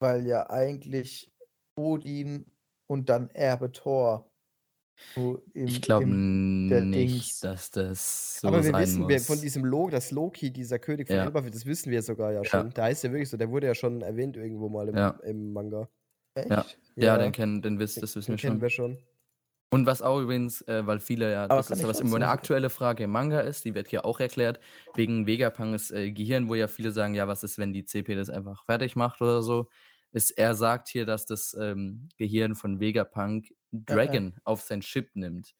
weil 0.00 0.26
ja 0.26 0.50
eigentlich 0.50 1.32
Odin 1.76 2.50
und 2.86 3.08
dann 3.08 3.30
Erbe 3.30 3.72
Thor 3.72 4.27
so 5.14 5.42
im, 5.54 5.66
Ich 5.66 5.80
glaube 5.82 6.06
nicht, 6.06 6.94
Dings. 6.94 7.40
dass 7.40 7.70
das 7.70 8.40
so 8.40 8.48
Aber 8.48 8.58
wir 8.64 8.72
sein 8.72 8.82
wissen, 8.82 9.00
muss. 9.02 9.08
wir, 9.08 9.20
von 9.20 9.40
diesem 9.40 9.64
Loki, 9.64 9.90
dass 9.92 10.10
Loki 10.10 10.52
dieser 10.52 10.78
König 10.78 11.06
von 11.08 11.16
Ja. 11.16 11.24
Elbaf, 11.24 11.48
das 11.50 11.66
wissen 11.66 11.90
wir 11.90 12.02
sogar 12.02 12.32
ja 12.32 12.38
Ja. 12.42 12.44
schon. 12.44 12.70
Der 12.70 12.84
heißt 12.84 13.04
ja 13.04 13.10
wirklich 13.12 13.28
so, 13.30 13.36
der 13.36 13.50
wurde 13.50 13.66
ja 13.66 13.74
schon 13.74 14.02
erwähnt 14.02 14.36
irgendwo 14.36 14.68
mal 14.68 14.88
im, 14.88 14.96
Ja. 14.96 15.10
im 15.24 15.52
Manga. 15.52 15.88
Echt? 16.34 16.50
Ja. 16.50 16.64
ja, 16.96 17.18
den 17.18 17.32
kennen, 17.32 17.62
den 17.62 17.78
wisst, 17.78 18.02
das 18.02 18.14
wissen 18.16 18.32
Den 18.36 18.38
wir 18.42 18.48
schon. 18.48 18.60
wir 18.60 18.70
schon. 18.70 18.98
Und 19.70 19.84
was 19.84 20.00
auch 20.00 20.18
übrigens, 20.20 20.62
äh, 20.62 20.86
weil 20.86 20.98
viele 20.98 21.30
ja, 21.30 21.44
Aber 21.44 21.56
das 21.56 21.70
ist 21.70 21.82
ja 21.82 21.88
was 21.88 22.00
immer 22.00 22.16
eine 22.16 22.28
aktuelle 22.28 22.70
Frage 22.70 23.04
im 23.04 23.10
Manga 23.10 23.40
ist, 23.40 23.66
die 23.66 23.74
wird 23.74 23.88
hier 23.88 24.04
auch 24.06 24.18
erklärt, 24.18 24.60
wegen 24.94 25.26
Vegapunks 25.26 25.90
äh, 25.90 26.10
Gehirn, 26.10 26.48
wo 26.48 26.54
ja 26.54 26.68
viele 26.68 26.90
sagen, 26.90 27.14
ja, 27.14 27.28
was 27.28 27.42
ist, 27.44 27.58
wenn 27.58 27.74
die 27.74 27.84
CP 27.84 28.14
das 28.14 28.30
einfach 28.30 28.64
fertig 28.64 28.96
macht 28.96 29.20
oder 29.20 29.42
so. 29.42 29.68
Ist, 30.10 30.30
er 30.38 30.54
sagt 30.54 30.88
hier, 30.88 31.04
dass 31.04 31.26
das 31.26 31.54
ähm, 31.60 32.08
Gehirn 32.16 32.54
von 32.54 32.80
Vegapunk 32.80 33.52
Dragon 33.72 34.34
auf 34.44 34.62
sein 34.62 34.80
Chip 34.80 35.10
nimmt. 35.14 35.54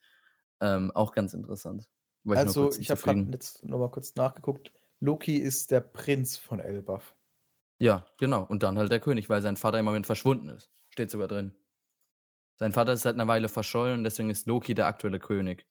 Ähm, 0.60 0.90
auch 0.92 1.12
ganz 1.12 1.34
interessant. 1.34 1.88
Wollte 2.24 2.42
Also, 2.42 2.62
kurz 2.64 2.78
ich 2.78 2.90
habe 2.90 3.00
gerade 3.00 3.28
jetzt 3.32 3.64
nochmal 3.64 3.90
kurz 3.90 4.14
nachgeguckt. 4.14 4.72
Loki 5.00 5.36
ist 5.36 5.70
der 5.70 5.80
Prinz 5.80 6.36
von 6.36 6.60
Elbaf. 6.60 7.14
Ja, 7.78 8.06
genau. 8.18 8.44
Und 8.44 8.62
dann 8.62 8.76
halt 8.76 8.90
der 8.90 9.00
König, 9.00 9.28
weil 9.28 9.42
sein 9.42 9.56
Vater 9.56 9.78
im 9.78 9.84
Moment 9.84 10.06
verschwunden 10.06 10.48
ist. 10.48 10.70
Steht 10.90 11.10
sogar 11.10 11.28
drin. 11.28 11.54
Sein 12.56 12.72
Vater 12.72 12.92
ist 12.92 13.02
seit 13.02 13.14
einer 13.14 13.28
Weile 13.28 13.48
verschollen, 13.48 14.02
deswegen 14.02 14.30
ist 14.30 14.46
Loki 14.46 14.74
der 14.74 14.86
aktuelle 14.86 15.20
König. 15.20 15.64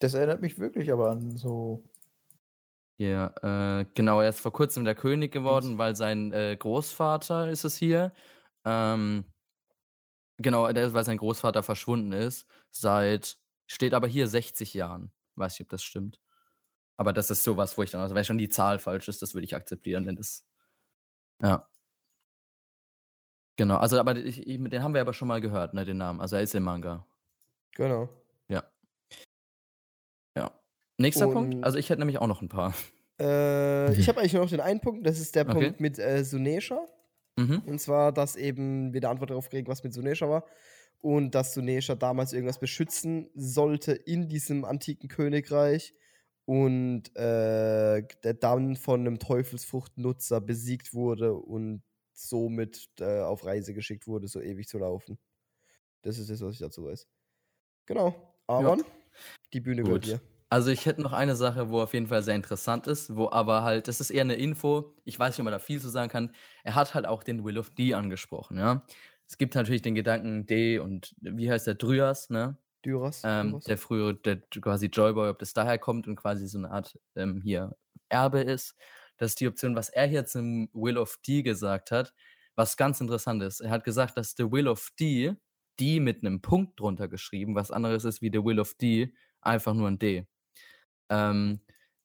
Das 0.00 0.14
erinnert 0.14 0.42
mich 0.42 0.58
wirklich 0.58 0.92
aber 0.92 1.10
an 1.10 1.36
so. 1.36 1.82
Ja, 2.98 3.80
äh, 3.80 3.86
genau, 3.94 4.20
er 4.20 4.28
ist 4.28 4.40
vor 4.40 4.52
kurzem 4.52 4.84
der 4.84 4.94
König 4.94 5.32
geworden, 5.32 5.78
weil 5.78 5.96
sein 5.96 6.32
äh, 6.32 6.56
Großvater 6.56 7.48
ist 7.48 7.64
es 7.64 7.76
hier. 7.76 8.12
Ähm, 8.64 9.24
genau, 10.38 10.70
der, 10.72 10.92
weil 10.94 11.04
sein 11.04 11.18
Großvater 11.18 11.62
verschwunden 11.62 12.12
ist, 12.12 12.46
seit, 12.70 13.38
steht 13.66 13.94
aber 13.94 14.06
hier 14.08 14.26
60 14.28 14.74
Jahren. 14.74 15.12
Weiß 15.36 15.52
nicht, 15.54 15.66
ob 15.66 15.68
das 15.70 15.82
stimmt. 15.82 16.20
Aber 16.96 17.12
das 17.12 17.30
ist 17.30 17.44
sowas, 17.44 17.78
wo 17.78 17.82
ich 17.82 17.90
dann, 17.92 18.00
also 18.00 18.14
wenn 18.14 18.24
schon 18.24 18.38
die 18.38 18.48
Zahl 18.48 18.78
falsch 18.80 19.06
ist, 19.08 19.22
das 19.22 19.34
würde 19.34 19.44
ich 19.44 19.54
akzeptieren, 19.54 20.06
wenn 20.06 20.16
das. 20.16 20.44
Ja. 21.42 21.68
Genau, 23.56 23.76
also 23.76 23.98
aber 23.98 24.16
ich, 24.16 24.46
ich, 24.46 24.56
den 24.68 24.82
haben 24.82 24.94
wir 24.94 25.00
aber 25.00 25.12
schon 25.12 25.28
mal 25.28 25.40
gehört, 25.40 25.74
ne, 25.74 25.84
den 25.84 25.96
Namen. 25.98 26.20
Also 26.20 26.36
er 26.36 26.42
ist 26.42 26.54
im 26.54 26.62
Manga. 26.64 27.06
Genau. 27.72 28.08
Ja. 28.48 28.64
Ja. 30.36 30.52
Nächster 30.96 31.26
Punkt. 31.28 31.54
Und- 31.54 31.64
Also 31.64 31.78
ich 31.78 31.90
hätte 31.90 32.00
nämlich 32.00 32.18
auch 32.18 32.26
noch 32.28 32.40
ein 32.42 32.48
paar. 32.48 32.74
Äh, 33.20 33.92
ich 33.98 34.08
habe 34.08 34.20
eigentlich 34.20 34.32
nur 34.34 34.42
noch 34.42 34.50
den 34.50 34.60
einen 34.60 34.80
Punkt, 34.80 35.06
das 35.06 35.18
ist 35.18 35.34
der 35.34 35.48
Okay. 35.48 35.66
Punkt 35.66 35.80
mit 35.80 35.98
äh, 35.98 36.24
Sunesha. 36.24 36.86
Mhm. 37.38 37.62
Und 37.66 37.80
zwar, 37.80 38.12
dass 38.12 38.36
eben 38.36 38.92
wir 38.92 39.00
eine 39.00 39.10
Antwort 39.10 39.30
darauf 39.30 39.48
kriegen, 39.48 39.68
was 39.68 39.84
mit 39.84 39.92
Sunesha 39.92 40.28
war. 40.28 40.44
Und 41.00 41.34
dass 41.36 41.54
Sunesha 41.54 41.94
damals 41.94 42.32
irgendwas 42.32 42.58
beschützen 42.58 43.30
sollte 43.34 43.92
in 43.92 44.28
diesem 44.28 44.64
antiken 44.64 45.08
Königreich. 45.08 45.94
Und 46.44 47.14
äh, 47.14 48.02
der 48.24 48.34
dann 48.34 48.74
von 48.76 49.00
einem 49.00 49.18
Teufelsfruchtnutzer 49.18 50.40
besiegt 50.40 50.94
wurde 50.94 51.34
und 51.34 51.82
somit 52.14 52.88
äh, 53.00 53.20
auf 53.20 53.44
Reise 53.44 53.74
geschickt 53.74 54.06
wurde, 54.06 54.26
so 54.28 54.40
ewig 54.40 54.66
zu 54.66 54.78
laufen. 54.78 55.18
Das 56.02 56.18
ist 56.18 56.30
das, 56.30 56.40
was 56.40 56.54
ich 56.54 56.60
dazu 56.60 56.84
weiß. 56.84 57.06
Genau. 57.86 58.34
Aaron, 58.46 58.82
die 59.52 59.60
Bühne 59.60 59.82
gehört 59.82 60.04
Gut. 60.04 60.12
dir. 60.14 60.20
Also 60.50 60.70
ich 60.70 60.86
hätte 60.86 61.02
noch 61.02 61.12
eine 61.12 61.36
Sache, 61.36 61.68
wo 61.68 61.82
auf 61.82 61.92
jeden 61.92 62.06
Fall 62.06 62.22
sehr 62.22 62.34
interessant 62.34 62.86
ist, 62.86 63.14
wo 63.14 63.28
aber 63.30 63.62
halt, 63.64 63.86
das 63.86 64.00
ist 64.00 64.10
eher 64.10 64.22
eine 64.22 64.34
Info, 64.36 64.94
ich 65.04 65.18
weiß 65.18 65.34
nicht, 65.34 65.40
ob 65.40 65.44
man 65.44 65.52
da 65.52 65.58
viel 65.58 65.80
zu 65.80 65.90
sagen 65.90 66.08
kann. 66.10 66.34
Er 66.64 66.74
hat 66.74 66.94
halt 66.94 67.06
auch 67.06 67.22
den 67.22 67.44
Will 67.44 67.58
of 67.58 67.70
D 67.70 67.92
angesprochen, 67.94 68.56
ja. 68.58 68.82
Es 69.26 69.36
gibt 69.36 69.54
natürlich 69.54 69.82
den 69.82 69.94
Gedanken 69.94 70.46
D 70.46 70.78
und 70.78 71.14
wie 71.20 71.50
heißt 71.50 71.66
der 71.66 71.74
Dryas, 71.74 72.30
ne? 72.30 72.56
Dyras. 72.84 73.22
Ähm, 73.24 73.60
der 73.66 73.76
frühere, 73.76 74.14
der 74.14 74.36
quasi 74.62 74.86
Joyboy, 74.86 75.28
ob 75.28 75.38
das 75.38 75.52
daher 75.52 75.78
kommt 75.78 76.06
und 76.08 76.16
quasi 76.16 76.46
so 76.46 76.56
eine 76.58 76.70
Art 76.70 76.98
ähm, 77.14 77.42
hier 77.42 77.76
Erbe 78.08 78.40
ist. 78.40 78.74
Das 79.18 79.32
ist 79.32 79.40
die 79.40 79.48
Option, 79.48 79.76
was 79.76 79.90
er 79.90 80.06
hier 80.06 80.24
zum 80.24 80.70
Will 80.72 80.96
of 80.96 81.18
D 81.26 81.42
gesagt 81.42 81.90
hat, 81.90 82.14
was 82.54 82.76
ganz 82.78 83.00
interessant 83.02 83.42
ist. 83.42 83.60
Er 83.60 83.70
hat 83.70 83.84
gesagt, 83.84 84.16
dass 84.16 84.34
der 84.34 84.50
Will 84.50 84.68
of 84.68 84.90
D, 84.98 85.34
D 85.78 86.00
mit 86.00 86.24
einem 86.24 86.40
Punkt 86.40 86.80
drunter 86.80 87.08
geschrieben, 87.08 87.54
was 87.54 87.70
anderes 87.70 88.04
ist 88.04 88.22
wie 88.22 88.30
der 88.30 88.44
Will 88.44 88.60
of 88.60 88.74
D, 88.74 89.12
einfach 89.42 89.74
nur 89.74 89.88
ein 89.88 89.98
D. 89.98 90.26
Ähm, 91.10 91.60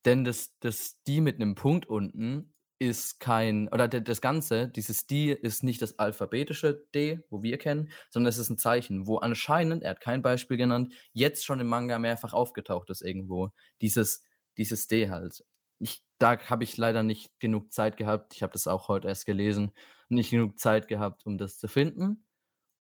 denn 0.06 0.24
das, 0.24 0.58
das 0.60 1.02
D 1.08 1.22
mit 1.22 1.36
einem 1.36 1.56
Punkt 1.56 1.86
unten 1.88 2.54
ist 2.80 3.20
kein, 3.20 3.70
oder 3.70 3.88
de- 3.88 4.02
das 4.02 4.20
Ganze, 4.20 4.68
dieses 4.68 5.08
D 5.08 5.32
ist 5.32 5.64
nicht 5.64 5.82
das 5.82 6.00
alphabetische 6.00 6.86
D, 6.94 7.22
wo 7.30 7.42
wir 7.42 7.58
kennen, 7.58 7.92
sondern 8.10 8.30
es 8.30 8.38
ist 8.38 8.50
ein 8.50 8.58
Zeichen, 8.58 9.08
wo 9.08 9.18
anscheinend, 9.18 9.84
er 9.84 9.92
hat 9.92 10.02
kein 10.02 10.22
Beispiel 10.22 10.58
genannt, 10.58 10.94
jetzt 11.14 11.46
schon 11.46 11.60
im 11.62 11.68
Manga 11.68 11.98
mehrfach 12.00 12.34
aufgetaucht 12.34 12.90
ist 12.90 13.02
irgendwo. 13.02 13.52
Dieses, 13.82 14.24
dieses 14.58 14.88
D 14.88 15.10
halt. 15.10 15.46
Ich, 15.80 16.04
da 16.18 16.38
habe 16.50 16.64
ich 16.64 16.76
leider 16.78 17.04
nicht 17.04 17.32
genug 17.40 17.72
Zeit 17.72 17.96
gehabt, 17.98 18.34
ich 18.36 18.44
habe 18.44 18.54
das 18.54 18.68
auch 18.68 18.88
heute 18.90 19.08
erst 19.08 19.26
gelesen, 19.26 19.72
nicht 20.10 20.32
genug 20.32 20.60
Zeit 20.60 20.88
gehabt, 20.88 21.26
um 21.26 21.38
das 21.38 21.58
zu 21.60 21.68
finden. 21.68 22.26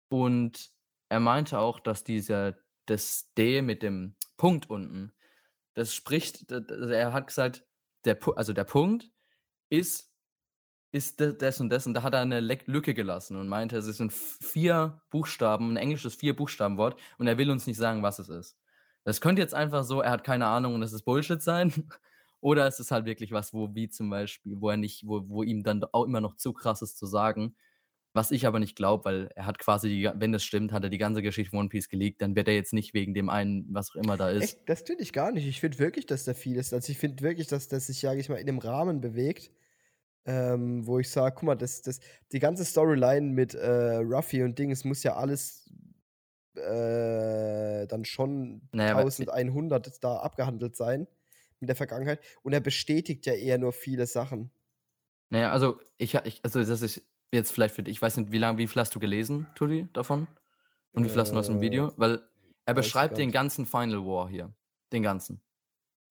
Und 0.09 0.71
er 1.09 1.19
meinte 1.19 1.59
auch, 1.59 1.79
dass 1.79 2.03
dieser, 2.03 2.57
das 2.85 3.31
D 3.37 3.61
mit 3.61 3.83
dem 3.83 4.15
Punkt 4.37 4.69
unten, 4.69 5.11
das 5.77 5.93
spricht, 5.95 6.51
also 6.51 6.89
er 6.89 7.13
hat 7.13 7.27
gesagt, 7.27 7.63
der, 8.05 8.17
also 8.37 8.53
der 8.53 8.65
Punkt 8.65 9.11
ist, 9.69 10.11
ist 10.91 11.19
das 11.21 11.59
und 11.61 11.69
das 11.69 11.85
und 11.87 11.93
da 11.93 12.03
hat 12.03 12.13
er 12.13 12.21
eine 12.21 12.39
Lücke 12.41 12.93
gelassen 12.93 13.37
und 13.37 13.47
meinte, 13.49 13.77
es 13.77 13.85
sind 13.85 14.11
f- 14.11 14.39
vier 14.41 15.01
Buchstaben, 15.11 15.73
ein 15.73 15.77
englisches 15.77 16.15
vier 16.15 16.35
Buchstabenwort 16.35 16.99
und 17.17 17.27
er 17.27 17.37
will 17.37 17.51
uns 17.51 17.67
nicht 17.67 17.77
sagen, 17.77 18.03
was 18.03 18.19
es 18.19 18.29
ist. 18.29 18.57
Das 19.03 19.21
könnte 19.21 19.41
jetzt 19.41 19.53
einfach 19.53 19.83
so, 19.83 20.01
er 20.01 20.11
hat 20.11 20.23
keine 20.23 20.47
Ahnung 20.47 20.75
und 20.75 20.83
es 20.83 20.93
ist 20.93 21.03
Bullshit 21.03 21.41
sein. 21.41 21.73
Oder 22.41 22.67
es 22.67 22.79
ist 22.79 22.91
halt 22.91 23.05
wirklich 23.05 23.31
was, 23.31 23.53
wo, 23.53 23.73
wie 23.75 23.89
zum 23.89 24.09
Beispiel, 24.11 24.61
wo 24.61 24.69
er 24.69 24.77
nicht, 24.77 25.07
wo, 25.07 25.27
wo 25.29 25.43
ihm 25.43 25.63
dann 25.63 25.83
auch 25.91 26.05
immer 26.05 26.21
noch 26.21 26.35
zu 26.35 26.53
krass 26.53 26.81
ist 26.83 26.97
zu 26.97 27.05
sagen. 27.07 27.55
Was 28.17 28.31
ich 28.31 28.47
aber 28.47 28.59
nicht 28.59 28.75
glaube, 28.75 29.05
weil 29.05 29.29
er 29.35 29.45
hat 29.45 29.59
quasi, 29.59 29.89
die, 29.89 30.09
wenn 30.15 30.31
das 30.31 30.43
stimmt, 30.43 30.71
hat 30.71 30.83
er 30.83 30.89
die 30.89 30.97
ganze 30.97 31.21
Geschichte 31.21 31.51
von 31.51 31.59
One 31.59 31.69
Piece 31.69 31.87
geleakt, 31.87 32.19
dann 32.23 32.35
wird 32.35 32.47
er 32.47 32.55
jetzt 32.55 32.73
nicht 32.73 32.95
wegen 32.95 33.13
dem 33.13 33.29
einen, 33.29 33.67
was 33.71 33.91
auch 33.91 33.95
immer 33.95 34.17
da 34.17 34.31
ist. 34.31 34.43
Echt? 34.43 34.67
Das 34.67 34.81
finde 34.81 35.03
ich 35.03 35.13
gar 35.13 35.31
nicht. 35.31 35.45
Ich 35.45 35.59
finde 35.59 35.77
wirklich, 35.77 36.07
dass 36.07 36.23
da 36.23 36.33
viel 36.33 36.55
ist. 36.57 36.73
Also 36.73 36.91
ich 36.91 36.97
finde 36.97 37.21
wirklich, 37.21 37.45
dass 37.45 37.67
das 37.67 37.85
sich, 37.85 37.99
sage 37.99 38.19
ich 38.19 38.27
mal, 38.27 38.37
in 38.37 38.47
dem 38.47 38.57
Rahmen 38.57 39.01
bewegt, 39.01 39.51
ähm, 40.25 40.87
wo 40.87 40.97
ich 40.97 41.11
sage, 41.11 41.35
guck 41.35 41.43
mal, 41.43 41.53
das, 41.55 41.83
das, 41.83 41.99
die 42.31 42.39
ganze 42.39 42.65
Storyline 42.65 43.21
mit 43.33 43.53
äh, 43.53 43.97
Ruffy 43.97 44.41
und 44.41 44.57
Ding, 44.57 44.71
es 44.71 44.83
muss 44.83 45.03
ja 45.03 45.15
alles 45.15 45.71
äh, 46.55 47.85
dann 47.85 48.03
schon 48.03 48.67
Naja, 48.71 48.93
aber- 48.93 49.01
1100 49.01 50.03
da 50.03 50.17
abgehandelt 50.17 50.75
sein 50.75 51.05
mit 51.59 51.69
der 51.69 51.75
Vergangenheit. 51.75 52.19
Und 52.41 52.53
er 52.53 52.61
bestätigt 52.61 53.27
ja 53.27 53.33
eher 53.33 53.59
nur 53.59 53.73
viele 53.73 54.07
Sachen. 54.07 54.49
Naja, 55.29 55.51
also 55.51 55.79
ich, 55.99 56.15
ich 56.15 56.39
also 56.43 56.63
das 56.63 56.81
ist 56.81 57.03
jetzt 57.33 57.51
vielleicht 57.51 57.75
für 57.75 57.83
dich, 57.83 57.93
ich 57.97 58.01
weiß 58.01 58.17
nicht, 58.17 58.31
wie 58.31 58.37
lange, 58.37 58.57
wie 58.57 58.67
viel 58.67 58.79
hast 58.79 58.95
du 58.95 58.99
gelesen, 58.99 59.47
Tudi, 59.55 59.87
davon? 59.93 60.27
Und 60.93 61.03
wie 61.05 61.09
viel 61.09 61.19
hast 61.19 61.31
du 61.31 61.37
aus 61.37 61.47
dem 61.47 61.57
Äh, 61.57 61.61
Video? 61.61 61.91
Weil 61.97 62.21
er 62.65 62.73
beschreibt 62.73 63.17
den 63.17 63.31
ganzen 63.31 63.65
Final 63.65 64.05
War 64.05 64.29
hier. 64.29 64.53
Den 64.91 65.03
ganzen. 65.03 65.41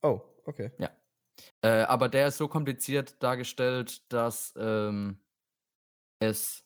Oh, 0.02 0.20
okay. 0.44 0.70
Äh, 1.62 1.68
aber 1.82 2.08
der 2.08 2.28
ist 2.28 2.38
so 2.38 2.48
kompliziert 2.48 3.22
dargestellt, 3.22 4.02
dass 4.12 4.54
ähm, 4.56 5.18
es 6.18 6.64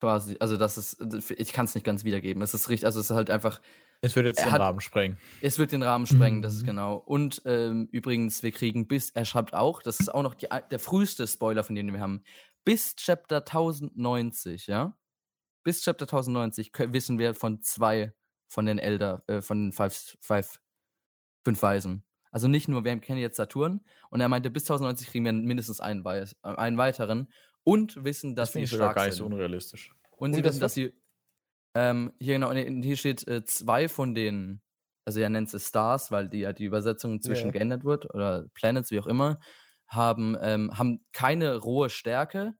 quasi, 0.00 0.36
also 0.40 0.56
das 0.56 0.78
ist, 0.78 1.00
ich 1.30 1.52
kann 1.52 1.66
es 1.66 1.74
nicht 1.74 1.84
ganz 1.84 2.04
wiedergeben. 2.04 2.42
Es 2.42 2.54
ist 2.54 2.68
richtig, 2.68 2.86
also 2.86 3.00
es 3.00 3.10
ist 3.10 3.16
halt 3.16 3.28
einfach, 3.30 3.60
Es 4.00 4.16
wird 4.16 4.24
jetzt 4.26 4.38
den 4.40 4.50
hat- 4.50 4.60
Rahmen 4.60 4.80
sprengen. 4.80 5.18
es 5.42 5.58
wird 5.58 5.72
den 5.72 5.82
Rahmen 5.82 6.06
sprengen, 6.06 6.40
das 6.40 6.54
ist 6.54 6.62
Mhm. 6.62 6.66
genau. 6.68 6.96
Und 6.96 7.42
ähm, 7.44 7.88
übrigens, 7.92 8.42
wir 8.42 8.52
kriegen 8.52 8.86
bis, 8.86 9.10
er 9.10 9.26
schreibt 9.26 9.52
auch, 9.52 9.82
das 9.82 10.00
ist 10.00 10.08
auch 10.14 10.22
noch 10.22 10.34
die, 10.34 10.48
der 10.70 10.78
früheste 10.78 11.26
Spoiler, 11.26 11.62
von 11.64 11.74
dem 11.74 11.92
wir 11.92 12.00
haben, 12.00 12.22
bis 12.64 12.94
Chapter 12.96 13.38
1090, 13.44 14.66
ja? 14.66 14.96
Bis 15.64 15.82
Chapter 15.82 16.04
1090 16.06 16.70
kö- 16.72 16.92
wissen 16.92 17.18
wir 17.18 17.34
von 17.34 17.62
zwei 17.62 18.14
von 18.48 18.66
den 18.66 18.78
Elder, 18.78 19.22
äh, 19.28 19.42
von 19.42 19.66
den 19.66 19.72
five, 19.72 20.16
five, 20.20 20.60
fünf 21.44 21.62
Weisen. 21.62 22.04
Also 22.32 22.48
nicht 22.48 22.68
nur, 22.68 22.84
wir 22.84 22.98
kennen 22.98 23.20
jetzt 23.20 23.36
Saturn 23.36 23.80
und 24.10 24.20
er 24.20 24.28
meinte, 24.28 24.50
bis 24.50 24.64
1090 24.64 25.08
kriegen 25.08 25.24
wir 25.24 25.32
mindestens 25.32 25.80
einen, 25.80 26.04
Weis, 26.04 26.34
äh, 26.42 26.48
einen 26.48 26.76
weiteren 26.78 27.32
und 27.64 28.02
wissen, 28.04 28.34
dass 28.36 28.48
Das 28.48 28.52
finde 28.52 28.66
sie 28.66 28.74
ich 28.74 28.78
sogar 28.78 28.86
stark 28.88 28.96
gar 28.96 29.06
nicht 29.06 29.14
so 29.16 29.24
sind. 29.24 29.32
unrealistisch. 29.34 29.92
Und 30.16 30.32
sie 30.32 30.38
Und 30.40 30.44
das 30.46 30.54
wissen, 30.54 30.60
dass 30.60 30.74
sie. 30.74 30.94
Ähm, 31.74 32.12
hier 32.18 32.34
genau, 32.34 32.52
hier 32.52 32.96
steht 32.96 33.26
äh, 33.28 33.44
zwei 33.44 33.88
von 33.88 34.14
den, 34.16 34.60
also 35.04 35.20
er 35.20 35.28
nennt 35.28 35.54
es 35.54 35.68
Stars, 35.68 36.10
weil 36.10 36.28
die 36.28 36.40
ja 36.40 36.52
die 36.52 36.64
Übersetzung 36.64 37.20
zwischen 37.22 37.46
Ja. 37.46 37.52
geändert 37.52 37.84
wird, 37.84 38.12
oder 38.12 38.48
Planets, 38.54 38.90
wie 38.90 38.98
auch 38.98 39.06
immer, 39.06 39.38
haben, 39.90 40.36
ähm, 40.40 40.76
haben 40.78 41.04
keine 41.12 41.56
rohe 41.56 41.90
Stärke, 41.90 42.54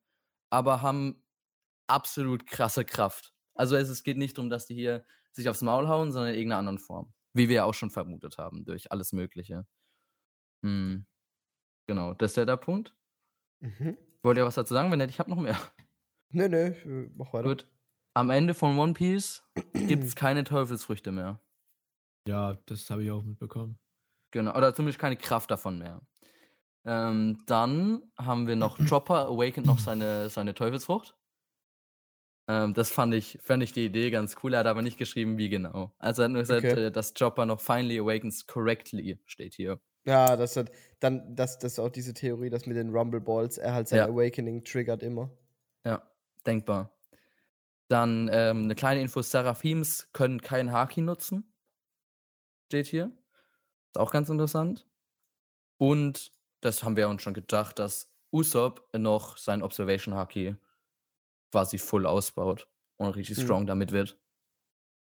aber 0.51 0.83
haben 0.83 1.23
absolut 1.87 2.47
krasse 2.47 2.85
Kraft. 2.85 3.33
Also 3.55 3.77
es, 3.77 3.89
es 3.89 4.03
geht 4.03 4.17
nicht 4.17 4.37
darum, 4.37 4.51
dass 4.51 4.67
die 4.67 4.75
hier 4.75 5.05
sich 5.33 5.49
aufs 5.49 5.63
Maul 5.63 5.89
hauen, 5.89 6.13
sondern 6.13 6.33
in 6.33 6.39
irgendeiner 6.39 6.59
anderen 6.59 6.79
Form. 6.79 7.13
Wie 7.33 7.49
wir 7.49 7.57
ja 7.57 7.65
auch 7.65 7.75
schon 7.75 7.91
vermutet 7.91 8.39
haben, 8.39 8.65
durch 8.65 8.91
alles 8.91 9.13
Mögliche. 9.13 9.67
Hm. 10.65 11.07
Genau, 11.87 12.15
das 12.15 12.33
ist 12.33 12.37
ja 12.37 12.45
der 12.45 12.57
Punkt. 12.57 12.95
Mhm. 13.61 13.97
Wollt 14.23 14.37
ihr 14.37 14.45
was 14.45 14.55
dazu 14.57 14.75
sagen? 14.75 14.91
Wenn 14.91 14.99
nicht, 14.99 15.11
ich 15.11 15.19
habe 15.19 15.31
noch 15.31 15.41
mehr. 15.41 15.59
Nö, 16.33 16.49
nö, 16.49 16.67
äh, 16.67 17.11
mach 17.17 17.33
weiter. 17.33 17.49
Gut. 17.49 17.69
Am 18.15 18.31
Ende 18.31 18.55
von 18.55 18.79
One 18.79 18.93
Piece 18.93 19.43
gibt 19.73 20.05
es 20.05 20.15
keine 20.17 20.45
Teufelsfrüchte 20.45 21.13
mehr. 21.13 21.41
Ja, 22.29 22.55
das 22.67 22.91
habe 22.91 23.05
ich 23.05 23.11
auch 23.11 23.23
mitbekommen. 23.23 23.79
Genau, 24.33 24.57
oder 24.57 24.75
zumindest 24.75 24.99
keine 24.99 25.17
Kraft 25.17 25.51
davon 25.51 25.79
mehr. 25.79 26.01
Ähm, 26.85 27.43
dann 27.47 28.03
haben 28.19 28.47
wir 28.47 28.57
noch 28.57 28.79
Chopper 28.89 29.27
awakened 29.29 29.67
noch 29.67 29.79
seine, 29.79 30.29
seine 30.31 30.55
Teufelsfrucht. 30.55 31.17
Ähm, 32.49 32.75
das 32.75 32.91
fand 32.91 33.15
ich, 33.15 33.39
fand 33.43 33.63
ich 33.63 33.73
die 33.73 33.85
Idee 33.87 34.11
ganz 34.11 34.37
cool. 34.43 34.55
Er 34.55 34.61
hat 34.61 34.67
aber 34.67 34.83
nicht 34.83 34.99
geschrieben, 34.99 35.39
wie 35.39 35.49
genau. 35.49 35.93
Also 35.99 36.23
er 36.23 36.25
hat 36.27 36.33
nur 36.33 36.43
gesagt, 36.43 36.65
Okay. 36.65 36.85
äh, 36.87 36.91
dass 36.91 37.15
Chopper 37.15 37.47
noch 37.47 37.61
finally 37.61 37.99
awakens 37.99 38.47
correctly 38.47 39.21
steht 39.27 39.55
hier. 39.55 39.81
Ja, 40.07 40.37
das 40.37 40.57
hat 40.57 40.71
dann, 41.01 41.37
das, 41.37 41.59
das 41.59 41.73
ist 41.75 41.79
auch 41.79 41.91
diese 41.91 42.15
Theorie, 42.15 42.51
dass 42.51 42.67
mit 42.67 42.77
den 42.77 42.91
Rumble 42.91 43.21
Balls 43.21 43.59
er 43.59 43.75
halt 43.75 43.89
sein 43.89 43.99
Ja. 43.99 44.07
Awakening 44.07 44.65
triggert 44.65 45.03
immer. 45.03 45.31
Ja, 45.85 46.03
denkbar. 46.47 46.91
Dann 47.89 48.29
ähm, 48.33 48.65
eine 48.65 48.75
kleine 48.75 49.01
Info: 49.01 49.21
Seraphims 49.23 50.11
können 50.13 50.41
kein 50.41 50.73
Haki 50.73 51.03
nutzen. 51.03 51.53
Steht 52.67 52.87
hier. 52.87 53.13
Ist 53.89 53.99
auch 53.99 54.13
ganz 54.13 54.29
interessant. 54.31 54.87
Und 55.79 56.33
das 56.61 56.83
haben 56.85 56.97
wir 56.97 57.09
uns 57.09 57.23
schon 57.23 57.35
gedacht, 57.35 57.79
dass 57.79 58.13
Usopp 58.33 58.89
noch 58.97 59.37
sein 59.39 59.63
Observation 59.63 60.15
Haki 60.15 60.57
quasi 61.53 61.79
full 61.79 62.07
ausbaut 62.07 62.69
und 62.99 63.17
richtig 63.17 63.39
Mhm. 63.39 63.41
strong 63.41 63.67
damit 63.67 63.93
wird. 63.93 64.19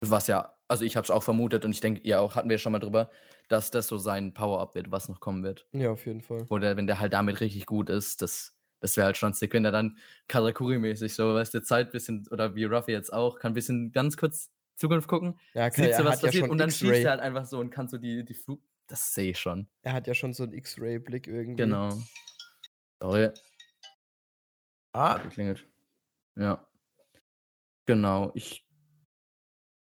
Was 0.02 0.26
ja, 0.26 0.56
also 0.68 0.84
ich 0.84 0.96
habe 0.96 1.04
es 1.04 1.10
auch 1.10 1.22
vermutet 1.22 1.64
und 1.64 1.72
ich 1.72 1.80
denke, 1.80 2.00
ihr 2.02 2.20
auch, 2.20 2.36
hatten 2.36 2.50
wir 2.50 2.58
schon 2.58 2.72
mal 2.72 2.78
drüber, 2.78 3.10
dass 3.48 3.70
das 3.70 3.88
so 3.88 3.98
sein 3.98 4.34
Power-Up 4.34 4.74
wird, 4.74 4.90
was 4.90 5.08
noch 5.08 5.20
kommen 5.20 5.42
wird. 5.44 5.68
Ja, 5.72 5.90
auf 5.92 6.06
jeden 6.06 6.22
Fall. 6.22 6.48
Oder 6.48 6.76
wenn 6.76 6.86
der 6.86 7.00
halt 7.00 7.12
damit 7.12 7.40
richtig 7.40 7.66
gut 7.66 7.90
ist, 7.90 8.22
das, 8.22 8.56
das 8.80 8.96
wäre 8.96 9.06
halt 9.06 9.16
schon 9.16 9.32
sick, 9.32 9.52
wenn 9.54 9.64
er 9.64 9.72
dann 9.72 9.98
Karakuri-mäßig 10.28 11.14
so, 11.14 11.34
weißt 11.34 11.54
du, 11.54 11.62
Zeit 11.62 11.92
bisschen, 11.92 12.26
oder 12.30 12.54
wie 12.54 12.64
Ruffy 12.64 12.92
jetzt 12.92 13.12
auch, 13.12 13.38
kann 13.38 13.52
ein 13.52 13.54
bisschen 13.54 13.92
ganz 13.92 14.16
kurz 14.16 14.50
Zukunft 14.76 15.08
gucken, 15.08 15.38
Ja, 15.54 15.70
sieht 15.70 15.92
er 15.92 16.02
so, 16.02 16.04
was 16.04 16.22
ja 16.22 16.32
passiert 16.32 16.32
schon 16.32 16.50
und 16.50 16.58
dann 16.58 16.72
schießt 16.72 17.04
er 17.04 17.12
halt 17.12 17.20
einfach 17.20 17.46
so 17.46 17.60
und 17.60 17.70
kann 17.70 17.88
so 17.88 17.98
die, 17.98 18.24
die 18.24 18.34
Flug. 18.34 18.62
Das 18.86 19.14
sehe 19.14 19.30
ich 19.30 19.38
schon. 19.38 19.68
Er 19.82 19.94
hat 19.94 20.06
ja 20.06 20.14
schon 20.14 20.34
so 20.34 20.42
einen 20.42 20.52
X-Ray-Blick 20.52 21.26
irgendwie. 21.26 21.56
Genau. 21.56 21.90
Sorry, 23.00 23.30
Ah, 24.94 25.18
geklingelt. 25.18 25.66
Ja. 26.36 26.66
Genau. 27.86 28.30
Ich 28.34 28.64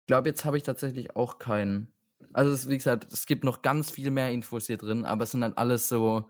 glaube, 0.08 0.30
jetzt 0.30 0.46
habe 0.46 0.58
ich 0.58 0.64
tatsächlich 0.64 1.16
auch 1.16 1.38
keinen. 1.38 1.94
Also, 2.34 2.52
es, 2.52 2.68
wie 2.68 2.78
gesagt, 2.78 3.12
es 3.14 3.26
gibt 3.28 3.44
noch 3.44 3.62
ganz 3.62 3.92
viel 3.92 4.10
mehr 4.10 4.32
Infos 4.32 4.66
hier 4.68 4.78
drin, 4.78 5.06
aber 5.06 5.24
es 5.24 5.32
sind 5.32 5.42
dann 5.42 5.54
alles 5.54 5.88
so. 5.88 6.30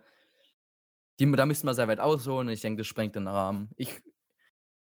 Die, 1.20 1.32
da 1.32 1.45
müssten 1.45 1.68
wir 1.68 1.74
sehr 1.74 1.88
weit 1.88 2.01
ausholen. 2.01 2.49
Ich 2.49 2.61
denke, 2.61 2.80
das 2.82 2.88
sprengt 2.88 3.16
den 3.16 3.28
Rahmen. 3.28 3.70
Ich 3.78 4.01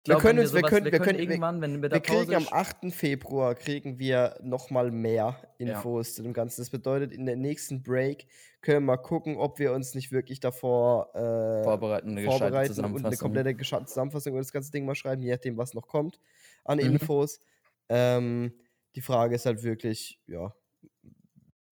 glaub, 0.07 0.21
können 0.23 0.39
wenn 0.39 0.45
uns- 0.45 0.53
wir 0.55 0.61
sowas- 0.61 0.71
können- 0.71 0.85
wir 0.93 0.99
können- 0.99 1.19
wir- 1.19 1.25
irgendwann, 1.25 1.61
wenn 1.61 1.75
wir 1.77 1.83
Wir 1.83 1.89
der 1.91 2.01
Pause 2.01 2.19
kriegen 2.25 2.35
am 2.37 2.43
sch- 2.45 2.53
8. 2.53 2.91
Februar 2.93 3.55
kriegen 3.55 3.99
wir 3.99 4.39
noch 4.43 4.71
mal 4.71 4.91
mehr 4.91 5.37
Ja. 5.59 5.67
Infos 5.77 6.15
zu 6.15 6.23
dem 6.23 6.33
Ganzen. 6.33 6.61
Das 6.63 6.71
bedeutet, 6.71 7.13
in 7.13 7.27
der 7.27 7.37
nächsten 7.37 7.83
Break 7.83 8.27
können 8.61 8.79
wir 8.87 8.97
mal 8.97 8.97
gucken, 8.97 9.37
ob 9.37 9.59
wir 9.59 9.73
uns 9.73 9.95
nicht 9.95 10.11
wirklich 10.13 10.41
davor 10.41 11.15
äh, 11.15 11.63
vorbereiten, 11.65 12.11
eine 12.11 12.23
gescheite 12.23 12.39
vorbereiten 12.39 12.85
und 12.85 13.05
eine 13.07 13.17
komplette 13.17 13.51
gescha- 13.51 13.85
Zusammenfassung 13.87 14.33
über 14.33 14.41
das 14.41 14.53
ganze 14.53 14.73
Ding 14.73 14.85
mal 14.87 14.95
schreiben, 14.95 15.23
je 15.23 15.31
nachdem, 15.33 15.57
was 15.57 15.75
noch 15.75 15.87
kommt 15.87 16.19
an 16.65 16.79
Mhm. 16.79 16.85
Infos. 16.93 17.41
Ähm, 17.89 18.53
die 18.97 19.01
Frage 19.03 19.35
ist 19.37 19.47
halt 19.47 19.63
wirklich, 19.63 20.19
ja, 20.27 20.53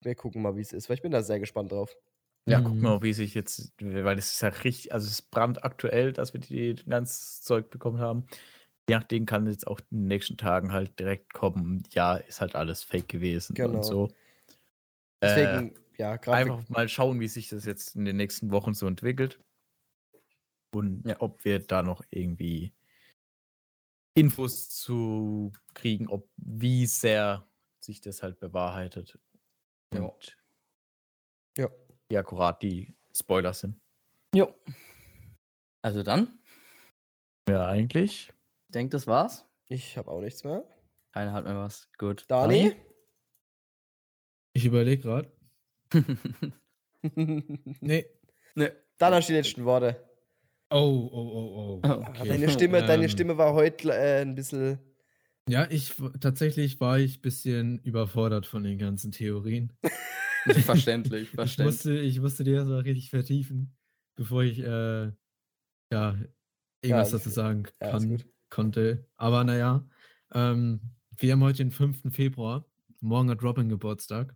wir 0.01 0.15
gucken 0.15 0.41
mal, 0.41 0.55
wie 0.55 0.61
es 0.61 0.71
ist, 0.71 0.87
weil 0.89 0.95
ich 0.95 1.01
bin 1.01 1.11
da 1.11 1.23
sehr 1.23 1.39
gespannt 1.39 1.71
drauf. 1.71 1.95
Ja, 2.47 2.59
Mhm. 2.59 2.63
gucken 2.63 2.81
wir 2.83 2.89
mal, 2.91 3.01
wie 3.03 3.13
sich 3.13 3.33
jetzt, 3.33 3.73
weil 3.81 4.17
es 4.19 4.33
ist 4.33 4.41
ja 4.41 4.49
richtig, 4.49 4.93
also 4.93 5.05
es 5.07 5.13
ist 5.19 5.31
brandaktuell, 5.31 6.13
dass 6.13 6.33
wir 6.33 6.41
die 6.41 6.75
ganz 6.87 7.41
Zeug 7.41 7.69
bekommen 7.69 7.99
haben. 7.99 8.27
Je 8.89 8.95
nachdem 8.97 9.25
kann 9.25 9.47
jetzt 9.47 9.67
auch 9.67 9.79
in 9.91 9.99
den 10.01 10.07
nächsten 10.07 10.37
Tagen 10.37 10.71
halt 10.73 10.99
direkt 10.99 11.33
kommen, 11.33 11.83
ja, 11.91 12.17
ist 12.17 12.41
halt 12.41 12.55
alles 12.55 12.83
fake 12.83 13.09
gewesen 13.09 13.55
Genau. 13.55 13.77
und 13.77 13.83
so. 13.85 14.09
Äh, 15.21 15.27
Deswegen, 15.27 15.73
ja, 15.97 16.17
gerade 16.17 16.37
einfach 16.37 16.69
mal 16.69 16.89
schauen, 16.89 17.19
wie 17.19 17.27
sich 17.27 17.49
das 17.49 17.65
jetzt 17.65 17.95
in 17.95 18.05
den 18.05 18.17
nächsten 18.17 18.51
Wochen 18.51 18.73
so 18.73 18.87
entwickelt. 18.87 19.39
Und 20.73 21.07
Ja. 21.07 21.15
ob 21.21 21.43
wir 21.45 21.59
da 21.59 21.83
noch 21.83 22.03
irgendwie 22.09 22.73
Infos 24.17 24.69
zu 24.69 25.51
kriegen, 25.73 26.07
ob 26.07 26.29
wie 26.37 26.85
sehr 26.85 27.49
sich 27.83 27.99
das 28.01 28.23
halt 28.23 28.39
bewahrheitet. 28.39 29.19
Ja. 29.93 29.99
Und 30.01 30.37
Ja. 31.57 31.69
Wie 32.09 32.17
akkurat 32.17 32.61
die 32.61 32.95
Spoiler 33.13 33.53
sind. 33.53 33.79
Jo. 34.33 34.53
Also 35.81 36.03
dann, 36.03 36.39
Ja, 37.47 37.67
eigentlich. 37.67 38.29
ich 38.67 38.71
denke, 38.73 38.91
das 38.91 39.07
war's. 39.07 39.45
ich 39.67 39.97
habe 39.97 40.09
auch 40.11 40.21
nichts 40.21 40.43
mehr. 40.43 40.63
Keiner 41.13 41.31
hat 41.33 41.45
mehr 41.45 41.55
was. 41.57 41.89
Gut. 41.97 42.25
Dani? 42.27 42.75
Ich 44.53 44.65
überlege 44.65 45.01
gerade. 45.01 45.31
Nee. 47.81 48.05
ne. 48.55 48.75
Dann 48.97 49.13
hast 49.13 49.29
du 49.29 49.33
die 49.33 49.37
letzten 49.37 49.63
Worte. 49.63 50.03
Oh, 50.71 50.77
oh, 50.79 51.11
oh, 51.13 51.79
oh. 51.83 51.87
Oh. 51.87 51.89
Okay. 52.09 52.27
Deine 52.29 52.49
Stimme, 52.49 52.83
deine 52.83 53.03
Ähm, 53.03 53.09
Stimme 53.09 53.37
war 53.37 53.53
heute 53.53 53.89
äh, 53.93 54.21
ein 54.21 54.33
bisschen. 54.33 54.79
Ja, 55.47 55.67
ich 55.69 55.93
tatsächlich 56.19 56.79
war 56.79 56.97
ich 56.97 57.19
ein 57.19 57.21
bisschen 57.21 57.77
überfordert 57.83 58.47
von 58.47 58.63
den 58.63 58.79
ganzen 58.79 59.11
Theorien. 59.11 59.71
verständlich, 60.65 61.29
Ich 61.29 61.29
verständlich. 61.35 61.75
musste, 61.75 61.99
ich 61.99 62.19
musste 62.19 62.43
die 62.43 62.51
erstmal 62.51 62.81
richtig 62.81 63.09
vertiefen, 63.09 63.75
bevor 64.15 64.43
ich 64.43 64.59
äh, 64.59 65.11
ja 65.91 66.17
irgendwas 66.81 67.09
alles 67.09 67.11
dazu 67.11 67.29
sagen 67.29 67.63
Ja, 67.81 67.91
kann, 67.91 68.23
konnte. 68.49 69.07
Aber 69.17 69.43
naja, 69.43 69.87
ähm, 70.33 70.81
wir 71.17 71.31
haben 71.33 71.43
heute 71.43 71.57
den 71.63 71.71
5. 71.71 72.13
Februar. 72.13 72.65
Morgen 73.01 73.29
hat 73.29 73.43
Robin 73.43 73.69
Geburtstag. 73.69 74.35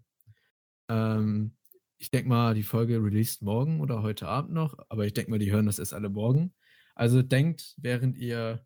Ähm, 0.90 1.56
ich 1.98 2.12
denke 2.12 2.30
mal, 2.30 2.54
die 2.56 2.64
Folge 2.64 3.04
released 3.04 3.42
morgen 3.42 3.82
oder 3.82 4.02
heute 4.02 4.28
Abend 4.28 4.54
noch, 4.54 4.78
aber 4.90 5.06
ich 5.06 5.14
denke 5.14 5.32
mal, 5.32 5.40
die 5.40 5.52
hören 5.52 5.66
das 5.66 5.80
erst 5.80 5.94
alle 5.94 6.10
morgen. 6.10 6.54
Also 6.96 7.22
denkt, 7.22 7.76
während 7.78 8.18
ihr 8.18 8.66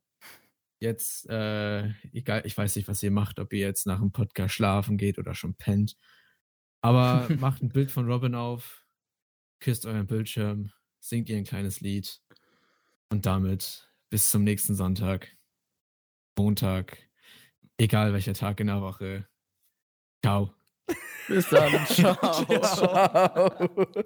jetzt, 0.79 1.29
äh, 1.29 1.89
egal, 2.11 2.43
ich 2.45 2.57
weiß 2.57 2.75
nicht, 2.75 2.87
was 2.87 3.01
ihr 3.03 3.11
macht, 3.11 3.39
ob 3.39 3.53
ihr 3.53 3.59
jetzt 3.59 3.87
nach 3.87 3.99
dem 3.99 4.11
Podcast 4.11 4.53
schlafen 4.55 4.97
geht 4.97 5.17
oder 5.17 5.33
schon 5.35 5.55
pennt, 5.55 5.95
aber 6.83 7.27
macht 7.39 7.63
ein 7.63 7.69
Bild 7.69 7.89
von 7.89 8.05
Robin 8.11 8.35
auf, 8.35 8.83
küsst 9.59 9.87
euren 9.87 10.05
Bildschirm, 10.05 10.71
singt 10.99 11.29
ihr 11.29 11.37
ein 11.37 11.45
kleines 11.45 11.81
Lied 11.81 12.21
und 13.09 13.25
damit 13.25 13.89
bis 14.09 14.29
zum 14.29 14.43
nächsten 14.43 14.75
Sonntag, 14.75 15.35
Montag, 16.37 16.97
egal 17.77 18.13
welcher 18.13 18.33
Tag 18.33 18.59
in 18.59 18.67
der 18.67 18.81
Woche. 18.81 19.27
Ciao. 20.23 20.53
Bis 21.27 21.49
dann. 21.49 21.85
Ciao. 21.87 22.61
Ciao. 22.61 24.03